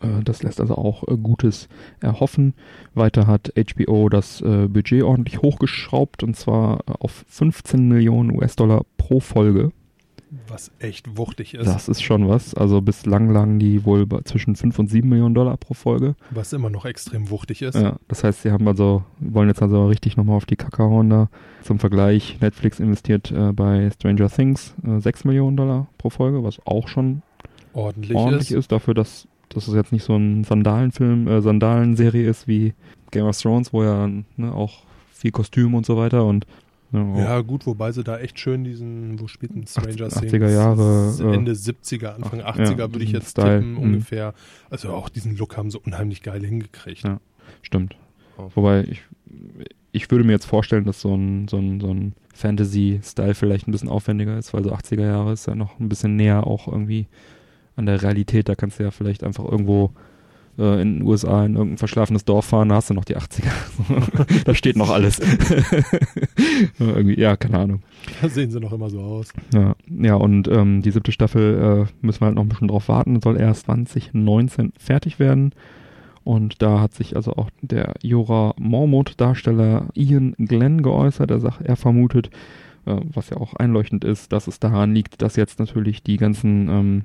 Äh, 0.00 0.22
das 0.24 0.42
lässt 0.42 0.60
also 0.60 0.74
auch 0.76 1.06
äh, 1.06 1.16
Gutes 1.16 1.68
erhoffen. 2.00 2.54
Weiter 2.94 3.26
hat 3.26 3.52
HBO 3.56 4.08
das 4.08 4.40
äh, 4.40 4.68
Budget 4.68 5.02
ordentlich 5.02 5.40
hochgeschraubt 5.40 6.22
und 6.22 6.36
zwar 6.36 6.80
äh, 6.80 6.92
auf 6.98 7.24
15 7.28 7.88
Millionen 7.88 8.36
US-Dollar 8.36 8.82
pro 8.96 9.20
Folge. 9.20 9.72
Was 10.48 10.70
echt 10.78 11.18
wuchtig 11.18 11.52
ist. 11.52 11.66
Das 11.66 11.88
ist 11.88 12.02
schon 12.02 12.26
was. 12.26 12.54
Also 12.54 12.80
bislang 12.80 13.28
lagen 13.30 13.58
die 13.58 13.84
wohl 13.84 14.06
bei 14.06 14.22
zwischen 14.22 14.56
5 14.56 14.78
und 14.78 14.88
7 14.88 15.06
Millionen 15.06 15.34
Dollar 15.34 15.58
pro 15.58 15.74
Folge. 15.74 16.14
Was 16.30 16.54
immer 16.54 16.70
noch 16.70 16.86
extrem 16.86 17.28
wuchtig 17.28 17.60
ist. 17.60 17.74
Ja, 17.74 17.96
das 18.08 18.24
heißt, 18.24 18.42
sie 18.42 18.50
haben 18.50 18.66
also, 18.66 19.04
wollen 19.18 19.48
jetzt 19.48 19.60
also 19.60 19.86
richtig 19.88 20.16
nochmal 20.16 20.36
auf 20.36 20.46
die 20.46 20.56
Kacke 20.56 20.84
hauen 20.84 21.10
da. 21.10 21.28
Zum 21.62 21.78
Vergleich, 21.78 22.38
Netflix 22.40 22.80
investiert 22.80 23.30
äh, 23.30 23.52
bei 23.52 23.90
Stranger 23.90 24.30
Things 24.30 24.74
äh, 24.86 25.00
6 25.00 25.24
Millionen 25.24 25.58
Dollar 25.58 25.88
pro 25.98 26.08
Folge, 26.08 26.42
was 26.42 26.60
auch 26.66 26.88
schon 26.88 27.22
Ordentlich, 27.74 28.16
ordentlich 28.16 28.50
ist. 28.52 28.58
ist. 28.58 28.72
dafür, 28.72 28.94
dass, 28.94 29.28
dass 29.50 29.68
es 29.68 29.74
jetzt 29.74 29.92
nicht 29.92 30.04
so 30.04 30.16
ein 30.16 30.44
Sandalenfilm, 30.44 31.28
äh, 31.28 31.42
Sandalenserie 31.42 32.26
ist 32.26 32.48
wie 32.48 32.72
Game 33.10 33.26
of 33.26 33.38
Thrones, 33.38 33.72
wo 33.74 33.82
ja 33.84 34.06
ne, 34.06 34.52
auch 34.54 34.84
viel 35.12 35.30
Kostüm 35.30 35.74
und 35.74 35.84
so 35.84 35.96
weiter 35.98 36.24
und 36.24 36.46
ne, 36.92 37.18
Ja, 37.18 37.40
gut, 37.40 37.66
wobei 37.66 37.92
sie 37.92 38.04
da 38.04 38.18
echt 38.18 38.38
schön 38.38 38.64
diesen, 38.64 39.18
wo 39.18 39.26
spielt 39.26 39.54
ein 39.54 39.66
Stranger 39.66 40.08
80er 40.08 40.30
Things? 40.30 40.52
Jahre, 40.52 41.14
äh, 41.20 41.34
Ende 41.34 41.52
70er, 41.52 42.14
Anfang 42.14 42.40
ach, 42.42 42.56
80er 42.56 42.78
ja, 42.78 42.92
würde 42.92 43.04
ich 43.04 43.12
jetzt 43.12 43.30
Style, 43.30 43.58
tippen, 43.58 43.72
mhm. 43.72 43.78
ungefähr. 43.78 44.34
Also 44.70 44.90
auch 44.90 45.08
diesen 45.08 45.36
Look 45.36 45.56
haben 45.56 45.70
sie 45.70 45.78
unheimlich 45.78 46.22
geil 46.22 46.44
hingekriegt. 46.44 47.04
Ja. 47.04 47.20
Stimmt. 47.62 47.96
Oh. 48.38 48.50
Wobei 48.54 48.84
ich, 48.84 49.02
ich 49.92 50.10
würde 50.10 50.24
mir 50.24 50.32
jetzt 50.32 50.46
vorstellen, 50.46 50.84
dass 50.84 51.00
so 51.00 51.14
ein, 51.14 51.48
so 51.48 51.58
ein, 51.58 51.80
so 51.80 51.92
ein 51.92 52.14
Fantasy-Style 52.34 53.34
vielleicht 53.34 53.68
ein 53.68 53.72
bisschen 53.72 53.88
aufwendiger 53.88 54.38
ist, 54.38 54.54
weil 54.54 54.64
so 54.64 54.72
80er 54.72 55.06
Jahre 55.06 55.32
ist 55.32 55.46
ja 55.46 55.54
noch 55.54 55.78
ein 55.80 55.88
bisschen 55.88 56.16
näher 56.16 56.46
auch 56.46 56.68
irgendwie 56.68 57.06
an 57.76 57.86
der 57.86 58.02
Realität. 58.02 58.48
Da 58.48 58.54
kannst 58.54 58.78
du 58.78 58.84
ja 58.84 58.90
vielleicht 58.90 59.24
einfach 59.24 59.44
irgendwo 59.44 59.90
äh, 60.58 60.82
in 60.82 60.98
den 60.98 61.06
USA 61.06 61.44
in 61.44 61.54
irgendein 61.54 61.78
verschlafenes 61.78 62.24
Dorf 62.24 62.46
fahren, 62.46 62.68
da 62.68 62.76
hast 62.76 62.90
du 62.90 62.94
noch 62.94 63.04
die 63.04 63.16
80er. 63.16 63.50
da 64.44 64.54
steht 64.54 64.76
noch 64.76 64.90
alles. 64.90 65.20
irgendwie, 66.78 67.18
ja, 67.18 67.36
keine 67.36 67.58
Ahnung. 67.58 67.82
Da 68.20 68.28
sehen 68.28 68.50
sie 68.50 68.60
noch 68.60 68.72
immer 68.72 68.90
so 68.90 69.00
aus. 69.00 69.32
Ja, 69.54 69.74
ja 69.88 70.14
und 70.14 70.48
ähm, 70.48 70.82
die 70.82 70.90
siebte 70.90 71.12
Staffel 71.12 71.86
äh, 71.88 72.04
müssen 72.06 72.20
wir 72.20 72.26
halt 72.26 72.36
noch 72.36 72.42
ein 72.42 72.48
bisschen 72.48 72.68
drauf 72.68 72.88
warten. 72.88 73.20
Soll 73.20 73.40
erst 73.40 73.66
2019 73.66 74.72
fertig 74.78 75.18
werden. 75.18 75.54
Und 76.24 76.62
da 76.62 76.80
hat 76.80 76.94
sich 76.94 77.16
also 77.16 77.32
auch 77.32 77.50
der 77.62 77.94
Jora 78.02 78.54
Mormont-Darsteller 78.58 79.88
Ian 79.94 80.34
Glenn 80.38 80.82
geäußert. 80.82 81.30
Er 81.30 81.40
sagt, 81.40 81.62
er 81.62 81.76
vermutet, 81.76 82.30
äh, 82.86 82.96
was 83.12 83.30
ja 83.30 83.38
auch 83.38 83.54
einleuchtend 83.54 84.04
ist, 84.04 84.32
dass 84.32 84.46
es 84.46 84.60
daran 84.60 84.94
liegt, 84.94 85.22
dass 85.22 85.36
jetzt 85.36 85.58
natürlich 85.58 86.02
die 86.02 86.18
ganzen 86.18 86.68
ähm, 86.68 87.02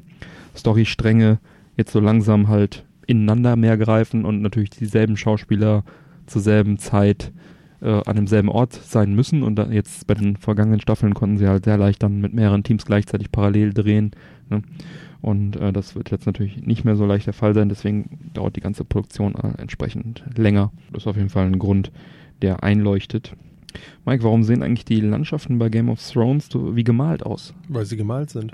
Storystränge 0.55 1.39
jetzt 1.77 1.91
so 1.91 1.99
langsam 1.99 2.47
halt 2.47 2.83
ineinander 3.07 3.55
mehr 3.55 3.77
greifen 3.77 4.25
und 4.25 4.41
natürlich 4.41 4.69
dieselben 4.69 5.17
Schauspieler 5.17 5.83
zur 6.27 6.41
selben 6.41 6.77
Zeit 6.77 7.31
äh, 7.81 8.01
an 8.05 8.15
demselben 8.15 8.49
Ort 8.49 8.73
sein 8.73 9.15
müssen. 9.15 9.43
Und 9.43 9.55
dann 9.55 9.71
jetzt 9.71 10.05
bei 10.07 10.13
den 10.13 10.37
vergangenen 10.37 10.81
Staffeln 10.81 11.13
konnten 11.13 11.37
sie 11.37 11.47
halt 11.47 11.65
sehr 11.65 11.77
leicht 11.77 12.03
dann 12.03 12.21
mit 12.21 12.33
mehreren 12.33 12.63
Teams 12.63 12.85
gleichzeitig 12.85 13.31
parallel 13.31 13.73
drehen. 13.73 14.11
Ne? 14.49 14.61
Und 15.21 15.55
äh, 15.55 15.73
das 15.73 15.95
wird 15.95 16.11
jetzt 16.11 16.25
natürlich 16.25 16.61
nicht 16.61 16.85
mehr 16.85 16.95
so 16.95 17.05
leicht 17.05 17.25
der 17.25 17.33
Fall 17.33 17.53
sein, 17.53 17.69
deswegen 17.69 18.31
dauert 18.33 18.55
die 18.55 18.61
ganze 18.61 18.83
Produktion 18.83 19.35
äh, 19.35 19.59
entsprechend 19.59 20.23
länger. 20.35 20.71
Das 20.91 21.03
ist 21.03 21.07
auf 21.07 21.17
jeden 21.17 21.29
Fall 21.29 21.47
ein 21.47 21.59
Grund, 21.59 21.91
der 22.41 22.63
einleuchtet. 22.63 23.33
Mike, 24.05 24.23
warum 24.23 24.43
sehen 24.43 24.63
eigentlich 24.63 24.85
die 24.85 25.01
Landschaften 25.01 25.59
bei 25.59 25.69
Game 25.69 25.89
of 25.89 26.01
Thrones 26.01 26.47
so 26.51 26.75
wie 26.75 26.83
gemalt 26.83 27.23
aus? 27.23 27.53
Weil 27.67 27.85
sie 27.85 27.97
gemalt 27.97 28.29
sind. 28.29 28.51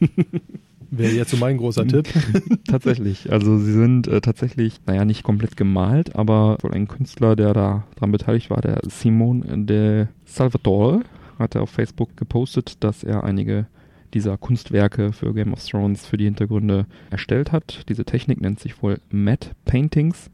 Wäre 0.94 1.12
jetzt 1.12 1.30
so 1.30 1.38
mein 1.38 1.56
großer 1.56 1.86
Tipp. 1.86 2.06
tatsächlich. 2.68 3.32
Also 3.32 3.56
sie 3.56 3.72
sind 3.72 4.08
äh, 4.08 4.20
tatsächlich, 4.20 4.78
naja, 4.86 5.06
nicht 5.06 5.22
komplett 5.22 5.56
gemalt, 5.56 6.14
aber 6.14 6.58
wohl 6.60 6.74
ein 6.74 6.86
Künstler, 6.86 7.34
der 7.34 7.54
da 7.54 7.84
dran 7.96 8.12
beteiligt 8.12 8.50
war, 8.50 8.60
der 8.60 8.78
Simon 8.86 9.66
de 9.66 10.08
Salvatore, 10.26 11.00
hat 11.38 11.54
er 11.54 11.62
auf 11.62 11.70
Facebook 11.70 12.14
gepostet, 12.18 12.84
dass 12.84 13.04
er 13.04 13.24
einige 13.24 13.66
dieser 14.12 14.36
Kunstwerke 14.36 15.14
für 15.14 15.32
Game 15.32 15.54
of 15.54 15.66
Thrones 15.66 16.04
für 16.06 16.18
die 16.18 16.26
Hintergründe 16.26 16.84
erstellt 17.08 17.52
hat. 17.52 17.88
Diese 17.88 18.04
Technik 18.04 18.42
nennt 18.42 18.60
sich 18.60 18.82
wohl 18.82 19.00
Matte 19.10 19.52
Paintings. 19.64 20.30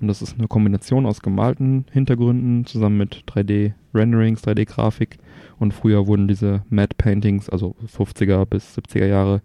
Und 0.00 0.06
das 0.06 0.22
ist 0.22 0.38
eine 0.38 0.46
Kombination 0.46 1.04
aus 1.04 1.20
gemalten 1.20 1.84
Hintergründen 1.90 2.64
zusammen 2.64 2.96
mit 2.96 3.24
3D-Renderings, 3.26 4.44
3D-Grafik. 4.44 5.18
Und 5.58 5.74
früher 5.74 6.06
wurden 6.06 6.28
diese 6.28 6.62
Matte 6.70 6.94
Paintings, 6.96 7.50
also 7.50 7.74
50er 7.84 8.46
bis 8.46 8.78
70er 8.78 9.06
Jahre, 9.06 9.42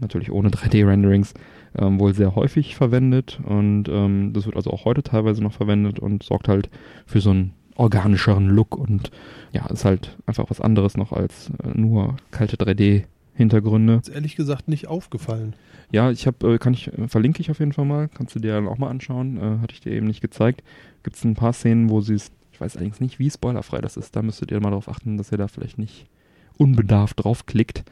natürlich 0.00 0.30
ohne 0.30 0.48
3D-Renderings, 0.50 1.34
ähm, 1.78 2.00
wohl 2.00 2.14
sehr 2.14 2.34
häufig 2.34 2.76
verwendet. 2.76 3.40
Und 3.44 3.88
ähm, 3.88 4.32
das 4.32 4.46
wird 4.46 4.56
also 4.56 4.70
auch 4.70 4.84
heute 4.84 5.02
teilweise 5.02 5.42
noch 5.42 5.52
verwendet 5.52 5.98
und 5.98 6.22
sorgt 6.22 6.48
halt 6.48 6.70
für 7.06 7.20
so 7.20 7.30
einen 7.30 7.52
organischeren 7.76 8.48
Look 8.48 8.76
und 8.76 9.10
ja, 9.52 9.66
ist 9.66 9.84
halt 9.84 10.16
einfach 10.26 10.48
was 10.48 10.60
anderes 10.60 10.96
noch 10.96 11.12
als 11.12 11.50
äh, 11.62 11.78
nur 11.78 12.16
kalte 12.30 12.56
3D-Hintergründe. 12.56 14.00
Ist 14.00 14.08
ehrlich 14.08 14.36
gesagt 14.36 14.68
nicht 14.68 14.88
aufgefallen. 14.88 15.54
Ja, 15.92 16.10
ich 16.10 16.26
habe, 16.26 16.54
äh, 16.54 16.58
kann 16.58 16.74
ich, 16.74 16.88
äh, 16.88 17.08
verlinke 17.08 17.40
ich 17.40 17.50
auf 17.50 17.58
jeden 17.58 17.72
Fall 17.72 17.84
mal, 17.84 18.08
kannst 18.08 18.34
du 18.34 18.40
dir 18.40 18.54
dann 18.54 18.68
auch 18.68 18.78
mal 18.78 18.88
anschauen, 18.88 19.36
äh, 19.36 19.58
hatte 19.60 19.74
ich 19.74 19.80
dir 19.80 19.92
eben 19.92 20.06
nicht 20.06 20.20
gezeigt. 20.20 20.62
Gibt 21.02 21.16
es 21.16 21.24
ein 21.24 21.34
paar 21.34 21.52
Szenen, 21.52 21.90
wo 21.90 22.00
sie 22.00 22.14
es, 22.14 22.32
ich 22.52 22.60
weiß 22.60 22.76
allerdings 22.76 23.00
nicht, 23.00 23.18
wie 23.18 23.30
spoilerfrei 23.30 23.80
das 23.80 23.96
ist, 23.96 24.16
da 24.16 24.22
müsstet 24.22 24.50
ihr 24.50 24.60
mal 24.60 24.70
darauf 24.70 24.88
achten, 24.88 25.16
dass 25.16 25.30
ihr 25.30 25.38
da 25.38 25.48
vielleicht 25.48 25.78
nicht 25.78 26.06
unbedarft 26.56 27.22
draufklickt. 27.22 27.84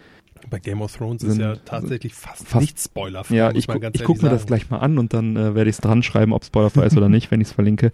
Bei 0.51 0.59
Game 0.59 0.82
of 0.82 0.97
Thrones 0.97 1.22
Sind- 1.22 1.32
ist 1.32 1.38
ja 1.38 1.57
tatsächlich 1.57 2.14
fast, 2.14 2.47
fast- 2.47 2.61
nicht 2.61 2.80
spoilerfrei. 2.80 3.34
Ja, 3.34 3.51
ich, 3.53 3.66
gu 3.66 3.78
ich 3.92 4.05
gucke 4.05 4.22
mir 4.24 4.30
das 4.30 4.47
gleich 4.47 4.70
mal 4.70 4.78
an 4.78 4.99
und 4.99 5.12
dann 5.14 5.36
äh, 5.36 5.55
werde 5.55 5.70
ich 5.70 5.76
es 5.76 5.80
dran 5.80 6.03
schreiben, 6.03 6.32
ob 6.32 6.45
spoilerfrei 6.45 6.86
ist 6.86 6.97
oder 6.97 7.09
nicht, 7.11 7.30
wenn 7.30 7.40
ich 7.40 7.49
es 7.49 7.53
verlinke. 7.53 7.92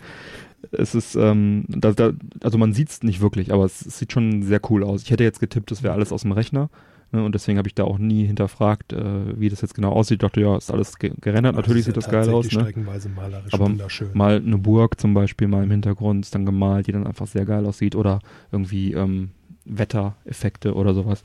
Es 0.72 0.94
ist, 0.94 1.14
ähm, 1.14 1.64
da, 1.68 1.92
da, 1.92 2.12
also 2.42 2.59
man 2.59 2.72
sieht 2.72 2.90
es 2.90 3.03
nicht 3.03 3.20
wirklich, 3.20 3.53
aber 3.53 3.64
es, 3.64 3.84
es 3.84 3.98
sieht 3.98 4.12
schon 4.12 4.42
sehr 4.42 4.61
cool 4.70 4.84
aus. 4.84 5.03
Ich 5.03 5.11
hätte 5.11 5.24
jetzt 5.24 5.40
getippt, 5.40 5.70
das 5.70 5.82
wäre 5.82 5.94
alles 5.94 6.12
aus 6.12 6.22
dem 6.22 6.32
Rechner. 6.32 6.68
Ne, 7.12 7.24
und 7.24 7.34
deswegen 7.34 7.59
habe 7.59 7.66
ich 7.66 7.74
da 7.74 7.82
auch 7.84 7.98
nie 7.98 8.24
hinterfragt, 8.24 8.92
äh, 8.92 9.38
wie 9.40 9.48
das 9.48 9.62
jetzt 9.62 9.74
genau 9.74 9.90
aussieht. 9.90 10.22
Ich 10.22 10.28
dachte, 10.28 10.40
ja, 10.40 10.57
ist 10.57 10.70
alles 10.70 10.96
ge 10.96 11.12
gerendert. 11.20 11.55
Aber 11.55 11.62
Natürlich 11.62 11.80
es 11.80 11.86
sieht 11.86 11.96
das 11.96 12.09
geil 12.09 12.28
aus. 12.28 12.53
Ne? 12.53 12.72
malerisch 13.16 13.53
Aber 13.53 13.64
wunderschön. 13.64 14.11
Mal 14.14 14.36
eine 14.36 14.59
Burg 14.59 15.01
zum 15.01 15.12
Beispiel, 15.12 15.48
mal 15.48 15.64
im 15.64 15.70
Hintergrund 15.72 16.24
ist 16.24 16.34
dann 16.36 16.46
gemalt, 16.46 16.86
die 16.86 16.92
dann 16.92 17.07
einfach 17.07 17.26
sehr 17.26 17.44
geil 17.46 17.66
aussieht. 17.66 17.96
Oder 17.96 18.20
irgendwie 18.53 18.92
ähm, 18.92 19.30
Wettereffekte 19.64 20.74
oder 20.74 20.94
sowas. 20.94 21.24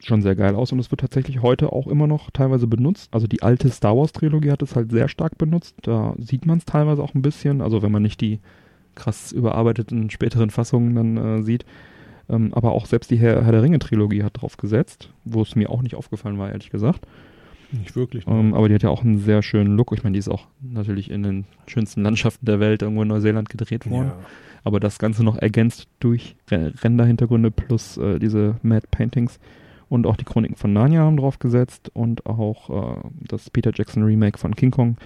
Schon 0.00 0.22
sehr 0.22 0.36
geil 0.36 0.54
aus 0.54 0.70
und 0.72 0.78
es 0.78 0.90
wird 0.92 1.00
tatsächlich 1.00 1.42
heute 1.42 1.72
auch 1.72 1.86
immer 1.88 2.06
noch 2.06 2.30
teilweise 2.30 2.66
benutzt. 2.68 3.08
Also 3.12 3.26
die 3.26 3.42
alte 3.42 3.68
Star 3.70 3.96
Wars 3.96 4.12
Trilogie 4.12 4.52
hat 4.52 4.62
es 4.62 4.76
halt 4.76 4.90
sehr 4.92 5.08
stark 5.08 5.36
benutzt. 5.36 5.74
Da 5.82 6.14
sieht 6.18 6.46
man 6.46 6.58
es 6.58 6.64
teilweise 6.64 7.02
auch 7.02 7.14
ein 7.14 7.22
bisschen. 7.22 7.60
Also 7.60 7.82
wenn 7.82 7.90
man 7.90 8.02
nicht 8.02 8.20
die 8.20 8.38
krass 8.94 9.32
überarbeiteten 9.32 10.10
späteren 10.10 10.50
Fassungen 10.50 10.94
dann 10.94 11.16
äh, 11.16 11.42
sieht. 11.42 11.64
Ähm, 12.28 12.54
aber 12.54 12.70
auch 12.72 12.86
selbst 12.86 13.10
die 13.10 13.16
Herr, 13.18 13.44
Herr 13.44 13.52
der 13.52 13.62
Ringe 13.62 13.80
Trilogie 13.80 14.22
hat 14.22 14.40
drauf 14.40 14.56
gesetzt, 14.56 15.10
wo 15.24 15.42
es 15.42 15.56
mir 15.56 15.70
auch 15.70 15.82
nicht 15.82 15.96
aufgefallen 15.96 16.38
war, 16.38 16.50
ehrlich 16.50 16.70
gesagt. 16.70 17.04
nicht 17.72 17.96
wirklich. 17.96 18.26
ne? 18.26 18.34
Ähm, 18.34 18.54
aber 18.54 18.68
die 18.68 18.74
hat 18.74 18.82
ja 18.84 18.90
auch 18.90 19.02
einen 19.02 19.18
sehr 19.18 19.42
schönen 19.42 19.76
Look. 19.76 19.92
Ich 19.92 20.04
meine, 20.04 20.12
die 20.14 20.20
ist 20.20 20.28
auch 20.28 20.46
natürlich 20.60 21.10
in 21.10 21.24
den 21.24 21.44
schönsten 21.66 22.02
Landschaften 22.02 22.46
der 22.46 22.60
Welt 22.60 22.82
irgendwo 22.82 23.02
in 23.02 23.08
Neuseeland 23.08 23.48
gedreht 23.48 23.90
worden. 23.90 24.08
ja. 24.08 24.18
Aber 24.62 24.78
das 24.78 24.98
Ganze 24.98 25.24
noch 25.24 25.36
ergänzt 25.38 25.88
durch 26.00 26.36
Re- 26.50 26.72
Renderhintergründe 26.82 27.50
plus 27.50 27.96
äh, 27.96 28.18
diese 28.18 28.56
Mad 28.62 28.86
Paintings. 28.90 29.40
Und 29.90 30.06
auch 30.06 30.16
die 30.16 30.24
Chroniken 30.24 30.56
von 30.56 30.72
Narnia 30.72 31.00
haben 31.02 31.18
drauf 31.18 31.38
gesetzt 31.38 31.90
und 31.92 32.24
auch 32.24 32.96
äh, 32.96 33.08
das 33.28 33.50
Peter 33.50 33.72
Jackson 33.74 34.02
Remake 34.04 34.38
von 34.38 34.54
King 34.56 34.70
Kong. 34.70 34.96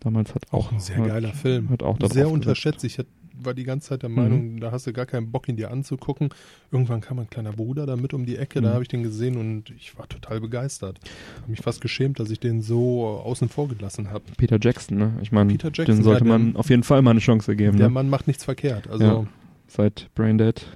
Damals 0.00 0.34
hat 0.34 0.44
auch, 0.50 0.66
Auch 0.68 0.72
ein 0.72 0.80
sehr 0.80 0.96
hat, 0.96 1.06
geiler 1.06 1.32
Film. 1.32 1.68
Hat 1.70 1.84
auch 1.84 1.96
da 1.98 2.08
Sehr 2.08 2.28
unterschätzt. 2.30 2.82
Ich 2.82 2.98
hätte 2.98 3.08
war 3.44 3.54
die 3.54 3.64
ganze 3.64 3.88
Zeit 3.88 4.02
der 4.02 4.08
Mhm. 4.10 4.14
Meinung, 4.14 4.60
da 4.60 4.70
hast 4.72 4.86
du 4.86 4.92
gar 4.92 5.06
keinen 5.06 5.32
Bock, 5.32 5.48
ihn 5.48 5.56
dir 5.56 5.70
anzugucken. 5.70 6.28
Irgendwann 6.70 7.00
kam 7.00 7.16
mein 7.16 7.28
kleiner 7.30 7.52
Bruder 7.52 7.86
da 7.86 7.96
mit 7.96 8.14
um 8.14 8.24
die 8.26 8.36
Ecke, 8.36 8.60
da 8.60 8.68
Mhm. 8.68 8.72
habe 8.74 8.82
ich 8.82 8.88
den 8.88 9.02
gesehen 9.02 9.36
und 9.36 9.70
ich 9.70 9.98
war 9.98 10.06
total 10.08 10.40
begeistert. 10.40 11.00
Habe 11.40 11.50
mich 11.50 11.60
fast 11.60 11.80
geschämt, 11.80 12.20
dass 12.20 12.30
ich 12.30 12.38
den 12.40 12.60
so 12.62 13.04
außen 13.06 13.48
vor 13.48 13.68
gelassen 13.68 14.10
habe. 14.10 14.22
Peter 14.36 14.58
Jackson, 14.60 14.96
ne? 14.98 15.12
Ich 15.22 15.32
meine, 15.32 15.56
den 15.56 16.02
sollte 16.02 16.24
man 16.24 16.54
auf 16.56 16.70
jeden 16.70 16.84
Fall 16.84 17.02
mal 17.02 17.12
eine 17.12 17.20
Chance 17.20 17.56
geben. 17.56 17.78
Der 17.78 17.88
Ne? 17.88 17.94
Mann 17.94 18.08
macht 18.10 18.26
nichts 18.28 18.44
verkehrt. 18.44 18.88
Also 18.88 19.04
Ja. 19.04 19.26
Seit 19.66 20.08
Braindead 20.14 20.66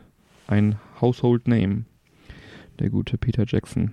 ein 0.47 0.77
Household 1.01 1.47
Name. 1.49 1.85
Der 2.79 2.91
gute 2.91 3.19
Peter 3.19 3.45
Jackson. 3.47 3.93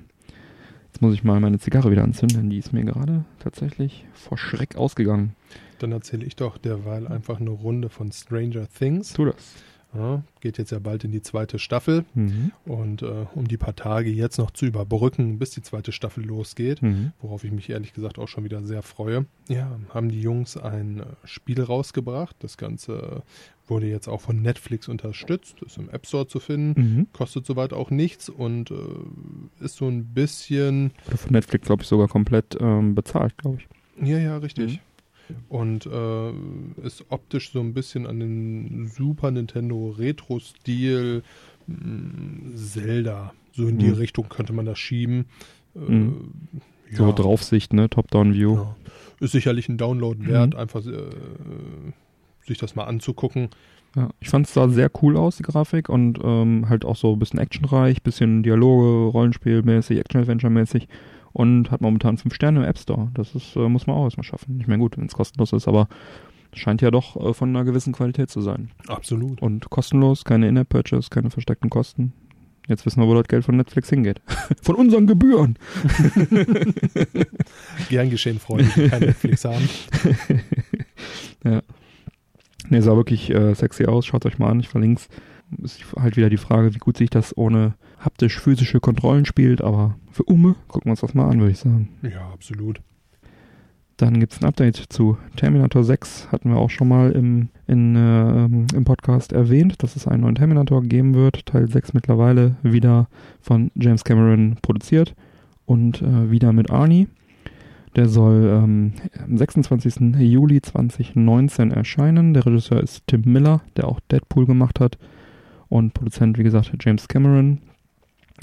Jetzt 0.91 1.01
muss 1.01 1.13
ich 1.13 1.23
mal 1.23 1.39
meine 1.39 1.57
Zigarre 1.59 1.89
wieder 1.91 2.03
anzünden, 2.03 2.37
denn 2.37 2.49
die 2.49 2.59
ist 2.59 2.71
mir 2.73 2.83
gerade 2.83 3.25
tatsächlich 3.39 4.05
vor 4.13 4.37
Schreck 4.37 4.75
ausgegangen. 4.75 5.35
dann 5.79 5.91
erzähle 5.91 6.25
ich 6.25 6.35
doch 6.35 6.57
derweil 6.57 7.07
einfach 7.07 7.39
eine 7.41 7.49
Runde 7.49 7.89
von 7.89 8.11
Stranger 8.11 8.67
Things. 8.77 9.13
Tu 9.13 9.25
das. 9.25 9.35
Ja, 9.95 10.23
geht 10.39 10.57
jetzt 10.57 10.71
ja 10.71 10.79
bald 10.79 11.03
in 11.03 11.11
die 11.11 11.21
zweite 11.21 11.59
Staffel. 11.59 12.03
Mhm. 12.15 12.51
Und 12.65 13.01
äh, 13.03 13.25
um 13.35 13.47
die 13.47 13.57
paar 13.57 13.75
Tage 13.75 14.09
jetzt 14.09 14.37
noch 14.39 14.49
zu 14.51 14.65
überbrücken, 14.65 15.37
bis 15.39 15.51
die 15.51 15.61
zweite 15.61 15.91
Staffel 15.91 16.25
losgeht, 16.25 16.81
Mhm. 16.81 17.11
worauf 17.21 17.43
ich 17.43 17.51
mich 17.51 17.69
ehrlich 17.69 17.93
gesagt 17.93 18.17
auch 18.17 18.27
schon 18.27 18.43
wieder 18.43 18.63
sehr 18.63 18.81
freue, 18.81 19.25
ja, 19.49 19.77
haben 19.93 20.09
die 20.09 20.21
Jungs 20.21 20.57
ein 20.57 21.01
äh, 21.01 21.03
Spiel 21.25 21.61
rausgebracht. 21.61 22.35
Das 22.39 22.57
Ganze 22.57 23.21
wurde 23.67 23.87
jetzt 23.87 24.07
auch 24.07 24.21
von 24.21 24.41
Netflix 24.41 24.87
unterstützt, 24.89 25.61
ist 25.61 25.77
im 25.77 25.89
App 25.89 26.05
Store 26.05 26.27
zu 26.27 26.39
finden, 26.39 26.81
Mhm. 26.81 27.07
kostet 27.13 27.45
soweit 27.45 27.71
auch 27.73 27.91
nichts 27.91 28.27
und 28.29 28.71
äh, 28.71 28.75
ist 29.63 29.77
so 29.77 29.87
ein 29.87 30.05
bisschen, 30.13 30.91
Oder 31.07 31.17
von 31.17 31.31
Netflix, 31.31 31.65
glaube 31.67 31.83
ich, 31.83 31.87
sogar 31.87 32.07
komplett 32.07 32.57
ähm, 32.59 32.93
bezahlt, 32.95 33.37
glaube 33.37 33.57
ich. 33.59 34.07
ja, 34.07 34.17
ja, 34.17 34.37
richtig. 34.37 34.81
Und 35.47 35.85
äh, 35.85 36.31
ist 36.85 37.05
optisch 37.09 37.51
so 37.53 37.61
ein 37.61 37.73
bisschen 37.73 38.05
an 38.05 38.19
den 38.19 38.87
Super 38.87 39.31
Nintendo 39.31 39.95
Retro-Stil 39.97 41.23
mh, 41.67 42.55
Zelda. 42.57 43.33
So 43.53 43.67
in 43.67 43.77
die 43.77 43.85
Mhm. 43.87 43.93
Richtung 43.93 44.27
könnte 44.29 44.51
man 44.51 44.65
das 44.65 44.77
schieben. 44.79 45.25
Äh, 45.75 45.79
Mhm. 45.79 46.31
So 46.91 47.05
ja. 47.05 47.11
Draufsicht, 47.13 47.71
ne? 47.73 47.89
Top-Down-View. 47.89 48.55
Ja. 48.55 48.75
Ist 49.21 49.31
sicherlich 49.31 49.69
ein 49.69 49.77
Download 49.77 50.27
wert, 50.27 50.53
Mhm. 50.53 50.59
einfach 50.59 50.85
äh, 50.85 50.91
sich 52.45 52.57
das 52.57 52.75
mal 52.75 52.85
anzugucken. 52.85 53.49
Ja, 53.95 54.09
ich 54.19 54.29
fand 54.29 54.47
es 54.47 54.53
sah 54.53 54.69
sehr 54.69 54.89
cool 55.01 55.17
aus, 55.17 55.37
die 55.37 55.43
Grafik, 55.43 55.87
und 55.87 56.19
ähm, 56.23 56.67
halt 56.67 56.83
auch 56.83 56.95
so 56.95 57.13
ein 57.13 57.19
bisschen 57.19 57.39
actionreich, 57.39 58.01
bisschen 58.01 58.41
Dialoge, 58.41 59.11
Rollenspielmäßig, 59.11 59.99
Action-Adventure-mäßig 59.99 60.87
und 61.31 61.69
hat 61.69 61.81
momentan 61.81 62.17
fünf 62.17 62.33
Sterne 62.33 62.61
im 62.61 62.65
App 62.65 62.77
Store. 62.77 63.09
Das 63.13 63.35
ist, 63.35 63.55
äh, 63.55 63.69
muss 63.69 63.85
man 63.85 63.95
auch 63.95 64.05
erstmal 64.05 64.23
schaffen. 64.23 64.59
Ich 64.59 64.67
meine, 64.67 64.79
gut, 64.79 64.97
wenn 64.97 65.05
es 65.05 65.13
kostenlos 65.13 65.53
ist, 65.53 65.67
aber 65.67 65.87
scheint 66.53 66.81
ja 66.81 66.91
doch 66.91 67.15
äh, 67.17 67.33
von 67.33 67.49
einer 67.49 67.65
gewissen 67.65 67.93
Qualität 67.93 68.29
zu 68.29 68.41
sein. 68.41 68.71
Absolut. 68.87 69.41
Und 69.41 69.69
kostenlos, 69.69 70.25
keine 70.25 70.47
In-App-Purchase, 70.47 71.09
keine 71.09 71.29
versteckten 71.29 71.69
Kosten. 71.69 72.13
Jetzt 72.67 72.85
wissen 72.85 73.01
wir, 73.01 73.07
wo 73.07 73.13
das 73.13 73.27
Geld 73.27 73.43
von 73.43 73.57
Netflix 73.57 73.89
hingeht. 73.89 74.21
von 74.61 74.75
unseren 74.75 75.05
Gebühren. 75.05 75.57
Gern 77.89 78.09
geschehen, 78.09 78.39
Freunde, 78.39 78.71
die 78.75 78.87
kein 78.87 79.01
Netflix 79.01 79.43
haben. 79.43 79.67
Ne, 82.69 82.81
sah 82.81 82.95
wirklich 82.95 83.29
äh, 83.29 83.53
sexy 83.53 83.85
aus. 83.85 84.05
Schaut 84.05 84.25
euch 84.25 84.39
mal 84.39 84.49
an, 84.49 84.59
ich 84.59 84.69
verlinke 84.69 85.01
es. 85.01 85.09
Ist 85.63 85.83
halt 85.95 86.17
wieder 86.17 86.29
die 86.29 86.37
Frage, 86.37 86.73
wie 86.73 86.79
gut 86.79 86.97
sich 86.97 87.09
das 87.09 87.37
ohne 87.37 87.75
haptisch-physische 87.99 88.79
Kontrollen 88.79 89.25
spielt, 89.25 89.61
aber 89.61 89.95
für 90.11 90.23
Umme 90.23 90.55
gucken 90.67 90.85
wir 90.85 90.91
uns 90.91 91.01
das 91.01 91.13
mal 91.13 91.29
an, 91.29 91.39
würde 91.39 91.51
ich 91.51 91.59
sagen. 91.59 91.89
Ja, 92.01 92.29
absolut. 92.33 92.81
Dann 93.97 94.19
gibt 94.19 94.33
es 94.33 94.41
ein 94.41 94.47
Update 94.47 94.77
zu 94.89 95.17
Terminator 95.35 95.83
6, 95.83 96.29
hatten 96.31 96.49
wir 96.49 96.57
auch 96.57 96.71
schon 96.71 96.87
mal 96.87 97.11
im, 97.11 97.49
in, 97.67 97.95
äh, 97.95 98.45
im 98.45 98.83
Podcast 98.85 99.31
erwähnt, 99.31 99.83
dass 99.83 99.95
es 99.95 100.07
einen 100.07 100.21
neuen 100.21 100.35
Terminator 100.35 100.81
geben 100.81 101.13
wird. 101.13 101.45
Teil 101.45 101.69
6 101.69 101.93
mittlerweile 101.93 102.55
wieder 102.63 103.07
von 103.39 103.69
James 103.75 104.03
Cameron 104.03 104.57
produziert 104.61 105.15
und 105.65 106.01
äh, 106.01 106.31
wieder 106.31 106.53
mit 106.53 106.71
Arnie. 106.71 107.07
Der 107.95 108.07
soll 108.07 108.45
ähm, 108.45 108.93
am 109.23 109.37
26. 109.37 109.95
Juli 110.19 110.61
2019 110.61 111.71
erscheinen. 111.71 112.33
Der 112.33 112.45
Regisseur 112.45 112.81
ist 112.81 113.03
Tim 113.07 113.21
Miller, 113.25 113.61
der 113.77 113.87
auch 113.87 113.99
Deadpool 114.11 114.45
gemacht 114.45 114.79
hat. 114.79 114.97
Und 115.69 115.93
Produzent, 115.93 116.37
wie 116.37 116.43
gesagt, 116.43 116.71
James 116.81 117.07
Cameron. 117.07 117.59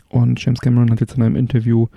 Und 0.09 0.43
James 0.45 0.61
Cameron 0.61 0.91
hat 0.91 1.01
jetzt 1.01 1.17
in 1.17 1.23
einem 1.23 1.37
Interview 1.37 1.89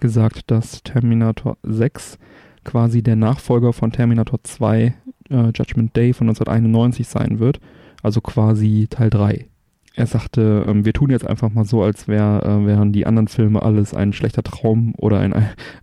gesagt, 0.00 0.50
dass 0.50 0.82
Terminator 0.82 1.58
6 1.62 2.18
quasi 2.64 3.02
der 3.02 3.16
Nachfolger 3.16 3.72
von 3.72 3.92
Terminator 3.92 4.42
2 4.42 4.94
äh, 5.30 5.50
Judgment 5.54 5.96
Day 5.96 6.12
von 6.12 6.28
1991 6.28 7.06
sein 7.06 7.38
wird. 7.38 7.60
Also 8.02 8.20
quasi 8.20 8.86
Teil 8.88 9.10
3. 9.10 9.46
Er 9.94 10.06
sagte, 10.06 10.64
ähm, 10.66 10.84
wir 10.84 10.92
tun 10.92 11.10
jetzt 11.10 11.26
einfach 11.26 11.50
mal 11.50 11.64
so, 11.64 11.82
als 11.82 12.08
wär, 12.08 12.42
äh, 12.44 12.66
wären 12.66 12.92
die 12.92 13.06
anderen 13.06 13.28
Filme 13.28 13.62
alles 13.62 13.94
ein 13.94 14.12
schlechter 14.12 14.42
Traum 14.42 14.94
oder 14.96 15.18
ein, 15.18 15.34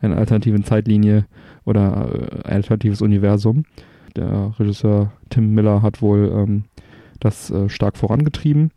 eine 0.02 0.18
alternative 0.18 0.62
Zeitlinie 0.64 1.26
oder 1.66 2.10
äh, 2.12 2.48
ein 2.48 2.56
alternatives 2.56 3.02
Universum. 3.02 3.66
Der 4.16 4.54
Regisseur 4.58 5.12
Tim 5.30 5.54
Miller 5.54 5.82
hat 5.82 6.02
wohl 6.02 6.32
ähm, 6.34 6.64
das 7.20 7.52
äh, 7.52 7.70
stark 7.70 7.98
vorangetrieben. 7.98 8.72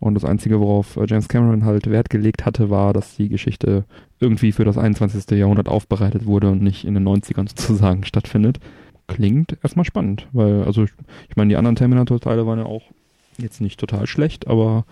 Und 0.00 0.14
das 0.14 0.24
Einzige, 0.24 0.58
worauf 0.58 0.96
äh, 0.96 1.06
James 1.06 1.28
Cameron 1.28 1.64
halt 1.64 1.88
Wert 1.88 2.10
gelegt 2.10 2.44
hatte, 2.44 2.70
war, 2.70 2.92
dass 2.92 3.14
die 3.14 3.28
Geschichte 3.28 3.84
irgendwie 4.18 4.50
für 4.50 4.64
das 4.64 4.76
21. 4.76 5.30
Jahrhundert 5.38 5.68
aufbereitet 5.68 6.26
wurde 6.26 6.50
und 6.50 6.60
nicht 6.60 6.84
in 6.84 6.94
den 6.94 7.06
90ern 7.06 7.48
sozusagen 7.48 8.04
stattfindet. 8.04 8.58
Klingt 9.06 9.56
erstmal 9.62 9.84
spannend, 9.84 10.26
weil, 10.32 10.64
also 10.64 10.82
ich 10.82 11.36
meine, 11.36 11.50
die 11.50 11.56
anderen 11.56 11.76
Terminator-Teile 11.76 12.46
waren 12.46 12.58
ja 12.58 12.66
auch 12.66 12.82
jetzt 13.38 13.60
nicht 13.60 13.80
total 13.80 14.06
schlecht, 14.06 14.46
aber 14.46 14.84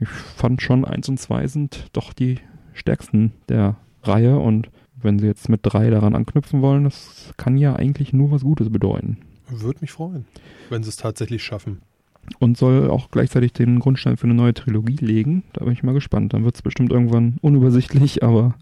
ich 0.00 0.08
fand 0.08 0.62
schon 0.62 0.84
1 0.84 1.08
und 1.08 1.18
2 1.18 1.46
sind 1.46 1.86
doch 1.92 2.12
die 2.12 2.38
stärksten 2.72 3.32
der 3.48 3.76
Reihe 4.02 4.38
und 4.38 4.68
wenn 4.94 5.18
sie 5.18 5.26
jetzt 5.26 5.48
mit 5.48 5.60
3 5.62 5.90
daran 5.90 6.14
anknüpfen 6.14 6.62
wollen, 6.62 6.84
das 6.84 7.32
kann 7.36 7.56
ja 7.56 7.76
eigentlich 7.76 8.12
nur 8.12 8.30
was 8.30 8.42
Gutes 8.42 8.70
bedeuten. 8.70 9.18
Würde 9.48 9.80
mich 9.80 9.92
freuen, 9.92 10.24
wenn 10.70 10.82
sie 10.82 10.88
es 10.88 10.96
tatsächlich 10.96 11.42
schaffen. 11.42 11.82
Und 12.38 12.56
soll 12.56 12.90
auch 12.90 13.10
gleichzeitig 13.10 13.52
den 13.52 13.80
Grundstein 13.80 14.16
für 14.16 14.24
eine 14.24 14.34
neue 14.34 14.54
Trilogie 14.54 14.96
legen. 14.96 15.42
Da 15.52 15.64
bin 15.64 15.74
ich 15.74 15.82
mal 15.82 15.92
gespannt. 15.92 16.32
Dann 16.32 16.44
wird 16.44 16.54
es 16.54 16.62
bestimmt 16.62 16.90
irgendwann 16.90 17.36
unübersichtlich, 17.42 18.22
aber. 18.22 18.54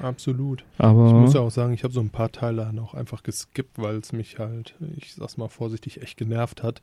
Absolut. 0.00 0.64
aber 0.78 1.08
Ich 1.08 1.12
muss 1.12 1.34
ja 1.34 1.40
auch 1.40 1.50
sagen, 1.50 1.74
ich 1.74 1.82
habe 1.82 1.92
so 1.92 2.00
ein 2.00 2.10
paar 2.10 2.30
Teile 2.32 2.72
auch 2.80 2.94
einfach 2.94 3.22
geskippt, 3.22 3.78
weil 3.78 3.96
es 3.96 4.12
mich 4.12 4.38
halt, 4.38 4.74
ich 4.96 5.12
sag's 5.14 5.36
mal 5.36 5.48
vorsichtig, 5.48 6.00
echt 6.00 6.16
genervt 6.16 6.62
hat. 6.62 6.82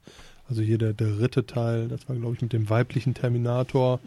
Also 0.49 0.61
hier 0.61 0.77
der 0.77 0.93
dritte 0.93 1.45
Teil, 1.45 1.87
das 1.87 2.07
war 2.07 2.15
glaube 2.15 2.35
ich 2.35 2.41
mit 2.41 2.53
dem 2.53 2.69
weiblichen 2.69 3.13
Terminator, 3.13 3.99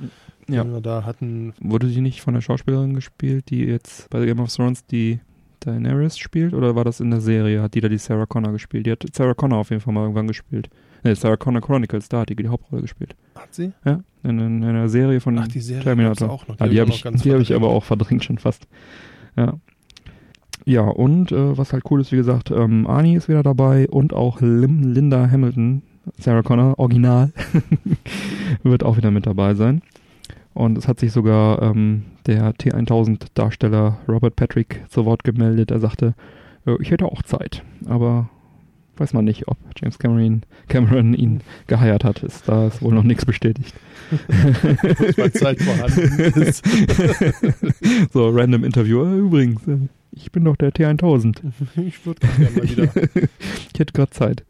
ja. 0.49 0.65
den 0.65 0.73
wir 0.73 0.81
da 0.81 1.05
hatten. 1.05 1.53
Wurde 1.61 1.89
die 1.89 2.01
nicht 2.01 2.23
von 2.23 2.35
der 2.35 2.41
Schauspielerin 2.41 2.95
gespielt, 2.95 3.51
die 3.51 3.65
jetzt 3.65 4.09
bei 4.11 4.25
Game 4.25 4.41
of 4.41 4.53
Thrones 4.55 4.87
die 4.87 5.21
Daenerys 5.61 6.19
spielt? 6.19 6.55
Oder 6.55 6.75
war 6.75 6.85
das 6.85 7.01
in 7.01 7.11
der 7.11 7.21
Serie? 7.21 7.63
Hat 7.63 7.75
die 7.75 7.81
da 7.81 7.89
die 7.89 7.99
Sarah 7.99 8.27
Connor 8.27 8.53
gespielt? 8.53 8.87
Die 8.87 8.93
hat 8.93 9.05
Sarah 9.13 9.35
Connor 9.35 9.59
auf 9.59 9.71
jeden 9.71 9.83
Fall 9.83 9.93
mal 9.93 10.03
irgendwann 10.03 10.27
gespielt. 10.27 10.71
Ne, 11.05 11.15
Sarah 11.15 11.37
Connor 11.37 11.61
Chronicles, 11.61 12.09
da 12.09 12.21
hat 12.21 12.31
die 12.31 12.37
die 12.37 12.49
Hauptrolle 12.49 12.83
gespielt. 12.83 13.15
Hat 13.35 13.55
sie? 13.55 13.73
Ja, 13.85 14.01
in, 14.23 14.39
in 14.39 14.65
einer 14.65 14.89
Serie 14.89 15.21
von 15.21 15.39
Ach, 15.39 15.49
die 15.49 15.61
Serie 15.61 15.85
Terminator. 15.85 16.31
auch 16.31 16.49
noch. 16.49 16.59
Ja, 16.59 16.69
die 16.69 16.81
hab 16.81 16.89
habe 16.89 16.97
ich, 16.97 17.03
ganz 17.03 17.23
die 17.23 17.33
hab 17.33 17.41
ich 17.41 17.55
aber 17.55 17.69
auch 17.69 17.85
verdrängt 17.85 18.25
schon 18.25 18.39
fast. 18.39 18.67
Ja. 19.37 19.55
Ja, 20.67 20.83
und 20.83 21.33
äh, 21.33 21.57
was 21.57 21.73
halt 21.73 21.85
cool 21.91 22.03
ist, 22.03 22.13
wie 22.13 22.17
gesagt, 22.17 22.51
ähm, 22.51 22.87
Arnie 22.87 23.17
ist 23.17 23.29
wieder 23.29 23.43
dabei 23.43 23.89
und 23.89 24.13
auch 24.13 24.43
Lim, 24.43 24.93
Linda 24.93 25.31
Hamilton, 25.31 25.83
Sarah 26.19 26.43
Connor, 26.43 26.79
Original, 26.79 27.33
wird 28.63 28.85
auch 28.85 28.97
wieder 28.97 29.11
mit 29.11 29.27
dabei 29.27 29.55
sein. 29.55 29.83
Und 30.55 30.77
es 30.77 30.89
hat 30.89 31.01
sich 31.01 31.13
sogar 31.13 31.63
ähm, 31.63 32.05
der 32.27 32.53
T1000-Darsteller 32.55 33.99
Robert 34.09 34.37
Patrick 34.37 34.85
zu 34.89 35.05
Wort 35.05 35.25
gemeldet. 35.25 35.71
Er 35.71 35.81
sagte, 35.81 36.15
äh, 36.67 36.77
ich 36.81 36.91
hätte 36.91 37.07
auch 37.07 37.23
Zeit, 37.23 37.63
aber 37.87 38.29
weiß 38.97 39.15
man 39.15 39.25
nicht, 39.25 39.49
ob 39.49 39.57
James 39.81 39.99
Cameron, 39.99 40.43
Cameron 40.69 41.15
ihn 41.15 41.41
geheiert 41.67 42.05
hat. 42.05 42.23
Ist, 42.23 42.49
da 42.49 42.67
ist 42.67 42.83
wohl 42.83 42.93
noch 42.93 43.03
nichts 43.03 43.25
bestätigt. 43.25 43.75
Zeit 45.33 45.61
vorhanden 45.63 46.43
ist. 46.43 46.65
so, 48.13 48.29
random 48.29 48.65
Interview. 48.65 49.03
Äh, 49.05 49.19
übrigens, 49.19 49.67
äh, 49.67 49.79
ich 50.13 50.31
bin 50.33 50.45
doch 50.45 50.57
der 50.57 50.73
T1000. 50.73 51.39
Ich 51.77 52.05
würde 52.05 52.27
gerne 52.27 52.51
mal 52.51 52.69
wieder. 52.69 52.89
Ich 53.73 53.79
hätte 53.79 53.95
gerade 53.95 54.11
Zeit. 54.11 54.45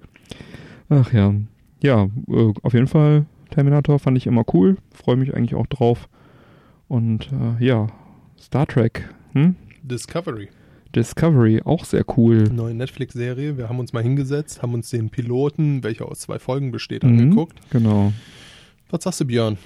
Ach 0.91 1.13
ja. 1.13 1.35
Ja, 1.83 2.09
äh, 2.29 2.53
auf 2.63 2.75
jeden 2.75 2.87
Fall 2.89 3.25
Terminator 3.51 3.99
fand 3.99 4.17
ich 4.19 4.27
immer 4.27 4.45
cool. 4.53 4.77
Freue 4.93 5.17
mich 5.17 5.35
eigentlich 5.35 5.55
auch 5.55 5.67
drauf. 5.67 6.09
Und 6.89 7.31
äh, 7.33 7.65
ja, 7.65 7.87
Star 8.39 8.67
Trek. 8.67 9.09
Hm? 9.33 9.55
Discovery. 9.83 10.49
Discovery, 10.95 11.63
auch 11.65 11.85
sehr 11.85 12.05
cool. 12.17 12.45
Neue 12.53 12.75
Netflix-Serie. 12.75 13.57
Wir 13.57 13.69
haben 13.69 13.79
uns 13.79 13.93
mal 13.93 14.03
hingesetzt, 14.03 14.61
haben 14.61 14.75
uns 14.75 14.91
den 14.91 15.09
Piloten, 15.09 15.85
welcher 15.85 16.07
aus 16.09 16.19
zwei 16.21 16.39
Folgen 16.41 16.73
besteht, 16.73 17.05
Mhm. 17.05 17.11
angeguckt. 17.19 17.61
Genau. 17.71 18.13
Was 18.91 19.05
sagst 19.05 19.21
du, 19.21 19.25
Björn? 19.25 19.57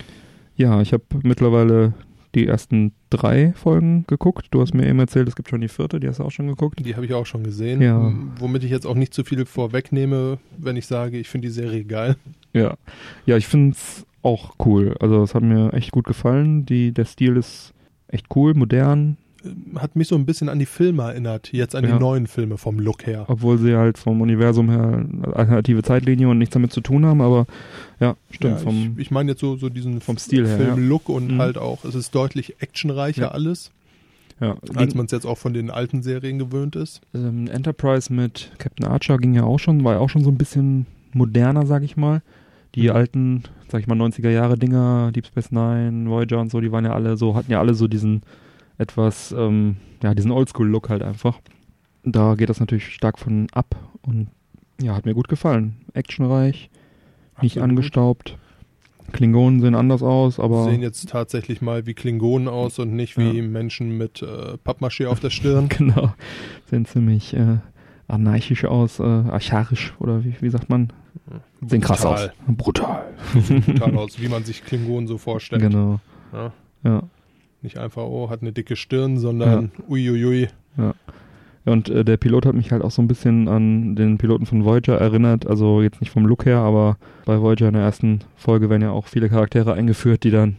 Ja, 0.57 0.83
ich 0.83 0.93
habe 0.93 1.03
mittlerweile 1.23 1.95
die 2.35 2.47
ersten 2.47 2.93
drei 3.11 3.53
Folgen 3.55 4.05
geguckt. 4.07 4.49
Du 4.51 4.61
hast 4.61 4.75
mir 4.75 4.87
eben 4.87 4.99
erzählt, 4.99 5.29
es 5.29 5.37
gibt 5.37 5.49
schon 5.49 5.61
die 5.61 5.69
vierte, 5.69 6.01
die 6.01 6.09
hast 6.09 6.19
du 6.19 6.25
auch 6.25 6.31
schon 6.31 6.47
geguckt. 6.47 6.85
Die 6.85 6.95
habe 6.95 7.07
ich 7.07 7.15
auch 7.15 7.27
schon 7.27 7.45
gesehen. 7.45 7.81
Ja. 7.81 8.13
Womit 8.39 8.65
ich 8.65 8.71
jetzt 8.71 8.87
auch 8.87 8.95
nicht 8.95 9.15
zu 9.15 9.25
viel 9.25 9.47
vorwegnehme, 9.47 10.39
wenn 10.59 10.77
ich 10.77 10.87
sage, 10.87 11.19
ich 11.19 11.29
finde 11.29 11.49
die 11.49 11.55
Serie 11.55 11.85
geil. 11.85 12.17
Ja, 12.53 12.77
ja, 13.27 13.37
ich 13.37 13.47
finde 13.47 13.73
es 13.73 14.07
auch 14.23 14.55
cool. 14.65 14.97
Also 15.01 15.23
es 15.23 15.35
hat 15.35 15.43
mir 15.43 15.73
echt 15.73 15.93
gut 15.93 16.07
gefallen. 16.07 16.67
Die, 16.67 16.93
der 16.93 17.05
Stil 17.05 17.37
ist 17.37 17.75
echt 18.09 18.27
cool, 18.35 18.55
modern, 18.55 19.17
Hat 19.77 19.95
mich 19.97 20.09
so 20.09 20.15
ein 20.17 20.27
bisschen 20.27 20.49
an 20.49 20.59
die 20.59 20.67
Filme 20.67 21.03
erinnert, 21.03 21.53
jetzt 21.53 21.75
an 21.75 21.85
Ja. 21.85 21.93
die 21.93 21.99
neuen 21.99 22.27
Filme 22.27 22.57
vom 22.59 22.79
Look 22.79 23.07
her. 23.07 23.25
obwohl 23.29 23.59
sie 23.59 23.77
halt 23.77 23.99
vom 23.99 24.21
Universum 24.21 24.71
her 24.71 25.05
alternative 25.35 25.83
Zeitlinie 25.83 26.29
und 26.29 26.39
nichts 26.39 26.55
damit 26.55 26.73
zu 26.73 26.81
tun 26.81 27.05
haben, 27.05 27.21
aber 27.21 27.47
ja, 28.01 28.17
stimmt. 28.31 28.55
Ja, 28.59 28.63
vom, 28.63 28.95
ich 28.97 29.07
ich 29.07 29.11
meine 29.11 29.33
jetzt 29.33 29.41
so, 29.41 29.57
so 29.57 29.69
diesen 29.69 30.01
vom 30.01 30.17
Stil 30.19 30.47
her, 30.47 30.59
ja. 30.59 30.75
Film-Look 30.75 31.09
und 31.09 31.35
Mhm. 31.35 31.39
halt 31.41 31.59
auch, 31.59 31.85
es 31.85 31.95
ist 31.95 32.15
deutlich 32.15 32.61
actionreicher 32.63 33.23
Ja. 33.23 33.29
alles, 33.29 33.71
ja, 34.41 34.57
als 34.75 34.95
man 34.95 35.07
es 35.07 35.13
jetzt 35.13 35.27
auch 35.27 35.39
von 35.39 35.53
den 35.55 35.71
alten 35.71 36.03
Serien 36.03 36.39
gewöhnt 36.39 36.75
ist. 36.77 37.01
ähm, 37.15 37.47
Enterprise 37.49 38.13
mit 38.13 38.51
Captain 38.59 38.87
Archer 38.87 39.19
ging 39.19 39.35
ja 39.35 39.45
auch 39.45 39.59
schon, 39.59 39.85
war 39.85 39.95
ja 39.95 39.99
auch 40.01 40.11
schon 40.11 40.25
so 40.25 40.31
ein 40.31 40.37
bisschen 40.39 40.87
moderner, 41.13 41.67
sag 41.67 41.83
ich 41.83 41.97
mal. 41.97 42.23
Die 42.75 42.89
Mhm. 42.89 42.97
alten, 42.97 43.43
sag 43.71 43.81
ich 43.81 43.87
mal, 43.87 43.95
90er 43.95 44.31
Jahre 44.31 44.59
Dinger, 44.59 45.13
Deep 45.15 45.27
Space 45.27 45.53
Nine, 45.53 46.11
Voyager 46.11 46.41
und 46.41 46.51
so, 46.51 46.61
die 46.61 46.73
waren 46.73 46.85
ja 46.85 46.93
alle 46.93 47.17
so, 47.17 47.37
hatten 47.37 47.53
ja 47.53 47.61
alle 47.61 47.75
so 47.75 47.87
diesen 47.87 48.23
etwas, 48.79 49.33
ähm, 49.37 49.77
ja, 50.03 50.15
diesen 50.15 50.31
Oldschool-Look 50.31 50.89
halt 50.89 51.03
einfach. 51.03 51.41
Da 52.03 52.35
geht 52.35 52.49
das 52.49 52.61
natürlich 52.61 52.93
stark 52.95 53.19
von 53.19 53.47
ab 53.53 53.77
und 54.03 54.29
ja, 54.81 54.95
hat 54.95 55.07
mir 55.07 55.15
gut 55.15 55.29
gefallen. 55.29 55.77
Actionreich, 55.95 56.69
nicht 57.41 57.57
Absolut. 57.59 57.71
angestaubt. 57.71 58.39
Klingonen 59.13 59.61
sehen 59.61 59.75
anders 59.75 60.03
aus, 60.03 60.41
aber 60.41 60.65
Sehen 60.65 60.83
jetzt 60.83 61.09
tatsächlich 61.09 61.61
mal 61.63 61.87
wie 61.87 61.95
Klingonen 61.95 62.49
aus 62.49 62.79
und 62.79 62.95
nicht 62.95 63.17
wie 63.17 63.37
Ja. 63.39 63.43
Menschen 63.43 63.97
mit 63.97 64.23
äh, 64.23 64.57
Pappmaché 64.65 65.07
auf 65.07 65.21
der 65.21 65.31
Stirn. 65.31 65.69
genau, 65.77 66.13
sehen 66.69 66.85
ziemlich 66.87 67.35
äh, 67.35 67.59
anarchisch 68.09 68.65
aus, 68.65 68.99
äh, 68.99 69.03
archaisch 69.05 69.95
oder 70.01 70.25
wie, 70.25 70.35
wie 70.41 70.51
sagt 70.51 70.69
man? 70.69 70.93
Sehen 71.65 71.81
krass 71.81 72.05
aus. 72.05 72.29
Brutal. 72.49 73.05
Brutal. 73.33 73.61
Brutal 73.61 73.97
aus, 73.97 74.21
wie 74.21 74.29
man 74.29 74.45
sich 74.45 74.65
Klingonen 74.65 75.07
so 75.07 75.17
vorstellt. 75.19 75.63
genau. 75.63 76.01
Ja. 76.33 76.53
Ja. 76.83 77.03
Nicht 77.65 77.79
einfach, 77.79 78.03
oh, 78.03 78.29
hat 78.29 78.43
eine 78.43 78.53
dicke 78.53 78.77
Stirn, 78.77 79.17
sondern 79.17 79.73
uiuiui. 79.89 80.49
Ja, 80.77 80.95
Und 81.65 81.89
äh, 81.89 82.05
der 82.05 82.19
Pilot 82.19 82.45
hat 82.45 82.55
mich 82.55 82.73
halt 82.73 82.83
auch 82.83 82.91
so 82.91 83.01
ein 83.01 83.09
bisschen 83.09 83.49
an 83.49 83.97
den 83.97 84.19
Piloten 84.19 84.45
von 84.45 84.67
Voyager 84.67 84.99
erinnert. 84.99 85.47
Also 85.47 85.81
jetzt 85.81 86.03
nicht 86.03 86.11
vom 86.11 86.27
Look 86.27 86.45
her, 86.45 86.59
aber 86.59 86.99
bei 87.25 87.41
Voyager 87.41 87.69
in 87.69 87.73
der 87.73 87.83
ersten 87.83 88.21
Folge 88.37 88.69
werden 88.69 88.83
ja 88.83 88.91
auch 88.91 89.07
viele 89.07 89.31
Charaktere 89.31 89.73
eingeführt, 89.73 90.25
die 90.25 90.31
dann 90.31 90.57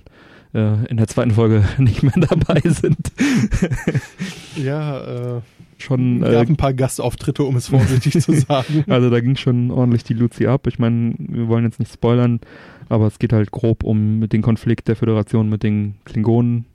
äh, 0.56 0.84
in 0.90 0.98
der 0.98 1.07
zweiten 1.07 1.30
Folge 1.30 1.64
nicht 1.77 2.02
mehr 2.02 2.14
dabei 2.27 2.60
sind. 2.65 2.98
Ja, 4.56 5.38
äh, 5.38 5.41
schon, 5.77 6.23
äh, 6.23 6.32
gab 6.32 6.48
ein 6.48 6.56
paar 6.56 6.73
Gastauftritte, 6.73 7.44
um 7.44 7.57
es 7.57 7.68
vorsichtig 7.68 8.22
zu 8.22 8.32
sagen. 8.40 8.86
also 8.88 9.10
da 9.10 9.19
ging 9.19 9.36
schon 9.36 9.69
ordentlich 9.69 10.06
die 10.06 10.14
Luzi 10.14 10.48
ab. 10.48 10.65
Ich 10.68 10.80
meine, 10.80 11.14
wir 11.18 11.49
wollen 11.49 11.65
jetzt 11.65 11.80
nicht 11.80 11.91
spoilern, 11.94 12.40
aber 12.88 13.06
es 13.07 13.19
geht 13.19 13.34
halt 13.34 13.52
grob 13.52 13.84
um 13.84 14.30
den 14.30 14.41
Konflikt 14.41 14.88
der 14.88 14.95
Föderation 14.95 15.49
mit 15.49 15.61
den 15.61 15.95
Klingonen. 16.06 16.65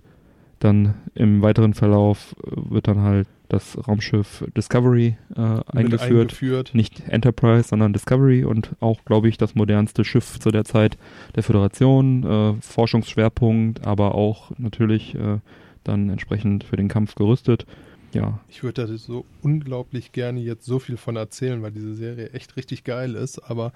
Dann 0.61 0.95
im 1.15 1.43
weiteren 1.43 1.74
Verlauf 1.74 2.37
äh, 2.45 2.70
wird 2.70 2.87
dann 2.87 3.01
halt 3.01 3.27
das 3.49 3.77
Raumschiff 3.87 4.45
Discovery 4.57 5.16
äh, 5.35 5.41
eingeführt. 5.66 6.31
eingeführt. 6.31 6.70
nicht 6.73 7.03
Enterprise, 7.09 7.69
sondern 7.69 7.93
Discovery 7.93 8.45
und 8.45 8.77
auch, 8.78 9.05
glaube 9.05 9.28
ich, 9.28 9.39
das 9.39 9.57
modernste 9.57 10.05
Schiff 10.05 10.39
zu 10.39 10.51
der 10.53 10.65
Zeit 10.65 10.97
der 11.35 11.43
Föderation, 11.43 12.24
äh, 12.24 12.62
Forschungsschwerpunkt, 12.62 13.85
aber 13.85 14.15
auch 14.15 14.53
natürlich 14.57 15.16
äh, 15.16 15.39
dann 15.82 16.11
entsprechend 16.11 16.62
für 16.62 16.77
den 16.77 16.89
Kampf 16.89 17.16
gerüstet. 17.16 17.66
Ja, 18.12 18.41
Ich 18.49 18.62
würde 18.62 18.87
da 18.87 18.97
so 18.97 19.24
unglaublich 19.43 20.12
gerne 20.12 20.41
jetzt 20.41 20.65
so 20.65 20.78
viel 20.78 20.97
von 20.97 21.16
erzählen, 21.16 21.62
weil 21.62 21.70
diese 21.70 21.95
Serie 21.95 22.31
echt 22.31 22.57
richtig 22.57 22.85
geil 22.85 23.15
ist. 23.15 23.39
Aber 23.39 23.73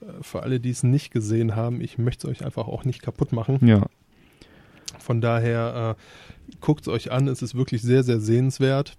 äh, 0.00 0.22
für 0.22 0.42
alle, 0.42 0.60
die 0.60 0.70
es 0.70 0.82
nicht 0.82 1.10
gesehen 1.10 1.56
haben, 1.56 1.80
ich 1.80 1.98
möchte 1.98 2.26
es 2.26 2.30
euch 2.30 2.44
einfach 2.44 2.68
auch 2.68 2.84
nicht 2.84 3.02
kaputt 3.02 3.32
machen. 3.32 3.58
ja, 3.66 3.86
Von 4.98 5.20
daher 5.20 5.96
äh, 5.96 6.02
guckt 6.60 6.82
es 6.82 6.88
euch 6.88 7.10
an. 7.12 7.28
Es 7.28 7.42
ist 7.42 7.54
wirklich 7.54 7.82
sehr, 7.82 8.02
sehr 8.02 8.20
sehenswert. 8.20 8.96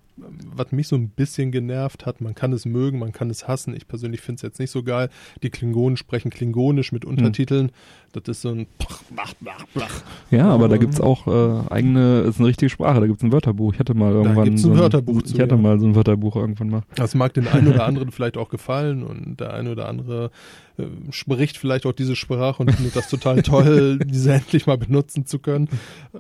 Was 0.54 0.74
mich 0.74 0.90
so 0.90 0.98
ein 0.98 1.08
bisschen 1.08 1.50
genervt 1.50 2.06
hat, 2.06 2.20
man 2.20 2.36
kann 2.36 2.52
es 2.52 2.66
mögen, 2.66 3.00
man 3.00 3.14
kann 3.14 3.30
es 3.30 3.48
hassen. 3.48 3.74
Ich 3.74 3.88
persönlich 3.88 4.20
finde 4.20 4.36
es 4.36 4.42
jetzt 4.42 4.60
nicht 4.60 4.70
so 4.70 4.84
geil. 4.84 5.08
Die 5.44 5.50
Klingonen 5.50 5.96
sprechen 5.96 6.30
klingonisch 6.30 6.92
Hm. 6.92 6.96
mit 6.98 7.06
Untertiteln. 7.06 7.72
Das 8.12 8.24
ist 8.28 8.42
so 8.42 8.50
ein 8.50 8.68
Blach, 8.80 9.02
blach, 9.10 9.34
blach, 9.36 9.66
blach. 9.74 10.02
ja, 10.30 10.50
aber 10.50 10.68
da 10.68 10.76
Ähm. 10.76 10.82
gibt's 10.82 11.00
auch 11.00 11.26
äh, 11.28 11.70
eigene, 11.74 12.22
ist 12.22 12.38
eine 12.40 12.50
richtige 12.50 12.70
Sprache, 12.70 13.00
da 13.00 13.08
gibt's 13.08 13.24
ein 13.24 13.32
Wörterbuch. 13.32 13.74
Ich 13.74 13.80
hatte 13.80 13.94
mal 13.94 14.12
irgendwann 14.12 14.44
gibt's 14.44 14.64
so 14.64 14.72
ein 14.72 14.78
Wörterbuch 14.78 15.20
Ich 15.24 15.28
zu, 15.36 15.40
hatte 15.42 15.56
ja. 15.56 15.62
mal 15.62 15.80
so 15.80 15.86
ein 15.86 15.96
Wörterbuch 15.96 16.36
irgendwann 16.36 16.70
mal. 16.70 16.82
Das 16.96 17.16
mag 17.16 17.34
den 17.36 17.48
einen 17.48 17.68
oder 17.70 17.86
anderen 17.88 18.12
vielleicht 18.12 18.36
auch 18.36 18.50
gefallen 18.50 19.04
und 19.04 19.40
der 19.40 19.54
eine 19.54 19.72
oder 19.72 19.88
andere 19.88 20.32
äh, 20.78 20.84
spricht 21.12 21.58
vielleicht 21.58 21.86
auch 21.86 21.94
diese 21.94 22.18
Sprache 22.18 22.62
und 22.64 22.72
findet 22.74 22.96
das 22.98 23.10
total 23.10 23.42
toll, 23.42 24.00
diese 24.06 24.34
endlich 24.34 24.68
mal 24.68 24.78
benutzen 24.78 25.26
zu 25.26 25.40
können. 25.40 25.70
Äh, 26.14 26.20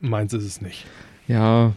meins 0.00 0.32
ist 0.32 0.44
es 0.44 0.60
nicht. 0.60 0.86
Ja, 1.28 1.72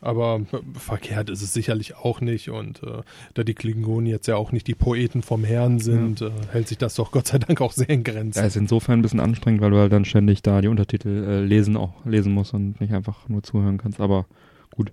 Aber 0.00 0.40
äh, 0.52 0.78
verkehrt 0.78 1.28
ist 1.30 1.42
es 1.42 1.52
sicherlich 1.52 1.96
auch 1.96 2.20
nicht. 2.20 2.50
Und 2.50 2.82
äh, 2.82 3.02
da 3.34 3.42
die 3.42 3.54
Klingonen 3.54 4.06
jetzt 4.06 4.28
ja 4.28 4.36
auch 4.36 4.52
nicht 4.52 4.66
die 4.66 4.74
Poeten 4.74 5.22
vom 5.22 5.44
Herrn 5.44 5.80
sind, 5.80 6.22
äh, 6.22 6.30
hält 6.52 6.68
sich 6.68 6.78
das 6.78 6.94
doch 6.94 7.10
Gott 7.10 7.26
sei 7.26 7.38
Dank 7.38 7.60
auch 7.60 7.72
sehr 7.72 7.90
in 7.90 8.04
Grenzen. 8.04 8.44
ist 8.44 8.56
insofern 8.56 9.00
ein 9.00 9.02
bisschen 9.02 9.20
anstrengend, 9.20 9.60
weil 9.60 9.70
du 9.70 9.78
halt 9.78 9.92
dann 9.92 10.04
ständig 10.04 10.42
da 10.42 10.60
die 10.60 10.68
Untertitel 10.68 11.08
äh, 11.08 11.40
lesen 11.44 11.76
auch 11.76 12.04
lesen 12.04 12.32
musst 12.32 12.54
und 12.54 12.80
nicht 12.80 12.92
einfach 12.92 13.28
nur 13.28 13.42
zuhören 13.42 13.78
kannst. 13.78 14.00
Aber 14.00 14.26
gut, 14.70 14.92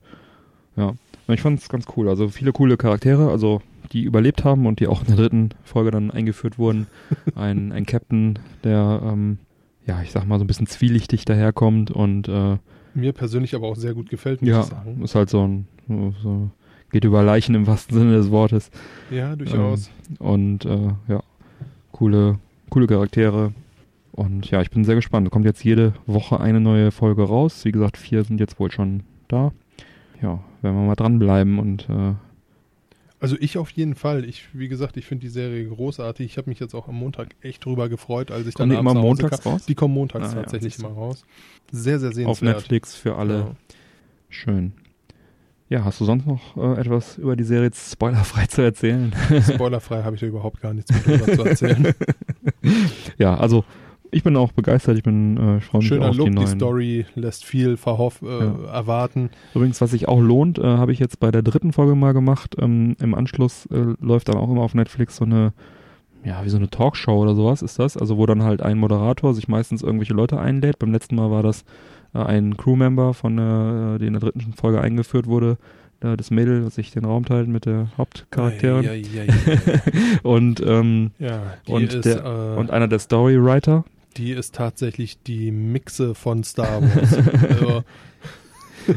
ja. 0.76 0.94
Ich 1.28 1.42
fand 1.42 1.60
es 1.60 1.70
ganz 1.70 1.86
cool. 1.98 2.08
Also 2.10 2.30
viele 2.30 2.52
coole 2.52 2.78
Charaktere, 2.78 3.32
also 3.32 3.62
die 3.92 4.04
überlebt 4.04 4.44
haben 4.44 4.66
und 4.68 4.80
die 4.80 4.88
auch 4.88 5.02
in 5.02 5.08
der 5.08 5.16
dritten 5.16 5.50
Folge 5.64 5.92
dann 5.92 6.12
eingeführt 6.12 6.58
wurden. 6.60 6.88
Ein, 7.36 7.72
ein 7.72 7.86
Captain, 7.86 8.40
der 8.64 9.02
ähm, 9.04 9.40
ja, 9.86 10.02
ich 10.02 10.12
sag 10.12 10.26
mal 10.26 10.38
so 10.40 10.44
ein 10.44 10.48
bisschen 10.48 10.68
zwielichtig 10.68 11.26
daherkommt 11.26 11.92
und 11.92 12.28
äh, 12.28 12.58
Mir 12.94 13.14
persönlich 13.14 13.56
aber 13.56 13.68
auch 13.68 13.76
sehr 13.76 13.94
gut 13.94 14.10
gefällt, 14.10 14.42
muss 14.42 14.50
ja, 14.50 14.60
ich 14.62 14.66
sagen. 14.68 15.04
ist 15.04 15.16
halt 15.16 15.30
so 15.30 15.46
ein 15.46 15.68
so, 15.88 16.50
geht 16.92 17.04
über 17.04 17.24
Leichen 17.24 17.56
im 17.56 17.68
wahrsten 17.68 17.98
Sinne 17.98 18.14
des 18.14 18.32
Wortes. 18.32 18.72
Ja, 19.12 19.36
durchaus. 19.36 19.92
Und 20.20 20.66
äh, 20.66 20.94
ja, 21.08 21.22
coole, 21.92 22.40
coole 22.70 22.88
Charaktere. 22.88 23.54
Und 24.14 24.50
ja, 24.50 24.62
ich 24.62 24.70
bin 24.72 24.86
sehr 24.86 24.96
gespannt. 24.96 25.28
Da 25.28 25.30
kommt 25.30 25.46
jetzt 25.46 25.64
jede 25.64 25.94
Woche 26.06 26.40
eine 26.40 26.62
neue 26.62 26.92
Folge 26.92 27.24
raus. 27.24 27.66
Wie 27.66 27.72
gesagt, 27.72 27.98
vier 27.98 28.24
sind 28.24 28.40
jetzt 28.40 28.60
wohl 28.60 28.72
schon 28.72 29.04
da. 29.28 29.52
Ja, 30.22 30.40
werden 30.62 30.78
wir 30.78 30.88
mal 30.88 30.96
dranbleiben 30.96 31.60
und 31.60 31.90
äh, 31.90 32.14
Also 33.20 33.38
ich 33.40 33.58
auf 33.58 33.70
jeden 33.72 33.96
Fall. 33.96 34.26
Ich, 34.26 34.46
wie 34.54 34.68
gesagt, 34.68 34.98
ich 34.98 35.06
finde 35.06 35.22
die 35.22 35.30
Serie 35.30 35.68
großartig. 35.68 36.26
Ich 36.26 36.38
habe 36.38 36.50
mich 36.50 36.60
jetzt 36.60 36.74
auch 36.76 36.88
am 36.88 36.96
Montag 36.96 37.30
echt 37.42 37.64
drüber 37.66 37.88
gefreut, 37.90 38.30
als 38.30 38.46
ich 38.48 38.54
Kommen 38.56 38.70
dann 38.70 38.78
die 38.78 38.80
immer 38.82 38.92
abends 38.92 39.04
nach 39.04 39.10
Hause 39.10 39.22
montags 39.24 39.44
kam. 39.44 39.52
raus? 39.54 39.66
Die 39.66 39.76
kommen 39.76 39.94
montags 39.94 40.26
Ah, 40.30 40.36
ja, 40.36 40.42
tatsächlich 40.42 40.76
du. 40.78 40.84
mal 40.84 40.92
raus. 40.94 41.26
Sehr, 41.72 42.00
sehr 42.00 42.12
sehenswert. 42.12 42.28
auf 42.30 42.42
Netflix 42.42 42.96
für 42.96 43.16
alle. 43.16 43.38
Ja. 43.40 43.52
Schön. 44.30 44.74
Ja, 45.70 45.84
hast 45.84 46.00
du 46.00 46.06
sonst 46.06 46.28
noch 46.28 46.56
äh, 46.58 46.80
etwas 46.80 47.18
über 47.18 47.36
die 47.36 47.44
Serie 47.44 47.66
jetzt 47.66 47.92
spoilerfrei 47.92 48.46
zu 48.46 48.62
erzählen? 48.62 49.16
Spoilerfrei 49.54 50.04
habe 50.04 50.16
ich 50.16 50.20
da 50.22 50.28
überhaupt 50.28 50.62
gar 50.62 50.74
nichts 50.74 50.92
mehr 50.92 51.18
drüber 51.18 51.34
zu 51.36 51.44
erzählen. 51.44 51.94
ja, 53.18 53.36
also 53.36 53.64
ich 54.16 54.24
bin 54.24 54.36
auch 54.38 54.52
begeistert. 54.52 54.98
Ich 54.98 55.04
bin 55.04 55.38
äh, 55.38 55.58
ich 55.58 55.66
freue 55.66 55.80
mich 55.80 55.88
Schöner 55.90 56.10
auf 56.10 56.16
Look, 56.16 56.28
die 56.28 56.32
die, 56.32 56.36
neuen. 56.44 56.48
Story 56.60 57.06
lässt 57.16 57.46
viel 57.46 57.78
verhoff, 57.78 58.22
äh, 58.22 58.26
Ja. 58.28 58.56
erwarten. 58.74 59.30
Übrigens, 59.54 59.80
was 59.82 59.92
sich 59.92 60.08
auch 60.08 60.20
lohnt, 60.20 60.58
äh, 60.58 60.64
habe 60.64 60.92
ich 60.94 61.00
jetzt 61.00 61.20
bei 61.20 61.32
der 61.32 61.42
dritten 61.42 61.74
Folge 61.74 61.96
mal 61.96 62.14
gemacht. 62.14 62.56
Ähm, 62.60 62.96
Im 63.02 63.14
Anschluss 63.14 63.66
äh, 63.68 63.94
läuft 64.00 64.30
dann 64.30 64.38
auch 64.38 64.50
immer 64.50 64.62
auf 64.62 64.74
Netflix 64.74 65.18
so 65.18 65.26
eine, 65.26 65.54
ja, 66.24 66.44
wie 66.44 66.50
so 66.50 66.58
eine 66.58 66.70
Talkshow 66.70 67.22
oder 67.22 67.36
sowas 67.36 67.62
ist 67.62 67.78
das. 67.80 67.98
Also 67.98 68.18
wo 68.18 68.26
dann 68.26 68.42
halt 68.44 68.62
ein 68.62 68.78
Moderator 68.78 69.34
sich 69.34 69.48
meistens 69.48 69.84
irgendwelche 69.84 70.14
Leute 70.14 70.40
einlädt. 70.40 70.80
Beim 70.80 70.92
letzten 70.92 71.16
Mal 71.16 71.30
war 71.30 71.44
das 71.44 71.66
äh, 72.14 72.20
ein 72.20 72.58
Crewmember 72.58 73.14
von 73.14 73.38
der, 73.38 73.94
äh, 73.96 74.00
die 74.00 74.08
in 74.08 74.14
der 74.14 74.22
dritten 74.22 74.54
Folge 74.54 74.82
eingeführt 74.82 75.28
wurde. 75.28 75.58
Äh, 76.02 76.18
das 76.18 76.32
Mädel, 76.32 76.64
das 76.64 76.76
sich 76.76 76.92
den 76.92 77.06
Raum 77.06 77.26
teilt 77.26 77.48
mit 77.48 77.66
der 77.66 77.88
Hauptcharakterin. 77.98 78.84
Ja, 78.84 78.94
ja, 78.94 79.24
ja, 79.24 79.34
ja. 79.34 79.80
Und, 80.24 80.62
ähm, 80.66 81.12
die, 81.68 81.72
Und 81.72 81.94
ist, 81.94 82.06
der- 82.06 82.24
äh, 82.56 82.60
und 82.60 82.72
einer 82.72 82.88
der 82.88 83.00
Storywriter. 83.00 83.84
Die 84.18 84.32
ist 84.32 84.56
tatsächlich 84.56 85.22
die 85.24 85.52
Mixe 85.52 86.16
von 86.16 86.44
Star 86.44 86.82
Wars. 86.82 87.18
also, 87.50 87.84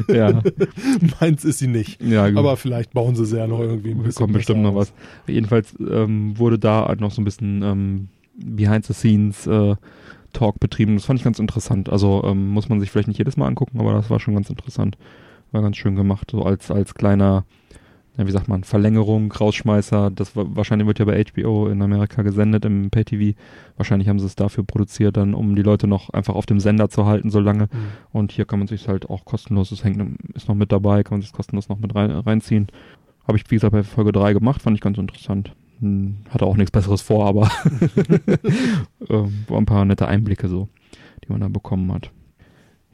ja, 0.13 0.41
meins 1.19 1.45
ist 1.45 1.59
sie 1.59 1.67
nicht. 1.67 2.01
ja, 2.01 2.29
gut. 2.29 2.37
Aber 2.37 2.57
vielleicht 2.57 2.93
bauen 2.93 3.15
sie 3.15 3.25
sie 3.25 3.37
ja 3.37 3.47
noch 3.47 3.59
irgendwie 3.59 3.91
ein 3.91 4.03
bisschen 4.03 4.23
kommt 4.23 4.33
bestimmt 4.33 4.61
noch 4.61 4.75
was. 4.75 4.93
Jedenfalls 5.27 5.75
ähm, 5.79 6.37
wurde 6.37 6.59
da 6.59 6.87
halt 6.87 7.01
noch 7.01 7.11
so 7.11 7.21
ein 7.21 7.25
bisschen 7.25 7.61
ähm, 7.63 8.09
Behind 8.35 8.85
the 8.85 8.93
Scenes 8.93 9.47
äh, 9.47 9.75
Talk 10.33 10.59
betrieben. 10.59 10.95
Das 10.95 11.05
fand 11.05 11.19
ich 11.19 11.23
ganz 11.23 11.39
interessant. 11.39 11.89
Also 11.89 12.23
ähm, 12.23 12.49
muss 12.49 12.69
man 12.69 12.79
sich 12.79 12.91
vielleicht 12.91 13.07
nicht 13.07 13.17
jedes 13.17 13.37
Mal 13.37 13.47
angucken, 13.47 13.79
aber 13.79 13.93
das 13.93 14.09
war 14.09 14.19
schon 14.19 14.35
ganz 14.35 14.49
interessant. 14.49 14.97
War 15.51 15.61
ganz 15.61 15.77
schön 15.77 15.95
gemacht, 15.95 16.29
so 16.31 16.43
als 16.43 16.69
als 16.69 16.93
kleiner 16.93 17.45
ja, 18.19 18.27
wie 18.27 18.31
sagt 18.31 18.49
man, 18.49 18.65
Verlängerung, 18.65 19.31
Rausschmeißer. 19.31 20.11
Das 20.11 20.35
wa- 20.35 20.45
wahrscheinlich 20.49 20.85
wird 20.87 20.99
ja 20.99 21.05
bei 21.05 21.23
HBO 21.23 21.67
in 21.69 21.81
Amerika 21.81 22.21
gesendet 22.21 22.65
im 22.65 22.89
Pay-TV. 22.89 23.37
Wahrscheinlich 23.77 24.09
haben 24.09 24.19
sie 24.19 24.25
es 24.25 24.35
dafür 24.35 24.65
produziert, 24.65 25.15
dann 25.15 25.33
um 25.33 25.55
die 25.55 25.61
Leute 25.61 25.87
noch 25.87 26.09
einfach 26.09 26.35
auf 26.35 26.45
dem 26.45 26.59
Sender 26.59 26.89
zu 26.89 27.05
halten, 27.05 27.29
so 27.31 27.39
lange. 27.39 27.63
Hm. 27.71 27.79
Und 28.11 28.31
hier 28.33 28.43
kann 28.43 28.59
man 28.59 28.67
sich 28.67 28.89
halt 28.89 29.09
auch 29.09 29.23
kostenlos, 29.23 29.71
es 29.71 29.85
hängt, 29.85 30.19
ist 30.33 30.49
noch 30.49 30.55
mit 30.55 30.71
dabei, 30.73 31.03
kann 31.03 31.15
man 31.15 31.21
sich 31.21 31.31
kostenlos 31.31 31.69
noch 31.69 31.79
mit 31.79 31.95
rein, 31.95 32.11
reinziehen. 32.11 32.67
Habe 33.25 33.37
ich, 33.37 33.49
wie 33.49 33.55
gesagt, 33.55 33.71
bei 33.71 33.83
Folge 33.83 34.11
3 34.11 34.33
gemacht, 34.33 34.61
fand 34.61 34.75
ich 34.75 34.81
ganz 34.81 34.97
interessant. 34.97 35.53
Hm, 35.79 36.17
Hatte 36.29 36.45
auch 36.45 36.57
nichts 36.57 36.71
Besseres 36.71 37.01
vor, 37.01 37.25
aber 37.25 37.49
ähm, 39.09 39.45
war 39.47 39.57
ein 39.57 39.65
paar 39.65 39.85
nette 39.85 40.07
Einblicke 40.07 40.47
so, 40.49 40.67
die 41.23 41.31
man 41.31 41.41
da 41.41 41.47
bekommen 41.47 41.91
hat. 41.93 42.11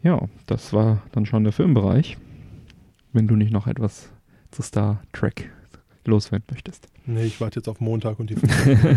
Ja, 0.04 0.22
das 0.46 0.72
war 0.72 1.02
dann 1.14 1.26
schon 1.26 1.44
der 1.44 1.54
Filmbereich. 1.54 2.18
Wenn 3.12 3.28
du 3.28 3.36
nicht 3.36 3.52
noch 3.52 3.66
etwas 3.66 4.12
zu 4.56 4.62
Star 4.62 5.02
Trek 5.14 5.52
loswerden 6.06 6.46
möchtest. 6.52 6.88
Nee, 7.06 7.24
ich 7.26 7.42
warte 7.42 7.60
jetzt 7.60 7.68
auf 7.68 7.80
Montag 7.80 8.20
und 8.20 8.30
die 8.30 8.36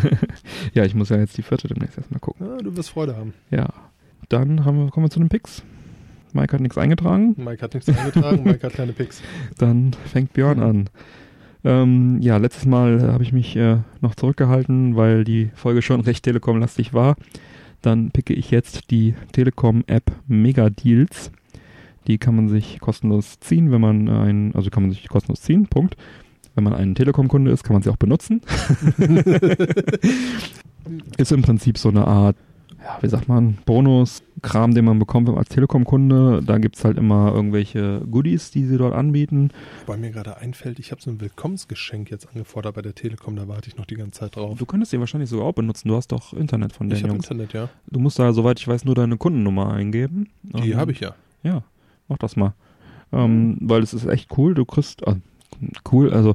ja, 0.75 0.85
ich 0.85 0.95
muss 0.95 1.09
ja 1.09 1.17
jetzt 1.17 1.37
die 1.37 1.43
vierte 1.43 1.69
demnächst 1.69 1.99
erstmal 1.99 2.21
gucken. 2.21 2.47
ah, 2.47 2.59
Du 2.63 2.77
wirst 2.77 2.91
Freude 2.91 3.17
haben. 3.17 3.35
Ja, 3.51 3.69
dann 4.29 4.65
haben 4.65 4.79
wir, 4.79 4.91
kommen 4.91 5.07
wir 5.07 5.11
zu 5.11 5.19
den 5.19 5.29
Picks. 5.29 5.63
Mike 6.33 6.53
hat 6.53 6.61
nichts 6.61 6.77
eingetragen. 6.77 7.35
Mike 7.39 7.63
hat 7.63 7.75
nichts 7.75 7.89
eingetragen, 7.89 8.45
Mike 8.45 8.67
hat 8.67 8.75
keine 8.75 8.93
Picks. 8.93 9.23
Dann 9.59 9.93
fängt 10.05 10.35
Björn 10.35 10.61
an. 10.61 10.91
Ähm, 11.65 12.19
ja, 12.21 12.37
letztes 12.37 12.67
Mal 12.67 13.01
äh, 13.01 13.13
habe 13.13 13.23
ich 13.23 13.33
mich 13.33 13.57
äh, 13.57 13.79
noch 14.03 14.15
zurückgehalten, 14.15 14.95
weil 14.95 15.25
die 15.25 15.51
Folge 15.55 15.81
schon 15.81 16.01
recht 16.03 16.25
Telekom-lastig 16.25 16.93
war. 16.93 17.17
Dann 17.81 18.11
picke 18.11 18.35
ich 18.35 18.51
jetzt 18.51 18.91
die 18.91 19.15
Telekom-App 19.33 20.13
Mega 20.27 20.69
Deals. 20.69 21.33
Die 22.09 22.19
kann 22.19 22.35
man 22.35 22.49
sich 22.49 22.81
kostenlos 22.81 23.39
ziehen, 23.39 23.71
wenn 23.71 23.83
man 23.83 24.09
ein, 24.09 24.55
also 24.55 24.71
kann 24.71 24.83
man 24.83 24.91
sich 24.91 25.07
kostenlos 25.09 25.43
ziehen, 25.43 25.67
Punkt. 25.67 25.97
Wenn 26.55 26.65
man 26.65 26.75
ein 26.75 26.95
Telekom-Kunde 26.95 27.51
ist, 27.53 27.63
kann 27.63 27.75
man 27.75 27.83
sie 27.83 27.91
auch 27.91 27.97
benutzen. 27.97 28.41
ist 31.19 31.31
im 31.31 31.43
Prinzip 31.43 31.79
so 31.79 31.91
eine 31.91 32.07
Art, 32.07 32.35
ja, 32.83 32.99
wie 33.01 33.09
sagt 33.09 33.29
man, 33.29 33.59
Bonus-Kram, 33.67 34.75
den 34.75 34.87
man 34.87 34.99
bekommt 34.99 35.29
als 35.29 35.51
Telekom-Kunde. 35.51 36.43
Da 36.45 36.59
gibt's 36.59 36.85
halt 36.85 36.97
immer 36.97 37.33
irgendwelche 37.33 38.01
Goodies, 38.11 38.51
die 38.51 38.65
sie 38.65 38.79
dort 38.79 38.95
anbieten. 38.95 39.51
Wobei 39.85 39.99
mir 39.99 40.11
gerade 40.11 40.39
einfällt, 40.39 40.79
ich 40.79 40.91
habe 40.91 41.03
so 41.03 41.11
ein 41.11 41.21
Willkommensgeschenk 41.21 42.11
jetzt 42.11 42.27
angefordert 42.29 42.75
bei 42.75 42.83
der 42.83 42.95
Telekom, 42.95 43.37
da 43.37 43.47
warte 43.49 43.69
ich 43.69 43.77
noch 43.77 43.87
die 43.87 43.97
ganze 43.97 44.21
Zeit 44.21 44.35
drauf. 44.35 44.59
Du 44.59 44.65
könntest 44.67 44.93
die 44.93 44.99
wahrscheinlich 44.99 45.29
sogar 45.29 45.47
auch 45.47 45.55
benutzen. 45.55 45.89
Du 45.89 45.95
hast 45.95 46.09
doch 46.09 46.33
Internet 46.33 46.73
von 46.73 46.89
den 46.89 46.97
Ich 46.97 47.05
habe. 47.05 47.15
Internet, 47.15 47.53
ja. 47.53 47.69
Du 47.87 48.01
musst 48.01 48.19
da, 48.19 48.33
soweit 48.33 48.59
ich 48.59 48.67
weiß, 48.67 48.85
nur 48.87 48.95
deine 48.95 49.19
Kundennummer 49.19 49.73
eingeben. 49.73 50.29
Die 50.43 50.75
habe 50.75 50.93
ich 50.93 51.01
ja. 51.01 51.15
Ja, 51.45 51.63
mach 52.09 52.19
das 52.19 52.37
mal. 52.37 52.55
Ähm, 53.13 53.57
weil 53.61 53.83
es 53.83 53.95
ist 53.95 54.07
echt 54.07 54.37
cool. 54.37 54.55
Du 54.55 54.65
kriegst, 54.65 55.07
ah, 55.07 55.17
cool, 55.91 56.13
also 56.13 56.35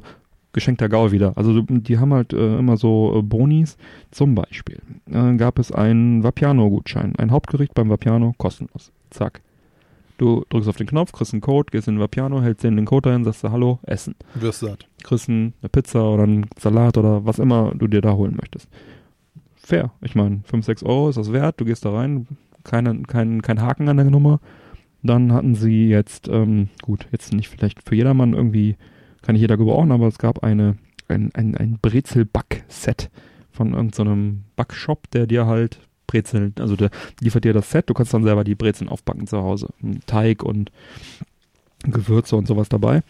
geschenkter 0.52 0.88
Gaul 0.88 1.12
wieder. 1.12 1.36
Also 1.36 1.62
die 1.62 1.98
haben 1.98 2.14
halt 2.14 2.32
äh, 2.32 2.58
immer 2.58 2.76
so 2.76 3.18
äh, 3.18 3.22
Bonis. 3.22 3.76
Zum 4.10 4.34
Beispiel 4.34 4.80
äh, 5.10 5.34
gab 5.36 5.58
es 5.58 5.72
einen 5.72 6.22
Vapiano-Gutschein. 6.22 7.14
Ein 7.16 7.30
Hauptgericht 7.30 7.74
beim 7.74 7.90
Vapiano 7.90 8.34
kostenlos. 8.38 8.92
Zack. 9.10 9.42
Du 10.16 10.44
drückst 10.48 10.68
auf 10.68 10.76
den 10.76 10.86
Knopf, 10.86 11.10
kriegst 11.10 11.34
einen 11.34 11.40
Code, 11.40 11.70
gehst 11.72 11.88
in 11.88 11.96
den 11.96 12.00
Vapiano, 12.00 12.40
hältst 12.40 12.62
den, 12.62 12.76
den 12.76 12.84
Code 12.84 13.10
dahin, 13.10 13.24
sagst 13.24 13.42
du 13.42 13.50
Hallo, 13.50 13.80
Essen. 13.82 14.14
Wirst 14.34 14.60
satt. 14.60 14.86
Kriegst 15.02 15.28
eine 15.28 15.52
Pizza 15.72 16.08
oder 16.08 16.22
einen 16.22 16.46
Salat 16.56 16.96
oder 16.96 17.26
was 17.26 17.40
immer 17.40 17.72
du 17.74 17.88
dir 17.88 18.00
da 18.00 18.12
holen 18.12 18.36
möchtest. 18.40 18.68
Fair. 19.56 19.90
Ich 20.02 20.14
meine, 20.14 20.40
5, 20.44 20.64
6 20.64 20.82
Euro 20.84 21.08
ist 21.08 21.16
das 21.16 21.32
wert. 21.32 21.60
Du 21.60 21.64
gehst 21.64 21.84
da 21.84 21.92
rein, 21.92 22.28
keine, 22.62 23.02
kein, 23.02 23.42
kein 23.42 23.60
Haken 23.60 23.88
an 23.88 23.96
der 23.96 24.06
Nummer. 24.06 24.40
Dann 25.04 25.32
hatten 25.32 25.54
sie 25.54 25.86
jetzt, 25.88 26.28
ähm, 26.28 26.70
gut, 26.82 27.06
jetzt 27.12 27.32
nicht 27.34 27.48
vielleicht 27.48 27.86
für 27.86 27.94
jedermann 27.94 28.32
irgendwie, 28.32 28.76
kann 29.22 29.34
nicht 29.34 29.42
jeder 29.42 29.58
gebrauchen, 29.58 29.92
aber 29.92 30.08
es 30.08 30.18
gab 30.18 30.42
eine, 30.42 30.76
ein, 31.08 31.30
ein, 31.34 31.54
ein 31.56 31.78
Brezel-Back-Set 31.80 33.10
von 33.52 33.74
irgendeinem 33.74 34.44
Backshop, 34.56 35.10
der 35.10 35.26
dir 35.26 35.46
halt 35.46 35.78
Brezeln, 36.06 36.54
also 36.58 36.74
der 36.74 36.90
liefert 37.20 37.44
dir 37.44 37.52
das 37.52 37.70
Set, 37.70 37.88
du 37.90 37.94
kannst 37.94 38.14
dann 38.14 38.24
selber 38.24 38.44
die 38.44 38.54
Brezeln 38.54 38.88
aufbacken 38.88 39.26
zu 39.26 39.42
Hause. 39.42 39.68
Teig 40.06 40.42
und 40.42 40.72
Gewürze 41.82 42.36
und 42.36 42.46
sowas 42.46 42.70
dabei. 42.70 43.02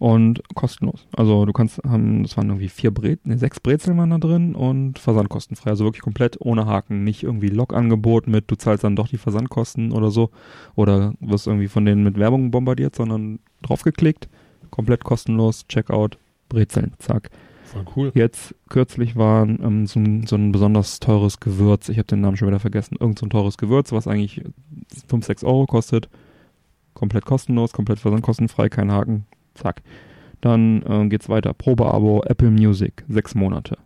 Und 0.00 0.42
kostenlos. 0.54 1.06
Also 1.14 1.44
du 1.44 1.52
kannst, 1.52 1.82
haben, 1.84 2.22
das 2.22 2.34
waren 2.38 2.48
irgendwie 2.48 2.70
vier 2.70 2.90
Brezeln, 2.90 3.20
ne, 3.24 3.36
sechs 3.36 3.60
Brezeln 3.60 3.98
waren 3.98 4.08
da 4.08 4.16
drin 4.16 4.54
und 4.54 4.98
versandkostenfrei. 4.98 5.68
Also 5.68 5.84
wirklich 5.84 6.00
komplett 6.00 6.40
ohne 6.40 6.64
Haken. 6.64 7.04
Nicht 7.04 7.22
irgendwie 7.22 7.48
Log-Angebot 7.48 8.26
mit, 8.26 8.50
du 8.50 8.54
zahlst 8.54 8.82
dann 8.82 8.96
doch 8.96 9.08
die 9.08 9.18
Versandkosten 9.18 9.92
oder 9.92 10.10
so. 10.10 10.30
Oder 10.74 11.12
wirst 11.20 11.46
irgendwie 11.46 11.68
von 11.68 11.84
denen 11.84 12.02
mit 12.02 12.18
Werbung 12.18 12.50
bombardiert, 12.50 12.96
sondern 12.96 13.40
draufgeklickt, 13.60 14.30
komplett 14.70 15.04
kostenlos, 15.04 15.66
Checkout, 15.68 16.16
Brezeln, 16.48 16.94
zack. 16.96 17.28
Voll 17.64 17.84
cool. 17.94 18.12
Jetzt 18.14 18.54
kürzlich 18.70 19.16
war 19.16 19.46
ähm, 19.46 19.86
so, 19.86 20.00
ein, 20.00 20.26
so 20.26 20.34
ein 20.34 20.50
besonders 20.50 20.98
teures 21.00 21.40
Gewürz, 21.40 21.90
ich 21.90 21.98
habe 21.98 22.06
den 22.06 22.22
Namen 22.22 22.38
schon 22.38 22.48
wieder 22.48 22.58
vergessen, 22.58 22.96
irgend 22.98 23.18
so 23.18 23.26
ein 23.26 23.30
teures 23.30 23.58
Gewürz, 23.58 23.92
was 23.92 24.08
eigentlich 24.08 24.42
5, 25.08 25.26
6 25.26 25.44
Euro 25.44 25.66
kostet. 25.66 26.08
Komplett 26.94 27.26
kostenlos, 27.26 27.74
komplett 27.74 28.00
versandkostenfrei, 28.00 28.70
kein 28.70 28.90
Haken, 28.90 29.26
zack. 29.60 29.82
Dann 30.40 30.82
äh, 30.82 31.08
geht's 31.08 31.28
weiter. 31.28 31.52
Probeabo 31.52 32.22
Apple 32.24 32.50
Music, 32.50 33.04
sechs 33.08 33.34
Monate. 33.34 33.76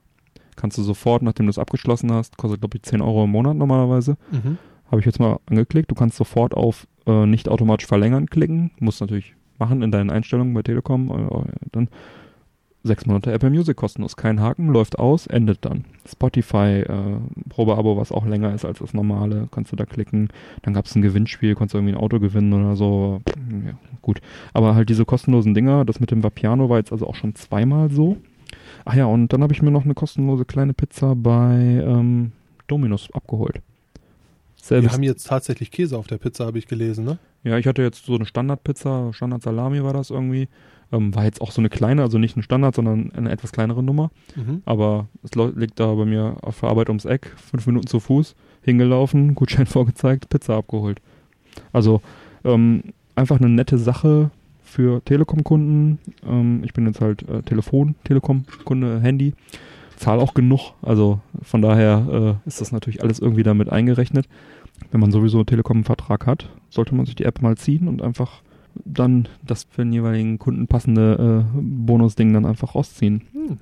Kannst 0.56 0.78
du 0.78 0.82
sofort, 0.82 1.22
nachdem 1.22 1.46
du 1.46 1.50
es 1.50 1.58
abgeschlossen 1.58 2.12
hast, 2.12 2.36
kostet 2.36 2.60
glaube 2.60 2.76
ich 2.76 2.84
10 2.84 3.00
Euro 3.02 3.24
im 3.24 3.30
Monat 3.30 3.56
normalerweise. 3.56 4.16
Mhm. 4.30 4.58
Habe 4.90 5.00
ich 5.00 5.06
jetzt 5.06 5.18
mal 5.18 5.40
angeklickt. 5.46 5.90
Du 5.90 5.94
kannst 5.94 6.16
sofort 6.16 6.54
auf 6.54 6.86
äh, 7.06 7.26
nicht 7.26 7.48
automatisch 7.48 7.86
verlängern 7.86 8.26
klicken. 8.26 8.70
Musst 8.78 9.00
natürlich 9.00 9.34
machen 9.58 9.82
in 9.82 9.90
deinen 9.90 10.10
Einstellungen 10.10 10.54
bei 10.54 10.62
Telekom. 10.62 11.10
Äh, 11.10 11.52
dann 11.72 11.88
sechs 12.84 13.06
Monate 13.06 13.32
Apple 13.32 13.50
Music 13.50 13.76
kostenlos. 13.76 14.16
Kein 14.16 14.40
Haken, 14.40 14.68
läuft 14.68 14.98
aus, 14.98 15.26
endet 15.26 15.64
dann. 15.64 15.84
Spotify 16.06 16.82
äh, 16.82 17.18
Probeabo, 17.48 17.96
was 17.96 18.12
auch 18.12 18.26
länger 18.26 18.54
ist 18.54 18.64
als 18.64 18.78
das 18.78 18.92
normale, 18.94 19.48
kannst 19.50 19.72
du 19.72 19.76
da 19.76 19.86
klicken. 19.86 20.28
Dann 20.62 20.74
gab 20.74 20.84
es 20.84 20.94
ein 20.94 21.02
Gewinnspiel, 21.02 21.54
konntest 21.54 21.74
du 21.74 21.78
irgendwie 21.78 21.94
ein 21.94 22.00
Auto 22.00 22.20
gewinnen 22.20 22.52
oder 22.52 22.76
so. 22.76 23.22
Ja, 23.66 23.72
gut. 24.02 24.20
Aber 24.52 24.74
halt 24.74 24.90
diese 24.90 25.04
kostenlosen 25.04 25.54
Dinger, 25.54 25.84
das 25.84 25.98
mit 25.98 26.10
dem 26.10 26.22
Vapiano 26.22 26.68
war 26.68 26.78
jetzt 26.78 26.92
also 26.92 27.06
auch 27.06 27.14
schon 27.14 27.34
zweimal 27.34 27.90
so. 27.90 28.18
Ach 28.84 28.94
ja, 28.94 29.06
und 29.06 29.32
dann 29.32 29.42
habe 29.42 29.54
ich 29.54 29.62
mir 29.62 29.70
noch 29.70 29.84
eine 29.84 29.94
kostenlose 29.94 30.44
kleine 30.44 30.74
Pizza 30.74 31.16
bei 31.16 31.82
ähm, 31.84 32.32
Dominus 32.66 33.08
abgeholt. 33.12 33.56
Wir 33.56 33.62
Selbes 34.56 34.92
haben 34.92 35.02
jetzt 35.02 35.26
tatsächlich 35.26 35.70
Käse 35.70 35.96
auf 35.98 36.06
der 36.06 36.18
Pizza, 36.18 36.46
habe 36.46 36.58
ich 36.58 36.66
gelesen, 36.66 37.04
ne? 37.04 37.18
ja, 37.44 37.58
ich 37.58 37.66
hatte 37.66 37.82
jetzt 37.82 38.06
so 38.06 38.14
eine 38.14 38.24
Standardpizza, 38.24 39.12
Standard-Salami 39.12 39.84
war 39.84 39.92
das 39.92 40.10
irgendwie. 40.10 40.48
Ähm, 40.92 41.14
war 41.14 41.24
jetzt 41.24 41.40
auch 41.40 41.50
so 41.50 41.60
eine 41.60 41.70
kleine, 41.70 42.02
also 42.02 42.18
nicht 42.18 42.36
ein 42.36 42.42
Standard, 42.42 42.74
sondern 42.74 43.12
eine 43.12 43.30
etwas 43.30 43.52
kleinere 43.52 43.82
Nummer. 43.82 44.10
Mhm. 44.36 44.62
Aber 44.64 45.08
es 45.22 45.34
liegt 45.34 45.80
da 45.80 45.92
bei 45.94 46.04
mir 46.04 46.36
auf 46.42 46.60
der 46.60 46.70
Arbeit 46.70 46.88
ums 46.88 47.04
Eck, 47.04 47.32
fünf 47.36 47.66
Minuten 47.66 47.86
zu 47.86 48.00
Fuß, 48.00 48.34
hingelaufen, 48.62 49.34
Gutschein 49.34 49.66
vorgezeigt, 49.66 50.28
Pizza 50.28 50.56
abgeholt. 50.56 51.00
Also 51.72 52.00
ähm, 52.44 52.82
einfach 53.14 53.38
eine 53.38 53.48
nette 53.48 53.78
Sache 53.78 54.30
für 54.62 55.04
Telekom-Kunden. 55.04 55.98
Ähm, 56.26 56.62
ich 56.64 56.72
bin 56.72 56.86
jetzt 56.86 57.00
halt 57.00 57.28
äh, 57.28 57.42
Telefon, 57.42 57.94
Telekom-Kunde, 58.04 59.00
Handy. 59.00 59.34
Zahl 59.96 60.18
auch 60.18 60.34
genug, 60.34 60.72
also 60.82 61.20
von 61.42 61.62
daher 61.62 62.38
äh, 62.44 62.48
ist 62.48 62.60
das 62.60 62.72
natürlich 62.72 63.02
alles 63.02 63.20
irgendwie 63.20 63.44
damit 63.44 63.70
eingerechnet. 63.70 64.28
Wenn 64.90 65.00
man 65.00 65.12
sowieso 65.12 65.44
Telekom-Vertrag 65.44 66.26
hat, 66.26 66.48
sollte 66.68 66.94
man 66.94 67.06
sich 67.06 67.14
die 67.14 67.24
App 67.24 67.42
mal 67.42 67.56
ziehen 67.56 67.86
und 67.86 68.02
einfach 68.02 68.42
dann 68.84 69.28
das 69.42 69.64
für 69.64 69.82
den 69.82 69.92
jeweiligen 69.92 70.38
Kunden 70.38 70.66
passende 70.66 71.44
äh, 71.54 71.58
Bonusding 71.60 72.32
dann 72.32 72.46
einfach 72.46 72.74
rausziehen. 72.74 73.22
Hm. 73.32 73.58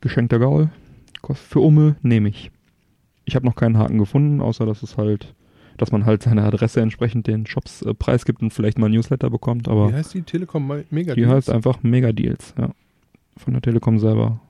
Geschenkter 0.00 0.38
Gaul. 0.38 0.70
Kost- 1.22 1.42
Für 1.42 1.60
Umme 1.60 1.96
nehme 2.02 2.28
ich. 2.28 2.50
Ich 3.24 3.34
habe 3.34 3.44
noch 3.46 3.56
keinen 3.56 3.78
Haken 3.78 3.98
gefunden, 3.98 4.40
außer 4.40 4.66
dass 4.66 4.82
es 4.82 4.96
halt, 4.96 5.34
dass 5.78 5.90
man 5.92 6.06
halt 6.06 6.22
seine 6.22 6.42
Adresse 6.44 6.80
entsprechend 6.80 7.26
den 7.26 7.46
Shops 7.46 7.82
äh, 7.82 7.92
preisgibt 7.94 8.40
und 8.42 8.52
vielleicht 8.52 8.78
mal 8.78 8.86
ein 8.86 8.92
Newsletter 8.92 9.30
bekommt, 9.30 9.68
aber 9.68 9.88
Wie 9.90 9.94
heißt 9.94 10.14
die 10.14 10.22
Telekom 10.22 10.66
Me- 10.66 10.84
Mega 10.90 11.14
die 11.14 11.26
heißt 11.26 11.50
einfach 11.50 11.82
Mega 11.82 12.12
Deals, 12.12 12.54
ja. 12.58 12.70
Von 13.36 13.52
der 13.52 13.62
Telekom 13.62 13.98
selber. 13.98 14.40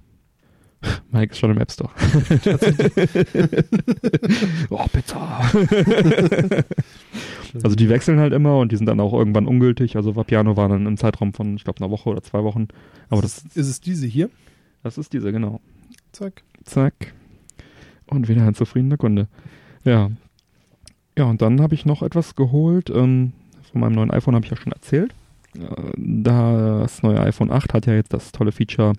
Mike 1.10 1.32
ist 1.32 1.38
schon 1.38 1.50
im 1.50 1.58
App 1.58 1.70
Store. 1.70 1.90
oh, 4.70 4.84
Pizza. 4.92 5.40
also 7.62 7.76
die 7.76 7.88
wechseln 7.88 8.18
halt 8.20 8.32
immer 8.32 8.58
und 8.58 8.72
die 8.72 8.76
sind 8.76 8.86
dann 8.86 9.00
auch 9.00 9.12
irgendwann 9.12 9.46
ungültig. 9.46 9.96
Also 9.96 10.16
Vapiano 10.16 10.56
war 10.56 10.68
dann 10.68 10.86
im 10.86 10.96
Zeitraum 10.96 11.32
von, 11.32 11.56
ich 11.56 11.64
glaube, 11.64 11.80
einer 11.80 11.90
Woche 11.90 12.08
oder 12.10 12.22
zwei 12.22 12.42
Wochen. 12.44 12.68
Aber 13.08 13.22
das, 13.22 13.44
ist 13.54 13.68
es 13.68 13.80
diese 13.80 14.06
hier? 14.06 14.30
das 14.86 14.98
ist 14.98 15.12
diese, 15.12 15.32
genau. 15.32 15.60
Zack. 16.12 16.42
Zack. 16.64 17.12
Und 18.06 18.28
wieder 18.28 18.46
ein 18.46 18.54
zufriedener 18.54 18.96
Kunde. 18.96 19.26
Ja. 19.84 20.10
Ja, 21.18 21.24
und 21.24 21.42
dann 21.42 21.60
habe 21.60 21.74
ich 21.74 21.84
noch 21.84 22.02
etwas 22.02 22.36
geholt. 22.36 22.90
Ähm, 22.90 23.32
von 23.72 23.80
meinem 23.80 23.94
neuen 23.94 24.10
iPhone 24.10 24.34
habe 24.34 24.44
ich 24.44 24.50
ja 24.50 24.56
schon 24.56 24.72
erzählt. 24.72 25.12
Äh, 25.58 25.92
das 25.96 27.02
neue 27.02 27.20
iPhone 27.20 27.50
8 27.50 27.74
hat 27.74 27.86
ja 27.86 27.94
jetzt 27.94 28.12
das 28.12 28.32
tolle 28.32 28.52
Feature, 28.52 28.92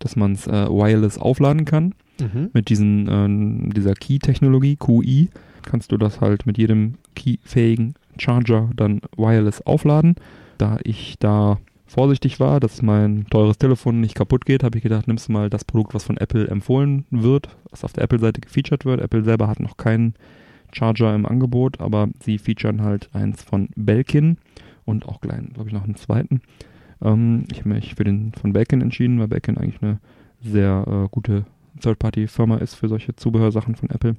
dass 0.00 0.16
man 0.16 0.32
es 0.32 0.46
äh, 0.46 0.68
wireless 0.68 1.18
aufladen 1.18 1.64
kann. 1.64 1.94
Mhm. 2.20 2.50
Mit 2.52 2.68
diesen, 2.68 3.08
ähm, 3.08 3.72
dieser 3.72 3.94
Key-Technologie, 3.94 4.76
QI, 4.76 5.30
kannst 5.62 5.92
du 5.92 5.96
das 5.96 6.20
halt 6.20 6.46
mit 6.46 6.58
jedem 6.58 6.94
keyfähigen 7.14 7.94
Charger 8.18 8.70
dann 8.74 9.00
wireless 9.16 9.62
aufladen. 9.62 10.16
Da 10.58 10.78
ich 10.82 11.16
da 11.18 11.58
vorsichtig 11.86 12.38
war, 12.40 12.60
dass 12.60 12.82
mein 12.82 13.26
teures 13.30 13.58
Telefon 13.58 14.00
nicht 14.00 14.14
kaputt 14.14 14.44
geht, 14.44 14.62
habe 14.62 14.78
ich 14.78 14.82
gedacht, 14.82 15.08
nimmst 15.08 15.28
du 15.28 15.32
mal 15.32 15.50
das 15.50 15.64
Produkt, 15.64 15.94
was 15.94 16.04
von 16.04 16.16
Apple 16.16 16.46
empfohlen 16.48 17.04
wird, 17.10 17.48
was 17.70 17.84
auf 17.84 17.92
der 17.92 18.04
Apple-Seite 18.04 18.40
gefeatured 18.40 18.84
wird. 18.84 19.00
Apple 19.00 19.24
selber 19.24 19.48
hat 19.48 19.60
noch 19.60 19.76
keinen 19.76 20.14
Charger 20.72 21.14
im 21.14 21.26
Angebot, 21.26 21.80
aber 21.80 22.08
sie 22.22 22.38
featuren 22.38 22.82
halt 22.82 23.10
eins 23.12 23.42
von 23.42 23.68
Belkin 23.76 24.38
und 24.84 25.06
auch 25.06 25.20
gleich, 25.20 25.40
glaube 25.52 25.68
ich, 25.68 25.74
noch 25.74 25.84
einen 25.84 25.96
zweiten. 25.96 26.42
Ähm, 27.02 27.44
ich 27.50 27.60
habe 27.60 27.70
mich 27.70 27.94
für 27.94 28.04
den 28.04 28.32
von 28.32 28.52
Belkin 28.52 28.80
entschieden, 28.80 29.18
weil 29.18 29.28
Belkin 29.28 29.58
eigentlich 29.58 29.82
eine 29.82 29.98
sehr 30.42 30.84
äh, 30.86 31.08
gute 31.10 31.44
Third-Party-Firma 31.80 32.58
ist 32.58 32.74
für 32.74 32.88
solche 32.88 33.16
Zubehörsachen 33.16 33.76
von 33.76 33.90
Apple. 33.90 34.16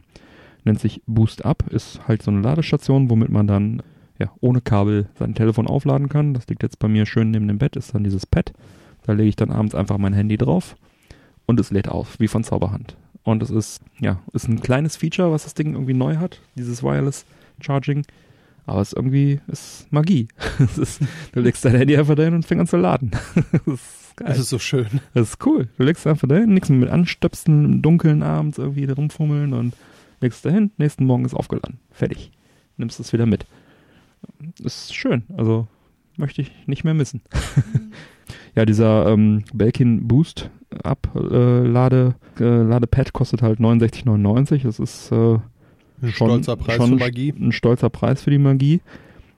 Nennt 0.63 0.79
sich 0.79 1.01
Boost 1.07 1.45
Up, 1.45 1.67
ist 1.71 2.07
halt 2.07 2.21
so 2.21 2.31
eine 2.31 2.41
Ladestation, 2.41 3.09
womit 3.09 3.29
man 3.29 3.47
dann 3.47 3.81
ja, 4.19 4.31
ohne 4.39 4.61
Kabel 4.61 5.09
sein 5.17 5.33
Telefon 5.33 5.67
aufladen 5.67 6.07
kann. 6.07 6.33
Das 6.33 6.47
liegt 6.47 6.61
jetzt 6.61 6.77
bei 6.77 6.87
mir 6.87 7.05
schön 7.05 7.31
neben 7.31 7.47
dem 7.47 7.57
Bett, 7.57 7.75
ist 7.75 7.95
dann 7.95 8.03
dieses 8.03 8.25
Pad. 8.25 8.53
Da 9.03 9.13
lege 9.13 9.29
ich 9.29 9.35
dann 9.35 9.51
abends 9.51 9.73
einfach 9.73 9.97
mein 9.97 10.13
Handy 10.13 10.37
drauf 10.37 10.75
und 11.47 11.59
es 11.59 11.71
lädt 11.71 11.89
auf, 11.89 12.19
wie 12.19 12.27
von 12.27 12.43
Zauberhand. 12.43 12.95
Und 13.23 13.41
es 13.41 13.49
ist, 13.49 13.81
ja, 13.99 14.19
ist 14.33 14.47
ein 14.47 14.61
kleines 14.61 14.95
Feature, 14.95 15.31
was 15.31 15.43
das 15.43 15.55
Ding 15.55 15.73
irgendwie 15.73 15.93
neu 15.93 16.17
hat, 16.17 16.39
dieses 16.55 16.83
Wireless 16.83 17.25
Charging. 17.59 18.05
Aber 18.71 18.81
es 18.81 18.89
ist 18.89 18.97
irgendwie, 18.97 19.41
ist 19.47 19.91
Magie. 19.91 20.29
es 20.59 20.77
ist, 20.77 21.01
du 21.33 21.41
legst 21.41 21.65
dein 21.65 21.75
Handy 21.75 21.97
einfach 21.97 22.15
dahin 22.15 22.33
und 22.33 22.45
fängst 22.45 22.61
an 22.61 22.67
zu 22.67 22.77
laden. 22.77 23.11
das 23.65 23.73
ist 23.75 24.17
geil. 24.17 24.27
Das 24.29 24.39
ist 24.39 24.49
so 24.49 24.59
schön. 24.59 24.87
Das 25.13 25.29
ist 25.29 25.45
cool. 25.45 25.67
Du 25.77 25.83
legst 25.83 26.07
einfach 26.07 26.27
dahin, 26.27 26.53
nichts 26.53 26.69
mit 26.69 26.89
anstöpseln 26.89 27.65
im 27.65 27.81
Dunkeln 27.81 28.23
abends 28.23 28.57
irgendwie 28.57 28.85
rumfummeln 28.85 29.53
und 29.53 29.75
legst 30.21 30.45
dahin, 30.45 30.71
nächsten 30.77 31.05
Morgen 31.05 31.25
ist 31.25 31.33
aufgeladen. 31.33 31.79
Fertig. 31.91 32.31
Nimmst 32.77 32.99
es 32.99 33.11
wieder 33.11 33.25
mit. 33.25 33.45
Ist 34.63 34.95
schön. 34.95 35.23
Also 35.35 35.67
möchte 36.15 36.41
ich 36.41 36.51
nicht 36.65 36.85
mehr 36.85 36.93
missen. 36.93 37.21
ja, 38.55 38.65
dieser 38.65 39.07
ähm, 39.07 39.43
Belkin 39.53 40.07
Boost 40.07 40.49
Up 40.83 41.09
äh, 41.13 41.65
äh, 41.65 42.13
Ladepad 42.39 43.11
kostet 43.11 43.41
halt 43.41 43.59
69,99. 43.59 44.63
Das 44.63 44.79
ist 44.79 45.11
äh, 45.11 45.39
ein 46.01 46.11
schon, 46.11 46.27
stolzer 46.27 46.55
Preis 46.55 46.75
schon 46.75 46.89
für 46.89 46.95
Magie. 46.95 47.33
Ein 47.39 47.51
stolzer 47.51 47.89
Preis 47.89 48.21
für 48.21 48.31
die 48.31 48.37
Magie. 48.37 48.81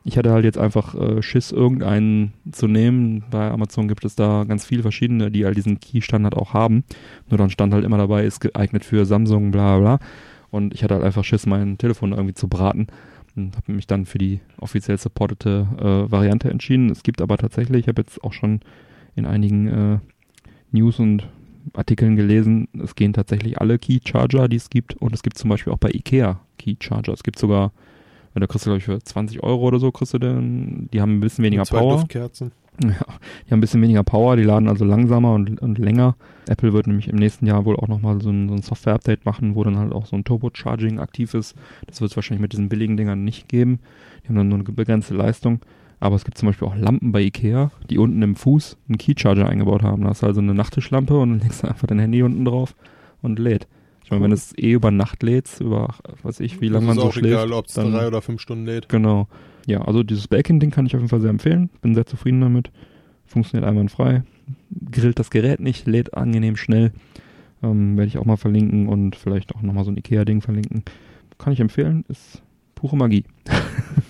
Ich 0.06 0.18
hatte 0.18 0.32
halt 0.32 0.44
jetzt 0.44 0.58
einfach 0.58 0.96
äh, 0.96 1.22
Schiss, 1.22 1.52
irgendeinen 1.52 2.34
zu 2.52 2.68
nehmen. 2.68 3.24
Bei 3.32 3.50
Amazon 3.50 3.88
gibt 3.88 4.04
es 4.04 4.16
da 4.16 4.44
ganz 4.44 4.66
viele 4.66 4.82
verschiedene, 4.82 5.32
die 5.32 5.46
halt 5.46 5.56
diesen 5.56 5.80
Key-Standard 5.80 6.36
auch 6.36 6.54
haben. 6.54 6.84
Nur 7.30 7.38
dann 7.38 7.50
stand 7.50 7.74
halt 7.74 7.86
immer 7.86 7.98
dabei, 7.98 8.26
ist 8.26 8.42
geeignet 8.42 8.84
für 8.84 9.06
Samsung, 9.06 9.52
bla 9.52 9.80
bla. 9.80 10.00
Und 10.52 10.74
ich 10.74 10.84
hatte 10.84 10.96
halt 10.96 11.04
einfach 11.04 11.24
Schiss, 11.24 11.46
mein 11.46 11.78
Telefon 11.78 12.12
irgendwie 12.12 12.34
zu 12.34 12.48
braten. 12.48 12.88
Und 13.36 13.56
habe 13.56 13.72
mich 13.72 13.88
dann 13.88 14.06
für 14.06 14.18
die 14.18 14.42
offiziell 14.60 14.98
supportete 14.98 15.68
äh, 15.80 16.12
Variante 16.12 16.50
entschieden. 16.50 16.90
Es 16.90 17.02
gibt 17.02 17.22
aber 17.22 17.38
tatsächlich, 17.38 17.82
ich 17.82 17.88
habe 17.88 18.02
jetzt 18.02 18.24
auch 18.24 18.34
schon 18.34 18.60
in 19.16 19.26
einigen 19.26 19.68
äh, 19.68 20.00
News 20.72 21.00
und 21.00 21.28
Artikeln 21.74 22.16
gelesen, 22.16 22.68
es 22.82 22.96
gehen 22.96 23.14
tatsächlich 23.14 23.60
alle 23.60 23.80
Key 23.80 24.00
Charger, 24.06 24.48
die 24.48 24.58
es 24.58 24.70
gibt. 24.70 24.96
Und 24.96 25.14
es 25.14 25.24
gibt 25.24 25.38
zum 25.38 25.50
Beispiel 25.50 25.74
auch 25.74 25.78
bei 25.78 25.90
Ikea 25.90 26.40
Key 26.58 26.76
Charger. 26.80 27.14
Es 27.14 27.24
gibt 27.24 27.40
sogar, 27.40 27.72
da 28.36 28.48
kriegst 28.48 28.66
du 28.66 28.70
glaube 28.70 28.80
ich 28.80 28.86
für 28.86 29.00
20 29.00 29.44
Euro 29.44 29.64
oder 29.64 29.80
so, 29.80 29.92
kriegst 29.92 30.14
du 30.14 30.20
den, 30.20 30.90
die 30.92 31.02
haben 31.02 31.18
ein 31.18 31.22
bisschen 31.22 31.44
weniger 31.44 31.64
zwei 31.64 31.80
Power. 31.80 31.98
Duftkerzen. 31.98 32.52
Ja, 32.84 32.90
die 32.90 33.52
haben 33.52 33.60
ein 33.60 33.62
bisschen 33.62 33.84
weniger 33.84 34.04
Power, 34.04 34.36
die 34.36 34.42
laden 34.42 34.68
also 34.68 34.84
langsamer 34.84 35.36
und, 35.36 35.62
und 35.62 35.78
länger. 35.78 36.16
Apple 36.48 36.74
wird 36.74 36.88
nämlich 36.88 37.08
im 37.08 37.18
nächsten 37.18 37.46
Jahr 37.46 37.66
wohl 37.66 37.76
auch 37.76 37.88
nochmal 37.88 38.20
so 38.20 38.32
ein, 38.32 38.50
so 38.50 38.56
ein 38.56 38.64
Software-Update 38.64 39.26
machen, 39.26 39.54
wo 39.54 39.64
dann 39.64 39.78
halt 39.78 39.94
auch 39.94 40.08
so 40.08 40.16
ein 40.16 40.24
Turbo-Charging 40.24 41.00
aktiv 41.00 41.36
ist. 41.36 41.56
Das 41.86 42.02
wird 42.02 42.10
es 42.10 42.18
wahrscheinlich 42.18 42.42
mit 42.42 42.52
diesen 42.52 42.70
billigen 42.70 42.98
Dingern 42.98 43.24
nicht 43.24 43.48
geben. 43.48 43.78
Die 44.24 44.30
haben 44.30 44.36
dann 44.38 44.50
nur 44.50 44.58
eine 44.58 44.64
begrenzte 44.64 45.14
Leistung. 45.14 45.60
Aber 46.04 46.18
es 46.18 46.26
gibt 46.26 46.38
zum 46.38 46.48
Beispiel 46.48 46.68
auch 46.68 46.76
Lampen 46.76 47.14
bei 47.14 47.22
Ikea, 47.22 47.72
die 47.90 47.98
unten 47.98 48.22
im 48.24 48.36
Fuß 48.36 48.76
einen 48.90 48.98
Keycharger 48.98 49.48
eingebaut 49.48 49.84
haben. 49.84 50.02
Da 50.02 50.10
hast 50.10 50.22
du 50.22 50.26
also 50.26 50.42
eine 50.42 50.54
Nachttischlampe 50.54 51.18
und 51.18 51.30
dann 51.30 51.40
legst 51.40 51.64
du 51.64 51.68
einfach 51.70 51.88
dein 51.88 52.00
Handy 52.00 52.24
unten 52.24 52.44
drauf 52.44 52.76
und 53.22 53.40
lädt. 53.40 53.70
Ich 54.04 54.12
meine, 54.12 54.26
wenn 54.26 54.34
es 54.34 54.54
eh 54.58 54.74
über 54.74 54.92
Nacht 54.92 55.24
lädst, 55.24 55.62
über, 55.62 55.96
weiß 56.24 56.42
ich, 56.42 56.60
wie 56.60 56.68
lange 56.68 56.88
man 56.88 56.98
so 56.98 57.10
schläft. 57.10 57.28
Ist 57.28 57.36
auch 57.38 57.46
egal, 57.46 57.54
ob 57.54 57.68
es 57.68 57.74
drei 57.76 58.06
oder 58.06 58.22
fünf 58.22 58.42
Stunden 58.42 58.66
lädt. 58.66 58.90
Genau. 58.90 59.30
Ja, 59.66 59.84
also 59.84 60.04
dieses 60.04 60.28
Bacon-Ding 60.28 60.72
kann 60.72 60.86
ich 60.86 60.94
auf 60.94 61.00
jeden 61.00 61.08
Fall 61.08 61.22
sehr 61.22 61.30
empfehlen. 61.30 61.70
Bin 61.82 61.96
sehr 61.96 62.06
zufrieden 62.06 62.42
damit. 62.42 62.70
Funktioniert 63.26 63.66
einwandfrei. 63.66 64.24
Grillt 64.92 65.20
das 65.20 65.30
Gerät 65.30 65.62
nicht, 65.62 65.88
lädt 65.88 66.16
angenehm 66.16 66.58
schnell. 66.58 66.92
Ähm, 67.64 67.96
Werde 67.96 68.10
ich 68.10 68.18
auch 68.18 68.26
mal 68.26 68.36
verlinken 68.36 68.90
und 68.90 69.16
vielleicht 69.16 69.56
auch 69.56 69.62
nochmal 69.62 69.86
so 69.86 69.92
ein 69.92 69.96
Ikea-Ding 69.96 70.42
verlinken. 70.42 70.84
Kann 71.38 71.54
ich 71.54 71.62
empfehlen. 71.62 72.04
Ist 72.10 72.42
pure 72.76 72.98
Magie. 72.98 73.24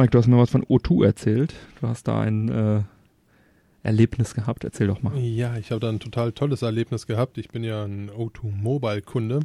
Mike, 0.00 0.12
du 0.12 0.18
hast 0.18 0.28
mir 0.28 0.38
was 0.38 0.48
von 0.48 0.64
O2 0.64 1.04
erzählt. 1.04 1.52
Du 1.78 1.86
hast 1.86 2.08
da 2.08 2.20
ein 2.20 2.48
äh, 2.48 2.80
Erlebnis 3.82 4.32
gehabt. 4.32 4.64
Erzähl 4.64 4.86
doch 4.86 5.02
mal. 5.02 5.14
Ja, 5.18 5.58
ich 5.58 5.72
habe 5.72 5.80
da 5.80 5.90
ein 5.90 6.00
total 6.00 6.32
tolles 6.32 6.62
Erlebnis 6.62 7.06
gehabt. 7.06 7.36
Ich 7.36 7.50
bin 7.50 7.64
ja 7.64 7.84
ein 7.84 8.10
O2 8.10 8.50
Mobile-Kunde. 8.50 9.40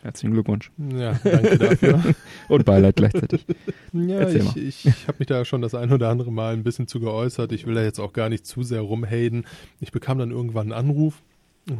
Herzlichen 0.00 0.32
Glückwunsch. 0.32 0.70
Ja, 0.78 1.20
danke 1.22 1.58
dafür. 1.58 2.02
Und 2.48 2.64
Beileid 2.64 2.96
gleichzeitig. 2.96 3.44
Ja, 3.92 4.20
Erzähl 4.20 4.66
ich, 4.66 4.86
ich 4.86 5.08
habe 5.08 5.16
mich 5.18 5.28
da 5.28 5.44
schon 5.44 5.60
das 5.60 5.74
ein 5.74 5.92
oder 5.92 6.08
andere 6.08 6.32
Mal 6.32 6.54
ein 6.54 6.62
bisschen 6.62 6.88
zu 6.88 6.98
geäußert. 6.98 7.52
Ich 7.52 7.66
will 7.66 7.74
da 7.74 7.82
jetzt 7.82 8.00
auch 8.00 8.14
gar 8.14 8.30
nicht 8.30 8.46
zu 8.46 8.62
sehr 8.62 8.80
rumhaden. 8.80 9.44
Ich 9.80 9.92
bekam 9.92 10.16
dann 10.16 10.30
irgendwann 10.30 10.72
einen 10.72 10.88
Anruf 10.88 11.20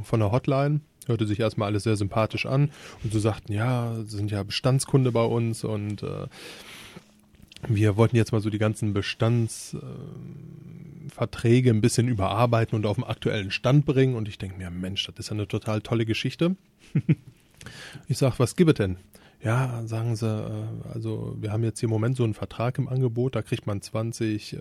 von 0.02 0.20
der 0.20 0.30
Hotline. 0.30 0.80
Hörte 1.06 1.26
sich 1.26 1.40
erstmal 1.40 1.68
alles 1.68 1.84
sehr 1.84 1.96
sympathisch 1.96 2.44
an. 2.44 2.70
Und 3.02 3.10
so 3.14 3.18
sagten, 3.18 3.54
ja, 3.54 3.94
sie 4.04 4.18
sind 4.18 4.30
ja 4.30 4.42
Bestandskunde 4.42 5.12
bei 5.12 5.24
uns 5.24 5.64
und 5.64 6.02
äh, 6.02 6.26
wir 7.68 7.96
wollten 7.96 8.16
jetzt 8.16 8.32
mal 8.32 8.40
so 8.40 8.50
die 8.50 8.58
ganzen 8.58 8.92
Bestandsverträge 8.92 11.70
äh, 11.70 11.72
ein 11.72 11.80
bisschen 11.80 12.08
überarbeiten 12.08 12.76
und 12.76 12.86
auf 12.86 12.96
den 12.96 13.04
aktuellen 13.04 13.50
Stand 13.50 13.86
bringen. 13.86 14.16
Und 14.16 14.28
ich 14.28 14.38
denke 14.38 14.58
mir, 14.58 14.70
Mensch, 14.70 15.06
das 15.06 15.18
ist 15.18 15.28
ja 15.28 15.34
eine 15.34 15.48
total 15.48 15.80
tolle 15.80 16.04
Geschichte. 16.04 16.56
ich 18.08 18.18
sag, 18.18 18.38
was 18.38 18.56
gibt 18.56 18.70
es 18.70 18.76
denn? 18.76 18.96
Ja, 19.42 19.82
sagen 19.86 20.16
sie, 20.16 20.26
äh, 20.26 20.66
also 20.92 21.36
wir 21.40 21.52
haben 21.52 21.64
jetzt 21.64 21.80
hier 21.80 21.88
im 21.88 21.92
Moment 21.92 22.16
so 22.16 22.24
einen 22.24 22.34
Vertrag 22.34 22.78
im 22.78 22.88
Angebot, 22.88 23.36
da 23.36 23.42
kriegt 23.42 23.66
man 23.66 23.80
20 23.80 24.54
äh, 24.54 24.58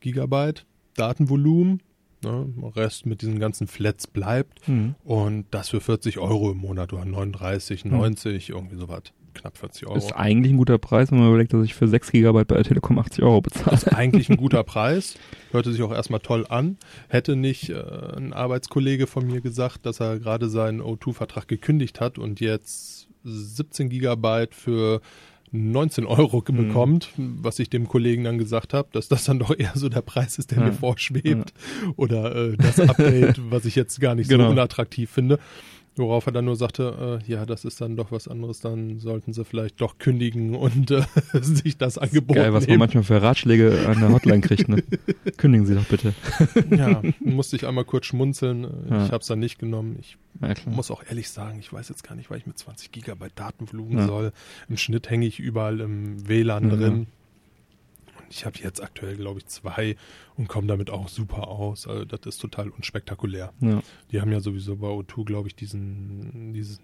Gigabyte 0.00 0.66
Datenvolumen. 0.94 1.80
Ne, 2.24 2.46
Rest 2.76 3.04
mit 3.04 3.20
diesen 3.20 3.40
ganzen 3.40 3.66
Flats 3.66 4.06
bleibt 4.06 4.68
mhm. 4.68 4.94
und 5.02 5.46
das 5.50 5.70
für 5.70 5.80
40 5.80 6.18
Euro 6.18 6.52
im 6.52 6.58
Monat 6.58 6.92
oder 6.92 7.04
39, 7.04 7.84
90, 7.84 8.48
mhm. 8.48 8.54
irgendwie 8.54 8.76
sowas 8.76 9.12
knapp 9.32 9.58
40 9.58 9.86
Euro. 9.86 9.96
Ist 9.96 10.12
eigentlich 10.12 10.52
ein 10.52 10.58
guter 10.58 10.78
Preis, 10.78 11.10
wenn 11.10 11.18
man 11.18 11.28
überlegt, 11.28 11.52
dass 11.52 11.64
ich 11.64 11.74
für 11.74 11.88
6 11.88 12.12
GB 12.12 12.44
bei 12.44 12.54
der 12.54 12.64
Telekom 12.64 12.98
80 12.98 13.22
Euro 13.24 13.40
bezahle. 13.40 13.76
Ist 13.76 13.92
eigentlich 13.92 14.28
ein 14.28 14.36
guter 14.36 14.62
Preis. 14.64 15.16
Hörte 15.50 15.72
sich 15.72 15.82
auch 15.82 15.92
erstmal 15.92 16.20
toll 16.20 16.46
an. 16.48 16.76
Hätte 17.08 17.36
nicht 17.36 17.70
äh, 17.70 17.82
ein 18.16 18.32
Arbeitskollege 18.32 19.06
von 19.06 19.26
mir 19.26 19.40
gesagt, 19.40 19.86
dass 19.86 20.00
er 20.00 20.18
gerade 20.18 20.48
seinen 20.48 20.80
O2-Vertrag 20.80 21.48
gekündigt 21.48 22.00
hat 22.00 22.18
und 22.18 22.40
jetzt 22.40 23.08
17 23.24 23.88
GB 23.88 24.46
für 24.50 25.00
19 25.52 26.06
Euro 26.06 26.42
mhm. 26.48 26.56
bekommt, 26.56 27.10
was 27.16 27.58
ich 27.58 27.68
dem 27.68 27.86
Kollegen 27.86 28.24
dann 28.24 28.38
gesagt 28.38 28.72
habe, 28.72 28.88
dass 28.92 29.08
das 29.08 29.24
dann 29.24 29.38
doch 29.38 29.56
eher 29.56 29.72
so 29.74 29.90
der 29.90 30.00
Preis 30.00 30.38
ist, 30.38 30.50
der 30.50 30.58
ja. 30.58 30.64
mir 30.66 30.72
vorschwebt. 30.72 31.52
Ja. 31.52 31.92
Oder 31.96 32.34
äh, 32.34 32.56
das 32.56 32.80
Update, 32.80 33.38
was 33.50 33.66
ich 33.66 33.76
jetzt 33.76 34.00
gar 34.00 34.14
nicht 34.14 34.30
genau. 34.30 34.44
so 34.44 34.50
unattraktiv 34.50 35.10
finde. 35.10 35.38
Worauf 35.96 36.24
er 36.24 36.32
dann 36.32 36.46
nur 36.46 36.56
sagte, 36.56 37.20
äh, 37.22 37.30
ja, 37.30 37.44
das 37.44 37.66
ist 37.66 37.80
dann 37.82 37.96
doch 37.96 38.12
was 38.12 38.26
anderes, 38.26 38.60
dann 38.60 38.98
sollten 38.98 39.34
sie 39.34 39.44
vielleicht 39.44 39.80
doch 39.80 39.98
kündigen 39.98 40.54
und 40.54 40.90
äh, 40.90 41.02
sich 41.42 41.76
das 41.76 41.98
Angebot 41.98 42.36
Geil, 42.36 42.54
was 42.54 42.66
nehmen. 42.66 42.78
man 42.78 42.86
manchmal 42.86 43.04
für 43.04 43.20
Ratschläge 43.20 43.86
an 43.86 44.00
der 44.00 44.10
Hotline 44.10 44.40
kriegt, 44.40 44.68
ne? 44.68 44.82
Kündigen 45.36 45.66
Sie 45.66 45.74
doch 45.74 45.84
bitte. 45.84 46.14
ja, 46.70 47.02
musste 47.20 47.56
ich 47.56 47.66
einmal 47.66 47.84
kurz 47.84 48.06
schmunzeln. 48.06 48.62
Ja. 48.88 49.04
Ich 49.04 49.12
habe 49.12 49.20
es 49.20 49.26
dann 49.26 49.38
nicht 49.38 49.58
genommen. 49.58 49.96
Ich 50.00 50.16
ja, 50.40 50.54
muss 50.64 50.90
auch 50.90 51.02
ehrlich 51.06 51.28
sagen, 51.28 51.58
ich 51.60 51.70
weiß 51.72 51.90
jetzt 51.90 52.04
gar 52.04 52.14
nicht, 52.14 52.30
weil 52.30 52.38
ich 52.38 52.46
mit 52.46 52.58
20 52.58 52.90
Gigabyte 52.90 53.32
Datenvolumen 53.34 53.98
ja. 53.98 54.06
soll. 54.06 54.32
Im 54.68 54.78
Schnitt 54.78 55.10
hänge 55.10 55.26
ich 55.26 55.40
überall 55.40 55.80
im 55.80 56.26
WLAN 56.26 56.70
drin. 56.70 57.06
Ich 58.32 58.46
habe 58.46 58.58
jetzt 58.58 58.82
aktuell, 58.82 59.16
glaube 59.16 59.40
ich, 59.40 59.46
zwei 59.46 59.96
und 60.36 60.48
komme 60.48 60.66
damit 60.66 60.90
auch 60.90 61.08
super 61.08 61.48
aus. 61.48 61.86
Also 61.86 62.04
das 62.04 62.20
ist 62.24 62.38
total 62.38 62.70
unspektakulär. 62.70 63.52
Ja. 63.60 63.82
Die 64.10 64.20
haben 64.20 64.32
ja 64.32 64.40
sowieso 64.40 64.76
bei 64.76 64.88
O2, 64.88 65.24
glaube 65.24 65.48
ich, 65.48 65.54
diesen, 65.54 66.54
diesen, 66.54 66.78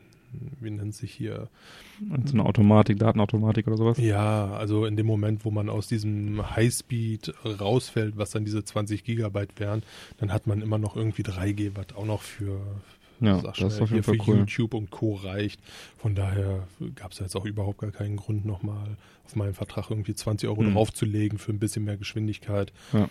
wie 0.61 0.71
nennt 0.71 0.95
sich 0.95 1.13
hier? 1.13 1.49
So 2.27 2.35
eine 2.35 2.45
Automatik, 2.45 2.99
Datenautomatik 2.99 3.67
oder 3.67 3.79
sowas? 3.79 3.99
Ja, 3.99 4.53
also 4.53 4.85
in 4.85 4.97
dem 4.97 5.07
Moment, 5.07 5.47
wo 5.47 5.51
man 5.51 5.71
aus 5.71 5.89
diesem 5.89 6.55
Highspeed 6.55 7.33
rausfällt, 7.45 8.19
was 8.19 8.31
dann 8.31 8.45
diese 8.45 8.63
20 8.63 9.03
Gigabyte 9.03 9.59
wären, 9.59 9.83
dann 10.19 10.33
hat 10.33 10.47
man 10.47 10.61
immer 10.61 10.77
noch 10.79 10.97
irgendwie 10.97 11.23
3G, 11.23 11.73
was 11.75 11.97
auch 11.97 12.05
noch 12.05 12.21
für, 12.21 12.61
ja, 13.21 13.41
das 13.41 13.59
ist 13.59 13.81
auf 13.81 13.91
jeden 13.91 14.03
Fall 14.03 14.17
für 14.17 14.31
cool. 14.31 14.39
YouTube 14.39 14.75
und 14.75 14.91
Co. 14.91 15.15
reicht. 15.15 15.61
Von 15.97 16.15
daher 16.15 16.67
gab 16.95 17.13
es 17.13 17.19
jetzt 17.19 17.37
auch 17.37 17.45
überhaupt 17.45 17.79
gar 17.79 17.91
keinen 17.91 18.17
Grund, 18.17 18.45
nochmal 18.45 18.97
auf 19.25 19.37
meinen 19.37 19.55
Vertrag 19.55 19.91
irgendwie 19.91 20.15
20 20.15 20.49
Euro 20.49 20.63
mhm. 20.63 20.75
draufzulegen 20.75 21.39
für 21.39 21.53
ein 21.53 21.59
bisschen 21.59 21.85
mehr 21.85 21.97
Geschwindigkeit. 21.97 22.73
Ja. 22.93 23.09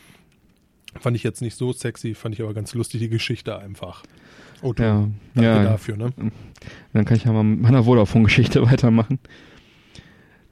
Fand 0.99 1.15
ich 1.15 1.23
jetzt 1.23 1.41
nicht 1.41 1.55
so 1.55 1.73
sexy, 1.73 2.15
fand 2.15 2.35
ich 2.35 2.41
aber 2.41 2.53
ganz 2.53 2.73
lustig 2.73 3.01
die 3.01 3.09
Geschichte 3.09 3.57
einfach. 3.59 4.03
Oh, 4.61 4.73
ja, 4.77 5.07
danke 5.35 5.49
ja. 5.49 5.63
dafür, 5.63 5.97
ne? 5.97 6.11
Dann 6.93 7.05
kann 7.05 7.17
ich 7.17 7.25
ja 7.25 7.31
mal 7.31 7.43
mit 7.43 7.61
meiner 7.61 7.83
Vodafone-Geschichte 7.83 8.65
weitermachen. 8.71 9.19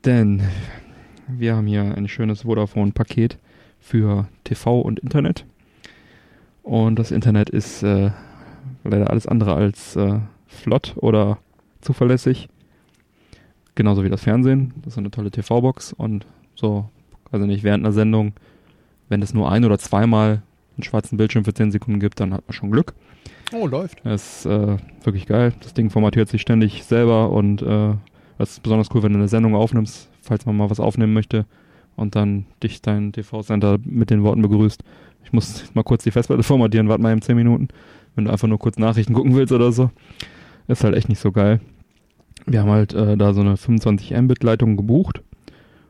Denn 0.03 0.43
wir 1.27 1.55
haben 1.55 1.65
hier 1.65 1.81
ein 1.81 2.07
schönes 2.07 2.43
Vodafone-Paket 2.43 3.39
für 3.79 4.27
TV 4.43 4.81
und 4.81 4.99
Internet. 4.99 5.45
Und 6.61 6.97
das 6.97 7.11
Internet 7.11 7.49
ist 7.49 7.83
äh, 7.83 8.11
leider 8.89 9.09
alles 9.09 9.27
andere 9.27 9.53
als 9.53 9.95
äh, 9.95 10.19
flott 10.47 10.93
oder 10.97 11.37
zuverlässig. 11.81 12.49
Genauso 13.75 14.03
wie 14.03 14.09
das 14.09 14.23
Fernsehen. 14.23 14.73
Das 14.83 14.93
ist 14.93 14.97
eine 14.97 15.11
tolle 15.11 15.31
TV-Box 15.31 15.93
und 15.93 16.25
so, 16.55 16.89
also 17.31 17.45
nicht 17.45 17.63
während 17.63 17.83
einer 17.83 17.93
Sendung, 17.93 18.33
wenn 19.09 19.21
es 19.21 19.33
nur 19.33 19.51
ein 19.51 19.65
oder 19.65 19.77
zweimal 19.77 20.41
einen 20.77 20.83
schwarzen 20.83 21.17
Bildschirm 21.17 21.45
für 21.45 21.53
10 21.53 21.71
Sekunden 21.71 21.99
gibt, 21.99 22.19
dann 22.19 22.33
hat 22.33 22.47
man 22.47 22.53
schon 22.53 22.71
Glück. 22.71 22.93
Oh, 23.53 23.67
läuft. 23.67 23.99
Das 24.03 24.39
ist 24.39 24.45
äh, 24.45 24.77
wirklich 25.03 25.25
geil. 25.27 25.53
Das 25.61 25.73
Ding 25.73 25.89
formatiert 25.89 26.29
sich 26.29 26.41
ständig 26.41 26.83
selber 26.83 27.31
und 27.31 27.61
äh, 27.61 27.93
das 28.37 28.51
ist 28.51 28.63
besonders 28.63 28.89
cool, 28.93 29.03
wenn 29.03 29.13
du 29.13 29.19
eine 29.19 29.27
Sendung 29.27 29.55
aufnimmst, 29.55 30.09
falls 30.21 30.45
man 30.45 30.57
mal 30.57 30.69
was 30.69 30.79
aufnehmen 30.79 31.13
möchte 31.13 31.45
und 31.95 32.15
dann 32.15 32.45
dich 32.63 32.81
dein 32.81 33.13
TV-Center 33.13 33.77
mit 33.83 34.09
den 34.09 34.23
Worten 34.23 34.41
begrüßt. 34.41 34.83
Ich 35.23 35.33
muss 35.33 35.73
mal 35.73 35.83
kurz 35.83 36.03
die 36.03 36.11
Festplatte 36.11 36.43
formatieren, 36.43 36.89
warte 36.89 37.01
mal 37.01 37.13
in 37.13 37.21
10 37.21 37.35
Minuten, 37.35 37.67
wenn 38.15 38.25
du 38.25 38.31
einfach 38.31 38.47
nur 38.47 38.59
kurz 38.59 38.77
Nachrichten 38.77 39.13
gucken 39.13 39.35
willst 39.35 39.53
oder 39.53 39.71
so. 39.71 39.91
Ist 40.67 40.83
halt 40.83 40.95
echt 40.95 41.09
nicht 41.09 41.19
so 41.19 41.31
geil. 41.31 41.59
Wir 42.45 42.61
haben 42.61 42.69
halt 42.71 42.93
äh, 42.93 43.17
da 43.17 43.33
so 43.33 43.41
eine 43.41 43.57
25 43.57 44.11
Mbit 44.17 44.43
Leitung 44.43 44.77
gebucht 44.77 45.21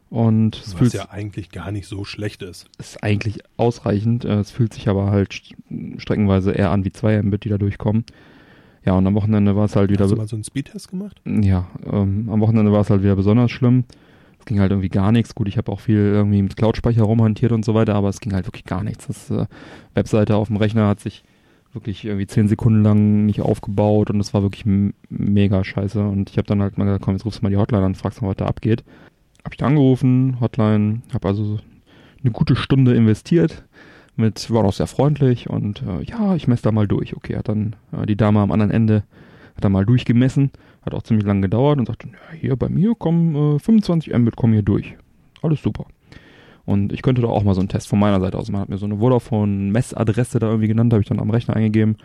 und 0.10 0.56
es 0.58 0.68
Was 0.74 0.74
fühlt 0.80 0.94
ja 0.94 1.10
eigentlich 1.10 1.50
gar 1.52 1.72
nicht 1.72 1.88
so 1.88 2.06
schlecht 2.06 2.42
ist. 2.44 2.68
ist 2.78 3.04
eigentlich 3.04 3.40
ausreichend. 3.58 4.24
Äh, 4.26 4.40
Es 4.40 4.52
fühlt 4.52 4.74
sich 4.74 4.88
aber 4.88 5.12
halt 5.12 5.32
st- 5.32 5.54
streckenweise 6.00 6.52
eher 6.52 6.72
an 6.72 6.86
wie 6.86 6.92
2 6.92 7.22
Mbit, 7.22 7.44
die 7.44 7.50
da 7.50 7.58
durchkommen. 7.58 8.06
Ja, 8.86 8.94
und 8.94 9.08
am 9.08 9.16
Wochenende 9.16 9.56
war 9.56 9.66
es 9.66 9.76
halt 9.76 9.90
wieder 9.90 10.04
Hast 10.06 10.12
du 10.12 10.16
mal 10.18 10.28
so 10.28 10.36
einen 10.36 10.44
Speedtest 10.44 10.90
gemacht? 10.90 11.20
ja, 11.26 11.68
ähm, 11.92 12.30
am 12.32 12.40
Wochenende 12.40 12.72
war 12.72 12.82
es 12.82 12.90
halt 12.90 13.02
wieder 13.02 13.16
besonders 13.16 13.50
schlimm. 13.52 13.84
Es 14.40 14.46
ging 14.46 14.60
halt 14.60 14.72
irgendwie 14.72 14.90
gar 14.90 15.12
nichts. 15.12 15.34
Gut, 15.34 15.48
ich 15.48 15.58
habe 15.58 15.72
auch 15.72 15.80
viel 15.80 15.98
irgendwie 15.98 16.42
mit 16.44 16.56
Cloud-Speicher 16.56 17.02
rumhantiert 17.04 17.52
und 17.52 17.66
so 17.66 17.74
weiter, 17.74 17.96
aber 17.96 18.10
es 18.10 18.20
ging 18.20 18.34
halt 18.34 18.46
wirklich 18.46 18.66
gar 18.66 18.84
nichts. 18.84 19.08
Das 19.08 19.32
äh, 19.32 19.48
Webseite 19.96 20.36
auf 20.36 20.48
dem 20.50 20.58
Rechner 20.58 20.88
hat 20.88 21.00
sich 21.00 21.24
wirklich 21.76 22.06
irgendwie 22.06 22.28
zehn 22.28 22.48
Sekunden 22.48 22.84
lang 22.84 23.26
nicht 23.26 23.42
aufgebaut 23.42 24.10
und 24.10 24.20
es 24.20 24.34
war 24.34 24.42
wirklich 24.42 24.66
mega 25.10 25.64
scheiße. 25.64 26.02
Und 26.02 26.30
ich 26.30 26.38
habe 26.38 26.48
dann 26.48 26.62
halt 26.62 26.78
mal 26.78 26.86
gesagt, 26.86 27.04
komm, 27.04 27.16
jetzt 27.16 27.26
rufst 27.26 27.42
du 27.42 27.44
mal 27.44 27.50
die 27.50 27.58
Hotline 27.58 27.86
an, 27.86 27.96
fragst 27.96 28.22
mal, 28.22 28.30
was 28.30 28.38
da 28.38 28.46
abgeht. 28.46 28.84
Hab 29.44 29.54
ich 29.54 29.58
da 29.58 29.68
angerufen, 29.68 30.40
Hotline, 30.40 31.02
habe 31.14 31.28
also 31.28 31.60
eine 32.24 32.32
gute 32.32 32.56
Stunde 32.56 32.96
investiert. 32.96 33.66
Mit, 34.18 34.50
war 34.50 34.64
auch 34.64 34.74
sehr 34.74 34.88
freundlich 34.88 35.50
und 35.50 35.82
äh, 35.82 36.02
ja, 36.04 36.36
ich 36.36 36.48
messe 36.48 36.64
da 36.64 36.72
mal 36.72 36.88
durch. 36.88 37.18
Okay, 37.18 37.36
hat 37.36 37.50
dann 37.50 37.76
äh, 37.92 38.06
die 38.06 38.16
Dame 38.16 38.40
am 38.40 38.52
anderen 38.52 38.72
Ende 38.72 39.04
hat 39.58 39.64
er 39.64 39.70
mal 39.70 39.86
durchgemessen, 39.86 40.52
hat 40.86 40.94
auch 40.94 41.04
ziemlich 41.04 41.26
lange 41.26 41.42
gedauert 41.42 41.80
und 41.80 41.88
sagte, 41.88 42.08
ja, 42.08 42.38
hier 42.40 42.56
bei 42.56 42.70
mir 42.70 42.96
kommen 42.96 43.56
äh, 43.56 43.60
25 43.60 44.14
Mbit 44.14 44.38
kommen 44.38 44.54
hier 44.54 44.64
durch. 44.64 44.96
Alles 45.42 45.62
super. 45.62 45.86
Und 46.66 46.92
ich 46.92 47.02
könnte 47.04 47.22
da 47.22 47.28
auch 47.28 47.44
mal 47.44 47.54
so 47.54 47.62
einen 47.62 47.70
Test 47.70 47.88
von 47.88 48.00
meiner 48.00 48.20
Seite 48.20 48.38
aus 48.38 48.50
machen. 48.50 48.62
Hat 48.62 48.70
mir 48.70 48.78
so 48.78 48.86
eine 48.86 48.98
Vodafone-Messadresse 48.98 50.40
da 50.40 50.48
irgendwie 50.48 50.68
genannt, 50.68 50.94
habe 50.94 51.02
ich 51.02 51.08
dann 51.10 51.20
am 51.20 51.30
Rechner 51.30 51.56
eingegeben. 51.56 51.98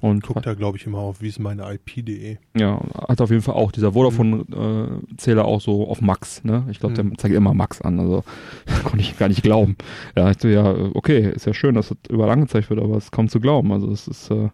Und 0.00 0.22
Guck 0.24 0.42
da, 0.42 0.52
glaube 0.54 0.76
ich, 0.76 0.86
immer 0.86 0.98
auf, 0.98 1.22
wie 1.22 1.28
ist 1.28 1.38
meine 1.40 1.64
IP.de. 1.72 2.36
ja, 2.56 2.80
hat 3.08 3.20
auf 3.22 3.30
jeden 3.30 3.40
Fall 3.42 3.54
auch 3.54 3.72
dieser 3.72 3.92
Vodafone-Zähler 3.92 5.44
auch 5.46 5.60
so 5.60 5.88
auf 5.88 6.00
Max, 6.02 6.44
ne? 6.44 6.64
Ich 6.70 6.80
glaube, 6.80 6.92
Mhm. 7.02 7.10
der 7.10 7.18
zeigt 7.18 7.34
immer 7.34 7.54
Max 7.54 7.80
an, 7.80 7.98
also 7.98 8.22
konnte 8.84 9.00
ich 9.00 9.18
gar 9.18 9.28
nicht 9.28 9.42
glauben. 9.42 9.76
Ja, 10.16 10.30
ich 10.30 10.38
so, 10.38 10.48
ja, 10.48 10.70
okay, 10.94 11.30
ist 11.34 11.46
ja 11.46 11.54
schön, 11.54 11.74
dass 11.74 11.88
das 11.88 11.96
überall 12.10 12.30
angezeigt 12.30 12.68
wird, 12.70 12.78
aber 12.80 12.96
es 12.98 13.04
ist 13.04 13.10
kaum 13.12 13.28
zu 13.28 13.40
glauben. 13.40 13.72
Also 13.72 13.90
es 13.90 14.06
ist, 14.06 14.30
äh, 14.30 14.50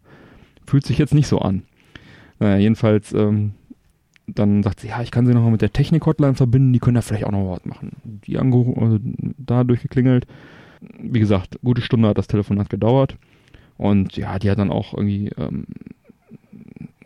fühlt 0.64 0.86
sich 0.86 0.98
jetzt 0.98 1.12
nicht 1.12 1.26
so 1.26 1.40
an. 1.40 1.62
Naja, 2.38 2.58
jedenfalls, 2.58 3.12
ähm, 3.12 3.52
dann 4.26 4.62
sagt 4.62 4.80
sie, 4.80 4.88
ja, 4.88 5.02
ich 5.02 5.10
kann 5.10 5.26
sie 5.26 5.34
noch 5.34 5.42
mal 5.42 5.50
mit 5.50 5.62
der 5.62 5.72
Technik-Hotline 5.72 6.34
verbinden, 6.34 6.72
die 6.72 6.78
können 6.78 6.94
da 6.94 7.02
vielleicht 7.02 7.24
auch 7.24 7.32
noch 7.32 7.52
was 7.52 7.64
machen. 7.64 7.92
Die 8.04 8.38
angerufen, 8.38 9.16
äh, 9.20 9.34
da 9.38 9.64
durchgeklingelt. 9.64 10.26
Wie 11.00 11.20
gesagt, 11.20 11.58
gute 11.62 11.82
Stunde 11.82 12.08
hat 12.08 12.18
das 12.18 12.28
Telefonat 12.28 12.70
gedauert. 12.70 13.16
Und 13.76 14.16
ja, 14.16 14.38
die 14.38 14.50
hat 14.50 14.58
dann 14.58 14.70
auch 14.70 14.94
irgendwie, 14.94 15.30
ähm, 15.36 15.64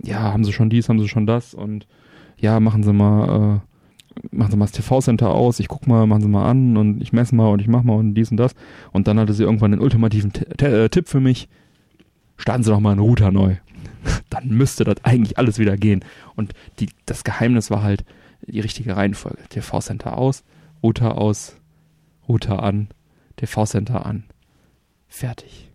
ja, 0.03 0.21
haben 0.21 0.45
sie 0.45 0.53
schon 0.53 0.71
dies, 0.71 0.89
haben 0.89 1.01
sie 1.01 1.09
schon 1.09 1.27
das 1.27 1.55
und 1.55 1.87
ja, 2.39 2.61
machen 2.61 2.83
sie 2.83 2.93
mal, 2.93 3.61
äh, 3.63 4.37
machen 4.37 4.51
sie 4.51 4.57
mal 4.57 4.67
das 4.67 4.73
TV-Center 4.73 5.31
aus, 5.31 5.59
ich 5.59 5.69
guck 5.69 5.87
mal, 5.87 6.07
machen 6.07 6.23
sie 6.23 6.29
mal 6.29 6.51
an 6.51 6.77
und 6.77 7.03
ich 7.03 7.13
messe 7.13 7.35
mal 7.35 7.49
und 7.49 7.61
ich 7.61 7.69
mach 7.69 7.83
mal 7.83 7.95
und 7.95 8.15
dies 8.15 8.31
und 8.31 8.37
das. 8.37 8.55
Und 8.93 9.09
dann 9.09 9.19
hatte 9.19 9.33
sie 9.33 9.45
irgendwann 9.45 9.71
den 9.71 9.81
ultimativen 9.81 10.33
T 10.33 10.45
T 10.45 10.67
äh, 10.67 10.89
Tipp 10.89 11.09
für 11.09 11.21
mich, 11.21 11.49
starten 12.37 12.63
Sie 12.63 12.71
doch 12.71 12.81
mal 12.81 12.93
einen 12.93 13.01
Router 13.01 13.31
neu. 13.31 13.57
dann 14.31 14.49
müsste 14.49 14.85
das 14.85 15.05
eigentlich 15.05 15.39
alles 15.39 15.59
wieder 15.59 15.77
gehen. 15.77 16.05
Und 16.35 16.53
die, 16.79 16.91
das 17.07 17.25
Geheimnis 17.25 17.71
war 17.71 17.83
halt 17.83 18.05
die 18.47 18.61
richtige 18.61 18.97
Reihenfolge. 18.97 19.43
TV-Center 19.49 20.17
aus, 20.17 20.45
Router 20.83 21.19
aus, 21.19 21.57
Router 22.29 22.63
an, 22.63 22.89
TV-Center 23.37 24.07
an. 24.07 24.25
Fertig. 25.09 25.71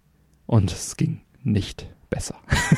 Und 0.45 0.71
es 0.71 0.97
ging 0.97 1.21
nicht 1.43 1.87
besser. 2.09 2.35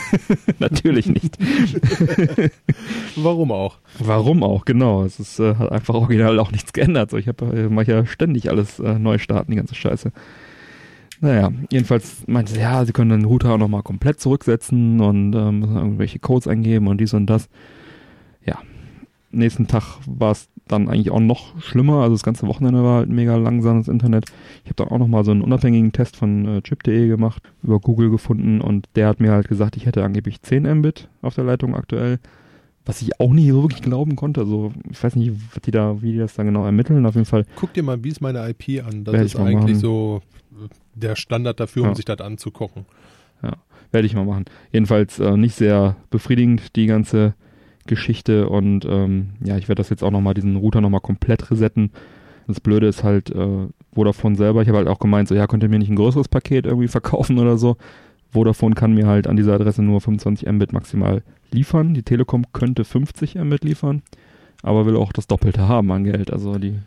Natürlich 0.59 1.07
nicht. 1.07 1.37
Warum 3.15 3.51
auch? 3.51 3.79
Warum 3.99 4.43
auch, 4.43 4.63
genau. 4.63 5.03
Es 5.03 5.19
ist, 5.19 5.39
äh, 5.39 5.55
hat 5.55 5.71
einfach 5.71 5.95
original 5.95 6.39
auch 6.39 6.51
nichts 6.51 6.71
geändert. 6.71 7.09
So, 7.09 7.17
ich 7.17 7.27
habe 7.27 7.45
äh, 7.45 7.69
mach 7.69 7.83
ja 7.83 8.05
ständig 8.05 8.49
alles 8.49 8.79
äh, 8.79 8.99
neu 8.99 9.17
starten, 9.17 9.51
die 9.51 9.57
ganze 9.57 9.75
Scheiße. 9.75 10.11
Naja, 11.23 11.53
jedenfalls 11.71 12.27
meinte 12.27 12.51
sie, 12.51 12.59
ja, 12.59 12.83
sie 12.83 12.91
können 12.91 13.11
den 13.11 13.23
Router 13.23 13.53
auch 13.53 13.57
nochmal 13.57 13.81
komplett 13.81 14.19
zurücksetzen 14.19 14.99
und 14.99 15.33
ähm, 15.33 15.59
müssen 15.59 15.77
irgendwelche 15.77 16.19
Codes 16.19 16.49
eingeben 16.49 16.87
und 16.87 16.99
dies 16.99 17.13
und 17.13 17.27
das. 17.27 17.47
Ja, 18.45 18.57
nächsten 19.31 19.67
Tag 19.67 19.99
war 20.05 20.31
es 20.31 20.49
dann 20.67 20.89
eigentlich 20.89 21.11
auch 21.11 21.21
noch 21.21 21.61
schlimmer. 21.61 22.01
Also 22.01 22.15
das 22.15 22.23
ganze 22.23 22.45
Wochenende 22.45 22.83
war 22.83 22.97
halt 22.97 23.09
mega 23.09 23.37
langsames 23.37 23.87
Internet. 23.87 24.25
Ich 24.65 24.71
habe 24.71 24.75
dann 24.75 24.89
auch 24.89 24.97
nochmal 24.97 25.23
so 25.23 25.31
einen 25.31 25.43
unabhängigen 25.43 25.93
Test 25.93 26.17
von 26.17 26.45
äh, 26.45 26.61
chip.de 26.61 27.07
gemacht, 27.07 27.41
über 27.63 27.79
Google 27.79 28.09
gefunden 28.09 28.59
und 28.59 28.89
der 28.97 29.07
hat 29.07 29.21
mir 29.21 29.31
halt 29.31 29.47
gesagt, 29.47 29.77
ich 29.77 29.85
hätte 29.85 30.03
angeblich 30.03 30.41
10 30.41 30.63
Mbit 30.79 31.07
auf 31.21 31.35
der 31.35 31.45
Leitung 31.45 31.73
aktuell. 31.73 32.19
Was 32.85 33.01
ich 33.01 33.19
auch 33.19 33.31
nicht 33.31 33.49
so 33.49 33.61
wirklich 33.63 33.81
glauben 33.81 34.15
konnte. 34.15 34.41
Also 34.41 34.73
ich 34.91 35.01
weiß 35.01 35.15
nicht, 35.15 35.31
was 35.53 35.61
die 35.61 35.71
da, 35.71 36.01
wie 36.01 36.11
die 36.13 36.17
das 36.17 36.33
da 36.35 36.43
genau 36.43 36.65
ermitteln. 36.65 37.05
Auf 37.05 37.15
jeden 37.15 37.25
Fall 37.25 37.45
Guck 37.55 37.73
dir 37.73 37.83
mal, 37.83 38.03
wie 38.03 38.09
ist 38.09 38.19
meine 38.21 38.47
IP 38.49 38.85
an? 38.85 39.03
Das 39.05 39.21
ist 39.21 39.35
eigentlich 39.37 39.55
machen. 39.55 39.75
so 39.75 40.21
äh, 40.51 40.67
der 40.95 41.15
Standard 41.15 41.59
dafür, 41.59 41.83
Ja. 41.83 41.89
um 41.89 41.95
sich 41.95 42.05
das 42.05 42.19
anzugucken. 42.19 42.85
Werde 43.91 44.07
ich 44.07 44.15
mal 44.15 44.25
machen. 44.25 44.45
Jedenfalls 44.71 45.19
äh, 45.19 45.37
nicht 45.37 45.53
sehr 45.55 45.97
befriedigend, 46.09 46.75
die 46.75 46.87
ganze 46.87 47.35
Geschichte. 47.85 48.49
Und 48.49 48.85
ähm, 48.85 49.31
ja, 49.43 49.55
ich 49.57 49.67
werde 49.69 49.81
das 49.81 49.91
jetzt 49.91 50.03
auch 50.03 50.09
nochmal, 50.09 50.33
diesen 50.33 50.55
Router 50.55 50.81
nochmal 50.81 51.01
komplett 51.01 51.51
resetten. 51.51 51.91
Das 52.47 52.59
Blöde 52.59 52.87
ist 52.87 53.03
halt, 53.03 53.29
äh, 53.29 53.67
Vodafone 53.93 54.35
selber, 54.35 54.63
ich 54.63 54.67
habe 54.67 54.79
halt 54.79 54.87
auch 54.87 54.97
gemeint, 54.97 55.27
so 55.27 55.35
ja, 55.35 55.45
könnt 55.45 55.61
ihr 55.61 55.69
mir 55.69 55.77
nicht 55.77 55.89
ein 55.91 55.95
größeres 55.95 56.27
Paket 56.27 56.65
irgendwie 56.65 56.87
verkaufen 56.87 57.37
oder 57.37 57.57
so. 57.57 57.77
Vodafone 58.33 58.75
kann 58.75 58.93
mir 58.93 59.07
halt 59.07 59.27
an 59.27 59.37
dieser 59.37 59.53
Adresse 59.53 59.81
nur 59.81 60.01
25 60.01 60.49
Mbit 60.51 60.73
maximal 60.73 61.23
liefern. 61.51 61.93
Die 61.93 62.03
Telekom 62.03 62.45
könnte 62.51 62.83
50 62.83 63.35
Mbit 63.35 63.63
liefern, 63.63 64.01
aber 64.61 64.85
will 64.85 64.97
auch 64.97 65.13
das 65.13 65.27
Doppelte 65.27 65.67
haben 65.67 65.91
an 65.91 66.03
Geld. 66.03 66.31
Also 66.31 66.57
die, 66.57 66.79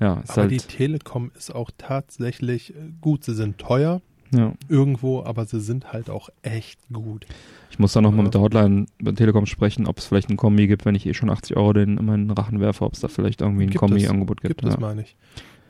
ja, 0.00 0.20
ist 0.20 0.30
Aber 0.30 0.42
halt, 0.42 0.50
die 0.50 0.58
Telekom 0.58 1.30
ist 1.36 1.54
auch 1.54 1.70
tatsächlich 1.76 2.74
äh, 2.74 2.92
gut. 3.00 3.24
Sie 3.24 3.34
sind 3.34 3.58
teuer 3.58 4.00
ja. 4.32 4.52
irgendwo, 4.68 5.22
aber 5.22 5.46
sie 5.46 5.60
sind 5.60 5.92
halt 5.92 6.10
auch 6.10 6.28
echt 6.42 6.78
gut. 6.92 7.26
Ich 7.70 7.78
muss 7.78 7.92
dann 7.92 8.04
nochmal 8.04 8.24
mit 8.24 8.34
der 8.34 8.40
Hotline 8.40 8.86
bei 9.00 9.12
Telekom 9.12 9.46
sprechen, 9.46 9.86
ob 9.86 9.98
es 9.98 10.06
vielleicht 10.06 10.30
ein 10.30 10.36
Kombi 10.36 10.66
gibt, 10.66 10.84
wenn 10.84 10.94
ich 10.94 11.06
eh 11.06 11.14
schon 11.14 11.30
80 11.30 11.56
Euro 11.56 11.72
den 11.72 11.98
in 11.98 12.04
meinen 12.04 12.30
Rachen 12.30 12.60
werfe, 12.60 12.84
ob 12.84 12.94
es 12.94 13.00
da 13.00 13.08
vielleicht 13.08 13.40
irgendwie 13.40 13.64
ein. 13.64 13.74
Kombi-Angebot 13.74 14.40
gibt. 14.40 14.60
Gibt 14.60 14.64
es, 14.64 14.74
ja. 14.74 14.80
meine 14.80 15.02
ich. 15.02 15.16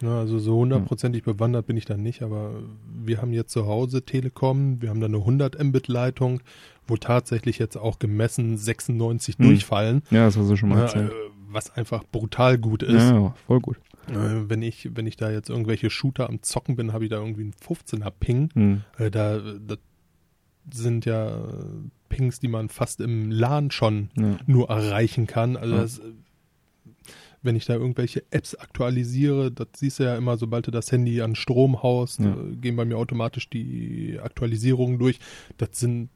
Ja, 0.02 0.18
also 0.18 0.38
so 0.38 0.56
hundertprozentig 0.58 1.22
bewandert 1.22 1.66
bin 1.66 1.76
ich 1.76 1.84
da 1.86 1.96
nicht, 1.96 2.22
aber 2.22 2.54
wir 3.02 3.22
haben 3.22 3.32
jetzt 3.32 3.52
zu 3.52 3.66
Hause 3.66 4.02
Telekom, 4.02 4.82
wir 4.82 4.90
haben 4.90 5.00
da 5.00 5.06
eine 5.06 5.16
100 5.18 5.62
Mbit 5.62 5.88
Leitung, 5.88 6.40
wo 6.86 6.96
tatsächlich 6.96 7.58
jetzt 7.58 7.76
auch 7.76 7.98
gemessen 7.98 8.58
96 8.58 9.38
Hm. 9.38 9.44
durchfallen, 9.46 10.02
ja, 10.10 10.26
das 10.26 10.36
hast 10.36 10.50
du 10.50 10.56
schon 10.56 10.68
mal 10.68 10.78
ja, 10.78 10.82
erzählt. 10.84 11.10
äh, 11.12 11.14
was 11.48 11.70
einfach 11.74 12.04
brutal 12.12 12.58
gut 12.58 12.82
ist. 12.82 13.02
ja, 13.10 13.34
voll 13.46 13.60
gut. 13.60 13.78
Äh, 14.08 14.48
wenn 14.48 14.62
ich 14.62 14.90
wenn 14.94 15.06
ich 15.06 15.16
da 15.16 15.30
jetzt 15.30 15.48
irgendwelche 15.48 15.90
Shooter 15.90 16.28
am 16.28 16.42
Zocken 16.42 16.76
bin, 16.76 16.92
habe 16.92 17.04
ich 17.04 17.10
da 17.10 17.16
irgendwie 17.16 17.42
einen 17.42 17.54
15er 17.54 18.10
Ping. 18.10 18.50
Hm. 18.54 18.82
Äh, 18.98 19.10
da 19.10 19.38
das 19.68 19.78
sind 20.72 21.04
ja 21.06 21.42
Pings, 22.08 22.38
die 22.40 22.48
man 22.48 22.68
fast 22.68 23.00
im 23.00 23.30
LAN 23.30 23.70
schon 23.70 24.10
Ja. 24.16 24.36
nur 24.46 24.68
erreichen 24.68 25.26
kann. 25.26 25.56
Also 25.56 25.74
Ja. 25.74 25.82
das, 25.82 26.00
wenn 27.46 27.56
ich 27.56 27.64
da 27.64 27.74
irgendwelche 27.74 28.22
Apps 28.30 28.54
aktualisiere, 28.54 29.50
das 29.50 29.68
siehst 29.76 29.98
du 29.98 30.02
ja 30.04 30.16
immer, 30.16 30.36
sobald 30.36 30.66
du 30.66 30.70
das 30.70 30.92
Handy 30.92 31.22
an 31.22 31.34
Strom 31.34 31.82
haust, 31.82 32.20
Ja. 32.20 32.34
äh, 32.36 32.56
gehen 32.56 32.76
bei 32.76 32.84
mir 32.84 32.98
automatisch 32.98 33.48
die 33.48 34.18
Aktualisierungen 34.22 34.98
durch. 34.98 35.18
Das 35.56 35.70
sind, 35.72 36.10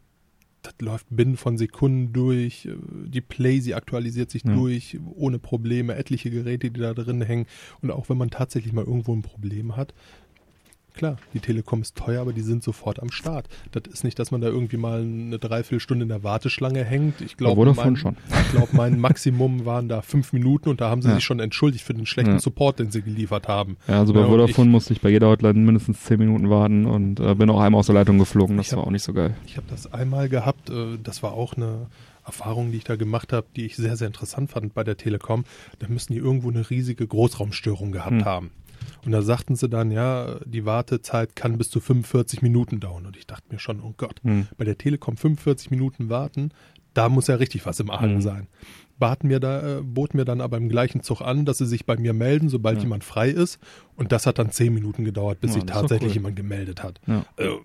das 0.63 0.75
läuft 0.81 1.07
binnen 1.09 1.37
von 1.39 1.57
Sekunden 1.57 2.13
durch. 2.13 2.67
Äh, 2.67 2.75
Die 3.09 3.23
Play, 3.23 3.61
sie 3.61 3.75
aktualisiert 3.75 4.31
sich 4.31 4.43
Ja. 4.45 4.53
durch, 4.55 4.99
ohne 5.15 5.39
Probleme. 5.39 5.95
Etliche 5.95 6.31
Geräte, 6.31 6.71
die 6.71 6.81
da 6.81 6.93
drin 6.93 7.23
hängen. 7.23 7.47
Und 7.81 7.91
auch 7.91 8.09
wenn 8.11 8.19
man 8.19 8.29
tatsächlich 8.31 8.73
mal 8.75 8.85
irgendwo 8.85 9.15
ein 9.15 9.23
Problem 9.23 9.77
hat, 9.77 9.95
klar, 11.01 11.17
die 11.35 11.41
Telekom 11.41 11.83
ist 11.83 11.97
teuer, 11.97 12.21
aber 12.21 12.33
die 12.33 12.43
sind 12.43 12.63
sofort 12.63 13.01
am 13.01 13.11
Start. 13.11 13.49
Das 13.73 13.83
ist 13.93 14.05
nicht, 14.05 14.19
dass 14.19 14.31
man 14.31 14.41
da 14.41 14.49
irgendwie 14.49 14.77
mal 14.77 15.01
eine 15.01 15.39
Dreiviertelstunde 15.39 16.05
in 16.05 16.09
der 16.11 16.23
Warteschlange 16.23 16.85
hängt. 16.85 17.21
Ich 17.23 17.37
glaube, 17.37 17.65
mein, 17.75 17.97
schon. 17.97 18.17
ich 18.29 18.51
glaube, 18.53 18.69
mein 18.73 19.01
Maximum 19.07 19.65
waren 19.65 19.89
da 19.89 20.03
fünf 20.03 20.33
Minuten 20.33 20.69
und 20.69 20.81
da 20.81 20.89
haben 20.91 21.03
sie 21.03 21.09
Ja. 21.09 21.15
sich 21.17 21.25
schon 21.25 21.41
entschuldigt 21.41 21.85
für 21.85 21.95
den 21.95 22.07
schlechten 22.07 22.35
Ja. 22.35 22.39
Support, 22.39 22.79
den 22.79 22.91
sie 22.91 23.03
geliefert 23.03 23.49
haben. 23.49 23.77
Ja, 23.89 23.99
also 24.01 24.13
bei 24.13 24.21
Ja, 24.21 24.27
Vodafone 24.27 24.69
ich- 24.69 24.73
musste 24.73 24.93
ich 24.93 25.01
bei 25.01 25.09
jeder 25.11 25.29
Hotline 25.29 25.55
mindestens 25.59 26.05
10 26.05 26.19
Minuten 26.19 26.49
warten 26.51 26.87
und 26.87 27.19
äh, 27.19 27.35
bin 27.35 27.51
auch 27.51 27.61
einmal 27.61 27.81
aus 27.81 27.87
der 27.87 27.95
Leitung 27.97 28.19
geflogen. 28.19 28.57
Das 28.59 28.71
hab- 28.71 28.79
war 28.79 28.87
auch 28.87 28.91
nicht 28.91 29.03
so 29.05 29.13
geil. 29.13 29.35
Ich 29.47 29.57
habe 29.57 29.67
das 29.71 29.93
einmal 29.93 30.29
gehabt, 30.29 30.71
äh, 30.71 30.99
das 31.03 31.23
war 31.23 31.33
auch 31.33 31.55
eine 31.57 31.87
Erfahrung, 32.27 32.71
die 32.71 32.77
ich 32.77 32.85
da 32.85 32.97
gemacht 32.97 33.33
habe, 33.33 33.47
die 33.57 33.65
ich 33.65 33.77
sehr, 33.77 33.97
sehr 33.97 34.07
interessant 34.07 34.51
fand 34.51 34.75
bei 34.75 34.85
der 34.85 34.97
Telekom. 34.97 35.45
Da 35.79 35.89
müssten 35.89 36.13
die 36.13 36.19
irgendwo 36.19 36.51
eine 36.51 36.69
riesige 36.69 37.07
Großraumstörung 37.07 37.91
gehabt 37.93 38.11
Hm. 38.13 38.25
haben. 38.25 38.51
Und 39.05 39.13
da 39.13 39.23
sagten 39.23 39.57
sie 39.57 39.69
dann, 39.69 39.91
ja, 39.91 40.37
die 40.45 40.65
Wartezeit 40.67 41.35
kann 41.37 41.57
bis 41.59 41.71
zu 41.71 41.81
45 41.81 42.43
Minuten 42.43 42.81
dauern. 42.81 43.07
Und 43.07 43.17
ich 43.17 43.27
dachte 43.27 43.47
mir 43.51 43.59
schon, 43.59 43.81
oh 43.81 43.95
Gott, 43.97 44.21
Hm. 44.23 44.47
bei 44.59 44.65
der 44.65 44.77
Telekom 44.79 45.17
45 45.17 45.71
Minuten 45.71 46.09
warten, 46.11 46.51
da 46.95 47.09
muss 47.09 47.27
ja 47.29 47.37
richtig 47.37 47.65
was 47.67 47.81
im 47.81 47.91
Argen 47.91 48.17
Mhm. 48.17 48.21
sein. 48.23 48.47
Baten 48.99 49.29
mir 49.29 49.41
da, 49.41 49.79
äh, 49.79 49.83
bot 49.83 50.13
mir 50.13 50.25
dann 50.27 50.41
aber 50.43 50.57
im 50.59 50.69
gleichen 50.69 51.03
Zug 51.03 51.23
an, 51.23 51.45
dass 51.47 51.59
sie 51.59 51.67
sich 51.67 51.87
bei 51.87 51.97
mir 51.97 52.13
melden, 52.13 52.49
sobald 52.51 52.77
Ja. 52.79 52.83
jemand 52.83 53.05
frei 53.05 53.31
ist. 53.31 53.59
Und 53.97 54.13
das 54.13 54.27
hat 54.27 54.39
dann 54.39 54.51
10 54.51 54.75
Minuten 54.75 55.05
gedauert, 55.05 55.41
bis 55.41 55.51
Ja, 55.51 55.55
sich 55.55 55.65
tatsächlich 55.65 56.11
cool. 56.11 56.17
jemand 56.17 56.37
gemeldet 56.37 56.83
hat. 56.83 57.01
Ja. 57.07 57.25
Also, 57.37 57.61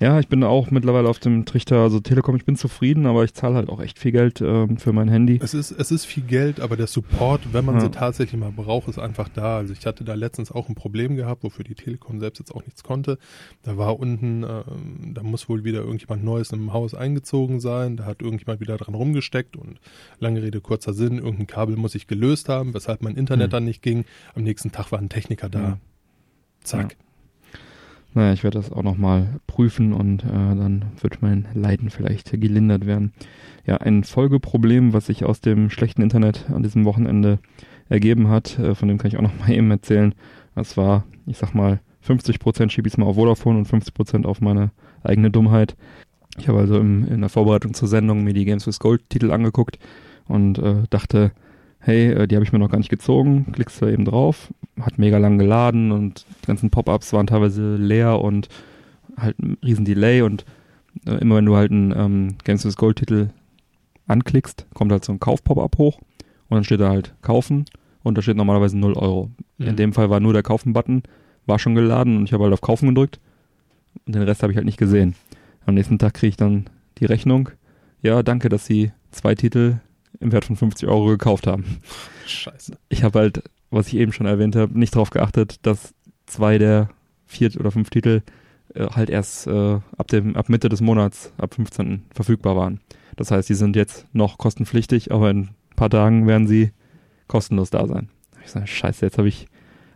Ja, 0.00 0.18
ich 0.18 0.28
bin 0.28 0.42
auch 0.44 0.70
mittlerweile 0.70 1.08
auf 1.08 1.18
dem 1.18 1.44
Trichter, 1.44 1.76
also 1.78 2.00
Telekom, 2.00 2.34
ich 2.36 2.44
bin 2.44 2.56
zufrieden, 2.56 3.06
aber 3.06 3.24
ich 3.24 3.32
zahle 3.34 3.54
halt 3.54 3.68
auch 3.68 3.80
echt 3.80 3.98
viel 3.98 4.12
Geld 4.12 4.40
ähm, 4.40 4.76
für 4.78 4.92
mein 4.92 5.08
Handy. 5.08 5.38
Es 5.42 5.54
ist, 5.54 5.70
es 5.70 5.90
ist 5.90 6.04
viel 6.04 6.24
Geld, 6.24 6.60
aber 6.60 6.76
der 6.76 6.86
Support, 6.86 7.52
wenn 7.52 7.64
man 7.64 7.76
Ja. 7.76 7.80
sie 7.82 7.90
tatsächlich 7.90 8.38
mal 8.40 8.50
braucht, 8.50 8.88
ist 8.88 8.98
einfach 8.98 9.28
da. 9.28 9.56
Also 9.58 9.72
ich 9.72 9.86
hatte 9.86 10.04
da 10.04 10.14
letztens 10.14 10.50
auch 10.50 10.68
ein 10.68 10.74
Problem 10.74 11.16
gehabt, 11.16 11.44
wofür 11.44 11.64
die 11.64 11.74
Telekom 11.74 12.20
selbst 12.20 12.38
jetzt 12.40 12.52
auch 12.54 12.64
nichts 12.64 12.82
konnte. 12.82 13.18
Da 13.62 13.76
war 13.76 13.98
unten, 13.98 14.42
ähm, 14.42 15.14
da 15.14 15.22
muss 15.22 15.48
wohl 15.48 15.64
wieder 15.64 15.80
irgendjemand 15.80 16.24
Neues 16.24 16.52
im 16.52 16.72
Haus 16.72 16.94
eingezogen 16.94 17.60
sein. 17.60 17.96
Da 17.96 18.04
hat 18.04 18.20
irgendjemand 18.20 18.60
wieder 18.60 18.76
dran 18.76 18.94
rumgesteckt 18.94 19.56
und 19.56 19.78
lange 20.18 20.42
Rede, 20.42 20.60
kurzer 20.60 20.92
Sinn, 20.92 21.18
irgendein 21.18 21.46
Kabel 21.46 21.76
muss 21.76 21.94
ich 21.94 22.06
gelöst 22.06 22.48
haben, 22.48 22.74
weshalb 22.74 23.02
mein 23.02 23.16
Internet 23.16 23.44
Hm. 23.46 23.50
dann 23.50 23.64
nicht 23.64 23.82
ging. 23.82 24.04
Am 24.34 24.42
nächsten 24.42 24.72
Tag 24.72 24.90
war 24.92 24.98
ein 24.98 25.08
Techniker 25.08 25.48
da. 25.48 25.60
Ja. 25.60 25.78
Zack. 26.62 26.96
Naja, 28.14 28.32
ich 28.32 28.44
werde 28.44 28.58
das 28.58 28.70
auch 28.70 28.84
nochmal 28.84 29.40
prüfen 29.48 29.92
und 29.92 30.22
äh, 30.22 30.28
dann 30.28 30.84
wird 31.00 31.20
mein 31.20 31.48
Leiden 31.52 31.90
vielleicht 31.90 32.30
gelindert 32.30 32.86
werden. 32.86 33.12
Ja, 33.66 33.78
ein 33.78 34.04
Folgeproblem, 34.04 34.92
was 34.92 35.06
sich 35.06 35.24
aus 35.24 35.40
dem 35.40 35.68
schlechten 35.68 36.00
Internet 36.00 36.48
an 36.50 36.62
diesem 36.62 36.84
Wochenende 36.84 37.40
ergeben 37.88 38.28
hat, 38.28 38.58
äh, 38.58 38.76
von 38.76 38.88
dem 38.88 38.98
kann 38.98 39.08
ich 39.08 39.16
auch 39.16 39.22
nochmal 39.22 39.50
eben 39.52 39.70
erzählen. 39.70 40.14
Das 40.54 40.76
war, 40.76 41.04
ich 41.26 41.38
sag 41.38 41.54
mal, 41.54 41.80
50% 42.06 42.70
schiebe 42.70 42.86
ich 42.86 42.94
es 42.94 42.98
mal 42.98 43.06
auf 43.06 43.16
Vodafone 43.16 43.58
und 43.58 43.68
50% 43.68 44.26
auf 44.26 44.40
meine 44.40 44.70
eigene 45.02 45.30
Dummheit. 45.30 45.76
Ich 46.38 46.48
habe 46.48 46.60
also 46.60 46.78
im, 46.78 47.08
in 47.08 47.20
der 47.20 47.30
Vorbereitung 47.30 47.74
zur 47.74 47.88
Sendung 47.88 48.22
mir 48.22 48.34
die 48.34 48.44
Games 48.44 48.66
with 48.66 48.78
Gold 48.78 49.08
Titel 49.08 49.32
angeguckt 49.32 49.78
und 50.26 50.58
äh, 50.58 50.82
dachte, 50.90 51.32
hey, 51.84 52.10
äh, 52.12 52.26
die 52.26 52.34
habe 52.36 52.44
ich 52.44 52.52
mir 52.52 52.58
noch 52.58 52.70
gar 52.70 52.78
nicht 52.78 52.90
gezogen, 52.90 53.46
klickst 53.52 53.80
da 53.82 53.88
eben 53.88 54.04
drauf, 54.04 54.52
hat 54.80 54.98
mega 54.98 55.18
lang 55.18 55.38
geladen 55.38 55.92
und 55.92 56.26
die 56.42 56.46
ganzen 56.46 56.70
Pop-ups 56.70 57.12
waren 57.12 57.26
teilweise 57.26 57.76
leer 57.76 58.20
und 58.20 58.48
halt 59.16 59.38
ein 59.38 59.56
riesen 59.64 59.84
Delay 59.84 60.22
und 60.22 60.44
äh, 61.06 61.12
immer 61.16 61.36
wenn 61.36 61.46
du 61.46 61.56
halt 61.56 61.70
einen 61.70 61.92
ähm, 61.96 62.36
Games 62.44 62.64
with 62.64 62.76
Gold 62.76 62.96
Titel 62.96 63.28
anklickst, 64.06 64.66
kommt 64.74 64.92
halt 64.92 65.04
so 65.04 65.12
ein 65.12 65.20
Kauf-Pop-up 65.20 65.78
hoch 65.78 65.98
und 66.48 66.56
dann 66.56 66.64
steht 66.64 66.80
da 66.80 66.88
halt 66.90 67.14
kaufen 67.22 67.64
und 68.02 68.18
da 68.18 68.22
steht 68.22 68.36
normalerweise 68.36 68.76
0 68.78 68.94
Euro. 68.94 69.30
In 69.58 69.72
Mhm. 69.72 69.76
dem 69.76 69.92
Fall 69.92 70.10
war 70.10 70.20
nur 70.20 70.32
der 70.32 70.42
Kaufen-Button, 70.42 71.02
war 71.46 71.58
schon 71.58 71.74
geladen 71.74 72.16
und 72.18 72.24
ich 72.24 72.32
habe 72.32 72.44
halt 72.44 72.52
auf 72.52 72.60
Kaufen 72.60 72.88
gedrückt 72.88 73.20
und 74.06 74.14
den 74.14 74.22
Rest 74.22 74.42
habe 74.42 74.52
ich 74.52 74.56
halt 74.56 74.66
nicht 74.66 74.78
gesehen. 74.78 75.14
Am 75.66 75.74
nächsten 75.74 75.98
Tag 75.98 76.14
kriege 76.14 76.30
ich 76.30 76.36
dann 76.36 76.64
die 76.98 77.04
Rechnung. 77.06 77.50
Ja, 78.02 78.22
danke, 78.22 78.48
dass 78.48 78.66
Sie 78.66 78.92
zwei 79.10 79.34
Titel 79.34 79.76
im 80.20 80.32
Wert 80.32 80.44
von 80.44 80.56
50 80.56 80.88
Euro 80.88 81.06
gekauft 81.06 81.46
haben. 81.46 81.80
Scheiße. 82.26 82.76
Ich 82.88 83.02
habe 83.02 83.18
halt, 83.18 83.42
was 83.70 83.88
ich 83.88 83.96
eben 83.96 84.12
schon 84.12 84.26
erwähnt 84.26 84.56
habe, 84.56 84.78
nicht 84.78 84.94
darauf 84.94 85.10
geachtet, 85.10 85.58
dass 85.62 85.94
zwei 86.26 86.58
der 86.58 86.90
vier 87.26 87.50
oder 87.58 87.70
fünf 87.70 87.90
Titel 87.90 88.22
äh, 88.74 88.86
halt 88.88 89.10
erst 89.10 89.46
äh, 89.46 89.80
ab 89.96 90.08
dem 90.08 90.36
ab 90.36 90.48
Mitte 90.48 90.68
des 90.68 90.80
Monats, 90.80 91.32
ab 91.38 91.54
15. 91.54 92.04
verfügbar 92.14 92.56
waren. 92.56 92.80
Das 93.16 93.30
heißt, 93.30 93.48
die 93.48 93.54
sind 93.54 93.76
jetzt 93.76 94.06
noch 94.12 94.38
kostenpflichtig, 94.38 95.12
aber 95.12 95.30
in 95.30 95.38
ein 95.38 95.54
paar 95.76 95.90
Tagen 95.90 96.26
werden 96.26 96.46
sie 96.46 96.72
kostenlos 97.28 97.70
da 97.70 97.86
sein. 97.86 98.08
Ich 98.44 98.50
sage, 98.50 98.66
scheiße, 98.66 99.04
jetzt 99.04 99.18
habe 99.18 99.28
ich 99.28 99.46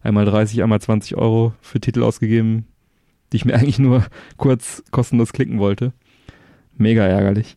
einmal 0.02 0.24
30, 0.24 0.62
einmal 0.62 0.80
20 0.80 1.16
Euro 1.16 1.52
für 1.60 1.80
Titel 1.80 2.02
ausgegeben, 2.02 2.66
die 3.32 3.36
ich 3.36 3.44
mir 3.44 3.54
eigentlich 3.56 3.78
nur 3.78 4.06
kurz 4.36 4.82
kostenlos 4.90 5.32
klicken 5.32 5.58
wollte. 5.58 5.92
Mega 6.76 7.04
ärgerlich. 7.04 7.56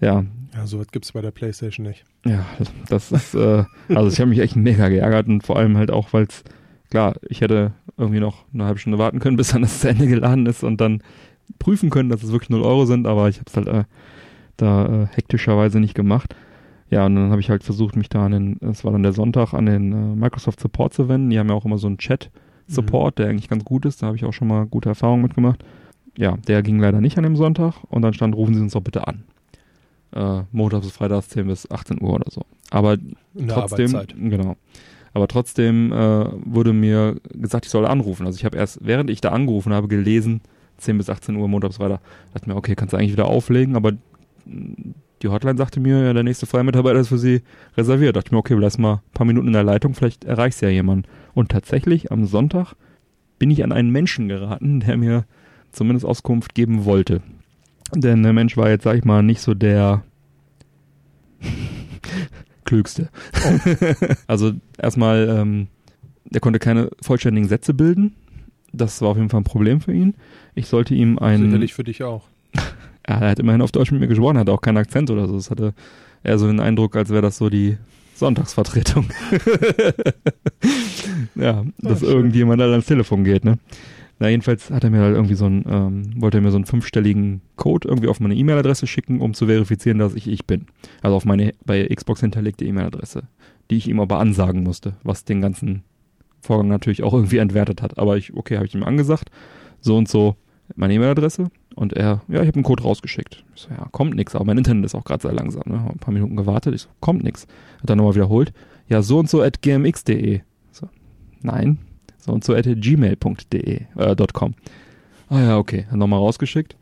Ja, 0.00 0.24
Ja, 0.56 0.66
sowas 0.66 0.86
gibt's 0.90 1.12
bei 1.12 1.20
der 1.20 1.32
Playstation 1.32 1.86
nicht. 1.86 2.04
ja, 2.24 2.46
das 2.88 3.12
ist, 3.12 3.34
äh, 3.34 3.64
also 3.88 4.08
ich 4.08 4.20
habe 4.20 4.30
mich 4.30 4.38
echt 4.38 4.56
mega 4.56 4.88
geärgert 4.88 5.28
und 5.28 5.42
vor 5.42 5.58
allem 5.58 5.76
halt 5.76 5.90
auch, 5.90 6.12
weil 6.12 6.24
es, 6.24 6.44
klar, 6.90 7.14
ich 7.28 7.42
hätte 7.42 7.72
irgendwie 7.98 8.20
noch 8.20 8.44
eine 8.54 8.64
halbe 8.64 8.78
Stunde 8.78 8.98
warten 8.98 9.18
können, 9.18 9.36
bis 9.38 9.48
dann 9.48 9.62
das 9.62 9.80
zu 9.80 9.88
Ende 9.88 10.06
geladen 10.06 10.46
ist 10.46 10.64
und 10.64 10.80
dann 10.80 11.02
prüfen 11.58 11.90
können, 11.90 12.08
dass 12.08 12.22
es 12.22 12.32
wirklich 12.32 12.50
0 12.50 12.62
Euro 12.62 12.86
sind, 12.86 13.06
aber 13.06 13.28
ich 13.28 13.38
habe 13.38 13.46
es 13.48 13.56
halt 13.56 13.68
äh, 13.68 13.84
da 14.56 15.02
äh, 15.02 15.06
hektischerweise 15.14 15.80
nicht 15.80 15.94
gemacht. 15.94 16.34
Ja, 16.88 17.04
und 17.06 17.16
dann 17.16 17.30
habe 17.30 17.40
ich 17.40 17.50
halt 17.50 17.64
versucht, 17.64 17.96
mich 17.96 18.08
da 18.08 18.26
an 18.26 18.32
den, 18.32 18.58
es 18.60 18.84
war 18.84 18.92
dann 18.92 19.02
der 19.02 19.12
Sonntag, 19.12 19.52
an 19.54 19.66
den 19.66 19.92
äh, 19.92 20.16
Microsoft 20.16 20.60
Support 20.60 20.94
zu 20.94 21.08
wenden. 21.08 21.30
Die 21.30 21.38
haben 21.38 21.48
ja 21.48 21.54
auch 21.54 21.64
immer 21.64 21.78
so 21.78 21.88
einen 21.88 21.98
Chat-Support, 21.98 23.18
der 23.18 23.28
eigentlich 23.28 23.48
ganz 23.48 23.64
gut 23.64 23.84
ist. 23.84 24.02
Da 24.02 24.06
habe 24.06 24.16
ich 24.16 24.24
auch 24.24 24.32
schon 24.32 24.48
mal 24.48 24.66
gute 24.66 24.88
Erfahrungen 24.88 25.22
mitgemacht. 25.22 25.64
Ja, 26.16 26.36
der 26.36 26.62
ging 26.62 26.78
leider 26.78 27.00
nicht 27.00 27.18
an 27.18 27.24
dem 27.24 27.36
Sonntag 27.36 27.74
und 27.88 28.02
dann 28.02 28.14
stand, 28.14 28.36
rufen 28.36 28.54
Sie 28.54 28.60
uns 28.60 28.72
doch 28.72 28.80
bitte 28.82 29.06
an. 29.06 29.24
Äh, 30.16 30.44
Montags 30.50 30.86
bis 30.86 30.96
Freitags 30.96 31.28
10 31.28 31.46
bis 31.46 31.70
18 31.70 32.00
Uhr 32.00 32.14
oder 32.14 32.30
so. 32.30 32.42
Aber 32.70 32.96
trotzdem, 33.48 34.00
genau. 34.16 34.56
Aber 35.12 35.28
trotzdem 35.28 35.92
äh, 35.92 36.26
wurde 36.44 36.72
mir 36.72 37.16
gesagt, 37.32 37.66
ich 37.66 37.70
soll 37.70 37.86
anrufen. 37.86 38.26
Also 38.26 38.38
ich 38.38 38.44
habe 38.44 38.56
erst, 38.56 38.78
während 38.82 39.10
ich 39.10 39.20
da 39.20 39.30
angerufen 39.30 39.74
habe, 39.74 39.88
gelesen, 39.88 40.40
10 40.78 40.98
bis 40.98 41.10
18 41.10 41.36
Uhr 41.36 41.48
montags 41.48 41.78
weiter. 41.80 42.00
Dachte 42.32 42.48
mir, 42.48 42.56
okay, 42.56 42.74
kannst 42.74 42.92
du 42.92 42.96
eigentlich 42.96 43.12
wieder 43.12 43.26
auflegen, 43.26 43.76
aber 43.76 43.92
die 44.46 45.28
Hotline 45.28 45.58
sagte 45.58 45.80
mir, 45.80 46.02
ja, 46.02 46.12
der 46.12 46.22
nächste 46.22 46.46
freie 46.46 46.64
Mitarbeiter 46.64 46.98
ist 46.98 47.08
für 47.08 47.18
sie 47.18 47.42
reserviert. 47.76 48.16
Dachte 48.16 48.34
mir, 48.34 48.38
okay, 48.38 48.54
bleib 48.54 48.78
mal 48.78 48.94
ein 48.94 49.12
paar 49.12 49.26
Minuten 49.26 49.48
in 49.48 49.52
der 49.52 49.64
Leitung, 49.64 49.94
vielleicht 49.94 50.24
erreichst 50.24 50.62
du 50.62 50.66
ja 50.66 50.72
jemanden. 50.72 51.08
Und 51.34 51.50
tatsächlich 51.50 52.10
am 52.10 52.24
Sonntag 52.24 52.74
bin 53.38 53.50
ich 53.50 53.64
an 53.64 53.72
einen 53.72 53.90
Menschen 53.90 54.28
geraten, 54.28 54.80
der 54.80 54.96
mir 54.96 55.24
zumindest 55.72 56.06
Auskunft 56.06 56.54
geben 56.54 56.86
wollte. 56.86 57.20
Denn 57.94 58.22
der 58.22 58.32
Mensch 58.32 58.56
war 58.56 58.68
jetzt, 58.68 58.84
sag 58.84 58.96
ich 58.96 59.04
mal, 59.04 59.22
nicht 59.22 59.40
so 59.40 59.54
der 59.54 60.02
klügste. 62.64 63.08
also 64.26 64.52
erstmal, 64.78 65.28
ähm, 65.28 65.68
der 66.24 66.40
konnte 66.40 66.58
keine 66.58 66.90
vollständigen 67.00 67.48
Sätze 67.48 67.74
bilden. 67.74 68.14
Das 68.72 69.00
war 69.00 69.10
auf 69.10 69.16
jeden 69.16 69.30
Fall 69.30 69.40
ein 69.40 69.44
Problem 69.44 69.80
für 69.80 69.92
ihn. 69.92 70.14
Ich 70.54 70.66
sollte 70.66 70.94
ihm 70.94 71.18
ein. 71.18 71.42
Sicherlich 71.42 71.74
für 71.74 71.84
dich 71.84 72.02
auch. 72.02 72.24
Ja, 73.08 73.20
er 73.20 73.30
hat 73.30 73.38
immerhin 73.38 73.62
auf 73.62 73.70
Deutsch 73.70 73.92
mit 73.92 74.00
mir 74.00 74.08
gesprochen, 74.08 74.36
hatte 74.36 74.50
auch 74.50 74.60
keinen 74.60 74.78
Akzent 74.78 75.10
oder 75.12 75.28
so. 75.28 75.36
Es 75.36 75.48
hatte 75.48 75.74
eher 76.24 76.40
so 76.40 76.48
den 76.48 76.58
Eindruck, 76.58 76.96
als 76.96 77.10
wäre 77.10 77.22
das 77.22 77.36
so 77.36 77.48
die 77.48 77.78
Sonntagsvertretung. 78.16 79.06
ja, 81.36 81.64
dass 81.78 82.00
schön. 82.00 82.08
irgendjemand 82.08 82.60
halt 82.60 82.72
ans 82.72 82.86
Telefon 82.86 83.22
geht, 83.22 83.44
ne? 83.44 83.60
Na, 84.18 84.28
jedenfalls 84.28 84.70
hat 84.70 84.82
er 84.82 84.90
mir 84.90 85.00
halt 85.00 85.14
irgendwie 85.14 85.34
so 85.34 85.44
einen, 85.44 85.64
ähm, 85.68 86.20
wollte 86.20 86.38
er 86.38 86.40
mir 86.40 86.50
so 86.50 86.56
einen 86.56 86.64
fünfstelligen 86.64 87.42
Code 87.56 87.86
irgendwie 87.86 88.08
auf 88.08 88.18
meine 88.18 88.34
E-Mail-Adresse 88.34 88.86
schicken, 88.86 89.20
um 89.20 89.34
zu 89.34 89.46
verifizieren, 89.46 89.98
dass 89.98 90.14
ich 90.14 90.26
ich 90.26 90.46
bin. 90.46 90.66
Also 91.02 91.16
auf 91.16 91.26
meine 91.26 91.52
bei 91.64 91.86
Xbox 91.86 92.20
hinterlegte 92.20 92.64
E-Mail-Adresse, 92.64 93.24
die 93.70 93.76
ich 93.76 93.88
ihm 93.88 94.00
aber 94.00 94.18
ansagen 94.18 94.62
musste, 94.62 94.94
was 95.02 95.24
den 95.24 95.42
ganzen 95.42 95.82
Vorgang 96.40 96.68
natürlich 96.68 97.02
auch 97.02 97.12
irgendwie 97.12 97.38
entwertet 97.38 97.82
hat. 97.82 97.98
Aber 97.98 98.16
ich, 98.16 98.34
okay, 98.34 98.56
habe 98.56 98.66
ich 98.66 98.74
ihm 98.74 98.84
angesagt, 98.84 99.30
so 99.80 99.96
und 99.96 100.08
so 100.08 100.36
meine 100.74 100.94
E-Mail-Adresse 100.94 101.48
und 101.74 101.92
er, 101.92 102.22
ja, 102.28 102.40
ich 102.40 102.48
habe 102.48 102.56
einen 102.56 102.64
Code 102.64 102.82
rausgeschickt. 102.82 103.44
Ich 103.54 103.62
so, 103.62 103.68
ja, 103.70 103.86
kommt 103.92 104.16
nix, 104.16 104.34
aber 104.34 104.44
mein 104.44 104.58
Internet 104.58 104.86
ist 104.86 104.94
auch 104.94 105.04
gerade 105.04 105.22
sehr 105.22 105.32
langsam, 105.32 105.62
ne? 105.66 105.82
Hab 105.82 105.92
ein 105.92 105.98
paar 105.98 106.14
Minuten 106.14 106.36
gewartet, 106.36 106.74
ich 106.74 106.82
so, 106.82 106.88
kommt 107.00 107.22
nix. 107.22 107.46
Hat 107.80 107.90
dann 107.90 107.98
nochmal 107.98 108.14
wiederholt, 108.14 108.52
ja, 108.88 109.02
so 109.02 109.18
und 109.18 109.28
so 109.28 109.42
at 109.42 109.62
gmx.de. 109.62 110.40
So, 110.72 110.88
nein, 111.42 111.78
so 112.26 112.32
und 112.32 112.44
so 112.44 112.54
at 112.54 112.66
gmail.de, 112.66 113.80
äh, 113.96 114.16
.com. 114.32 114.54
Ah 115.28 115.40
ja, 115.42 115.58
okay, 115.58 115.86
hat 115.90 115.96
nochmal 115.96 116.18
rausgeschickt. 116.18 116.76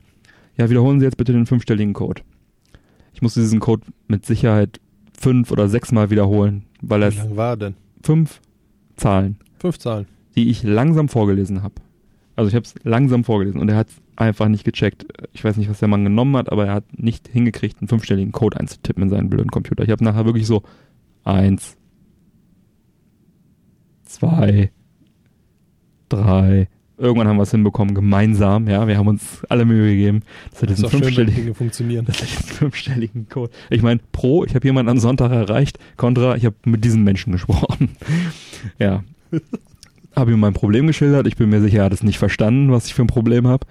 Ja, 0.57 0.69
wiederholen 0.71 1.01
Sie 1.01 1.05
jetzt 1.07 1.17
bitte 1.17 1.33
den 1.33 1.47
fünfstelligen 1.47 1.95
Code. 1.95 2.23
Ich 3.13 3.23
musste 3.23 3.41
diesen 3.41 3.61
Code 3.61 3.83
mit 4.09 4.27
Sicherheit 4.27 4.81
fünf 5.19 5.51
oder 5.51 5.69
sechs 5.69 5.93
Mal 5.93 6.11
wiederholen, 6.11 6.65
weil 6.83 7.01
Wie 7.01 7.05
er 7.05 7.11
lang 7.13 7.37
war 7.37 7.51
er 7.51 7.57
denn? 7.57 7.75
fünf 8.03 8.41
Zahlen 8.97 9.39
Fünf 9.59 9.79
Zahlen. 9.79 10.07
die 10.37 10.51
ich 10.51 10.63
langsam 10.63 11.09
vorgelesen 11.09 11.63
habe. 11.63 11.75
Also 12.37 12.49
ich 12.49 12.55
habe 12.55 12.65
es 12.65 12.75
langsam 12.83 13.23
vorgelesen 13.25 13.61
und 13.61 13.69
er 13.69 13.77
hat 13.77 13.89
einfach 14.17 14.49
nicht 14.49 14.65
gecheckt. 14.65 15.07
Ich 15.33 15.43
weiß 15.45 15.57
nicht, 15.57 15.71
was 15.71 15.79
der 15.79 15.89
Mann 15.89 16.05
genommen 16.05 16.37
hat, 16.37 16.51
aber 16.51 16.67
er 16.67 16.75
hat 16.75 16.99
nicht 16.99 17.29
hingekriegt, 17.29 17.81
einen 17.81 17.89
fünfstelligen 17.89 18.33
Code 18.33 18.59
einzutippen 18.59 19.05
in 19.05 19.11
seinen 19.11 19.31
blöden 19.31 19.51
Computer. 19.51 19.85
Ich 19.85 19.91
habe 19.91 20.05
nachher 20.05 20.25
wirklich 20.27 20.47
so 20.47 20.63
eins, 21.25 21.77
zwei, 24.05 24.71
drei, 26.17 26.69
irgendwann 26.99 27.29
haben 27.29 27.37
wir 27.37 27.43
es 27.43 27.51
hinbekommen, 27.51 27.95
gemeinsam, 27.95 28.69
ja, 28.69 28.87
wir 28.87 28.97
haben 28.97 29.09
uns 29.09 29.43
alle 29.49 29.65
Mühe 29.65 29.91
gegeben, 29.91 30.23
dass 30.51 30.63
wir 30.63 30.69
diesen 30.69 30.89
schön, 30.89 31.01
fünfstelligen, 31.03 31.35
Dinge 31.35 31.55
funktionieren. 31.55 32.05
dass 32.07 32.21
wir 32.21 32.27
diesen 32.27 32.45
fünfstelligen 32.45 33.29
Code. 33.29 33.53
Ich 33.71 33.83
meine, 33.83 34.01
pro, 34.13 34.45
ich 34.45 34.55
habe 34.55 34.67
jemanden 34.67 34.91
am 34.91 34.99
Sonntag 34.99 35.33
erreicht, 35.33 35.79
contra, 35.97 36.37
ich 36.37 36.45
habe 36.45 36.57
mit 36.65 36.85
diesem 36.85 37.05
Menschen 37.05 37.33
gesprochen. 37.33 37.91
ja. 38.79 39.03
Habe 40.15 40.33
ihm 40.33 40.41
mein 40.41 40.55
Problem 40.55 40.87
geschildert, 40.87 41.27
ich 41.27 41.37
bin 41.37 41.51
mir 41.51 41.61
sicher, 41.61 41.79
er 41.79 41.85
hat 41.87 41.93
es 41.93 42.05
nicht 42.05 42.19
verstanden, 42.19 42.71
was 42.71 42.87
ich 42.87 42.95
für 42.95 43.03
ein 43.03 43.09
Problem 43.09 43.49
habe. 43.49 43.67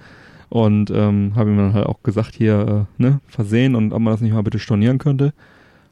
Und 0.49 0.91
ähm, 0.91 1.31
habe 1.35 1.49
ihm 1.49 1.57
dann 1.57 1.73
halt 1.73 1.87
auch 1.87 2.03
gesagt, 2.03 2.35
hier, 2.35 2.87
äh, 2.99 3.01
ne, 3.01 3.21
versehen 3.27 3.75
und 3.75 3.91
ob 3.91 4.01
man 4.01 4.13
das 4.13 4.21
nicht 4.21 4.33
mal 4.33 4.43
bitte 4.43 4.59
stornieren 4.59 4.99
könnte. 4.99 5.33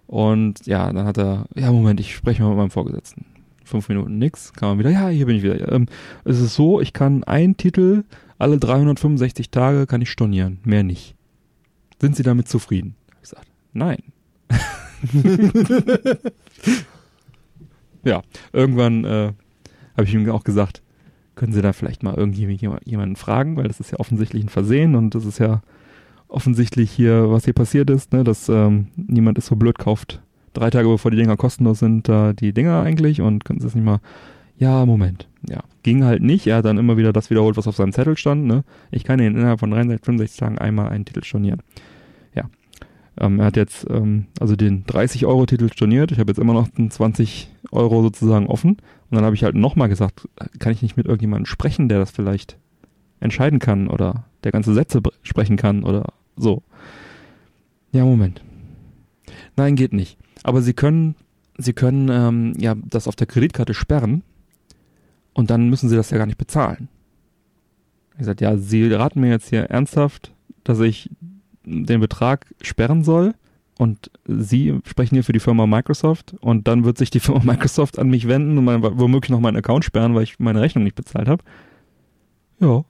Und 0.06 0.68
ja, 0.68 0.91
dann 0.91 1.06
hat 1.06 1.18
er, 1.18 1.45
ja, 1.56 1.72
Moment, 1.72 1.99
ich 1.99 2.14
spreche 2.14 2.44
mal 2.44 2.49
mit 2.49 2.57
meinem 2.57 2.69
Vorgesetzten. 2.69 3.26
Fünf 3.72 3.88
Minuten 3.88 4.18
nix, 4.18 4.52
kam 4.52 4.76
er 4.76 4.80
wieder, 4.80 4.89
ja, 4.89 5.07
hier 5.07 5.26
bin 5.26 5.38
ich 5.38 5.43
wieder. 5.43 5.72
Ähm, 5.72 5.88
es 6.26 6.41
ist 6.41 6.56
so, 6.56 6.81
ich 6.81 6.91
kann 6.91 7.23
einen 7.23 7.56
Titel 7.56 8.03
alle 8.38 8.57
365 8.57 9.49
Tage 9.49 9.85
kann 9.85 10.02
ich 10.02 10.10
stornieren, 10.10 10.60
mehr 10.65 10.84
nicht. 10.84 11.15
Sind 12.02 12.15
Sie 12.18 12.23
damit 12.23 12.49
zufrieden? 12.49 12.95
Ich 13.14 13.30
gesagt, 13.30 13.48
nein. 13.72 13.99
ja, 18.03 18.23
irgendwann 18.52 19.06
äh, 19.06 19.31
habe 19.95 20.03
ich 20.03 20.14
ihm 20.14 20.30
auch 20.31 20.43
gesagt, 20.43 20.81
können 21.35 21.53
Sie 21.53 21.61
da 21.61 21.72
vielleicht 21.72 22.03
mal 22.03 22.15
irgendwie 22.15 22.60
jemanden 22.84 23.15
fragen, 23.15 23.56
weil 23.56 23.68
das 23.68 23.80
ist 23.80 23.91
ja 23.91 23.99
offensichtlich 23.99 24.43
ein 24.43 24.49
Versehen 24.49 24.95
und 24.95 25.15
das 25.15 25.23
ist 25.26 25.38
ja 25.38 25.61
offensichtlich 26.27 26.91
hier, 26.91 27.31
was 27.31 27.45
hier 27.45 27.53
passiert 27.53 27.89
ist, 27.89 28.11
ne, 28.11 28.26
dass 28.26 28.49
ähm, 28.49 28.88
niemand 28.95 29.38
ist 29.38 29.45
so 29.45 29.56
blöd 29.56 29.77
kauft 29.77 30.19
drei 30.53 30.69
Tage 30.69 30.88
bevor 30.88 31.11
die 31.11 31.18
Dinger 31.18 31.38
kostenlos 31.38 31.80
sind, 31.80 32.07
da 32.10 32.34
die 32.34 32.53
Dinger 32.53 32.82
eigentlich 32.82 33.22
und 33.22 33.45
können 33.45 33.60
Sie 33.60 33.68
es 33.68 33.76
nicht 33.76 33.84
mal, 33.84 33.99
ja, 34.57 34.86
Moment, 34.86 35.28
ja, 35.49 35.64
ging 35.84 36.03
halt 36.03 36.22
nicht, 36.22 36.48
er 36.48 36.57
hat 36.57 36.65
dann 36.65 36.78
immer 36.78 36.98
wieder 36.98 37.14
das 37.14 37.30
wiederholt, 37.30 37.57
was 37.57 37.68
auf 37.68 37.76
seinem 37.76 37.94
Zettel 37.94 38.18
stand, 38.18 38.45
ne, 38.45 38.64
ich 38.91 39.03
kann 39.03 39.19
ihn 39.19 39.36
innerhalb 39.36 39.60
von 39.60 39.72
365 39.72 40.40
Tagen 40.40 40.57
einmal 40.57 40.90
einen 40.90 41.06
Titel 41.06 41.23
stornieren. 41.23 41.61
Ja, 42.36 42.49
ähm, 43.19 43.40
er 43.40 43.45
hat 43.45 43.57
jetzt 43.57 43.88
ähm, 43.90 44.28
also 44.40 44.56
den 44.56 44.86
30 44.86 45.26
Euro 45.26 45.45
Titel 45.45 45.72
storniert, 45.72 46.11
ich 46.11 46.19
habe 46.19 46.32
jetzt 46.32 46.40
immer 46.40 46.53
noch 46.53 46.68
den 46.68 46.91
20 46.91 47.49
Euro 47.72 48.02
sozusagen 48.02 48.48
offen 48.48 48.72
und 48.72 49.15
dann 49.15 49.26
habe 49.26 49.36
ich 49.36 49.44
halt 49.44 49.56
nochmal 49.56 49.90
gesagt, 49.90 50.28
kann 50.60 50.73
ich 50.73 50.82
nicht 50.82 50.98
mit 50.98 51.07
irgendjemandem 51.07 51.45
sprechen, 51.45 51.90
der 51.90 51.99
das 51.99 52.11
vielleicht 52.11 52.57
entscheiden 53.19 53.60
kann 53.60 53.88
oder 53.88 54.26
der 54.44 54.52
ganze 54.52 54.73
Sätze 54.73 55.02
sprechen 55.22 55.56
kann 55.56 55.84
oder 55.84 56.14
so. 56.36 56.64
Ja, 57.91 58.06
Moment. 58.06 58.41
Nein, 59.56 59.76
geht 59.76 59.94
nicht. 59.94 60.18
Aber 60.43 60.61
Sie 60.61 60.73
können, 60.73 61.15
Sie 61.57 61.73
können 61.73 62.09
ähm, 62.09 62.53
ja 62.57 62.76
das 62.76 63.07
auf 63.07 63.15
der 63.15 63.27
Kreditkarte 63.27 63.73
sperren 63.73 64.23
und 65.34 65.49
dann 65.49 65.69
müssen 65.69 65.89
Sie 65.89 65.95
das 65.95 66.09
ja 66.09 66.18
gar 66.18 66.26
nicht 66.26 66.38
bezahlen. 66.38 66.89
Ich 68.13 68.19
gesagt, 68.19 68.41
ja, 68.41 68.57
Sie 68.57 68.91
raten 68.91 69.22
mir 69.22 69.30
jetzt 69.30 69.49
hier 69.49 69.63
ernsthaft, 69.63 70.34
dass 70.63 70.80
ich 70.80 71.09
den 71.63 71.99
Betrag 71.99 72.47
sperren 72.61 73.03
soll 73.03 73.34
und 73.77 74.11
Sie 74.26 74.80
sprechen 74.85 75.15
hier 75.15 75.23
für 75.23 75.34
die 75.34 75.39
Firma 75.39 75.65
Microsoft 75.65 76.35
und 76.39 76.68
dann 76.68 76.84
wird 76.84 76.97
sich 76.97 77.09
die 77.09 77.19
Firma 77.22 77.43
Microsoft 77.43 77.99
an 77.99 78.09
mich 78.09 78.27
wenden 78.27 78.57
und 78.57 78.65
mein, 78.65 78.81
womöglich 78.84 79.30
noch 79.30 79.39
meinen 79.39 79.57
Account 79.57 79.85
sperren, 79.85 80.15
weil 80.15 80.23
ich 80.23 80.39
meine 80.39 80.61
Rechnung 80.61 80.84
nicht 80.84 80.95
bezahlt 80.95 81.27
habe. 81.27 81.43
Ja, 82.59 82.84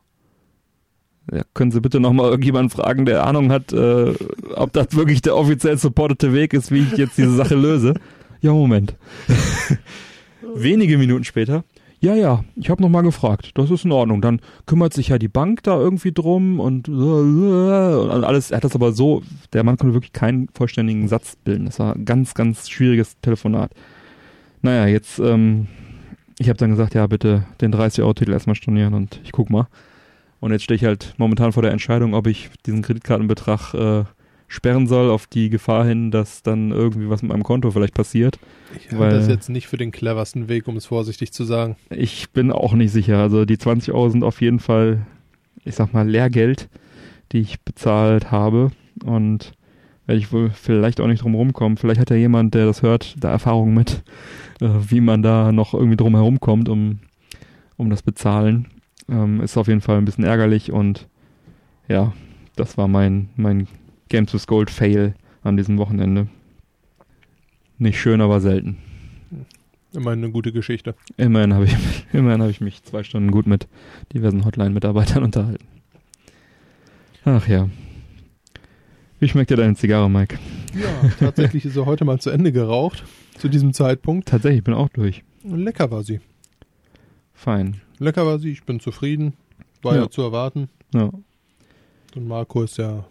ja, 1.32 1.44
können 1.54 1.72
Sie 1.72 1.82
bitte 1.82 2.00
nochmal 2.00 2.30
irgendjemanden 2.30 2.70
fragen, 2.70 3.06
der 3.06 3.26
Ahnung 3.26 3.52
hat, 3.52 3.74
äh, 3.74 4.14
ob 4.56 4.74
das 4.74 4.96
wirklich 4.96 5.22
der 5.22 5.36
offiziell 5.36 5.78
supportete 5.78 6.34
Weg 6.34 6.54
ist, 6.54 6.72
wie 6.72 6.80
ich 6.80 6.98
jetzt 6.98 7.18
diese 7.18 7.36
Sache 7.36 7.56
löse? 7.56 7.94
Ja, 8.44 8.54
Moment. 8.54 8.96
Wenige 10.56 10.98
Minuten 10.98 11.24
später. 11.24 11.64
Ja, 12.00 12.16
ja, 12.16 12.44
ich 12.56 12.72
habe 12.72 12.82
nochmal 12.82 13.04
gefragt. 13.04 13.52
Das 13.54 13.70
ist 13.70 13.86
in 13.86 13.92
Ordnung. 13.92 14.22
Dann 14.22 14.42
kümmert 14.66 14.94
sich 14.94 15.10
ja 15.10 15.20
die 15.20 15.28
Bank 15.28 15.62
da 15.62 15.78
irgendwie 15.78 16.12
drum 16.12 16.60
und, 16.60 16.90
und 16.90 18.24
alles. 18.24 18.50
Er 18.50 18.58
hat 18.58 18.64
das 18.64 18.74
aber 18.74 18.94
so, 18.94 19.22
der 19.54 19.64
Mann 19.64 19.78
konnte 19.78 19.94
wirklich 19.94 20.12
keinen 20.12 20.50
vollständigen 20.56 21.08
Satz 21.08 21.36
bilden. 21.36 21.66
Das 21.66 21.78
war 21.78 21.96
ein 21.96 22.06
ganz, 22.06 22.34
ganz 22.34 22.68
schwieriges 22.68 23.20
Telefonat. 23.22 23.72
Naja, 24.64 24.88
jetzt, 24.88 25.20
ähm, 25.20 25.68
ich 26.40 26.50
habe 26.50 26.58
dann 26.58 26.72
gesagt, 26.72 26.96
ja, 26.96 27.06
bitte 27.06 27.46
den 27.62 27.72
30-Euro-Titel 27.72 28.32
erstmal 28.32 28.56
stornieren 28.56 28.96
und 28.96 29.22
ich 29.24 29.32
guck 29.32 29.52
mal. 29.52 29.68
Und 30.42 30.52
jetzt 30.52 30.64
stehe 30.64 30.76
ich 30.76 30.84
halt 30.84 31.14
momentan 31.18 31.54
vor 31.54 31.64
der 31.64 31.72
Entscheidung, 31.72 32.14
ob 32.14 32.28
ich 32.28 32.50
diesen 32.66 32.82
Kreditkartenbetrag 32.82 33.74
äh, 33.74 34.04
sperren 34.48 34.88
soll, 34.88 35.10
auf 35.10 35.28
die 35.28 35.50
Gefahr 35.50 35.86
hin, 35.86 36.12
dass 36.12 36.44
dann 36.44 36.72
irgendwie 36.72 37.10
was 37.10 37.22
mit 37.22 37.32
meinem 37.32 37.44
Konto 37.44 37.72
vielleicht 37.72 37.94
passiert. 37.94 38.38
Ich 38.76 38.92
halte 38.92 39.18
das 39.18 39.28
jetzt 39.28 39.50
nicht 39.50 39.68
für 39.68 39.78
den 39.78 39.92
cleversten 39.92 40.50
Weg, 40.50 40.68
um 40.68 40.76
es 40.76 40.88
vorsichtig 40.88 41.32
zu 41.32 41.46
sagen. 41.46 41.78
Ich 41.90 42.32
bin 42.32 42.52
auch 42.52 42.74
nicht 42.74 42.92
sicher. 42.92 43.20
Also 43.20 43.46
die 43.46 43.58
20 43.58 43.94
Euro 43.94 44.10
sind 44.10 44.24
auf 44.24 44.42
jeden 44.42 44.60
Fall, 44.60 45.06
ich 45.64 45.76
sag 45.76 45.94
mal, 45.94 46.10
Lehrgeld, 46.10 46.68
die 47.32 47.40
ich 47.40 47.62
bezahlt 47.62 48.32
habe. 48.32 48.72
Und 49.06 49.54
werde 50.06 50.20
ich 50.20 50.34
wohl 50.34 50.50
vielleicht 50.50 51.00
auch 51.00 51.08
nicht 51.08 51.24
drum 51.24 51.36
rumkommen. 51.36 51.78
Vielleicht 51.78 52.02
hat 52.02 52.10
ja 52.10 52.18
jemand, 52.18 52.54
der 52.54 52.66
das 52.66 52.82
hört, 52.82 53.16
da 53.24 53.30
Erfahrung 53.30 53.74
mit, 53.74 54.04
äh, 54.60 54.68
wie 54.90 55.02
man 55.02 55.22
da 55.22 55.52
noch 55.52 55.74
irgendwie 55.74 55.98
drum 55.98 56.16
herumkommt, 56.16 56.68
um, 56.68 57.00
um 57.78 57.90
das 57.90 58.02
bezahlen. 58.02 58.68
Ähm, 59.12 59.42
ist 59.42 59.58
auf 59.58 59.68
jeden 59.68 59.82
Fall 59.82 59.98
ein 59.98 60.06
bisschen 60.06 60.24
ärgerlich 60.24 60.72
und 60.72 61.08
ja, 61.88 62.14
das 62.56 62.78
war 62.78 62.88
mein, 62.88 63.30
mein 63.36 63.68
Games 64.10 64.34
with 64.34 64.48
Gold 64.48 64.70
Fail 64.70 65.14
an 65.44 65.58
diesem 65.58 65.78
Wochenende. 65.78 66.28
Nicht 67.78 68.00
schön, 68.00 68.22
aber 68.22 68.40
selten. 68.40 68.78
Immerhin 69.94 70.24
eine 70.24 70.32
gute 70.32 70.54
Geschichte. 70.54 70.96
Immerhin 71.18 71.54
habe 71.54 71.66
ich, 71.66 71.76
immerhin 72.14 72.42
hab 72.42 72.50
ich 72.50 72.62
mich 72.62 72.84
zwei 72.84 73.04
Stunden 73.04 73.32
gut 73.32 73.48
mit 73.48 73.68
diversen 74.14 74.46
Hotline-Mitarbeitern 74.46 75.24
unterhalten. 75.26 75.66
Ach 77.26 77.48
ja. 77.48 77.70
Wie 79.20 79.28
schmeckt 79.28 79.52
dir 79.52 79.58
deine 79.58 79.76
Zigarre, 79.76 80.10
Mike? 80.10 80.40
Ja, 80.74 81.10
tatsächlich 81.20 81.66
ist 81.66 81.74
sie 81.74 81.86
heute 81.86 82.06
mal 82.06 82.20
zu 82.20 82.30
Ende 82.30 82.52
geraucht. 82.52 83.04
Zu 83.38 83.50
diesem 83.50 83.74
Zeitpunkt. 83.74 84.30
Tatsächlich, 84.30 84.60
ich 84.60 84.64
bin 84.64 84.74
auch 84.74 84.90
durch. 84.90 85.24
Lecker 85.44 85.92
war 85.92 86.04
sie. 86.04 86.22
Fein. 87.34 87.82
Lecker 88.02 88.26
war 88.26 88.40
sie, 88.40 88.52
ich 88.52 88.64
bin 88.64 88.80
zufrieden. 88.80 89.34
War 89.84 89.96
ja, 89.96 90.02
Ja. 90.02 90.10
zu 90.10 90.22
erwarten. 90.24 90.70
Ja, 90.94 91.10
Und 92.16 92.28
Marco 92.28 92.64
ist 92.64 92.78
ja 92.78 93.06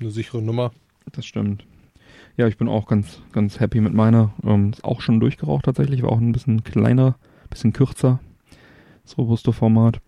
eine 0.00 0.10
sichere 0.10 0.42
Nummer. 0.42 0.70
das 1.12 1.24
stimmt. 1.26 1.64
Ja, 2.36 2.46
ich 2.48 2.56
bin 2.56 2.68
auch 2.68 2.86
ganz, 2.86 3.20
ganz 3.32 3.58
happy 3.60 3.80
mit 3.80 3.94
meiner. 3.94 4.34
Ähm, 4.44 4.70
ist 4.72 4.84
auch 4.84 5.00
schon 5.00 5.20
durchgeraucht 5.20 5.64
tatsächlich, 5.64 6.02
war 6.02 6.10
auch 6.12 6.18
ein 6.20 6.32
bisschen 6.32 6.62
kleiner, 6.64 7.16
bisschen 7.48 7.72
kürzer. 7.72 8.20
Das 9.04 9.16
Robusto-Format. 9.18 10.00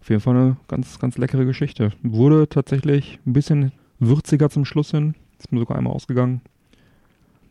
Auf 0.00 0.08
jeden 0.08 0.20
Fall 0.20 0.36
eine 0.36 0.56
ganz, 0.68 0.98
ganz 0.98 1.18
leckere 1.18 1.44
Geschichte. 1.44 1.92
Wurde 2.02 2.48
tatsächlich 2.48 3.18
ein 3.26 3.34
bisschen 3.34 3.72
würziger 3.98 4.48
zum 4.50 4.64
Schluss 4.64 4.90
hin. 4.90 5.14
Ist 5.38 5.52
mir 5.52 5.60
sogar 5.60 5.76
einmal 5.76 5.92
ausgegangen. 5.92 6.40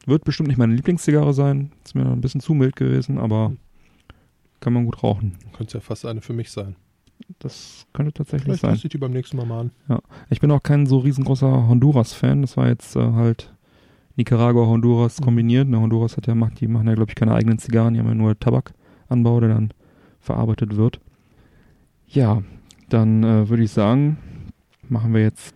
Wird 0.06 0.24
bestimmt 0.24 0.48
nicht 0.50 0.58
meine 0.58 0.74
Lieblingszigarre 0.74 1.34
sein. 1.34 1.72
Ist 1.86 1.96
mir 1.96 2.06
ein 2.06 2.22
bisschen 2.22 2.42
zu 2.42 2.54
mild 2.54 2.76
gewesen, 2.76 3.20
aber 3.20 3.54
kann 4.60 4.74
man 4.74 4.86
gut 4.86 5.04
rauchen. 5.04 5.38
Könnte 5.56 5.76
ja 5.76 5.82
fast 5.82 6.06
eine 6.06 6.22
für 6.22 6.34
mich 6.34 6.52
sein. 6.52 6.76
Das 7.40 7.86
könnte 7.94 8.14
tatsächlich 8.14 8.44
Vielleicht 8.46 8.62
sein. 8.62 8.72
lasse 8.72 8.88
ich 8.88 8.92
die 8.92 8.98
beim 8.98 9.12
nächsten 9.12 9.38
Mal 9.38 9.46
mal 9.46 9.60
an. 9.88 10.02
Ich 10.30 10.40
bin 10.40 10.52
auch 10.52 10.64
kein 10.64 10.86
so 10.88 11.00
riesengroßer 11.00 11.68
Honduras-Fan. 11.68 12.42
Das 12.42 12.56
war 12.58 12.68
jetzt 12.68 12.96
äh, 12.96 13.12
halt 13.12 13.54
Nicaragua, 14.16 14.66
Honduras 14.68 15.20
Mhm. 15.20 15.26
kombiniert. 15.26 15.68
Ne, 15.68 15.80
Honduras 15.80 16.18
hat 16.18 16.28
ja, 16.28 16.36
macht, 16.36 16.60
die 16.62 16.68
machen 16.68 16.88
ja, 16.88 16.96
glaube 16.96 17.12
ich, 17.12 17.16
keine 17.16 17.34
eigenen 17.34 17.60
Zigarren. 17.60 17.94
Die 17.94 18.00
haben 18.00 18.08
ja 18.08 18.16
nur 18.16 18.40
Tabakanbau, 18.40 19.40
der 19.42 19.50
dann 19.50 19.74
verarbeitet 20.22 20.76
wird. 20.76 21.00
Ja, 22.08 22.42
dann 22.90 23.24
äh, 23.24 23.50
würde 23.50 23.64
ich 23.64 23.72
sagen, 23.72 24.18
machen 24.88 25.14
wir 25.14 25.22
jetzt 25.22 25.54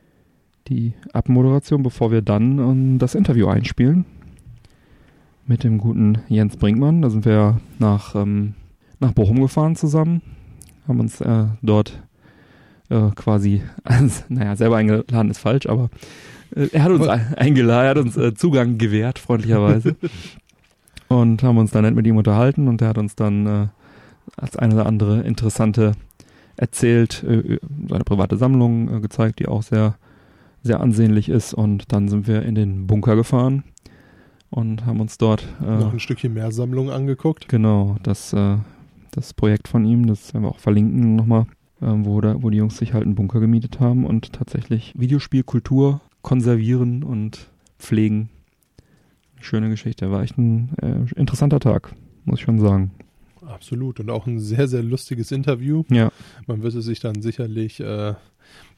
die 0.67 0.93
Abmoderation, 1.13 1.81
bevor 1.83 2.11
wir 2.11 2.21
dann 2.21 2.59
ähm, 2.59 2.99
das 2.99 3.15
Interview 3.15 3.47
einspielen. 3.47 4.05
Mit 5.45 5.63
dem 5.63 5.77
guten 5.77 6.19
Jens 6.29 6.55
Brinkmann. 6.55 7.01
Da 7.01 7.09
sind 7.09 7.25
wir 7.25 7.59
nach, 7.79 8.15
ähm, 8.15 8.53
nach 9.03 9.13
Bochum 9.13 9.39
gefahren 9.41 9.75
zusammen. 9.75 10.21
Haben 10.87 10.99
uns 10.99 11.21
äh, 11.21 11.45
dort 11.61 12.01
äh, 12.89 13.09
quasi, 13.15 13.61
also, 13.83 14.23
naja, 14.29 14.55
selber 14.55 14.77
eingeladen 14.77 15.29
ist 15.31 15.39
falsch, 15.39 15.65
aber 15.67 15.89
äh, 16.55 16.67
er 16.71 16.83
hat 16.83 16.91
uns 16.91 17.07
ein- 17.07 17.33
eingeladen, 17.35 17.85
er 17.85 17.89
hat 17.91 17.97
uns 17.97 18.17
äh, 18.17 18.33
Zugang 18.33 18.77
gewährt, 18.77 19.19
freundlicherweise. 19.19 19.95
und 21.07 21.43
haben 21.43 21.57
uns 21.57 21.71
dann 21.71 21.83
nett 21.83 21.95
mit 21.95 22.07
ihm 22.07 22.17
unterhalten 22.17 22.67
und 22.67 22.81
er 22.81 22.89
hat 22.89 22.97
uns 22.97 23.15
dann 23.15 23.45
äh, 23.45 23.67
als 24.37 24.55
eine 24.57 24.73
oder 24.75 24.85
andere 24.85 25.21
interessante 25.21 25.93
erzählt, 26.57 27.23
äh, 27.23 27.59
seine 27.89 28.03
private 28.03 28.37
Sammlung 28.37 28.97
äh, 28.97 28.99
gezeigt, 28.99 29.39
die 29.39 29.47
auch 29.47 29.63
sehr, 29.63 29.95
sehr 30.63 30.79
ansehnlich 30.81 31.29
ist. 31.29 31.53
Und 31.53 31.91
dann 31.91 32.07
sind 32.09 32.27
wir 32.27 32.43
in 32.43 32.55
den 32.55 32.87
Bunker 32.87 33.15
gefahren 33.15 33.63
und 34.49 34.85
haben 34.85 34.99
uns 34.99 35.17
dort 35.17 35.47
äh, 35.65 35.77
Noch 35.77 35.93
ein 35.93 35.99
Stückchen 35.99 36.33
mehr 36.33 36.51
Sammlung 36.51 36.89
angeguckt. 36.91 37.47
Genau, 37.49 37.95
das, 38.03 38.33
äh, 38.33 38.57
das 39.15 39.33
Projekt 39.33 39.67
von 39.67 39.85
ihm, 39.85 40.05
das 40.05 40.33
werden 40.33 40.43
wir 40.43 40.49
auch 40.49 40.59
verlinken 40.59 41.15
nochmal, 41.15 41.45
äh, 41.81 41.87
wo, 41.87 42.19
da, 42.21 42.41
wo 42.41 42.49
die 42.49 42.57
Jungs 42.57 42.77
sich 42.77 42.93
halt 42.93 43.05
einen 43.05 43.15
Bunker 43.15 43.39
gemietet 43.39 43.79
haben 43.79 44.05
und 44.05 44.33
tatsächlich 44.33 44.93
Videospielkultur 44.97 46.01
konservieren 46.21 47.03
und 47.03 47.49
pflegen. 47.79 48.29
Schöne 49.39 49.69
Geschichte. 49.69 50.09
War 50.09 50.23
echt 50.23 50.37
ein 50.37 50.69
äh, 50.81 51.19
interessanter 51.19 51.59
Tag, 51.59 51.93
muss 52.25 52.39
ich 52.39 52.45
schon 52.45 52.59
sagen. 52.59 52.91
Absolut. 53.47 53.99
Und 53.99 54.09
auch 54.09 54.27
ein 54.27 54.39
sehr, 54.39 54.67
sehr 54.67 54.83
lustiges 54.83 55.31
Interview. 55.31 55.83
Ja, 55.89 56.11
Man 56.47 56.63
wird 56.63 56.73
es 56.75 56.85
sich 56.85 56.99
dann 56.99 57.21
sicherlich, 57.21 57.79
äh, 57.79 58.13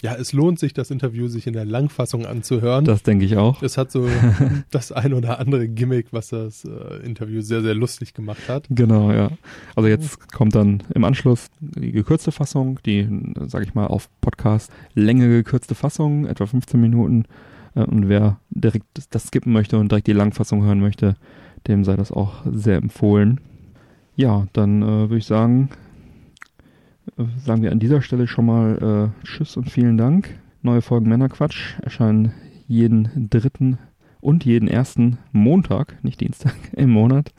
ja, 0.02 0.16
es 0.16 0.34
lohnt 0.34 0.60
sich, 0.60 0.74
das 0.74 0.92
Interview 0.92 1.28
sich 1.28 1.48
in 1.48 1.54
der 1.54 1.66
Langfassung 1.66 2.26
anzuhören. 2.26 2.86
das 2.86 3.04
denke 3.04 3.26
ich 3.26 3.38
auch. 3.38 3.62
es 3.62 3.78
hat 3.78 3.92
so 3.92 4.08
das 4.72 4.92
ein 4.92 5.14
oder 5.14 5.40
andere 5.40 5.68
Gimmick, 5.68 6.08
was 6.12 6.30
das 6.30 6.66
äh, 6.66 7.06
Interview 7.06 7.42
sehr, 7.42 7.62
sehr 7.62 7.74
lustig 7.76 8.14
gemacht 8.14 8.48
hat. 8.48 8.68
Genau, 8.70 9.12
ja. 9.12 9.32
Also 9.76 9.90
jetzt 9.90 10.32
kommt 10.32 10.56
dann 10.56 10.84
im 10.94 11.04
Anschluss 11.04 11.48
die 11.60 11.92
gekürzte 11.92 12.32
Fassung, 12.32 12.80
die, 12.86 13.08
sage 13.48 13.66
ich 13.66 13.74
mal, 13.74 13.88
auf 13.88 14.10
Podcast 14.22 14.72
Länge 14.94 15.28
gekürzte 15.30 15.76
Fassung, 15.76 16.26
etwa 16.26 16.46
15 16.46 16.80
Minuten. 16.80 17.26
Äh, 17.76 17.84
Und 17.84 18.08
wer 18.10 18.40
direkt 18.50 18.86
das 19.12 19.28
skippen 19.28 19.52
möchte 19.54 19.78
und 19.78 19.92
direkt 19.92 20.08
die 20.08 20.14
Langfassung 20.14 20.64
hören 20.64 20.80
möchte, 20.80 21.16
dem 21.68 21.84
sei 21.84 21.96
das 21.96 22.12
auch 22.12 22.44
sehr 22.52 22.78
empfohlen. 22.78 23.42
Ja, 24.18 24.48
dann 24.54 24.82
äh, 24.82 24.86
würde 24.86 25.18
ich 25.18 25.26
sagen, 25.26 25.70
äh, 27.18 27.24
sagen 27.38 27.64
wir 27.64 27.72
an 27.74 27.80
dieser 27.80 28.02
Stelle 28.02 28.28
schon 28.28 28.46
mal 28.46 29.12
äh, 29.24 29.26
Tschüss 29.26 29.58
und 29.58 29.70
vielen 29.70 29.98
Dank. 29.98 30.40
Neue 30.62 30.82
Folgen 30.82 31.10
Männerquatsch 31.10 31.78
erscheinen 31.82 32.32
jeden 32.66 33.30
dritten 33.30 33.78
und 34.22 34.46
jeden 34.46 34.70
ersten 34.70 35.18
Montag, 35.34 36.02
nicht 36.02 36.22
Dienstag, 36.22 36.56
im 36.72 36.92
Monat. 36.92 37.34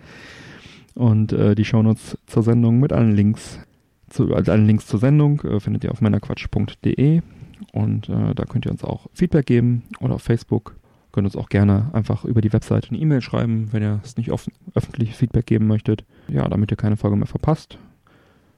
Und 0.94 1.32
äh, 1.32 1.54
die 1.54 1.64
Shownotes 1.64 2.18
zur 2.26 2.42
Sendung 2.42 2.78
mit 2.78 2.92
allen 2.92 3.16
Links, 3.16 3.58
zu, 4.10 4.34
also 4.34 4.52
allen 4.52 4.66
Links 4.66 4.86
zur 4.86 5.00
Sendung 5.00 5.40
äh, 5.42 5.60
findet 5.60 5.82
ihr 5.82 5.92
auf 5.92 6.02
männerquatsch.de. 6.02 7.22
Und 7.72 8.10
da 8.10 8.44
könnt 8.44 8.66
ihr 8.66 8.70
uns 8.70 8.84
auch 8.84 9.06
Feedback 9.14 9.46
geben 9.46 9.84
oder 10.00 10.16
auf 10.16 10.22
Facebook. 10.22 10.76
Könnt 11.16 11.24
uns 11.24 11.36
auch 11.36 11.48
gerne 11.48 11.88
einfach 11.94 12.26
über 12.26 12.42
die 12.42 12.52
Webseite 12.52 12.90
eine 12.90 12.98
E-Mail 12.98 13.22
schreiben, 13.22 13.72
wenn 13.72 13.82
ihr 13.82 14.00
es 14.04 14.18
nicht 14.18 14.30
offen, 14.30 14.52
öffentlich 14.74 15.14
Feedback 15.14 15.46
geben 15.46 15.66
möchtet. 15.66 16.04
Ja, 16.28 16.46
damit 16.46 16.70
ihr 16.70 16.76
keine 16.76 16.98
Folge 16.98 17.16
mehr 17.16 17.26
verpasst. 17.26 17.78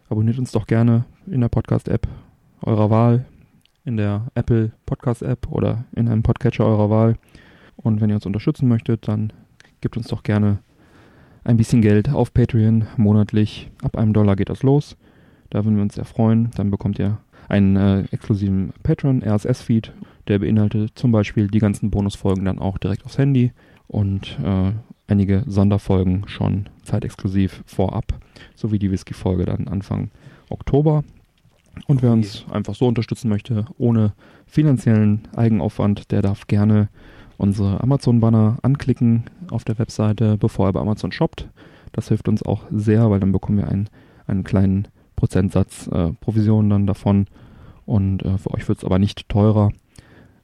Abonniert 0.09 0.41
uns 0.41 0.51
doch 0.51 0.67
gerne 0.67 1.05
in 1.29 1.41
der 1.41 1.51
Podcast-App 1.51 2.09
eurer 2.63 2.91
Wahl, 2.91 3.27
in 3.85 3.97
der 3.97 4.27
Apple 4.35 4.73
Podcast-App 4.87 5.47
oder 5.53 5.85
in 5.95 6.09
einem 6.09 6.25
Podcatcher 6.25 6.67
eurer 6.67 6.91
Wahl. 6.91 7.15
Und 7.77 8.01
wenn 8.01 8.11
ihr 8.11 8.17
uns 8.17 8.27
unterstützen 8.27 8.67
möchtet, 8.67 9.07
dann 9.07 9.33
gebt 9.81 9.97
uns 9.97 10.09
doch 10.09 10.25
gerne 10.25 10.59
ein 11.45 11.59
bisschen 11.59 11.81
Geld 11.81 12.09
auf 12.09 12.35
Patreon 12.35 12.89
monatlich. 12.97 13.71
Ab 13.85 13.97
einem 13.97 14.13
Dollar 14.13 14.35
geht 14.35 14.49
das 14.49 14.65
los. 14.65 14.97
Da 15.51 15.65
würden 15.65 15.77
wir 15.77 15.83
uns 15.85 15.95
sehr 15.95 16.05
freuen. 16.05 16.51
Dann 16.57 16.73
bekommt 16.73 16.99
ihr 16.99 17.19
einen 17.49 17.77
äh, 17.77 18.01
exklusiven 18.11 18.73
Patreon 18.83 19.23
RSS-Feed. 19.23 19.93
Der 20.29 20.39
beinhaltet 20.39 20.93
zum 20.95 21.11
Beispiel 21.11 21.49
die 21.49 21.59
ganzen 21.59 21.91
Bonusfolgen 21.91 22.45
dann 22.45 22.59
auch 22.59 22.79
direkt 22.79 23.05
aufs 23.05 23.19
Handy 23.19 23.53
und 23.87 24.39
äh, 24.45 24.73
einige 25.07 25.43
Sonderfolgen 25.47 26.29
schon 26.29 26.69
zeitexklusiv 26.85 27.63
vorab, 27.67 28.21
sowie 28.55 28.79
die 28.79 28.91
Whisky-Folge 28.91 29.47
dann 29.47 29.69
Anfang 29.69 30.11
Oktober. 30.51 31.03
Und 31.87 32.03
wer 32.03 32.13
uns 32.13 32.45
einfach 32.51 32.75
so 32.75 32.87
unterstützen 32.87 33.29
möchte, 33.29 33.65
ohne 33.79 34.13
finanziellen 34.47 35.27
Eigenaufwand, 35.35 36.11
der 36.11 36.23
darf 36.23 36.47
gerne 36.47 36.89
unsere 37.37 37.83
Amazon-Banner 37.83 38.59
anklicken 38.63 39.25
auf 39.51 39.65
der 39.65 39.79
Webseite, 39.79 40.37
bevor 40.37 40.67
er 40.67 40.73
bei 40.73 40.81
Amazon 40.81 41.13
shoppt. 41.13 41.49
Das 41.93 42.09
hilft 42.09 42.29
uns 42.29 42.43
auch 42.43 42.65
sehr, 42.71 43.11
weil 43.11 43.21
dann 43.21 43.33
bekommen 43.33 43.59
wir 43.59 43.69
einen, 43.69 43.89
einen 44.27 44.45
kleinen 44.45 44.89
Prozentsatz 45.17 45.87
äh, 45.89 46.13
Provision 46.21 46.69
dann 46.69 46.87
davon. 46.87 47.27
Und 47.87 48.25
äh, 48.25 48.37
für 48.37 48.53
euch 48.53 48.69
wird 48.69 48.79
es 48.79 48.85
aber 48.85 48.99
nicht 48.99 49.29
teurer. 49.29 49.71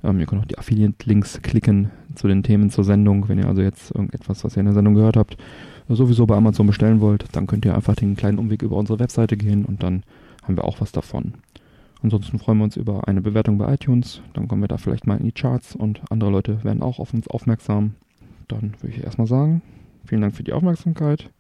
Ähm, 0.05 0.21
ihr 0.21 0.27
könnt 0.27 0.43
auch 0.43 0.47
die 0.47 0.59
Affiliate-Links 0.59 1.41
klicken 1.43 1.91
zu 2.15 2.29
den 2.29 2.43
Themen 2.43 2.71
zur 2.71 2.85
Sendung. 2.85 3.29
Wenn 3.29 3.39
ihr 3.39 3.49
also 3.49 3.63
jetzt 3.63 3.91
irgendetwas, 3.91 4.45
was 4.45 4.57
ihr 4.57 4.61
in 4.61 4.67
der 4.67 4.75
Sendung 4.75 4.95
gehört 4.95 5.17
habt, 5.17 5.37
sowieso 5.89 6.27
bei 6.27 6.37
Amazon 6.37 6.67
bestellen 6.67 7.01
wollt, 7.01 7.25
dann 7.33 7.47
könnt 7.47 7.65
ihr 7.65 7.75
einfach 7.75 7.97
den 7.97 8.15
kleinen 8.15 8.39
Umweg 8.39 8.63
über 8.63 8.77
unsere 8.77 8.99
Webseite 8.99 9.37
gehen 9.37 9.65
und 9.65 9.83
dann 9.83 10.03
haben 10.43 10.57
wir 10.57 10.65
auch 10.65 10.81
was 10.81 10.93
davon. 10.93 11.35
Ansonsten 12.03 12.39
freuen 12.39 12.59
wir 12.59 12.65
uns 12.65 12.77
über 12.77 13.09
eine 13.09 13.23
Bewertung 13.23 13.57
bei 13.57 13.73
iTunes. 13.73 14.21
Dann 14.35 14.47
kommen 14.47 14.63
wir 14.63 14.69
da 14.69 14.77
vielleicht 14.77 15.07
mal 15.07 15.17
in 15.17 15.25
die 15.25 15.33
Charts 15.33 15.75
und 15.75 16.03
andere 16.11 16.31
Leute 16.31 16.63
werden 16.63 16.83
auch 16.83 16.99
auf 16.99 17.15
uns 17.15 17.29
aufmerksam. 17.29 17.95
Dann 18.47 18.75
würde 18.81 18.95
ich 18.95 19.03
erstmal 19.03 19.27
sagen, 19.27 19.63
vielen 20.05 20.21
Dank 20.21 20.35
für 20.37 20.45
die 20.45 20.53
Aufmerksamkeit. 20.53 21.31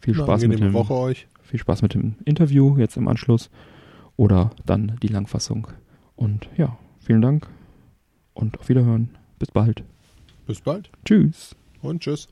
Viel 0.00 0.14
Spaß, 0.14 0.46
mit 0.46 0.60
dem, 0.60 0.74
Woche 0.74 0.94
euch. 0.94 1.26
viel 1.42 1.58
Spaß 1.58 1.80
mit 1.80 1.94
dem 1.94 2.16
Interview 2.26 2.76
jetzt 2.76 2.98
im 2.98 3.08
Anschluss 3.08 3.50
oder 4.16 4.50
dann 4.66 4.96
die 5.02 5.08
Langfassung. 5.08 5.68
Und 6.16 6.48
ja, 6.56 6.76
vielen 7.00 7.22
Dank 7.22 7.48
und 8.40 8.58
auf 8.58 8.68
Wiederhören. 8.68 9.10
Bis 9.38 9.50
bald. 9.50 9.82
Bis 10.46 10.60
bald 10.60 10.90
Tschüss. 11.04 11.54
und 11.82 12.02
tschüss. 12.02 12.28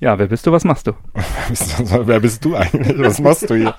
Ja, 0.00 0.18
wer 0.18 0.26
bist 0.26 0.46
du? 0.46 0.52
Was 0.52 0.64
machst 0.64 0.86
du? 0.86 0.92
Wer 2.06 2.20
bist 2.20 2.44
du 2.44 2.56
eigentlich? 2.56 2.98
Was 2.98 3.20
machst 3.20 3.48
du 3.48 3.54
hier? 3.54 3.74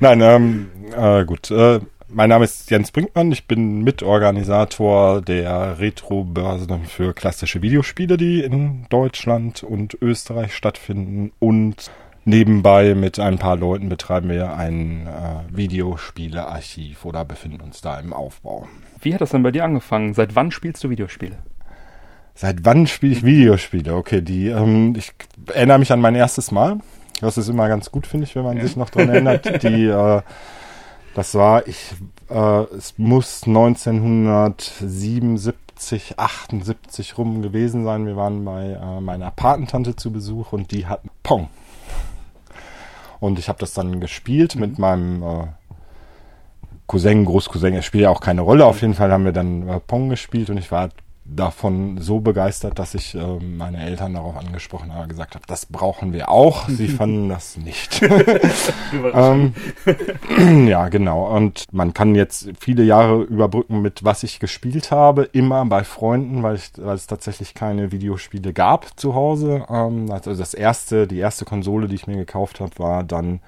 Nein, 0.00 0.20
ähm, 0.20 0.70
äh, 0.94 1.24
gut. 1.24 1.50
Äh, 1.50 1.80
mein 2.08 2.28
Name 2.28 2.44
ist 2.44 2.68
Jens 2.70 2.90
Brinkmann. 2.90 3.30
Ich 3.32 3.46
bin 3.46 3.82
Mitorganisator 3.82 5.22
der 5.22 5.78
Retro-Börse 5.78 6.66
für 6.84 7.14
klassische 7.14 7.62
Videospiele, 7.62 8.16
die 8.16 8.42
in 8.42 8.86
Deutschland 8.90 9.62
und 9.62 9.96
Österreich 10.02 10.54
stattfinden. 10.54 11.32
Und 11.38 11.90
nebenbei 12.30 12.94
mit 12.94 13.18
ein 13.18 13.38
paar 13.38 13.56
Leuten 13.56 13.90
betreiben 13.90 14.30
wir 14.30 14.54
ein 14.54 15.06
äh, 15.06 15.54
Videospielearchiv 15.54 17.04
oder 17.04 17.26
befinden 17.26 17.60
uns 17.60 17.82
da 17.82 18.00
im 18.00 18.14
Aufbau. 18.14 18.66
Wie 19.02 19.12
hat 19.12 19.20
das 19.20 19.30
denn 19.30 19.42
bei 19.42 19.50
dir 19.50 19.64
angefangen? 19.64 20.14
Seit 20.14 20.34
wann 20.34 20.50
spielst 20.50 20.82
du 20.82 20.88
Videospiele? 20.88 21.36
Seit 22.34 22.64
wann 22.64 22.86
spiele 22.86 23.12
ich 23.12 23.22
Videospiele? 23.22 23.94
Okay, 23.94 24.22
die, 24.22 24.48
ähm, 24.48 24.94
ich 24.96 25.12
erinnere 25.52 25.80
mich 25.80 25.92
an 25.92 26.00
mein 26.00 26.14
erstes 26.14 26.50
Mal. 26.50 26.78
Das 27.20 27.36
ist 27.36 27.48
immer 27.48 27.68
ganz 27.68 27.90
gut, 27.90 28.06
finde 28.06 28.24
ich, 28.24 28.34
wenn 28.34 28.44
man 28.44 28.58
sich 28.58 28.76
noch 28.76 28.88
dran 28.88 29.10
erinnert. 29.10 29.62
Die, 29.68 29.84
äh, 29.86 30.22
das 31.14 31.34
war, 31.34 31.66
ich, 31.66 31.92
äh, 32.30 32.62
es 32.76 32.94
muss 32.96 33.42
1977, 33.46 36.18
78 36.18 37.18
rum 37.18 37.42
gewesen 37.42 37.84
sein. 37.84 38.06
Wir 38.06 38.16
waren 38.16 38.42
bei 38.44 38.78
äh, 38.80 39.02
meiner 39.02 39.30
Patentante 39.30 39.96
zu 39.96 40.10
Besuch 40.12 40.54
und 40.54 40.72
die 40.72 40.86
hat 40.86 41.02
Pong. 41.22 41.50
Und 43.20 43.38
ich 43.38 43.48
habe 43.48 43.58
das 43.58 43.74
dann 43.74 44.00
gespielt 44.00 44.56
mit 44.56 44.78
meinem 44.78 45.22
äh, 45.22 45.46
Cousin, 46.86 47.24
Großcousin. 47.24 47.74
Es 47.74 47.84
spielt 47.84 48.02
ja 48.02 48.10
auch 48.10 48.20
keine 48.20 48.40
Rolle. 48.40 48.64
Auf 48.64 48.80
jeden 48.80 48.94
Fall 48.94 49.12
haben 49.12 49.24
wir 49.24 49.32
dann 49.32 49.68
äh, 49.68 49.78
Pong 49.78 50.08
gespielt 50.08 50.50
und 50.50 50.56
ich 50.56 50.72
war 50.72 50.88
davon 51.34 51.98
so 51.98 52.20
begeistert, 52.20 52.78
dass 52.78 52.94
ich 52.94 53.14
äh, 53.14 53.38
meine 53.40 53.78
Eltern 53.78 54.14
darauf 54.14 54.36
angesprochen 54.36 54.94
habe, 54.94 55.08
gesagt 55.08 55.34
habe, 55.34 55.44
das 55.46 55.66
brauchen 55.66 56.12
wir 56.12 56.28
auch. 56.28 56.68
Sie 56.68 56.88
fanden 57.00 57.28
das 57.28 57.56
nicht. 57.56 58.02
ähm, 59.14 59.54
ja, 60.66 60.88
genau. 60.88 61.34
Und 61.34 61.66
man 61.72 61.94
kann 61.94 62.14
jetzt 62.14 62.50
viele 62.58 62.82
Jahre 62.82 63.22
überbrücken 63.22 63.80
mit 63.80 64.04
was 64.04 64.22
ich 64.22 64.40
gespielt 64.40 64.90
habe, 64.90 65.24
immer 65.24 65.64
bei 65.66 65.84
Freunden, 65.84 66.42
weil, 66.42 66.56
ich, 66.56 66.72
weil 66.76 66.96
es 66.96 67.06
tatsächlich 67.06 67.54
keine 67.54 67.92
Videospiele 67.92 68.52
gab 68.52 68.98
zu 68.98 69.14
Hause. 69.14 69.64
Ähm, 69.68 70.10
also 70.10 70.34
das 70.34 70.54
erste, 70.54 71.06
die 71.06 71.18
erste 71.18 71.44
Konsole, 71.44 71.88
die 71.88 71.94
ich 71.94 72.06
mir 72.06 72.16
gekauft 72.16 72.60
habe, 72.60 72.72
war 72.78 73.04
dann 73.04 73.40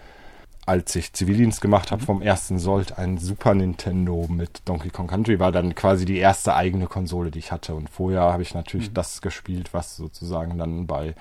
als 0.65 0.95
ich 0.95 1.13
Zivildienst 1.13 1.61
gemacht 1.61 1.91
habe 1.91 2.05
vom 2.05 2.23
ersten 2.23 2.59
Sold, 2.59 2.99
ein 2.99 3.19
Super 3.19 3.55
Nintendo 3.55 4.27
mit 4.29 4.63
Donkey 4.65 4.91
Kong 4.91 5.09
Country 5.09 5.41
war 5.41 5.51
dann 5.51 5.75
quasi 5.75 6.05
die 6.05 6.19
erste 6.19 6.55
eigene 6.55 6.87
Konsole, 6.87 7.31
die 7.31 7.41
ich 7.41 7.51
hatte. 7.51 7.75
Und 7.75 7.91
vorher 7.91 8.21
habe 8.21 8.43
ich 8.43 8.55
natürlich 8.55 8.93
das 8.93 9.23
gespielt, 9.23 9.75
was 9.75 9.97
sozusagen 9.97 10.59
dann 10.59 10.87
bei, 10.87 11.15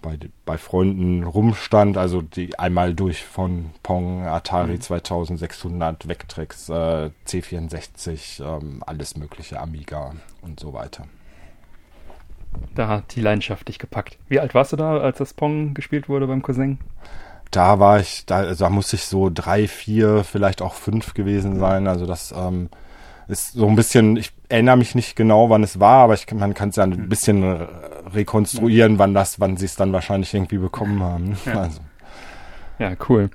bei, 0.00 0.16
bei 0.44 0.58
Freunden 0.58 1.24
rumstand. 1.24 1.96
Also 1.96 2.22
die 2.22 2.56
einmal 2.56 2.94
durch 2.94 3.24
von 3.24 3.70
Pong, 3.82 4.26
Atari 4.26 4.78
2600, 4.78 6.06
Vectrex, 6.06 6.68
äh, 6.68 7.10
C64, 7.26 8.44
ähm, 8.44 8.84
alles 8.86 9.16
mögliche, 9.16 9.58
Amiga 9.58 10.12
und 10.40 10.60
so 10.60 10.72
weiter. 10.72 11.06
Da 12.76 12.86
hat 12.86 13.16
die 13.16 13.20
Leidenschaft 13.20 13.66
dich 13.66 13.80
gepackt. 13.80 14.18
Wie 14.28 14.38
alt 14.38 14.54
warst 14.54 14.72
du 14.72 14.76
da, 14.76 14.98
als 14.98 15.18
das 15.18 15.34
Pong 15.34 15.74
gespielt 15.74 16.08
wurde 16.08 16.28
beim 16.28 16.42
Cousin? 16.42 16.78
Da 17.52 17.78
war 17.78 18.00
ich, 18.00 18.26
da, 18.26 18.38
also 18.38 18.64
da 18.64 18.70
muss 18.70 18.92
ich 18.92 19.04
so 19.04 19.30
drei, 19.32 19.68
vier, 19.68 20.24
vielleicht 20.24 20.60
auch 20.62 20.74
fünf 20.74 21.14
gewesen 21.14 21.58
sein. 21.60 21.86
Also 21.86 22.06
das 22.06 22.34
ähm, 22.36 22.68
ist 23.28 23.52
so 23.52 23.68
ein 23.68 23.76
bisschen, 23.76 24.16
ich 24.16 24.32
erinnere 24.48 24.76
mich 24.76 24.94
nicht 24.94 25.14
genau, 25.16 25.48
wann 25.50 25.62
es 25.62 25.78
war, 25.78 26.04
aber 26.04 26.14
ich, 26.14 26.30
man 26.32 26.54
kann 26.54 26.70
es 26.70 26.76
ja 26.76 26.84
ein 26.84 27.08
bisschen 27.08 27.42
re- 27.44 27.68
rekonstruieren, 28.12 28.98
wann 28.98 29.14
das, 29.14 29.38
wann 29.40 29.56
sie 29.56 29.66
es 29.66 29.76
dann 29.76 29.92
wahrscheinlich 29.92 30.34
irgendwie 30.34 30.58
bekommen 30.58 31.02
haben. 31.02 31.36
Also, 31.54 31.80
Ja, 32.78 32.92
cool. 33.08 33.30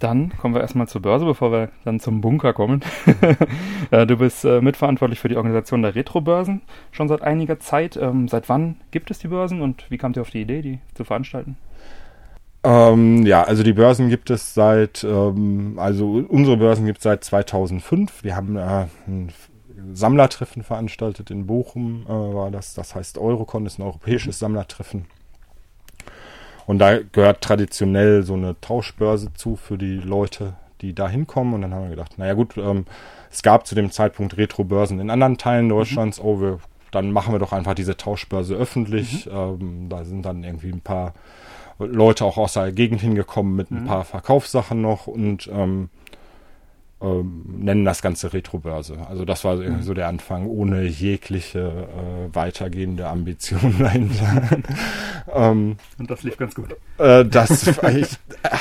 Dann 0.00 0.30
kommen 0.38 0.54
wir 0.54 0.60
erstmal 0.60 0.86
zur 0.86 1.02
Börse, 1.02 1.24
bevor 1.24 1.50
wir 1.50 1.70
dann 1.84 1.98
zum 2.00 2.20
Bunker 2.20 2.52
kommen. 2.52 2.82
Äh, 3.90 4.06
du 4.06 4.18
bist 4.18 4.44
äh, 4.44 4.60
mitverantwortlich 4.60 5.18
für 5.18 5.30
die 5.30 5.38
Organisation 5.38 5.80
der 5.80 5.94
Retro-Börsen 5.94 6.60
schon 6.92 7.08
seit 7.08 7.22
einiger 7.22 7.58
Zeit. 7.58 7.96
Ähm, 7.96 8.28
seit 8.28 8.50
wann 8.50 8.76
gibt 8.90 9.10
es 9.10 9.18
die 9.18 9.28
Börsen 9.28 9.62
und 9.62 9.90
wie 9.90 9.96
kamt 9.96 10.16
ihr 10.18 10.20
auf 10.20 10.28
die 10.28 10.42
Idee, 10.42 10.60
die 10.60 10.78
zu 10.92 11.04
veranstalten? 11.04 11.56
Ähm, 12.64 13.24
ja, 13.24 13.42
also 13.42 13.62
die 13.62 13.72
Börsen 13.72 14.08
gibt 14.08 14.30
es 14.30 14.54
seit, 14.54 15.04
ähm, 15.04 15.74
also 15.78 16.24
unsere 16.28 16.56
Börsen 16.56 16.86
gibt 16.86 16.98
es 16.98 17.04
seit 17.04 17.24
2005. 17.24 18.24
Wir 18.24 18.34
haben 18.34 18.56
äh, 18.56 18.86
ein 19.06 19.32
Sammlertreffen 19.92 20.62
veranstaltet 20.64 21.30
in 21.30 21.46
Bochum, 21.46 22.04
äh, 22.06 22.10
war 22.10 22.50
das. 22.50 22.74
Das 22.74 22.94
heißt 22.94 23.18
Eurocon, 23.18 23.66
ist 23.66 23.78
ein 23.78 23.82
europäisches 23.82 24.38
Sammlertreffen. 24.38 25.06
Und 26.66 26.80
da 26.80 26.98
gehört 26.98 27.40
traditionell 27.40 28.24
so 28.24 28.34
eine 28.34 28.60
Tauschbörse 28.60 29.32
zu 29.32 29.56
für 29.56 29.78
die 29.78 29.96
Leute, 29.96 30.54
die 30.80 30.94
da 30.94 31.08
hinkommen. 31.08 31.54
Und 31.54 31.62
dann 31.62 31.72
haben 31.72 31.84
wir 31.84 31.90
gedacht, 31.90 32.18
naja 32.18 32.34
gut, 32.34 32.56
ähm, 32.58 32.84
es 33.30 33.42
gab 33.42 33.66
zu 33.66 33.74
dem 33.74 33.90
Zeitpunkt 33.90 34.36
Retro-Börsen 34.36 35.00
in 35.00 35.10
anderen 35.10 35.38
Teilen 35.38 35.68
Deutschlands. 35.68 36.18
Mhm. 36.18 36.28
Oh, 36.28 36.40
wir, 36.40 36.58
dann 36.90 37.12
machen 37.12 37.32
wir 37.32 37.38
doch 37.38 37.52
einfach 37.52 37.74
diese 37.74 37.96
Tauschbörse 37.96 38.54
öffentlich. 38.54 39.26
Mhm. 39.26 39.32
Ähm, 39.32 39.86
da 39.88 40.04
sind 40.04 40.26
dann 40.26 40.44
irgendwie 40.44 40.70
ein 40.70 40.80
paar 40.80 41.14
Leute 41.78 42.24
auch 42.24 42.38
aus 42.38 42.54
der 42.54 42.72
Gegend 42.72 43.00
hingekommen 43.00 43.54
mit 43.54 43.70
ein 43.70 43.82
mhm. 43.82 43.86
paar 43.86 44.04
Verkaufssachen 44.04 44.80
noch 44.80 45.06
und 45.06 45.48
ähm, 45.52 45.90
ähm, 47.00 47.44
nennen 47.58 47.84
das 47.84 48.02
Ganze 48.02 48.32
Retrobörse. 48.32 49.06
Also 49.08 49.24
das 49.24 49.44
war 49.44 49.54
irgendwie 49.54 49.82
mhm. 49.82 49.86
so 49.86 49.94
der 49.94 50.08
Anfang, 50.08 50.46
ohne 50.46 50.82
jegliche 50.82 51.60
äh, 51.60 52.34
weitergehende 52.34 53.06
Ambition 53.06 53.76
dahinter. 53.78 54.42
ähm, 55.32 55.76
Und 55.98 56.10
das 56.10 56.22
lief 56.24 56.36
ganz 56.36 56.54
gut. 56.54 56.74
Äh, 56.98 57.24
das 57.24 57.68
ich, 57.68 57.78
äh, 57.78 58.56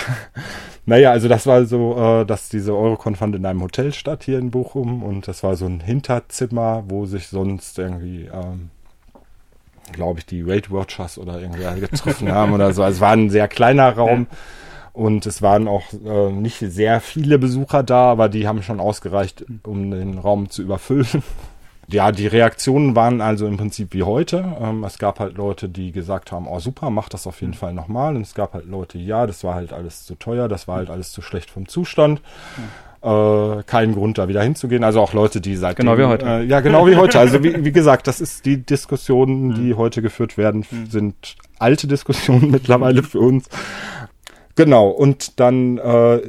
naja, 0.85 1.11
also 1.11 1.27
das 1.27 1.48
war 1.48 1.65
so, 1.65 1.98
äh, 1.98 2.26
dass 2.26 2.49
diese 2.49 2.76
Eurocon 2.76 3.15
fand 3.15 3.35
in 3.35 3.45
einem 3.45 3.64
Hotel 3.64 3.91
statt 3.91 4.23
hier 4.23 4.38
in 4.38 4.52
Bochum 4.52 5.02
und 5.02 5.27
das 5.27 5.41
war 5.41 5.56
so 5.56 5.65
ein 5.65 5.80
Hinterzimmer, 5.80 6.84
wo 6.88 7.07
sich 7.07 7.27
sonst 7.27 7.80
irgendwie 7.80 8.30
ähm, 8.31 8.69
glaube 9.92 10.20
ich, 10.20 10.26
die 10.26 10.46
Weight 10.48 10.72
Watchers 10.72 11.18
oder 11.18 11.40
irgendwie 11.40 11.82
getroffen 11.82 12.32
haben 12.32 12.54
oder 12.54 12.74
so. 12.74 12.84
Also 12.84 12.98
es 12.98 13.02
war 13.02 13.12
ein 13.12 13.30
sehr 13.30 13.48
kleiner 13.48 13.92
Raum. 13.92 14.28
Ja. 14.30 14.38
Und 14.94 15.28
es 15.28 15.44
waren 15.44 15.68
auch 15.68 15.84
äh, 15.94 16.32
nicht 16.32 16.58
sehr 16.58 17.02
viele 17.02 17.38
Besucher 17.38 17.84
da, 17.84 18.12
aber 18.12 18.30
die 18.30 18.48
haben 18.48 18.64
schon 18.64 18.80
ausgereicht, 18.80 19.46
um 19.64 19.92
den 19.92 20.18
Raum 20.18 20.50
zu 20.50 20.64
überfüllen. 20.64 21.24
Ja, 21.90 22.12
die 22.12 22.28
Reaktionen 22.28 22.98
waren 22.98 23.22
also 23.22 23.48
im 23.48 23.56
Prinzip 23.56 23.94
wie 23.94 24.04
heute. 24.04 24.44
Ähm, 24.60 24.84
es 24.84 24.98
gab 24.98 25.22
halt 25.22 25.38
Leute, 25.38 25.70
die 25.70 25.94
gesagt 25.94 26.34
haben, 26.34 26.46
oh 26.46 26.60
super, 26.60 26.90
mach 26.90 27.08
das 27.08 27.26
auf 27.28 27.40
jeden 27.40 27.54
Fall 27.54 27.74
nochmal. 27.74 28.18
Und 28.18 28.24
es 28.24 28.34
gab 28.34 28.54
halt 28.54 28.66
Leute, 28.66 28.98
ja, 28.98 29.26
das 29.26 29.46
war 29.46 29.56
halt 29.56 29.72
alles 29.72 30.04
zu 30.04 30.16
teuer, 30.16 30.50
das 30.50 30.68
war 30.68 30.76
halt 30.76 30.90
alles 30.90 31.14
zu 31.14 31.22
schlecht 31.22 31.50
vom 31.50 31.70
Zustand. 31.70 32.22
Äh, 33.02 33.64
kein 33.65 33.94
Grund, 33.94 34.18
da 34.18 34.28
wieder 34.28 34.41
hinzugehen. 34.41 34.84
Also 34.84 35.02
auch 35.02 35.14
Leute, 35.14 35.40
die 35.40 35.56
seit 35.56 35.78
genau 35.78 35.98
wie 35.98 36.06
heute. 36.06 36.26
Äh, 36.26 36.44
ja, 36.45 36.61
genau 36.61 36.88
wie 36.88 36.95
heute. 36.95 37.19
Also 37.19 37.44
wie, 37.44 37.53
wie 37.65 37.72
gesagt, 37.72 38.07
das 38.07 38.22
ist 38.22 38.45
die 38.45 38.57
Diskussionen, 38.57 39.53
die 39.53 39.76
heute 39.76 40.02
geführt 40.02 40.38
werden, 40.38 40.65
sind 40.90 41.36
alte 41.60 41.88
Diskussionen 41.88 42.52
mittlerweile 42.52 43.03
für 43.03 43.19
uns. 43.19 43.49
Genau, 44.56 44.90
und 44.90 45.40
dann 45.40 45.78
äh, 45.78 46.22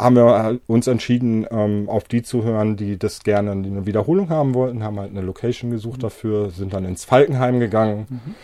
haben 0.00 0.16
wir 0.16 0.60
uns 0.66 0.86
entschieden, 0.88 1.46
ähm, 1.50 1.88
auf 1.88 2.04
die 2.04 2.22
zu 2.22 2.42
hören, 2.42 2.76
die 2.76 2.98
das 2.98 3.22
gerne 3.22 3.52
eine 3.52 3.86
Wiederholung 3.86 4.28
haben 4.28 4.54
wollten, 4.54 4.82
haben 4.82 4.98
halt 4.98 5.10
eine 5.10 5.22
Location 5.22 5.70
gesucht 5.70 5.98
mhm. 5.98 6.02
dafür, 6.02 6.50
sind 6.50 6.72
dann 6.72 6.84
ins 6.84 7.04
Falkenheim 7.04 7.60
gegangen. 7.60 8.06
Mhm. 8.08 8.34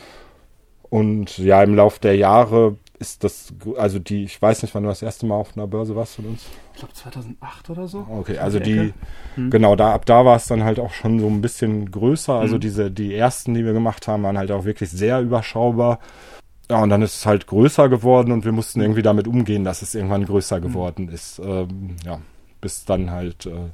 Und 0.90 1.38
ja, 1.38 1.62
im 1.62 1.74
Lauf 1.74 1.98
der 1.98 2.16
Jahre 2.16 2.76
ist 3.04 3.22
das, 3.22 3.52
also 3.76 3.98
die, 3.98 4.24
ich 4.24 4.40
weiß 4.40 4.62
nicht, 4.62 4.74
wann 4.74 4.84
du 4.84 4.88
das 4.88 5.02
erste 5.02 5.26
Mal 5.26 5.34
auf 5.34 5.56
einer 5.56 5.66
Börse 5.66 5.94
warst 5.94 6.16
von 6.16 6.24
uns. 6.24 6.46
Ich 6.72 6.78
glaube 6.78 6.94
2008 6.94 7.70
oder 7.70 7.86
so. 7.86 8.06
Okay, 8.10 8.38
also 8.38 8.58
die, 8.58 8.94
hm. 9.34 9.50
genau, 9.50 9.76
da, 9.76 9.92
ab 9.92 10.06
da 10.06 10.24
war 10.24 10.36
es 10.36 10.46
dann 10.46 10.64
halt 10.64 10.80
auch 10.80 10.92
schon 10.92 11.20
so 11.20 11.26
ein 11.26 11.42
bisschen 11.42 11.90
größer. 11.90 12.34
Also 12.34 12.54
hm. 12.54 12.60
diese, 12.60 12.90
die 12.90 13.14
ersten, 13.14 13.52
die 13.52 13.64
wir 13.64 13.74
gemacht 13.74 14.08
haben, 14.08 14.22
waren 14.22 14.38
halt 14.38 14.50
auch 14.50 14.64
wirklich 14.64 14.90
sehr 14.90 15.20
überschaubar. 15.20 15.98
Ja, 16.70 16.82
und 16.82 16.88
dann 16.88 17.02
ist 17.02 17.16
es 17.16 17.26
halt 17.26 17.46
größer 17.46 17.90
geworden 17.90 18.32
und 18.32 18.46
wir 18.46 18.52
mussten 18.52 18.80
irgendwie 18.80 19.02
damit 19.02 19.28
umgehen, 19.28 19.64
dass 19.64 19.82
es 19.82 19.94
irgendwann 19.94 20.24
größer 20.24 20.60
geworden 20.60 21.10
ist. 21.10 21.38
Ähm, 21.38 21.96
ja, 22.06 22.20
bis 22.62 22.86
dann 22.86 23.10
halt 23.10 23.44
äh, 23.44 23.68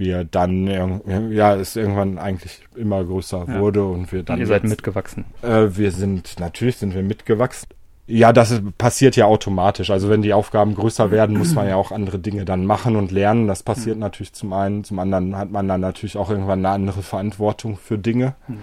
wir 0.00 0.24
dann, 0.24 1.30
ja, 1.30 1.54
es 1.54 1.76
irgendwann 1.76 2.18
eigentlich 2.18 2.62
immer 2.74 3.04
größer 3.04 3.44
ja. 3.46 3.60
wurde 3.60 3.84
und 3.84 4.10
wir 4.10 4.24
dann. 4.24 4.34
Und 4.34 4.40
ihr 4.40 4.46
seid 4.48 4.64
jetzt, 4.64 4.70
mitgewachsen. 4.70 5.26
Äh, 5.42 5.68
wir 5.70 5.92
sind, 5.92 6.40
natürlich 6.40 6.78
sind 6.78 6.94
wir 6.94 7.04
mitgewachsen. 7.04 7.68
Ja, 8.08 8.32
das 8.32 8.60
passiert 8.76 9.14
ja 9.14 9.26
automatisch. 9.26 9.90
Also 9.90 10.08
wenn 10.10 10.22
die 10.22 10.32
Aufgaben 10.32 10.74
größer 10.74 11.12
werden, 11.12 11.38
muss 11.38 11.54
man 11.54 11.68
ja 11.68 11.76
auch 11.76 11.92
andere 11.92 12.18
Dinge 12.18 12.44
dann 12.44 12.66
machen 12.66 12.96
und 12.96 13.12
lernen. 13.12 13.46
Das 13.46 13.62
passiert 13.62 13.96
mhm. 13.96 14.00
natürlich 14.00 14.32
zum 14.32 14.52
einen. 14.52 14.82
Zum 14.82 14.98
anderen 14.98 15.36
hat 15.36 15.52
man 15.52 15.68
dann 15.68 15.80
natürlich 15.80 16.16
auch 16.16 16.28
irgendwann 16.28 16.58
eine 16.58 16.74
andere 16.74 17.02
Verantwortung 17.02 17.76
für 17.76 17.98
Dinge. 17.98 18.34
Mhm. 18.48 18.58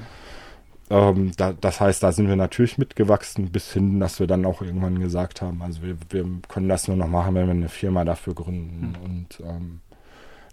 Ähm, 0.89 1.31
da, 1.37 1.53
das 1.53 1.79
heißt, 1.79 2.03
da 2.03 2.11
sind 2.11 2.27
wir 2.27 2.35
natürlich 2.35 2.77
mitgewachsen, 2.77 3.49
bis 3.51 3.71
hin, 3.71 3.99
dass 3.99 4.19
wir 4.19 4.27
dann 4.27 4.45
auch 4.45 4.61
irgendwann 4.61 4.99
gesagt 4.99 5.41
haben, 5.41 5.61
also 5.61 5.81
wir, 5.81 5.97
wir 6.09 6.25
können 6.47 6.69
das 6.69 6.87
nur 6.87 6.95
noch 6.95 7.07
machen, 7.07 7.35
wenn 7.35 7.47
wir 7.47 7.51
eine 7.51 7.69
Firma 7.69 8.05
dafür 8.05 8.33
gründen 8.33 8.95
mhm. 8.97 9.03
und 9.03 9.27
ähm, 9.45 9.81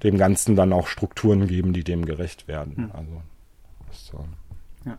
dem 0.05 0.19
Ganzen 0.19 0.55
dann 0.55 0.73
auch 0.73 0.87
Strukturen 0.87 1.47
geben, 1.49 1.73
die 1.73 1.83
dem 1.83 2.05
gerecht 2.05 2.47
werden. 2.47 2.75
Mhm. 2.77 2.91
Also 2.93 3.23
so. 3.91 4.25
ja. 4.87 4.97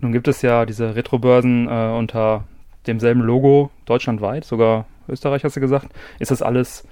Nun 0.00 0.12
gibt 0.12 0.28
es 0.28 0.42
ja 0.42 0.64
diese 0.64 0.96
Retrobörsen 0.96 1.68
äh, 1.68 1.96
unter 1.96 2.44
demselben 2.86 3.20
Logo 3.20 3.70
deutschlandweit, 3.86 4.44
sogar 4.44 4.86
Österreich 5.08 5.44
hast 5.44 5.56
du 5.56 5.60
gesagt. 5.60 5.88
Ist 6.18 6.30
das 6.30 6.42
alles 6.42 6.86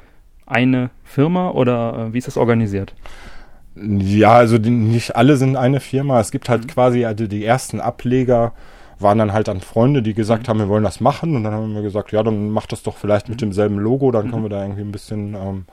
eine 0.46 0.90
Firma 1.04 1.50
oder 1.50 2.08
äh, 2.08 2.12
wie 2.12 2.18
ist 2.18 2.26
das 2.26 2.36
organisiert? 2.36 2.94
Ja, 3.74 4.32
also 4.32 4.58
die, 4.58 4.70
nicht 4.70 5.16
alle 5.16 5.36
sind 5.36 5.56
eine 5.56 5.80
Firma. 5.80 6.20
Es 6.20 6.30
gibt 6.30 6.48
halt 6.48 6.64
mhm. 6.64 6.68
quasi 6.68 7.04
also 7.04 7.26
die 7.26 7.44
ersten 7.44 7.80
Ableger 7.80 8.52
waren 8.98 9.18
dann 9.18 9.32
halt 9.32 9.48
an 9.48 9.60
Freunde, 9.60 10.02
die 10.02 10.14
gesagt 10.14 10.44
mhm. 10.44 10.48
haben, 10.48 10.58
wir 10.58 10.68
wollen 10.68 10.84
das 10.84 11.00
machen. 11.00 11.36
Und 11.36 11.44
dann 11.44 11.54
haben 11.54 11.74
wir 11.74 11.82
gesagt, 11.82 12.12
ja, 12.12 12.22
dann 12.22 12.50
macht 12.50 12.72
das 12.72 12.82
doch 12.82 12.96
vielleicht 12.96 13.28
mit 13.28 13.38
mhm. 13.38 13.46
demselben 13.46 13.78
Logo, 13.78 14.10
dann 14.10 14.30
können 14.30 14.42
mhm. 14.42 14.46
wir 14.46 14.50
da 14.50 14.62
irgendwie 14.62 14.82
ein 14.82 14.92
bisschen 14.92 15.34
ähm, 15.34 15.64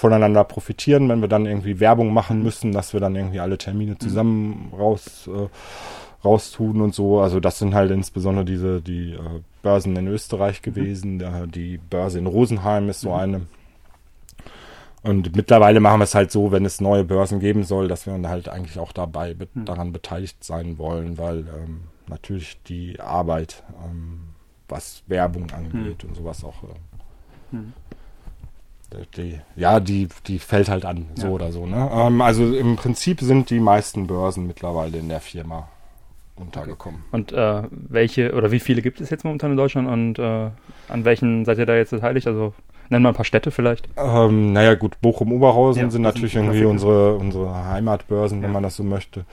voneinander 0.00 0.44
profitieren, 0.44 1.08
wenn 1.08 1.20
wir 1.20 1.28
dann 1.28 1.46
irgendwie 1.46 1.78
Werbung 1.78 2.12
machen 2.12 2.38
mhm. 2.38 2.44
müssen, 2.44 2.72
dass 2.72 2.92
wir 2.92 3.00
dann 3.00 3.14
irgendwie 3.14 3.40
alle 3.40 3.58
Termine 3.58 3.98
zusammen 3.98 4.72
raus 4.76 5.28
äh, 5.28 5.48
raustun 6.24 6.80
und 6.80 6.94
so. 6.94 7.20
Also 7.20 7.40
das 7.40 7.58
sind 7.58 7.74
halt 7.74 7.90
insbesondere 7.90 8.44
diese 8.44 8.80
die 8.80 9.12
äh, 9.12 9.40
Börsen 9.62 9.96
in 9.96 10.08
Österreich 10.08 10.62
gewesen. 10.62 11.18
Mhm. 11.18 11.50
Die 11.50 11.78
Börse 11.78 12.18
in 12.18 12.26
Rosenheim 12.26 12.88
ist 12.88 13.02
so 13.02 13.12
eine. 13.12 13.42
Und 15.02 15.34
mittlerweile 15.34 15.80
machen 15.80 16.00
wir 16.00 16.04
es 16.04 16.14
halt 16.14 16.30
so, 16.30 16.52
wenn 16.52 16.66
es 16.66 16.80
neue 16.80 17.04
Börsen 17.04 17.40
geben 17.40 17.64
soll, 17.64 17.88
dass 17.88 18.04
wir 18.06 18.12
dann 18.12 18.28
halt 18.28 18.48
eigentlich 18.50 18.78
auch 18.78 18.92
dabei 18.92 19.32
be 19.32 19.48
daran 19.54 19.92
beteiligt 19.92 20.44
sein 20.44 20.76
wollen, 20.76 21.16
weil 21.16 21.38
ähm, 21.40 21.80
natürlich 22.06 22.58
die 22.64 23.00
Arbeit, 23.00 23.62
ähm, 23.82 24.20
was 24.68 25.02
Werbung 25.06 25.50
angeht 25.52 26.02
hm. 26.02 26.10
und 26.10 26.16
sowas 26.16 26.44
auch, 26.44 26.64
äh. 26.64 27.56
Die, 29.16 29.40
ja, 29.56 29.80
die, 29.80 30.08
die 30.26 30.38
fällt 30.38 30.68
halt 30.68 30.84
an, 30.84 31.06
so 31.14 31.28
ja. 31.28 31.32
oder 31.32 31.52
so. 31.52 31.66
Ne? 31.66 31.90
Ähm, 31.92 32.20
also 32.20 32.54
im 32.54 32.76
Prinzip 32.76 33.20
sind 33.20 33.50
die 33.50 33.60
meisten 33.60 34.06
Börsen 34.06 34.46
mittlerweile 34.46 34.98
in 34.98 35.08
der 35.08 35.20
Firma 35.20 35.68
untergekommen. 36.36 37.04
Okay. 37.08 37.16
Und 37.16 37.32
äh, 37.32 37.62
welche 37.70 38.32
oder 38.34 38.50
wie 38.50 38.60
viele 38.60 38.82
gibt 38.82 39.00
es 39.00 39.10
jetzt 39.10 39.24
momentan 39.24 39.52
in 39.52 39.56
Deutschland 39.56 39.88
und 39.88 40.18
äh, 40.18 40.50
an 40.88 41.04
welchen 41.04 41.44
seid 41.44 41.58
ihr 41.58 41.66
da 41.66 41.76
jetzt 41.76 41.90
beteiligt? 41.90 42.26
Also 42.26 42.54
Nennen 42.90 43.04
wir 43.04 43.10
ein 43.10 43.14
paar 43.14 43.24
Städte 43.24 43.52
vielleicht. 43.52 43.88
Ähm, 43.96 44.52
naja, 44.52 44.74
gut, 44.74 45.00
Bochum-Oberhausen 45.00 45.84
ja, 45.84 45.90
sind 45.90 46.02
natürlich 46.02 46.34
irgendwie 46.34 46.64
unsere, 46.64 47.14
unsere 47.14 47.66
Heimatbörsen, 47.66 48.42
wenn 48.42 48.50
man 48.50 48.64
das 48.64 48.74
so 48.74 48.82
möchte. 48.82 49.24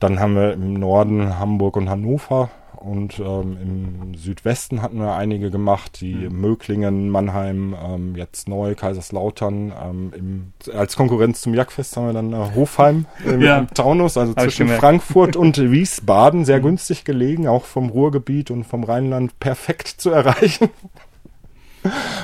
Dann 0.00 0.18
haben 0.18 0.34
wir 0.34 0.52
im 0.52 0.74
Norden 0.74 1.38
Hamburg 1.38 1.76
und 1.76 1.88
Hannover 1.88 2.50
und 2.80 3.18
ähm, 3.18 3.58
im 3.60 4.14
Südwesten 4.14 4.82
hatten 4.82 4.98
wir 4.98 5.14
einige 5.14 5.50
gemacht, 5.50 6.00
die 6.00 6.14
mhm. 6.14 6.40
Möglingen, 6.40 7.10
Mannheim, 7.10 7.74
ähm, 7.84 8.16
jetzt 8.16 8.48
neu, 8.48 8.74
Kaiserslautern. 8.74 9.72
Ähm, 9.82 10.12
im, 10.16 10.52
als 10.74 10.96
Konkurrenz 10.96 11.40
zum 11.40 11.54
Jagdfest 11.54 11.96
haben 11.96 12.06
wir 12.06 12.12
dann 12.12 12.32
äh, 12.32 12.54
Hofheim 12.54 13.06
im, 13.24 13.40
ja. 13.40 13.58
im 13.58 13.68
Taunus, 13.74 14.16
also 14.16 14.34
Hab 14.34 14.42
zwischen 14.42 14.68
Frankfurt 14.68 15.36
und 15.36 15.58
Wiesbaden, 15.70 16.44
sehr 16.44 16.58
mhm. 16.58 16.64
günstig 16.64 17.04
gelegen, 17.04 17.48
auch 17.48 17.64
vom 17.64 17.90
Ruhrgebiet 17.90 18.50
und 18.50 18.64
vom 18.64 18.84
Rheinland 18.84 19.38
perfekt 19.40 19.88
zu 19.88 20.10
erreichen 20.10 20.70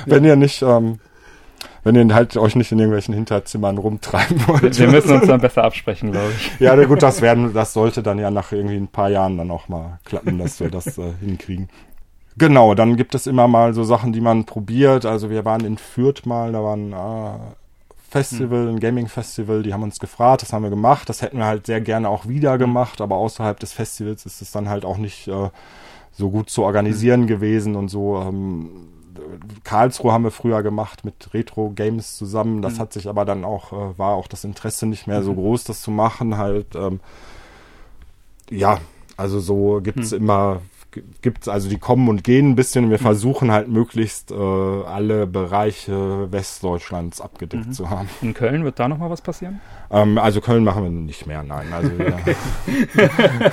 wenn 0.05 0.23
ihr 0.23 0.35
nicht, 0.35 0.61
ähm, 0.61 0.99
wenn 1.85 1.95
ihr 1.95 2.15
halt 2.15 2.35
euch 2.35 2.55
nicht 2.55 2.71
in 2.71 2.79
irgendwelchen 2.79 3.13
Hinterzimmern 3.13 3.77
rumtreiben 3.77 4.41
wollt. 4.47 4.77
Wir 4.77 4.89
müssen 4.89 5.11
uns 5.11 5.27
dann 5.27 5.39
besser 5.39 5.63
absprechen, 5.63 6.11
glaube 6.11 6.31
ich. 6.35 6.59
Ja, 6.59 6.75
gut, 6.83 7.03
das 7.03 7.21
werden, 7.21 7.53
das 7.53 7.73
sollte 7.73 8.01
dann 8.01 8.17
ja 8.17 8.31
nach 8.31 8.51
irgendwie 8.51 8.75
ein 8.75 8.87
paar 8.87 9.09
Jahren 9.09 9.37
dann 9.37 9.51
auch 9.51 9.69
mal 9.69 9.99
klappen, 10.03 10.39
dass 10.39 10.59
wir 10.59 10.71
das 10.71 10.97
äh, 10.97 11.13
hinkriegen. 11.21 11.69
Genau, 12.37 12.73
dann 12.73 12.97
gibt 12.97 13.13
es 13.13 13.27
immer 13.27 13.47
mal 13.47 13.75
so 13.75 13.83
Sachen, 13.83 14.13
die 14.13 14.19
man 14.19 14.45
probiert. 14.45 15.05
Also 15.05 15.29
wir 15.29 15.45
waren 15.45 15.63
in 15.63 15.77
Fürth 15.77 16.25
mal, 16.25 16.51
da 16.51 16.63
war 16.63 16.75
ein 16.75 16.91
äh, 16.91 17.39
Festival, 18.09 18.67
ein 18.67 18.79
Gaming-Festival, 18.79 19.61
die 19.61 19.71
haben 19.71 19.83
uns 19.83 19.99
gefragt, 19.99 20.41
das 20.41 20.53
haben 20.53 20.63
wir 20.63 20.71
gemacht. 20.71 21.07
Das 21.07 21.21
hätten 21.21 21.37
wir 21.37 21.45
halt 21.45 21.67
sehr 21.67 21.81
gerne 21.81 22.09
auch 22.09 22.27
wieder 22.27 22.57
gemacht, 22.57 22.99
aber 22.99 23.17
außerhalb 23.17 23.59
des 23.59 23.73
Festivals 23.73 24.25
ist 24.25 24.41
es 24.41 24.49
dann 24.51 24.69
halt 24.69 24.85
auch 24.85 24.97
nicht 24.97 25.27
äh, 25.27 25.49
so 26.11 26.31
gut 26.31 26.49
zu 26.49 26.63
organisieren 26.63 27.21
mhm. 27.21 27.27
gewesen 27.27 27.75
und 27.75 27.89
so. 27.89 28.17
Ähm, 28.19 28.69
Karlsruhe 29.63 30.11
haben 30.11 30.23
wir 30.23 30.31
früher 30.31 30.63
gemacht 30.63 31.05
mit 31.05 31.33
Retro 31.33 31.71
Games 31.71 32.15
zusammen. 32.15 32.61
Das 32.61 32.75
mhm. 32.75 32.79
hat 32.79 32.93
sich 32.93 33.07
aber 33.07 33.25
dann 33.25 33.43
auch, 33.43 33.73
äh, 33.73 33.97
war 33.97 34.15
auch 34.15 34.27
das 34.27 34.43
Interesse 34.43 34.85
nicht 34.85 35.07
mehr 35.07 35.21
mhm. 35.21 35.25
so 35.25 35.33
groß, 35.33 35.63
das 35.63 35.81
zu 35.81 35.91
machen. 35.91 36.37
Halt, 36.37 36.75
ähm, 36.75 36.99
ja, 38.49 38.79
also 39.17 39.39
so 39.39 39.81
gibt's 39.81 40.11
mhm. 40.11 40.17
immer 40.17 40.61
gibt's 41.21 41.47
also 41.47 41.69
die 41.69 41.77
kommen 41.77 42.07
und 42.07 42.23
gehen 42.23 42.51
ein 42.51 42.55
bisschen. 42.55 42.89
Wir 42.89 42.99
versuchen 42.99 43.51
halt 43.51 43.67
möglichst 43.67 44.31
äh, 44.31 44.35
alle 44.35 45.27
Bereiche 45.27 46.31
Westdeutschlands 46.31 47.21
abgedeckt 47.21 47.67
Mhm. 47.67 47.71
zu 47.73 47.89
haben. 47.89 48.09
In 48.21 48.33
Köln 48.33 48.63
wird 48.63 48.79
da 48.79 48.87
noch 48.87 48.97
mal 48.97 49.09
was 49.09 49.21
passieren? 49.21 49.61
Ähm, 49.91 50.17
also 50.17 50.41
Köln 50.41 50.63
machen 50.63 50.83
wir 50.83 50.89
nicht 50.89 51.27
mehr, 51.27 51.43
nein. 51.43 51.67
Also 51.71 51.91
wir, 51.97 52.13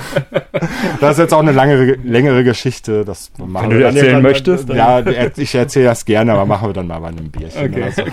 das 0.99 1.11
ist 1.11 1.19
jetzt 1.19 1.33
auch 1.33 1.39
eine 1.39 1.51
langere, 1.51 1.93
längere 2.03 2.43
Geschichte. 2.43 3.05
Das 3.05 3.31
machen 3.37 3.69
du 3.69 3.75
wir 3.77 3.83
dann 3.85 3.95
erzählen 3.95 4.13
irgendwann- 4.15 4.21
möchtest, 4.23 4.69
dann- 4.69 4.77
Ja, 4.77 4.99
ich 5.37 5.55
erzähle 5.55 5.85
das 5.85 6.05
gerne, 6.05 6.33
aber 6.33 6.45
machen 6.45 6.69
wir 6.69 6.73
dann 6.73 6.87
mal 6.87 6.99
bei 6.99 7.07
einem 7.09 7.29
Bierchen. 7.29 7.73
Okay, 7.73 7.91
so. 7.91 8.03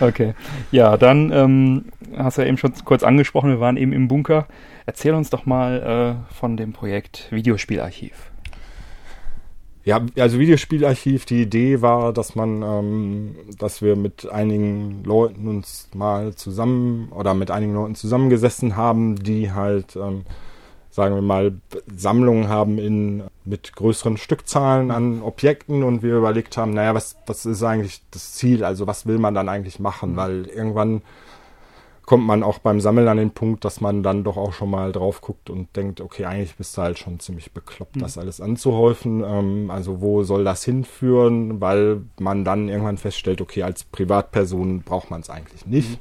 Okay. 0.06 0.34
Ja, 0.70 0.96
dann 0.96 1.32
ähm, 1.32 1.84
hast 2.16 2.38
du 2.38 2.42
ja 2.42 2.48
eben 2.48 2.58
schon 2.58 2.72
kurz 2.84 3.02
angesprochen, 3.02 3.50
wir 3.50 3.60
waren 3.60 3.76
eben 3.76 3.92
im 3.92 4.08
Bunker. 4.08 4.46
Erzähl 4.84 5.14
uns 5.14 5.30
doch 5.30 5.46
mal 5.46 6.16
äh, 6.30 6.34
von 6.34 6.56
dem 6.56 6.72
Projekt 6.72 7.26
Videospielarchiv. 7.30 8.12
Ja, 9.86 10.00
also 10.18 10.40
Videospielarchiv, 10.40 11.26
die 11.26 11.42
Idee 11.42 11.80
war, 11.80 12.12
dass 12.12 12.34
man, 12.34 12.60
ähm, 12.60 13.36
dass 13.56 13.82
wir 13.82 13.94
mit 13.94 14.28
einigen 14.28 15.04
Leuten 15.04 15.46
uns 15.46 15.88
mal 15.94 16.34
zusammen 16.34 17.12
oder 17.12 17.34
mit 17.34 17.52
einigen 17.52 17.72
Leuten 17.72 17.94
zusammengesessen 17.94 18.74
haben, 18.74 19.14
die 19.14 19.52
halt, 19.52 19.94
ähm, 19.94 20.24
sagen 20.90 21.14
wir 21.14 21.22
mal, 21.22 21.52
Sammlungen 21.96 22.48
haben 22.48 22.78
in 22.78 23.22
mit 23.44 23.76
größeren 23.76 24.16
Stückzahlen 24.16 24.90
an 24.90 25.22
Objekten 25.22 25.84
und 25.84 26.02
wir 26.02 26.16
überlegt 26.16 26.56
haben, 26.56 26.74
naja, 26.74 26.92
was, 26.92 27.14
was 27.28 27.46
ist 27.46 27.62
eigentlich 27.62 28.02
das 28.10 28.32
Ziel? 28.32 28.64
Also 28.64 28.88
was 28.88 29.06
will 29.06 29.18
man 29.18 29.34
dann 29.34 29.48
eigentlich 29.48 29.78
machen? 29.78 30.16
Weil 30.16 30.46
irgendwann 30.46 31.02
kommt 32.06 32.24
man 32.24 32.44
auch 32.44 32.58
beim 32.58 32.80
Sammeln 32.80 33.08
an 33.08 33.16
den 33.16 33.32
Punkt, 33.32 33.64
dass 33.64 33.80
man 33.80 34.04
dann 34.04 34.22
doch 34.22 34.36
auch 34.36 34.52
schon 34.52 34.70
mal 34.70 34.92
drauf 34.92 35.20
guckt 35.20 35.50
und 35.50 35.74
denkt, 35.76 36.00
okay, 36.00 36.24
eigentlich 36.24 36.56
bist 36.56 36.76
du 36.76 36.82
halt 36.82 36.98
schon 36.98 37.18
ziemlich 37.18 37.52
bekloppt, 37.52 38.00
das 38.00 38.16
alles 38.16 38.40
anzuhäufen. 38.40 39.22
Ähm, 39.26 39.70
also 39.70 40.00
wo 40.00 40.22
soll 40.22 40.44
das 40.44 40.64
hinführen? 40.64 41.60
Weil 41.60 42.02
man 42.18 42.44
dann 42.44 42.68
irgendwann 42.68 42.96
feststellt, 42.96 43.40
okay, 43.40 43.64
als 43.64 43.84
Privatperson 43.84 44.82
braucht 44.82 45.10
man 45.10 45.20
es 45.20 45.30
eigentlich 45.30 45.66
nicht. 45.66 46.00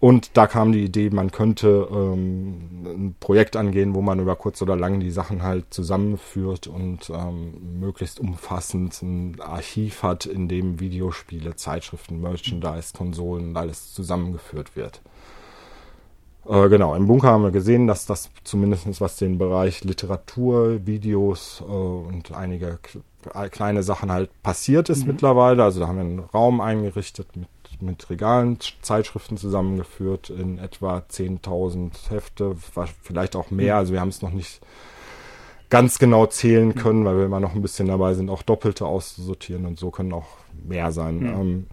Und 0.00 0.30
da 0.38 0.46
kam 0.46 0.72
die 0.72 0.82
Idee, 0.82 1.10
man 1.10 1.30
könnte 1.30 1.86
ähm, 1.92 2.70
ein 2.86 3.16
Projekt 3.20 3.54
angehen, 3.54 3.94
wo 3.94 4.00
man 4.00 4.18
über 4.18 4.34
kurz 4.34 4.62
oder 4.62 4.74
lang 4.74 4.98
die 4.98 5.10
Sachen 5.10 5.42
halt 5.42 5.66
zusammenführt 5.68 6.66
und 6.66 7.10
ähm, 7.10 7.78
möglichst 7.80 8.18
umfassend 8.18 9.02
ein 9.02 9.36
Archiv 9.40 10.02
hat, 10.02 10.24
in 10.24 10.48
dem 10.48 10.80
Videospiele, 10.80 11.54
Zeitschriften, 11.54 12.22
Merchandise, 12.22 12.94
Konsolen, 12.96 13.54
alles 13.54 13.92
zusammengeführt 13.92 14.74
wird. 14.74 15.02
Äh, 16.48 16.70
genau, 16.70 16.94
im 16.94 17.06
Bunker 17.06 17.28
haben 17.28 17.42
wir 17.42 17.50
gesehen, 17.50 17.86
dass 17.86 18.06
das 18.06 18.30
zumindest 18.42 19.02
was 19.02 19.16
den 19.16 19.36
Bereich 19.36 19.84
Literatur, 19.84 20.86
Videos 20.86 21.60
äh, 21.60 21.70
und 21.70 22.32
einige 22.32 22.78
k- 22.80 23.48
kleine 23.50 23.82
Sachen 23.82 24.10
halt 24.10 24.30
passiert 24.42 24.88
ist 24.88 25.06
mittlerweile. 25.06 25.62
Also 25.62 25.80
da 25.80 25.88
haben 25.88 25.96
wir 25.96 26.04
einen 26.04 26.20
Raum 26.20 26.62
eingerichtet 26.62 27.36
mit, 27.36 27.48
mit 27.82 28.10
Regalen, 28.10 28.58
Zeitschriften 28.82 29.36
zusammengeführt 29.36 30.30
in 30.30 30.58
etwa 30.58 30.98
10.000 30.98 32.10
Hefte, 32.10 32.56
vielleicht 33.02 33.36
auch 33.36 33.50
mehr. 33.50 33.76
Also 33.76 33.92
wir 33.92 34.00
haben 34.00 34.08
es 34.08 34.22
noch 34.22 34.32
nicht 34.32 34.60
ganz 35.70 35.98
genau 35.98 36.26
zählen 36.26 36.74
können, 36.74 37.04
weil 37.04 37.16
wir 37.16 37.24
immer 37.24 37.40
noch 37.40 37.54
ein 37.54 37.62
bisschen 37.62 37.88
dabei 37.88 38.14
sind, 38.14 38.28
auch 38.28 38.42
Doppelte 38.42 38.86
auszusortieren 38.86 39.66
und 39.66 39.78
so 39.78 39.90
können 39.90 40.12
auch 40.12 40.28
mehr 40.64 40.90
sein. 40.92 41.22
Ähm, 41.22 41.66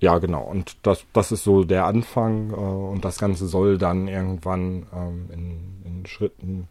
ja, 0.00 0.18
genau. 0.18 0.42
Und 0.42 0.78
das, 0.82 1.04
das 1.12 1.30
ist 1.30 1.44
so 1.44 1.62
der 1.62 1.84
Anfang. 1.84 2.50
Äh, 2.50 2.54
und 2.54 3.04
das 3.04 3.18
Ganze 3.18 3.46
soll 3.46 3.78
dann 3.78 4.08
irgendwann 4.08 4.86
ähm, 4.94 5.28
in, 5.30 5.82
in 5.84 6.06
Schritten 6.06 6.68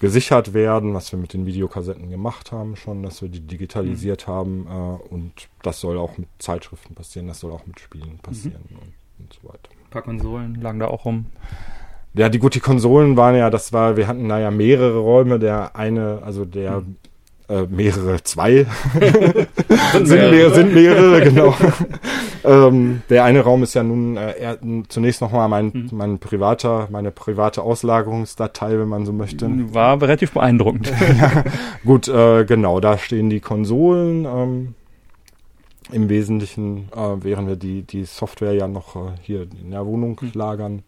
gesichert 0.00 0.54
werden, 0.54 0.94
was 0.94 1.12
wir 1.12 1.18
mit 1.18 1.34
den 1.34 1.46
Videokassetten 1.46 2.10
gemacht 2.10 2.50
haben 2.50 2.74
schon, 2.74 3.02
dass 3.02 3.22
wir 3.22 3.28
die 3.28 3.40
digitalisiert 3.40 4.26
haben. 4.26 4.66
Äh, 4.66 5.14
und 5.14 5.32
das 5.62 5.80
soll 5.80 5.98
auch 5.98 6.18
mit 6.18 6.28
Zeitschriften 6.38 6.94
passieren, 6.94 7.28
das 7.28 7.40
soll 7.40 7.52
auch 7.52 7.66
mit 7.66 7.78
Spielen 7.78 8.18
passieren 8.22 8.62
und, 8.70 8.92
und 9.18 9.32
so 9.32 9.48
weiter. 9.48 9.70
Ein 9.70 9.90
paar 9.90 10.02
Konsolen 10.02 10.60
lagen 10.60 10.80
da 10.80 10.88
auch 10.88 11.04
rum. 11.04 11.26
Ja, 12.14 12.28
die 12.28 12.38
gut, 12.38 12.56
die 12.56 12.60
Konsolen 12.60 13.16
waren 13.16 13.36
ja, 13.36 13.50
das 13.50 13.72
war, 13.72 13.96
wir 13.96 14.08
hatten 14.08 14.28
da 14.28 14.40
ja 14.40 14.50
mehrere 14.50 14.98
Räume, 14.98 15.38
der 15.38 15.76
eine, 15.76 16.22
also 16.24 16.44
der 16.44 16.82
äh, 17.50 17.66
mehrere, 17.68 18.22
zwei 18.22 18.64
sind, 19.92 20.08
mehrere, 20.08 20.54
sind 20.54 20.72
mehrere, 20.72 21.20
genau. 21.20 21.54
ähm, 22.44 23.02
der 23.10 23.24
eine 23.24 23.40
Raum 23.40 23.64
ist 23.64 23.74
ja 23.74 23.82
nun 23.82 24.16
äh, 24.16 24.32
er, 24.32 24.58
zunächst 24.88 25.20
nochmal 25.20 25.48
mein, 25.48 25.90
mein 25.92 26.18
privater, 26.20 26.88
meine 26.90 27.10
private 27.10 27.62
Auslagerungsdatei, 27.62 28.78
wenn 28.78 28.88
man 28.88 29.04
so 29.04 29.12
möchte. 29.12 29.50
War 29.74 30.00
relativ 30.00 30.32
beeindruckend. 30.32 30.92
Gut, 31.84 32.06
äh, 32.08 32.44
genau, 32.44 32.78
da 32.78 32.98
stehen 32.98 33.30
die 33.30 33.40
Konsolen. 33.40 34.24
Ähm, 34.24 34.74
Im 35.90 36.08
Wesentlichen, 36.08 36.88
äh, 36.94 37.16
während 37.20 37.48
wir 37.48 37.56
die, 37.56 37.82
die 37.82 38.04
Software 38.04 38.52
ja 38.52 38.68
noch 38.68 38.94
äh, 38.94 39.10
hier 39.22 39.42
in 39.60 39.72
der 39.72 39.84
Wohnung 39.86 40.20
lagern. 40.34 40.84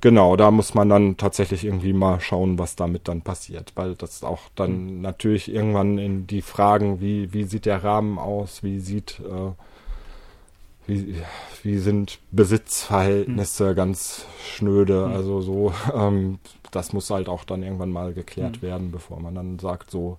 Genau, 0.00 0.36
da 0.36 0.50
muss 0.50 0.74
man 0.74 0.88
dann 0.88 1.16
tatsächlich 1.18 1.64
irgendwie 1.64 1.92
mal 1.92 2.20
schauen, 2.20 2.58
was 2.58 2.74
damit 2.74 3.06
dann 3.08 3.20
passiert, 3.20 3.72
weil 3.74 3.94
das 3.96 4.24
auch 4.24 4.40
dann 4.54 5.02
natürlich 5.02 5.52
irgendwann 5.52 5.98
in 5.98 6.26
die 6.26 6.40
Fragen, 6.42 7.00
wie, 7.00 7.32
wie 7.34 7.44
sieht 7.44 7.66
der 7.66 7.84
Rahmen 7.84 8.18
aus, 8.18 8.62
wie 8.62 8.80
sieht, 8.80 9.20
äh, 9.20 9.52
wie, 10.86 11.16
wie 11.62 11.78
sind 11.78 12.18
Besitzverhältnisse 12.30 13.74
ganz 13.74 14.24
schnöde, 14.54 15.06
also 15.06 15.42
so, 15.42 15.72
ähm, 15.94 16.38
das 16.70 16.92
muss 16.94 17.10
halt 17.10 17.28
auch 17.28 17.44
dann 17.44 17.62
irgendwann 17.62 17.90
mal 17.92 18.12
geklärt 18.14 18.62
werden, 18.62 18.90
bevor 18.92 19.20
man 19.20 19.34
dann 19.34 19.58
sagt, 19.58 19.90
so, 19.90 20.16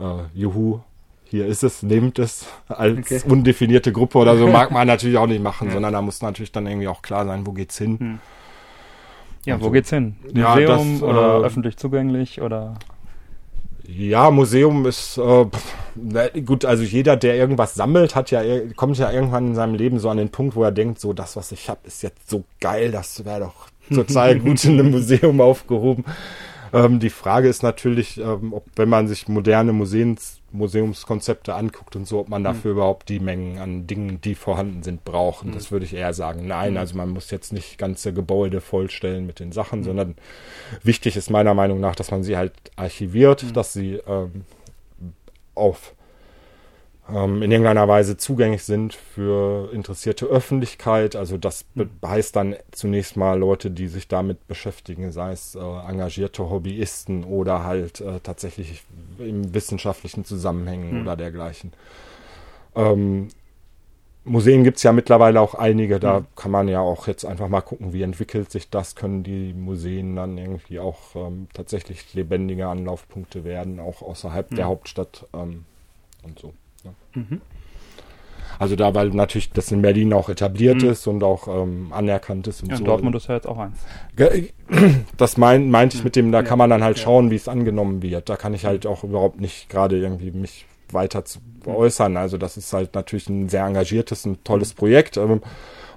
äh, 0.00 0.04
juhu, 0.34 0.80
hier 1.24 1.46
ist 1.46 1.62
es, 1.62 1.82
nehmt 1.82 2.18
es 2.18 2.46
als 2.68 2.98
Okay. 2.98 3.22
undefinierte 3.28 3.92
Gruppe 3.92 4.18
oder 4.18 4.36
so, 4.36 4.46
mag 4.58 4.70
man 4.72 4.86
natürlich 4.88 5.16
auch 5.18 5.26
nicht 5.26 5.42
machen, 5.42 5.70
sondern 5.70 5.92
da 5.92 6.02
muss 6.02 6.22
natürlich 6.22 6.52
dann 6.52 6.66
irgendwie 6.66 6.88
auch 6.88 7.02
klar 7.02 7.24
sein, 7.24 7.46
wo 7.46 7.52
geht's 7.52 7.78
hin. 7.78 8.18
Ja, 9.46 9.54
Und 9.54 9.62
wo 9.62 9.70
geht's 9.70 9.90
hin? 9.90 10.16
Ja, 10.34 10.50
Museum 10.50 10.92
das, 10.94 11.02
oder 11.02 11.40
äh, 11.40 11.44
öffentlich 11.44 11.76
zugänglich 11.76 12.42
oder 12.42 12.74
Ja, 13.86 14.30
Museum 14.30 14.84
ist 14.86 15.16
äh, 15.18 15.46
na, 15.94 16.28
gut, 16.44 16.64
also 16.64 16.82
jeder, 16.82 17.16
der 17.16 17.36
irgendwas 17.36 17.74
sammelt, 17.74 18.14
hat 18.14 18.30
ja 18.32 18.42
kommt 18.74 18.98
ja 18.98 19.10
irgendwann 19.10 19.48
in 19.48 19.54
seinem 19.54 19.74
Leben 19.74 19.98
so 20.00 20.10
an 20.10 20.18
den 20.18 20.30
Punkt, 20.30 20.56
wo 20.56 20.64
er 20.64 20.72
denkt, 20.72 21.00
so 21.00 21.12
das, 21.12 21.36
was 21.36 21.52
ich 21.52 21.70
habe, 21.70 21.80
ist 21.84 22.02
jetzt 22.02 22.28
so 22.28 22.44
geil, 22.60 22.90
das 22.90 23.24
wäre 23.24 23.40
doch 23.40 23.68
total 23.94 24.38
gut 24.38 24.64
in 24.64 24.80
einem 24.80 24.90
Museum 24.90 25.40
aufgehoben. 25.40 26.04
Ähm, 26.72 26.98
die 26.98 27.10
Frage 27.10 27.48
ist 27.48 27.62
natürlich, 27.62 28.18
ähm, 28.18 28.52
ob 28.52 28.64
wenn 28.74 28.88
man 28.88 29.06
sich 29.06 29.28
moderne 29.28 29.72
Museums, 29.72 30.35
Museumskonzepte 30.56 31.54
anguckt 31.54 31.96
und 31.96 32.06
so, 32.06 32.20
ob 32.20 32.28
man 32.28 32.44
dafür 32.44 32.72
überhaupt 32.72 33.08
die 33.08 33.20
Mengen 33.20 33.58
an 33.58 33.86
Dingen, 33.86 34.20
die 34.20 34.34
vorhanden 34.34 34.82
sind, 34.82 35.04
braucht. 35.04 35.44
Und 35.44 35.54
das 35.54 35.70
würde 35.70 35.84
ich 35.84 35.94
eher 35.94 36.14
sagen, 36.14 36.46
nein, 36.46 36.76
also 36.76 36.96
man 36.96 37.10
muss 37.10 37.30
jetzt 37.30 37.52
nicht 37.52 37.78
ganze 37.78 38.12
Gebäude 38.12 38.60
vollstellen 38.60 39.26
mit 39.26 39.40
den 39.40 39.52
Sachen, 39.52 39.84
sondern 39.84 40.16
wichtig 40.82 41.16
ist 41.16 41.30
meiner 41.30 41.54
Meinung 41.54 41.80
nach, 41.80 41.94
dass 41.94 42.10
man 42.10 42.22
sie 42.22 42.36
halt 42.36 42.52
archiviert, 42.76 43.56
dass 43.56 43.72
sie 43.72 44.00
ähm, 44.06 44.44
auf 45.54 45.95
ähm, 47.12 47.42
in 47.42 47.50
irgendeiner 47.50 47.86
Weise 47.88 48.16
zugänglich 48.16 48.64
sind 48.64 48.94
für 48.94 49.72
interessierte 49.72 50.26
Öffentlichkeit. 50.26 51.16
Also 51.16 51.38
das 51.38 51.64
be- 51.74 51.88
heißt 52.04 52.34
dann 52.36 52.56
zunächst 52.72 53.16
mal 53.16 53.38
Leute, 53.38 53.70
die 53.70 53.88
sich 53.88 54.08
damit 54.08 54.46
beschäftigen, 54.48 55.12
sei 55.12 55.32
es 55.32 55.54
äh, 55.54 55.58
engagierte 55.60 56.48
Hobbyisten 56.50 57.24
oder 57.24 57.64
halt 57.64 58.00
äh, 58.00 58.20
tatsächlich 58.20 58.84
im 59.18 59.54
wissenschaftlichen 59.54 60.24
Zusammenhängen 60.24 61.02
oder 61.02 61.16
dergleichen. 61.16 61.72
Ähm, 62.74 63.28
Museen 64.24 64.64
gibt's 64.64 64.82
ja 64.82 64.92
mittlerweile 64.92 65.40
auch 65.40 65.54
einige, 65.54 66.00
da 66.00 66.24
kann 66.34 66.50
man 66.50 66.66
ja 66.66 66.80
auch 66.80 67.06
jetzt 67.06 67.24
einfach 67.24 67.48
mal 67.48 67.60
gucken, 67.60 67.92
wie 67.92 68.02
entwickelt 68.02 68.50
sich 68.50 68.68
das, 68.68 68.96
können 68.96 69.22
die 69.22 69.52
Museen 69.52 70.16
dann 70.16 70.36
irgendwie 70.36 70.80
auch 70.80 71.14
ähm, 71.14 71.46
tatsächlich 71.54 72.12
lebendige 72.12 72.66
Anlaufpunkte 72.66 73.44
werden, 73.44 73.78
auch 73.78 74.02
außerhalb 74.02 74.52
der 74.56 74.64
Hauptstadt 74.66 75.26
ähm, 75.32 75.64
und 76.24 76.40
so. 76.40 76.52
Ja. 77.14 77.38
Also 78.58 78.74
da, 78.74 78.94
weil 78.94 79.10
natürlich 79.10 79.50
das 79.50 79.70
in 79.70 79.82
Berlin 79.82 80.12
auch 80.12 80.28
etabliert 80.28 80.82
ist 80.82 81.06
und 81.06 81.22
auch 81.22 81.46
ähm, 81.48 81.92
anerkannt 81.92 82.46
ist 82.46 82.62
und 82.62 82.70
ja, 82.70 82.76
so. 82.76 82.84
Dortmund 82.84 83.14
ist 83.14 83.28
ja 83.28 83.34
jetzt 83.34 83.46
auch 83.46 83.58
eins. 83.58 83.78
Das 85.16 85.36
mein, 85.36 85.70
meinte 85.70 85.96
ich 85.96 86.04
mit 86.04 86.16
dem, 86.16 86.32
da 86.32 86.42
kann 86.42 86.58
man 86.58 86.70
dann 86.70 86.82
halt 86.82 86.98
schauen, 86.98 87.30
wie 87.30 87.36
es 87.36 87.48
angenommen 87.48 88.02
wird. 88.02 88.28
Da 88.28 88.36
kann 88.36 88.52
ich 88.52 88.64
halt 88.64 88.86
auch 88.86 89.04
überhaupt 89.04 89.40
nicht 89.40 89.68
gerade 89.68 89.96
irgendwie 89.96 90.30
mich 90.30 90.66
weiter 90.90 91.24
zu 91.24 91.38
äußern. 91.64 92.16
Also 92.16 92.36
das 92.36 92.56
ist 92.56 92.72
halt 92.72 92.94
natürlich 92.94 93.28
ein 93.28 93.48
sehr 93.48 93.64
engagiertes, 93.64 94.24
ein 94.24 94.42
tolles 94.42 94.74
Projekt. 94.74 95.16
Ähm, 95.16 95.40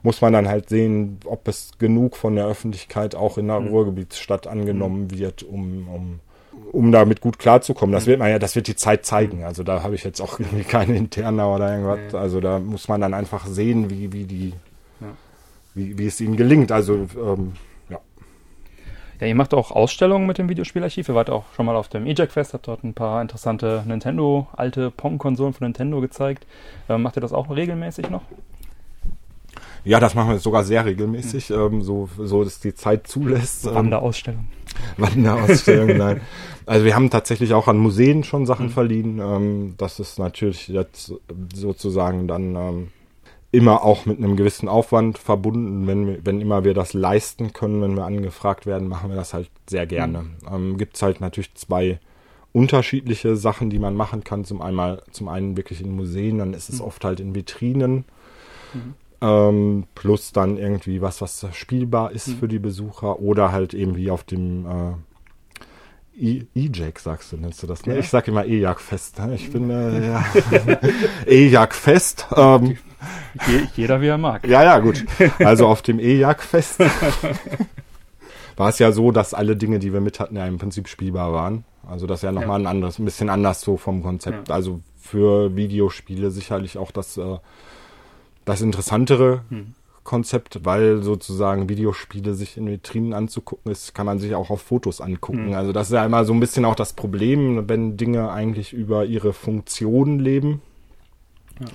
muss 0.03 0.21
man 0.21 0.33
dann 0.33 0.47
halt 0.47 0.69
sehen, 0.69 1.19
ob 1.25 1.47
es 1.47 1.71
genug 1.77 2.15
von 2.15 2.35
der 2.35 2.45
Öffentlichkeit 2.45 3.15
auch 3.15 3.37
in 3.37 3.47
der 3.47 3.57
Ruhrgebietsstadt 3.57 4.47
angenommen 4.47 5.11
wird, 5.11 5.43
um, 5.43 5.87
um, 5.89 6.19
um 6.71 6.91
damit 6.91 7.21
gut 7.21 7.39
klarzukommen. 7.39 7.93
Das 7.93 8.05
wird 8.05 8.19
man 8.19 8.29
ja, 8.29 8.39
das 8.39 8.55
wird 8.55 8.67
die 8.67 8.75
Zeit 8.75 9.05
zeigen. 9.05 9.43
Also 9.43 9.63
da 9.63 9.83
habe 9.83 9.95
ich 9.95 10.03
jetzt 10.03 10.21
auch 10.21 10.39
irgendwie 10.39 10.63
keine 10.63 10.95
Interna 10.95 11.53
oder 11.53 11.71
irgendwas. 11.77 12.15
Also 12.15 12.39
da 12.39 12.59
muss 12.59 12.87
man 12.87 13.01
dann 13.01 13.13
einfach 13.13 13.45
sehen, 13.45 13.89
wie, 13.89 14.11
wie 14.13 14.25
die, 14.25 14.53
Ja. 15.01 15.07
wie, 15.75 15.97
wie 15.97 16.05
es 16.07 16.19
ihnen 16.21 16.37
gelingt. 16.37 16.71
Also 16.71 17.07
ähm, 17.15 17.53
ja. 17.89 17.99
Ja, 19.19 19.27
ihr 19.27 19.35
macht 19.35 19.53
auch 19.53 19.71
Ausstellungen 19.71 20.27
mit 20.27 20.37
dem 20.37 20.49
Videospielarchiv. 20.49 21.09
Ihr 21.09 21.15
wart 21.15 21.29
auch 21.29 21.45
schon 21.55 21.65
mal 21.65 21.75
auf 21.75 21.87
dem 21.89 22.05
EJAC 22.05 22.31
Fest, 22.31 22.53
habt 22.53 22.67
dort 22.67 22.83
ein 22.83 22.93
paar 22.93 23.21
interessante 23.21 23.83
Nintendo, 23.87 24.47
alte 24.55 24.91
Pong-Konsolen 24.91 25.53
von 25.53 25.65
Nintendo 25.65 26.01
gezeigt. 26.01 26.45
Ähm, 26.87 27.01
macht 27.01 27.17
ihr 27.17 27.21
das 27.21 27.33
auch 27.33 27.49
regelmäßig 27.49 28.09
noch? 28.09 28.21
Ja, 29.85 29.99
das 29.99 30.13
machen 30.13 30.31
wir 30.31 30.39
sogar 30.39 30.63
sehr 30.63 30.85
regelmäßig, 30.85 31.51
ähm, 31.51 31.81
so, 31.81 32.09
so 32.17 32.43
dass 32.43 32.59
die 32.59 32.73
Zeit 32.75 33.07
zulässt. 33.07 33.65
Ähm, 33.65 33.89
Wanderausstellung. 34.97 35.87
Wanderausstellung, 35.87 35.97
nein. 35.97 36.21
Also 36.69 36.85
wir 36.85 36.93
haben 36.93 37.09
tatsächlich 37.09 37.55
auch 37.55 37.67
an 37.67 37.79
Museen 37.79 38.23
schon 38.23 38.45
Sachen 38.45 38.67
mhm. 38.67 38.71
verliehen. 38.71 39.19
Ähm, 39.19 39.73
das 39.79 39.99
ist 39.99 40.19
natürlich 40.19 40.67
jetzt 40.67 41.11
sozusagen 41.51 42.27
dann 42.27 42.55
ähm, 42.55 42.87
immer 43.51 43.83
auch 43.83 44.05
mit 44.05 44.19
einem 44.19 44.35
gewissen 44.35 44.69
Aufwand 44.69 45.17
verbunden. 45.17 45.87
Wenn, 45.87 46.23
wenn 46.23 46.39
immer 46.39 46.63
wir 46.63 46.75
das 46.75 46.93
leisten 46.93 47.53
können, 47.53 47.81
wenn 47.81 47.95
wir 47.95 48.05
angefragt 48.05 48.67
werden, 48.67 48.87
machen 48.87 49.09
wir 49.09 49.15
das 49.15 49.33
halt 49.33 49.49
sehr 49.67 49.87
gerne. 49.87 50.21
Mhm. 50.21 50.29
Ähm, 50.53 50.77
Gibt 50.77 50.95
es 50.95 51.01
halt 51.01 51.21
natürlich 51.21 51.55
zwei 51.55 51.99
unterschiedliche 52.53 53.35
Sachen, 53.35 53.71
die 53.71 53.79
man 53.79 53.95
machen 53.95 54.23
kann. 54.23 54.45
Zum, 54.45 54.61
einmal, 54.61 55.01
zum 55.11 55.27
einen 55.27 55.57
wirklich 55.57 55.81
in 55.81 55.95
Museen, 55.95 56.37
dann 56.37 56.53
ist 56.53 56.69
es 56.69 56.81
mhm. 56.81 56.85
oft 56.85 57.03
halt 57.03 57.19
in 57.19 57.33
Vitrinen. 57.33 58.05
Mhm. 58.75 58.93
Ähm, 59.21 59.85
plus 59.95 60.31
dann 60.31 60.57
irgendwie 60.57 61.01
was, 61.01 61.21
was 61.21 61.45
spielbar 61.51 62.11
ist 62.11 62.29
mhm. 62.29 62.37
für 62.37 62.47
die 62.47 62.59
Besucher 62.59 63.19
oder 63.19 63.51
halt 63.51 63.73
eben 63.73 63.97
wie 63.97 64.11
auf 64.11 64.23
dem 64.23 64.65
äh, 64.65 64.93
E-Jack, 66.21 66.99
sagst 66.99 67.31
du, 67.31 67.37
nennst 67.37 67.63
du 67.63 67.67
das? 67.67 67.85
Ne? 67.85 67.93
Ja. 67.93 67.99
Ich 67.99 68.09
sag 68.09 68.27
immer 68.27 68.45
E-Jack-Fest. 68.45 69.19
Ne? 69.19 69.35
Ich 69.35 69.51
bin 69.51 69.69
äh, 69.69 70.07
ja. 70.11 70.25
E-Jack-Fest. 71.25 72.27
Ähm, 72.35 72.77
jeder 73.75 74.01
wie 74.01 74.07
er 74.07 74.17
mag. 74.17 74.45
Ja, 74.45 74.63
ja, 74.63 74.79
gut. 74.79 75.05
Also 75.39 75.67
auf 75.67 75.81
dem 75.81 75.99
E-Jagd-Fest 75.99 76.79
war 78.57 78.69
es 78.69 78.79
ja 78.79 78.91
so, 78.91 79.11
dass 79.11 79.33
alle 79.33 79.55
Dinge, 79.55 79.79
die 79.79 79.93
wir 79.93 80.01
mit 80.01 80.19
hatten, 80.19 80.35
ja 80.35 80.45
im 80.45 80.57
Prinzip 80.57 80.89
spielbar 80.89 81.31
waren. 81.31 81.63
Also 81.87 82.05
das 82.05 82.19
ist 82.19 82.23
ja 82.23 82.31
nochmal 82.31 82.61
ja. 82.61 82.67
ein 82.67 82.75
anderes, 82.75 82.99
ein 82.99 83.05
bisschen 83.05 83.29
anders 83.29 83.61
so 83.61 83.77
vom 83.77 84.03
Konzept. 84.03 84.49
Ja. 84.49 84.55
Also 84.55 84.81
für 84.97 85.55
Videospiele 85.55 86.31
sicherlich 86.31 86.77
auch 86.77 86.91
das, 86.91 87.15
äh, 87.17 87.37
das 88.49 88.61
interessantere 88.61 89.43
hm. 89.49 89.73
Konzept, 90.03 90.65
weil 90.65 91.03
sozusagen 91.03 91.69
Videospiele 91.69 92.33
sich 92.33 92.57
in 92.57 92.67
Vitrinen 92.67 93.13
anzugucken 93.13 93.71
ist, 93.71 93.93
kann 93.93 94.05
man 94.05 94.19
sich 94.19 94.33
auch 94.35 94.49
auf 94.49 94.61
Fotos 94.61 95.01
angucken. 95.01 95.47
Hm. 95.47 95.53
Also 95.53 95.71
das 95.71 95.87
ist 95.87 95.93
ja 95.93 96.05
immer 96.05 96.25
so 96.25 96.33
ein 96.33 96.39
bisschen 96.39 96.65
auch 96.65 96.75
das 96.75 96.93
Problem, 96.93 97.69
wenn 97.69 97.95
Dinge 97.95 98.31
eigentlich 98.31 98.73
über 98.73 99.05
ihre 99.05 99.33
Funktion 99.33 100.19
leben. 100.19 100.61
Ja 101.59 101.67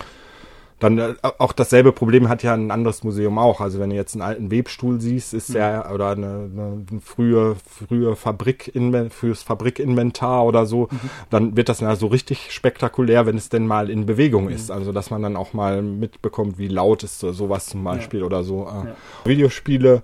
dann 0.85 0.99
äh, 0.99 1.15
auch 1.39 1.53
dasselbe 1.53 1.93
Problem 1.93 2.29
hat 2.29 2.43
ja 2.43 2.53
ein 2.53 2.71
anderes 2.71 3.05
Museum 3.05 3.39
auch. 3.39 3.61
Also 3.61 3.81
wenn 3.81 3.91
du 3.91 3.97
jetzt 3.97 4.15
einen 4.15 4.23
alten 4.23 4.51
Webstuhl 4.51 5.01
siehst, 5.01 5.33
ist 5.33 5.49
mhm. 5.51 5.55
der 5.55 5.91
oder 5.93 6.11
eine, 6.11 6.51
eine, 6.53 7.01
frühe 7.01 7.57
frühe 7.67 8.17
Fabrik 8.17 8.73
fürs 9.11 9.43
Fabrikinventar 9.43 10.45
oder 10.45 10.67
so, 10.67 10.89
mhm. 10.91 11.11
dann 11.31 11.57
wird 11.57 11.69
das 11.69 11.81
ja 11.81 11.97
so 11.97 12.09
richtig 12.09 12.53
spektakulär, 12.53 13.27
wenn 13.27 13.37
es 13.37 13.49
denn 13.49 13.67
mal 13.67 13.89
in 13.89 14.05
Bewegung 14.05 14.49
ist. 14.49 14.69
Mhm. 14.69 14.75
Also 14.75 14.93
dass 14.93 15.11
man 15.11 15.23
dann 15.23 15.37
auch 15.37 15.55
mal 15.55 15.81
mitbekommt, 15.81 16.59
wie 16.59 16.69
laut 16.69 17.03
ist 17.03 17.21
sowas 17.21 17.67
zum 17.67 17.83
Beispiel 17.83 18.21
ja. 18.21 18.27
oder 18.27 18.45
so. 18.45 18.65
Äh, 18.65 18.89
ja. 18.89 18.97
Videospiele 19.25 20.03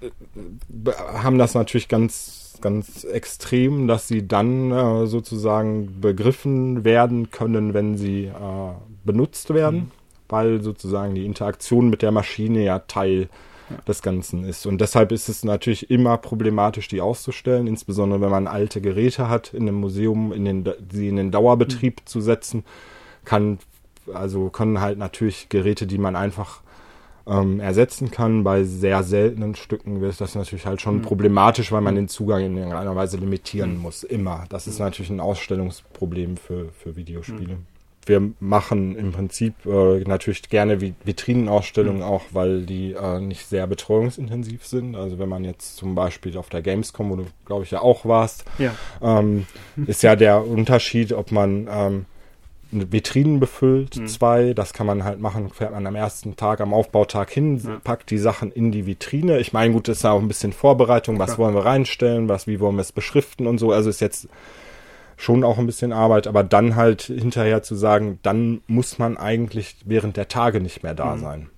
äh, 0.00 0.90
haben 1.14 1.38
das 1.38 1.54
natürlich 1.54 1.88
ganz 1.88 2.42
ganz 2.60 3.04
extrem, 3.04 3.88
dass 3.88 4.08
sie 4.08 4.26
dann 4.26 4.70
äh, 4.70 5.06
sozusagen 5.06 6.00
begriffen 6.00 6.84
werden 6.84 7.30
können, 7.30 7.74
wenn 7.74 7.96
sie 7.98 8.26
äh, 8.26 8.30
benutzt 9.04 9.52
werden, 9.52 9.78
mhm. 9.78 9.90
weil 10.28 10.62
sozusagen 10.62 11.14
die 11.14 11.26
Interaktion 11.26 11.90
mit 11.90 12.02
der 12.02 12.12
Maschine 12.12 12.64
ja 12.64 12.80
Teil 12.80 13.28
ja. 13.70 13.76
des 13.86 14.02
Ganzen 14.02 14.44
ist. 14.44 14.66
Und 14.66 14.80
deshalb 14.80 15.12
ist 15.12 15.28
es 15.28 15.44
natürlich 15.44 15.90
immer 15.90 16.16
problematisch, 16.18 16.88
die 16.88 17.00
auszustellen, 17.00 17.66
insbesondere 17.66 18.20
wenn 18.20 18.30
man 18.30 18.46
alte 18.46 18.80
Geräte 18.80 19.28
hat, 19.28 19.54
in 19.54 19.62
einem 19.62 19.76
Museum, 19.76 20.32
in 20.32 20.44
den, 20.44 20.68
sie 20.90 21.08
in 21.08 21.16
den 21.16 21.30
Dauerbetrieb 21.30 22.00
mhm. 22.00 22.06
zu 22.06 22.20
setzen, 22.20 22.64
kann, 23.24 23.58
also 24.12 24.50
können 24.50 24.80
halt 24.80 24.98
natürlich 24.98 25.48
Geräte, 25.48 25.86
die 25.86 25.98
man 25.98 26.16
einfach 26.16 26.60
ähm, 27.26 27.58
ersetzen 27.60 28.10
kann. 28.10 28.44
Bei 28.44 28.64
sehr 28.64 29.02
seltenen 29.02 29.54
Stücken 29.54 30.00
wird 30.00 30.20
das 30.20 30.34
natürlich 30.34 30.66
halt 30.66 30.82
schon 30.82 30.96
mhm. 30.96 31.02
problematisch, 31.02 31.72
weil 31.72 31.80
man 31.80 31.94
den 31.94 32.08
Zugang 32.08 32.44
in 32.44 32.56
irgendeiner 32.56 32.94
Weise 32.94 33.16
limitieren 33.16 33.76
mhm. 33.76 33.82
muss. 33.82 34.04
Immer. 34.04 34.44
Das 34.50 34.66
ist 34.66 34.78
natürlich 34.78 35.10
ein 35.10 35.20
Ausstellungsproblem 35.20 36.36
für, 36.36 36.68
für 36.70 36.96
Videospiele. 36.96 37.54
Mhm 37.54 37.73
wir 38.08 38.30
machen 38.40 38.96
im 38.96 39.12
Prinzip 39.12 39.54
äh, 39.66 40.00
natürlich 40.00 40.48
gerne 40.48 40.80
Vitrinenausstellungen 40.80 42.02
mhm. 42.02 42.08
auch, 42.08 42.22
weil 42.32 42.62
die 42.62 42.92
äh, 42.92 43.20
nicht 43.20 43.46
sehr 43.46 43.66
betreuungsintensiv 43.66 44.66
sind. 44.66 44.96
Also 44.96 45.18
wenn 45.18 45.28
man 45.28 45.44
jetzt 45.44 45.76
zum 45.76 45.94
Beispiel 45.94 46.36
auf 46.36 46.48
der 46.48 46.62
Gamescom, 46.62 47.10
wo 47.10 47.16
du 47.16 47.26
glaube 47.44 47.64
ich 47.64 47.70
ja 47.70 47.80
auch 47.80 48.04
warst, 48.04 48.44
ja. 48.58 48.74
Ähm, 49.02 49.46
ist 49.86 50.02
ja 50.02 50.16
der 50.16 50.46
Unterschied, 50.46 51.12
ob 51.12 51.32
man 51.32 51.68
ähm, 51.70 52.06
Vitrinen 52.70 53.40
befüllt, 53.40 53.96
mhm. 53.96 54.06
zwei, 54.08 54.52
das 54.52 54.72
kann 54.72 54.86
man 54.86 55.04
halt 55.04 55.20
machen, 55.20 55.50
fährt 55.50 55.72
man 55.72 55.86
am 55.86 55.94
ersten 55.94 56.36
Tag, 56.36 56.60
am 56.60 56.74
Aufbautag 56.74 57.30
hin, 57.30 57.60
ja. 57.64 57.80
packt 57.84 58.10
die 58.10 58.18
Sachen 58.18 58.50
in 58.50 58.72
die 58.72 58.86
Vitrine. 58.86 59.38
Ich 59.38 59.52
meine, 59.52 59.72
gut, 59.72 59.88
das 59.88 59.98
ist 59.98 60.02
ja 60.02 60.12
auch 60.12 60.20
ein 60.20 60.28
bisschen 60.28 60.52
Vorbereitung, 60.52 61.18
was 61.18 61.32
ja. 61.32 61.38
wollen 61.38 61.54
wir 61.54 61.64
reinstellen, 61.64 62.28
was, 62.28 62.46
wie 62.46 62.60
wollen 62.60 62.76
wir 62.76 62.82
es 62.82 62.92
beschriften 62.92 63.46
und 63.46 63.58
so. 63.58 63.70
Also 63.70 63.90
ist 63.90 64.00
jetzt 64.00 64.28
schon 65.16 65.44
auch 65.44 65.58
ein 65.58 65.66
bisschen 65.66 65.92
Arbeit, 65.92 66.26
aber 66.26 66.44
dann 66.44 66.76
halt 66.76 67.02
hinterher 67.02 67.62
zu 67.62 67.74
sagen, 67.74 68.18
dann 68.22 68.60
muss 68.66 68.98
man 68.98 69.16
eigentlich 69.16 69.76
während 69.84 70.16
der 70.16 70.28
Tage 70.28 70.60
nicht 70.60 70.82
mehr 70.82 70.94
da 70.94 71.14
mhm. 71.14 71.20
sein. 71.20 71.50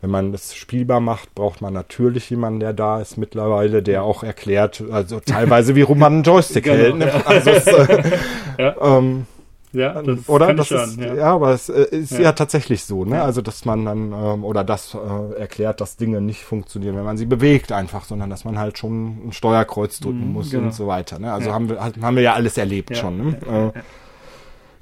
Wenn 0.00 0.10
man 0.10 0.32
es 0.32 0.54
spielbar 0.54 1.00
macht, 1.00 1.34
braucht 1.34 1.60
man 1.60 1.72
natürlich 1.74 2.30
jemanden, 2.30 2.60
der 2.60 2.72
da 2.72 3.00
ist 3.00 3.16
mittlerweile, 3.16 3.82
der 3.82 4.04
auch 4.04 4.22
erklärt, 4.22 4.82
also 4.92 5.18
teilweise 5.18 5.74
wie 5.74 5.82
rum 5.82 5.98
man 5.98 6.12
einen 6.14 6.22
Joystick 6.22 6.64
genau, 6.64 6.76
hält. 6.76 6.96
Ne? 6.98 7.06
Ja. 7.06 7.26
Also 7.26 7.50
es, 7.52 7.66
äh, 7.66 8.18
ja. 8.58 8.76
ähm, 8.80 9.26
ja, 9.72 10.02
das 10.02 10.28
oder? 10.28 10.54
Das 10.54 10.70
ist, 10.70 10.98
an, 10.98 10.98
ja. 10.98 11.14
ja. 11.14 11.34
aber 11.34 11.52
es 11.52 11.68
äh, 11.68 11.84
ist 11.90 12.12
ja. 12.12 12.20
ja. 12.20 12.32
tatsächlich 12.32 12.84
so, 12.84 13.04
ne? 13.04 13.16
Ja. 13.16 13.24
Also, 13.24 13.42
dass 13.42 13.64
man 13.64 13.84
dann, 13.84 14.12
ähm, 14.12 14.44
oder 14.44 14.64
das 14.64 14.94
äh, 14.94 15.38
erklärt, 15.38 15.80
dass 15.80 15.96
Dinge 15.96 16.20
nicht 16.20 16.44
funktionieren, 16.44 16.96
wenn 16.96 17.04
man 17.04 17.16
sie 17.16 17.26
bewegt 17.26 17.72
einfach, 17.72 18.04
sondern 18.04 18.30
dass 18.30 18.44
man 18.44 18.58
halt 18.58 18.78
schon 18.78 19.28
ein 19.28 19.32
Steuerkreuz 19.32 20.00
drücken 20.00 20.28
mhm, 20.28 20.32
muss 20.32 20.50
genau. 20.50 20.64
und 20.64 20.74
so 20.74 20.86
weiter, 20.86 21.18
ne? 21.18 21.32
Also 21.32 21.52
haben 21.52 21.68
wir, 21.68 21.80
haben 21.80 22.16
wir 22.16 22.22
ja 22.22 22.34
alles 22.34 22.56
erlebt 22.56 22.96
schon, 22.96 23.16
ne? 23.18 23.72
Äh, 23.74 23.80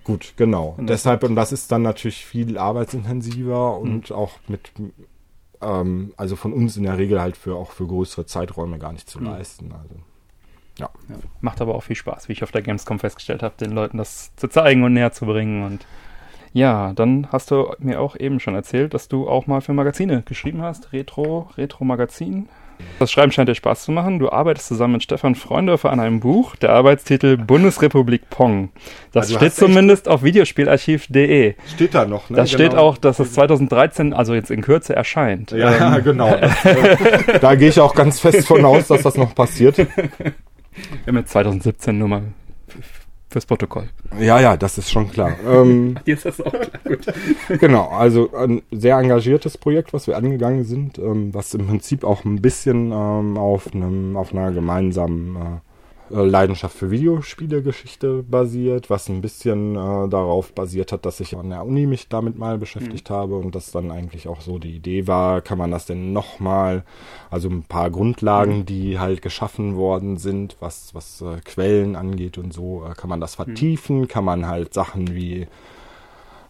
gut, 0.04 0.34
genau. 0.36 0.74
Und 0.76 0.88
Deshalb, 0.88 1.24
und 1.24 1.34
das 1.34 1.52
ist 1.52 1.72
dann 1.72 1.82
natürlich 1.82 2.24
viel 2.24 2.58
arbeitsintensiver 2.58 3.78
mhm. 3.78 3.82
und 3.82 4.12
auch 4.12 4.32
mit, 4.48 4.70
ähm, 5.60 6.12
also 6.16 6.36
von 6.36 6.52
uns 6.52 6.76
in 6.76 6.84
der 6.84 6.96
Regel 6.96 7.20
halt 7.20 7.36
für, 7.36 7.56
auch 7.56 7.72
für 7.72 7.86
größere 7.86 8.26
Zeiträume 8.26 8.78
gar 8.78 8.92
nicht 8.92 9.10
zu 9.10 9.18
mhm. 9.18 9.26
leisten, 9.26 9.72
also. 9.72 9.96
Ja. 10.78 10.90
ja. 11.08 11.16
Macht 11.40 11.60
aber 11.60 11.74
auch 11.74 11.82
viel 11.82 11.96
Spaß, 11.96 12.28
wie 12.28 12.32
ich 12.32 12.42
auf 12.42 12.52
der 12.52 12.62
Gamescom 12.62 12.98
festgestellt 12.98 13.42
habe, 13.42 13.54
den 13.58 13.72
Leuten 13.72 13.98
das 13.98 14.34
zu 14.36 14.48
zeigen 14.48 14.84
und 14.84 14.92
näher 14.92 15.12
zu 15.12 15.26
bringen. 15.26 15.64
Und 15.64 15.86
ja, 16.52 16.92
dann 16.94 17.28
hast 17.32 17.50
du 17.50 17.74
mir 17.78 18.00
auch 18.00 18.16
eben 18.16 18.40
schon 18.40 18.54
erzählt, 18.54 18.94
dass 18.94 19.08
du 19.08 19.28
auch 19.28 19.46
mal 19.46 19.60
für 19.60 19.72
Magazine 19.72 20.22
geschrieben 20.22 20.62
hast. 20.62 20.92
Retro, 20.92 21.50
Retro-Magazin. 21.56 22.48
Das 22.98 23.10
Schreiben 23.10 23.32
scheint 23.32 23.48
dir 23.48 23.54
Spaß 23.54 23.84
zu 23.84 23.92
machen. 23.92 24.18
Du 24.18 24.30
arbeitest 24.30 24.68
zusammen 24.68 24.94
mit 24.94 25.02
Stefan 25.02 25.34
Freundorfer 25.34 25.90
an 25.90 26.00
einem 26.00 26.20
Buch, 26.20 26.56
der 26.56 26.70
Arbeitstitel 26.70 27.36
Bundesrepublik 27.36 28.28
Pong. 28.30 28.70
Das 29.12 29.26
also 29.26 29.36
steht 29.36 29.54
zumindest 29.54 30.08
auf 30.08 30.22
videospielarchiv.de. 30.22 31.54
Steht 31.74 31.94
da 31.94 32.06
noch, 32.06 32.30
ne? 32.30 32.36
Das 32.36 32.50
genau. 32.50 32.64
steht 32.64 32.74
auch, 32.78 32.98
dass 32.98 33.18
es 33.18 33.32
2013, 33.34 34.12
also 34.12 34.34
jetzt 34.34 34.50
in 34.50 34.62
Kürze 34.62 34.96
erscheint. 34.96 35.52
Ja, 35.52 35.96
ähm. 35.96 36.04
genau. 36.04 36.36
Das, 36.36 36.64
äh, 36.64 37.38
da 37.38 37.54
gehe 37.54 37.68
ich 37.68 37.80
auch 37.80 37.94
ganz 37.94 38.20
fest 38.20 38.46
von 38.46 38.64
aus, 38.64 38.88
dass 38.88 39.02
das 39.02 39.16
noch 39.16 39.34
passiert. 39.34 39.86
Wir 41.04 41.12
haben 41.12 41.16
jetzt 41.16 41.32
2017 41.32 41.98
nur 41.98 42.08
mal 42.08 42.22
fürs 43.28 43.46
Protokoll. 43.46 43.88
Ja, 44.20 44.40
ja, 44.40 44.56
das 44.56 44.78
ist 44.78 44.90
schon 44.90 45.10
klar. 45.10 45.36
ähm, 45.46 45.98
Dir 46.06 46.14
ist 46.14 46.24
das 46.24 46.40
auch 46.40 46.52
klar. 46.52 46.68
Gut. 46.84 47.06
genau, 47.60 47.88
also 47.88 48.32
ein 48.34 48.62
sehr 48.70 48.96
engagiertes 48.98 49.58
Projekt, 49.58 49.92
was 49.92 50.06
wir 50.06 50.16
angegangen 50.16 50.64
sind, 50.64 50.98
ähm, 50.98 51.34
was 51.34 51.52
im 51.54 51.66
Prinzip 51.66 52.04
auch 52.04 52.24
ein 52.24 52.40
bisschen 52.40 52.92
ähm, 52.92 53.36
auf, 53.36 53.74
einem, 53.74 54.16
auf 54.16 54.32
einer 54.32 54.52
gemeinsamen 54.52 55.36
äh, 55.36 55.60
Leidenschaft 56.10 56.76
für 56.76 56.90
Videospielegeschichte 56.90 58.22
basiert, 58.22 58.90
was 58.90 59.08
ein 59.08 59.20
bisschen 59.20 59.74
äh, 59.74 60.08
darauf 60.08 60.52
basiert 60.52 60.92
hat, 60.92 61.04
dass 61.04 61.20
ich 61.20 61.36
an 61.36 61.50
der 61.50 61.64
Uni 61.64 61.86
mich 61.86 62.08
damit 62.08 62.38
mal 62.38 62.58
beschäftigt 62.58 63.10
mhm. 63.10 63.14
habe 63.14 63.36
und 63.36 63.54
das 63.54 63.72
dann 63.72 63.90
eigentlich 63.90 64.28
auch 64.28 64.40
so 64.40 64.58
die 64.58 64.76
Idee 64.76 65.06
war, 65.06 65.40
kann 65.40 65.58
man 65.58 65.70
das 65.70 65.86
denn 65.86 66.12
nochmal, 66.12 66.84
also 67.30 67.48
ein 67.48 67.64
paar 67.64 67.90
Grundlagen, 67.90 68.58
mhm. 68.58 68.66
die 68.66 68.98
halt 68.98 69.22
geschaffen 69.22 69.76
worden 69.76 70.16
sind, 70.16 70.56
was, 70.60 70.94
was 70.94 71.22
äh, 71.22 71.40
Quellen 71.44 71.96
angeht 71.96 72.38
und 72.38 72.52
so, 72.52 72.84
äh, 72.84 72.94
kann 72.94 73.10
man 73.10 73.20
das 73.20 73.38
mhm. 73.38 73.44
vertiefen, 73.44 74.00
mhm. 74.00 74.08
kann 74.08 74.24
man 74.24 74.46
halt 74.46 74.74
Sachen 74.74 75.14
wie 75.14 75.46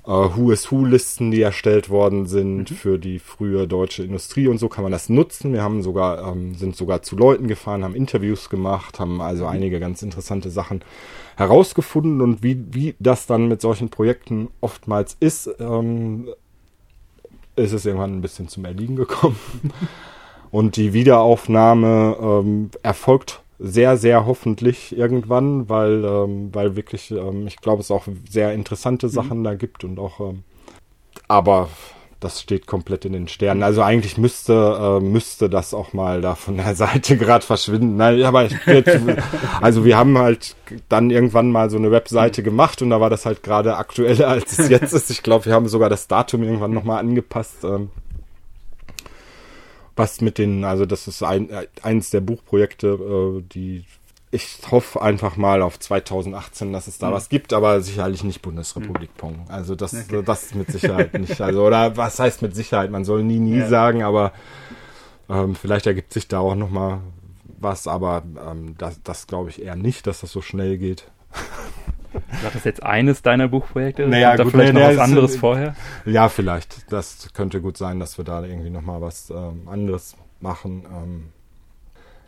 äh, 0.06 0.10
Who 0.10 0.50
is 0.50 0.70
Who 0.70 0.84
Listen, 0.84 1.30
die 1.30 1.42
erstellt 1.42 1.90
worden 1.90 2.26
sind 2.26 2.70
mhm. 2.70 2.74
für 2.74 2.98
die 2.98 3.18
frühe 3.18 3.66
deutsche 3.66 4.04
Industrie 4.04 4.48
und 4.48 4.58
so 4.58 4.68
kann 4.68 4.82
man 4.82 4.92
das 4.92 5.08
nutzen. 5.08 5.52
Wir 5.52 5.62
haben 5.62 5.82
sogar, 5.82 6.32
ähm, 6.32 6.54
sind 6.54 6.76
sogar 6.76 7.02
zu 7.02 7.16
Leuten 7.16 7.48
gefahren, 7.48 7.84
haben 7.84 7.94
Interviews 7.94 8.48
gemacht, 8.48 9.00
haben 9.00 9.20
also 9.20 9.44
mhm. 9.44 9.50
einige 9.50 9.80
ganz 9.80 10.02
interessante 10.02 10.50
Sachen 10.50 10.82
herausgefunden 11.36 12.20
und 12.20 12.42
wie, 12.42 12.64
wie 12.70 12.94
das 12.98 13.26
dann 13.26 13.48
mit 13.48 13.60
solchen 13.60 13.90
Projekten 13.90 14.48
oftmals 14.60 15.16
ist, 15.20 15.50
ähm, 15.58 16.28
ist 17.56 17.72
es 17.72 17.86
irgendwann 17.86 18.14
ein 18.14 18.22
bisschen 18.22 18.48
zum 18.48 18.64
Erliegen 18.64 18.96
gekommen. 18.96 19.36
Und 20.52 20.76
die 20.76 20.92
Wiederaufnahme 20.92 22.16
ähm, 22.20 22.70
erfolgt 22.82 23.42
sehr, 23.58 23.96
sehr 23.96 24.26
hoffentlich 24.26 24.96
irgendwann, 24.96 25.68
weil, 25.68 26.04
ähm, 26.04 26.54
weil 26.54 26.76
wirklich, 26.76 27.10
ähm, 27.10 27.46
ich 27.46 27.56
glaube, 27.56 27.80
es 27.80 27.90
auch 27.90 28.06
sehr 28.28 28.52
interessante 28.52 29.08
Sachen 29.08 29.40
mhm. 29.40 29.44
da 29.44 29.54
gibt 29.54 29.84
und 29.84 29.98
auch, 29.98 30.20
ähm, 30.20 30.44
aber 31.28 31.68
das 32.20 32.40
steht 32.40 32.66
komplett 32.66 33.04
in 33.04 33.12
den 33.12 33.28
Sternen. 33.28 33.62
Also 33.62 33.82
eigentlich 33.82 34.16
müsste, 34.16 34.98
äh, 35.00 35.04
müsste 35.04 35.50
das 35.50 35.74
auch 35.74 35.92
mal 35.92 36.22
da 36.22 36.34
von 36.34 36.56
der 36.56 36.74
Seite 36.76 37.16
gerade 37.16 37.44
verschwinden. 37.44 37.96
Nein, 37.96 38.22
aber 38.22 38.46
ich, 38.46 38.56
also 39.60 39.84
wir 39.84 39.96
haben 39.96 40.16
halt 40.18 40.56
dann 40.88 41.10
irgendwann 41.10 41.50
mal 41.50 41.70
so 41.70 41.76
eine 41.76 41.90
Webseite 41.90 42.42
gemacht 42.42 42.80
und 42.82 42.90
da 42.90 43.00
war 43.00 43.10
das 43.10 43.26
halt 43.26 43.42
gerade 43.42 43.76
aktueller 43.76 44.28
als 44.28 44.58
es 44.58 44.68
jetzt 44.68 44.92
ist. 44.92 45.10
Ich 45.10 45.22
glaube, 45.22 45.46
wir 45.46 45.52
haben 45.52 45.68
sogar 45.68 45.90
das 45.90 46.08
Datum 46.08 46.42
irgendwann 46.42 46.72
nochmal 46.72 47.00
angepasst. 47.00 47.64
Ähm, 47.64 47.90
was 49.96 50.20
mit 50.20 50.38
den, 50.38 50.64
also 50.64 50.86
das 50.86 51.08
ist 51.08 51.22
ein, 51.22 51.48
eins 51.82 52.10
der 52.10 52.20
Buchprojekte, 52.20 52.86
äh, 52.86 53.42
die 53.42 53.84
ich 54.32 54.58
hoffe 54.70 55.00
einfach 55.00 55.36
mal 55.36 55.62
auf 55.62 55.78
2018, 55.78 56.72
dass 56.72 56.88
es 56.88 56.98
da 56.98 57.08
mhm. 57.08 57.14
was 57.14 57.28
gibt, 57.28 57.52
aber 57.52 57.80
sicherlich 57.80 58.24
nicht 58.24 58.42
Bundesrepublik 58.42 59.10
mhm. 59.14 59.18
Pong. 59.18 59.46
Also 59.48 59.74
das, 59.74 59.94
okay. 59.94 60.22
das 60.24 60.54
mit 60.54 60.70
Sicherheit 60.70 61.14
nicht. 61.18 61.40
Also 61.40 61.64
oder 61.64 61.96
was 61.96 62.18
heißt 62.18 62.42
mit 62.42 62.54
Sicherheit? 62.54 62.90
Man 62.90 63.04
soll 63.04 63.22
nie, 63.22 63.38
nie 63.38 63.58
ja. 63.58 63.68
sagen, 63.68 64.02
aber 64.02 64.32
ähm, 65.28 65.54
vielleicht 65.54 65.86
ergibt 65.86 66.12
sich 66.12 66.28
da 66.28 66.40
auch 66.40 66.54
noch 66.54 66.70
mal 66.70 67.00
was, 67.58 67.86
aber 67.86 68.24
ähm, 68.46 68.74
das, 68.78 69.02
das 69.02 69.26
glaube 69.26 69.50
ich 69.50 69.62
eher 69.62 69.76
nicht, 69.76 70.06
dass 70.06 70.20
das 70.20 70.32
so 70.32 70.42
schnell 70.42 70.76
geht. 70.76 71.10
War 72.42 72.50
das 72.52 72.64
jetzt 72.64 72.82
eines 72.82 73.22
deiner 73.22 73.48
Buchprojekte? 73.48 74.06
Naja, 74.06 74.34
Oder 74.34 74.44
gut, 74.44 74.52
vielleicht 74.52 74.74
nee, 74.74 74.80
noch 74.80 74.88
was 74.88 74.98
anderes 74.98 75.30
ist, 75.32 75.40
vorher? 75.40 75.74
Ja, 76.04 76.28
vielleicht. 76.28 76.92
Das 76.92 77.32
könnte 77.34 77.60
gut 77.60 77.76
sein, 77.76 78.00
dass 78.00 78.18
wir 78.18 78.24
da 78.24 78.44
irgendwie 78.44 78.70
noch 78.70 78.82
mal 78.82 79.00
was 79.00 79.30
ähm, 79.30 79.68
anderes 79.68 80.16
machen. 80.40 80.84
Ähm, 80.90 81.24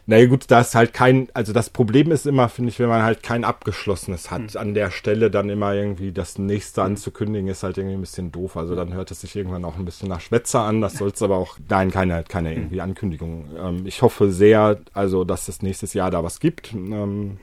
naja 0.09 0.25
gut, 0.27 0.47
da 0.49 0.61
ist 0.61 0.75
halt 0.75 0.95
kein, 0.95 1.29
also 1.35 1.53
das 1.53 1.69
Problem 1.69 2.11
ist 2.11 2.27
immer, 2.27 2.49
finde 2.49 2.71
ich, 2.71 2.79
wenn 2.79 2.89
man 2.89 3.03
halt 3.03 3.23
kein 3.23 3.45
abgeschlossenes 3.45 4.31
hat, 4.31 4.55
mhm. 4.55 4.57
an 4.61 4.73
der 4.73 4.91
Stelle 4.91 5.31
dann 5.31 5.51
immer 5.51 5.75
irgendwie 5.75 6.13
das 6.13 6.39
nächste 6.39 6.83
anzukündigen, 6.83 7.47
ist 7.47 7.63
halt 7.63 7.77
irgendwie 7.77 7.97
ein 7.97 8.01
bisschen 8.01 8.33
doof. 8.33 8.57
Also 8.57 8.75
dann 8.75 8.95
hört 8.95 9.11
es 9.11 9.21
sich 9.21 9.37
irgendwann 9.37 9.67
auch 9.67 9.77
ein 9.77 9.85
bisschen 9.85 10.09
nach 10.09 10.23
Schwätzer 10.23 10.61
an. 10.61 10.81
Das 10.81 10.95
soll 10.95 11.11
es 11.11 11.21
aber 11.21 11.37
auch, 11.37 11.59
nein, 11.69 11.91
keine, 11.91 12.25
keine 12.25 12.51
hm. 12.51 12.57
irgendwie 12.57 12.81
Ankündigung. 12.81 13.51
Ähm, 13.63 13.83
ich 13.85 14.01
hoffe 14.01 14.33
sehr, 14.33 14.79
also, 14.95 15.25
dass 15.25 15.47
es 15.49 15.61
nächstes 15.61 15.93
Jahr 15.93 16.11
da 16.11 16.25
was 16.25 16.41
gibt. 16.41 16.73
Ähm, 16.73 17.37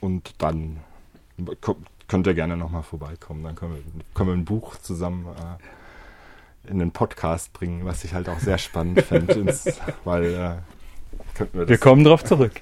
und 0.00 0.34
dann 0.38 0.78
könnt 2.08 2.26
ihr 2.26 2.34
gerne 2.34 2.56
nochmal 2.56 2.82
vorbeikommen. 2.82 3.42
Dann 3.44 3.54
können 3.54 3.74
wir, 3.74 3.82
können 4.14 4.28
wir 4.28 4.34
ein 4.34 4.44
Buch 4.44 4.76
zusammen 4.76 5.26
äh, 5.26 6.70
in 6.70 6.78
den 6.78 6.90
Podcast 6.90 7.52
bringen, 7.52 7.84
was 7.84 8.04
ich 8.04 8.14
halt 8.14 8.28
auch 8.28 8.38
sehr 8.38 8.58
spannend 8.58 9.02
fände, 9.02 9.34
weil 10.04 10.24
äh, 10.24 11.48
wir, 11.52 11.68
wir 11.68 11.78
kommen 11.78 12.04
darauf 12.04 12.24
zurück. 12.24 12.52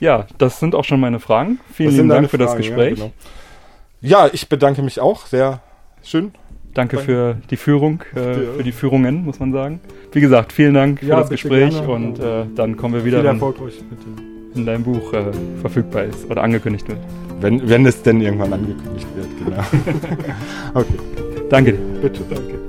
Ja, 0.00 0.26
das 0.38 0.60
sind 0.60 0.74
auch 0.74 0.84
schon 0.84 1.00
meine 1.00 1.20
Fragen. 1.20 1.58
Vielen 1.72 1.90
lieben 1.90 2.08
Dank 2.08 2.30
für 2.30 2.36
Fragen, 2.36 2.50
das 2.50 2.56
Gespräch. 2.56 2.98
Ja, 2.98 3.04
genau. 3.04 3.12
ja, 4.00 4.30
ich 4.32 4.48
bedanke 4.48 4.82
mich 4.82 5.00
auch. 5.00 5.26
Sehr 5.26 5.60
schön. 6.02 6.32
Danke, 6.74 6.96
Danke. 6.96 7.12
für 7.12 7.36
die 7.50 7.56
Führung, 7.56 8.02
äh, 8.14 8.34
für 8.56 8.62
die 8.62 8.72
Führungen, 8.72 9.24
muss 9.24 9.40
man 9.40 9.52
sagen. 9.52 9.80
Wie 10.12 10.20
gesagt, 10.20 10.52
vielen 10.52 10.74
Dank 10.74 11.02
ja, 11.02 11.16
für 11.16 11.20
das 11.22 11.30
Gespräch 11.30 11.70
gerne. 11.70 11.88
und 11.88 12.20
äh, 12.20 12.44
dann 12.54 12.76
kommen 12.76 12.94
wir 12.94 13.04
wieder, 13.04 13.24
wenn, 13.24 13.40
in 14.54 14.66
deinem 14.66 14.84
Buch 14.84 15.12
äh, 15.12 15.32
verfügbar 15.60 16.04
ist 16.04 16.30
oder 16.30 16.42
angekündigt 16.42 16.86
wird. 16.88 16.98
Wenn, 17.40 17.68
wenn 17.68 17.86
es 17.86 18.02
denn 18.02 18.20
irgendwann 18.20 18.52
angekündigt 18.52 19.06
wird, 19.14 19.28
genau. 19.38 19.62
okay. 20.74 20.98
Danke 21.50 21.72
dir. 21.72 22.00
Bitte, 22.00 22.20
danke. 22.28 22.67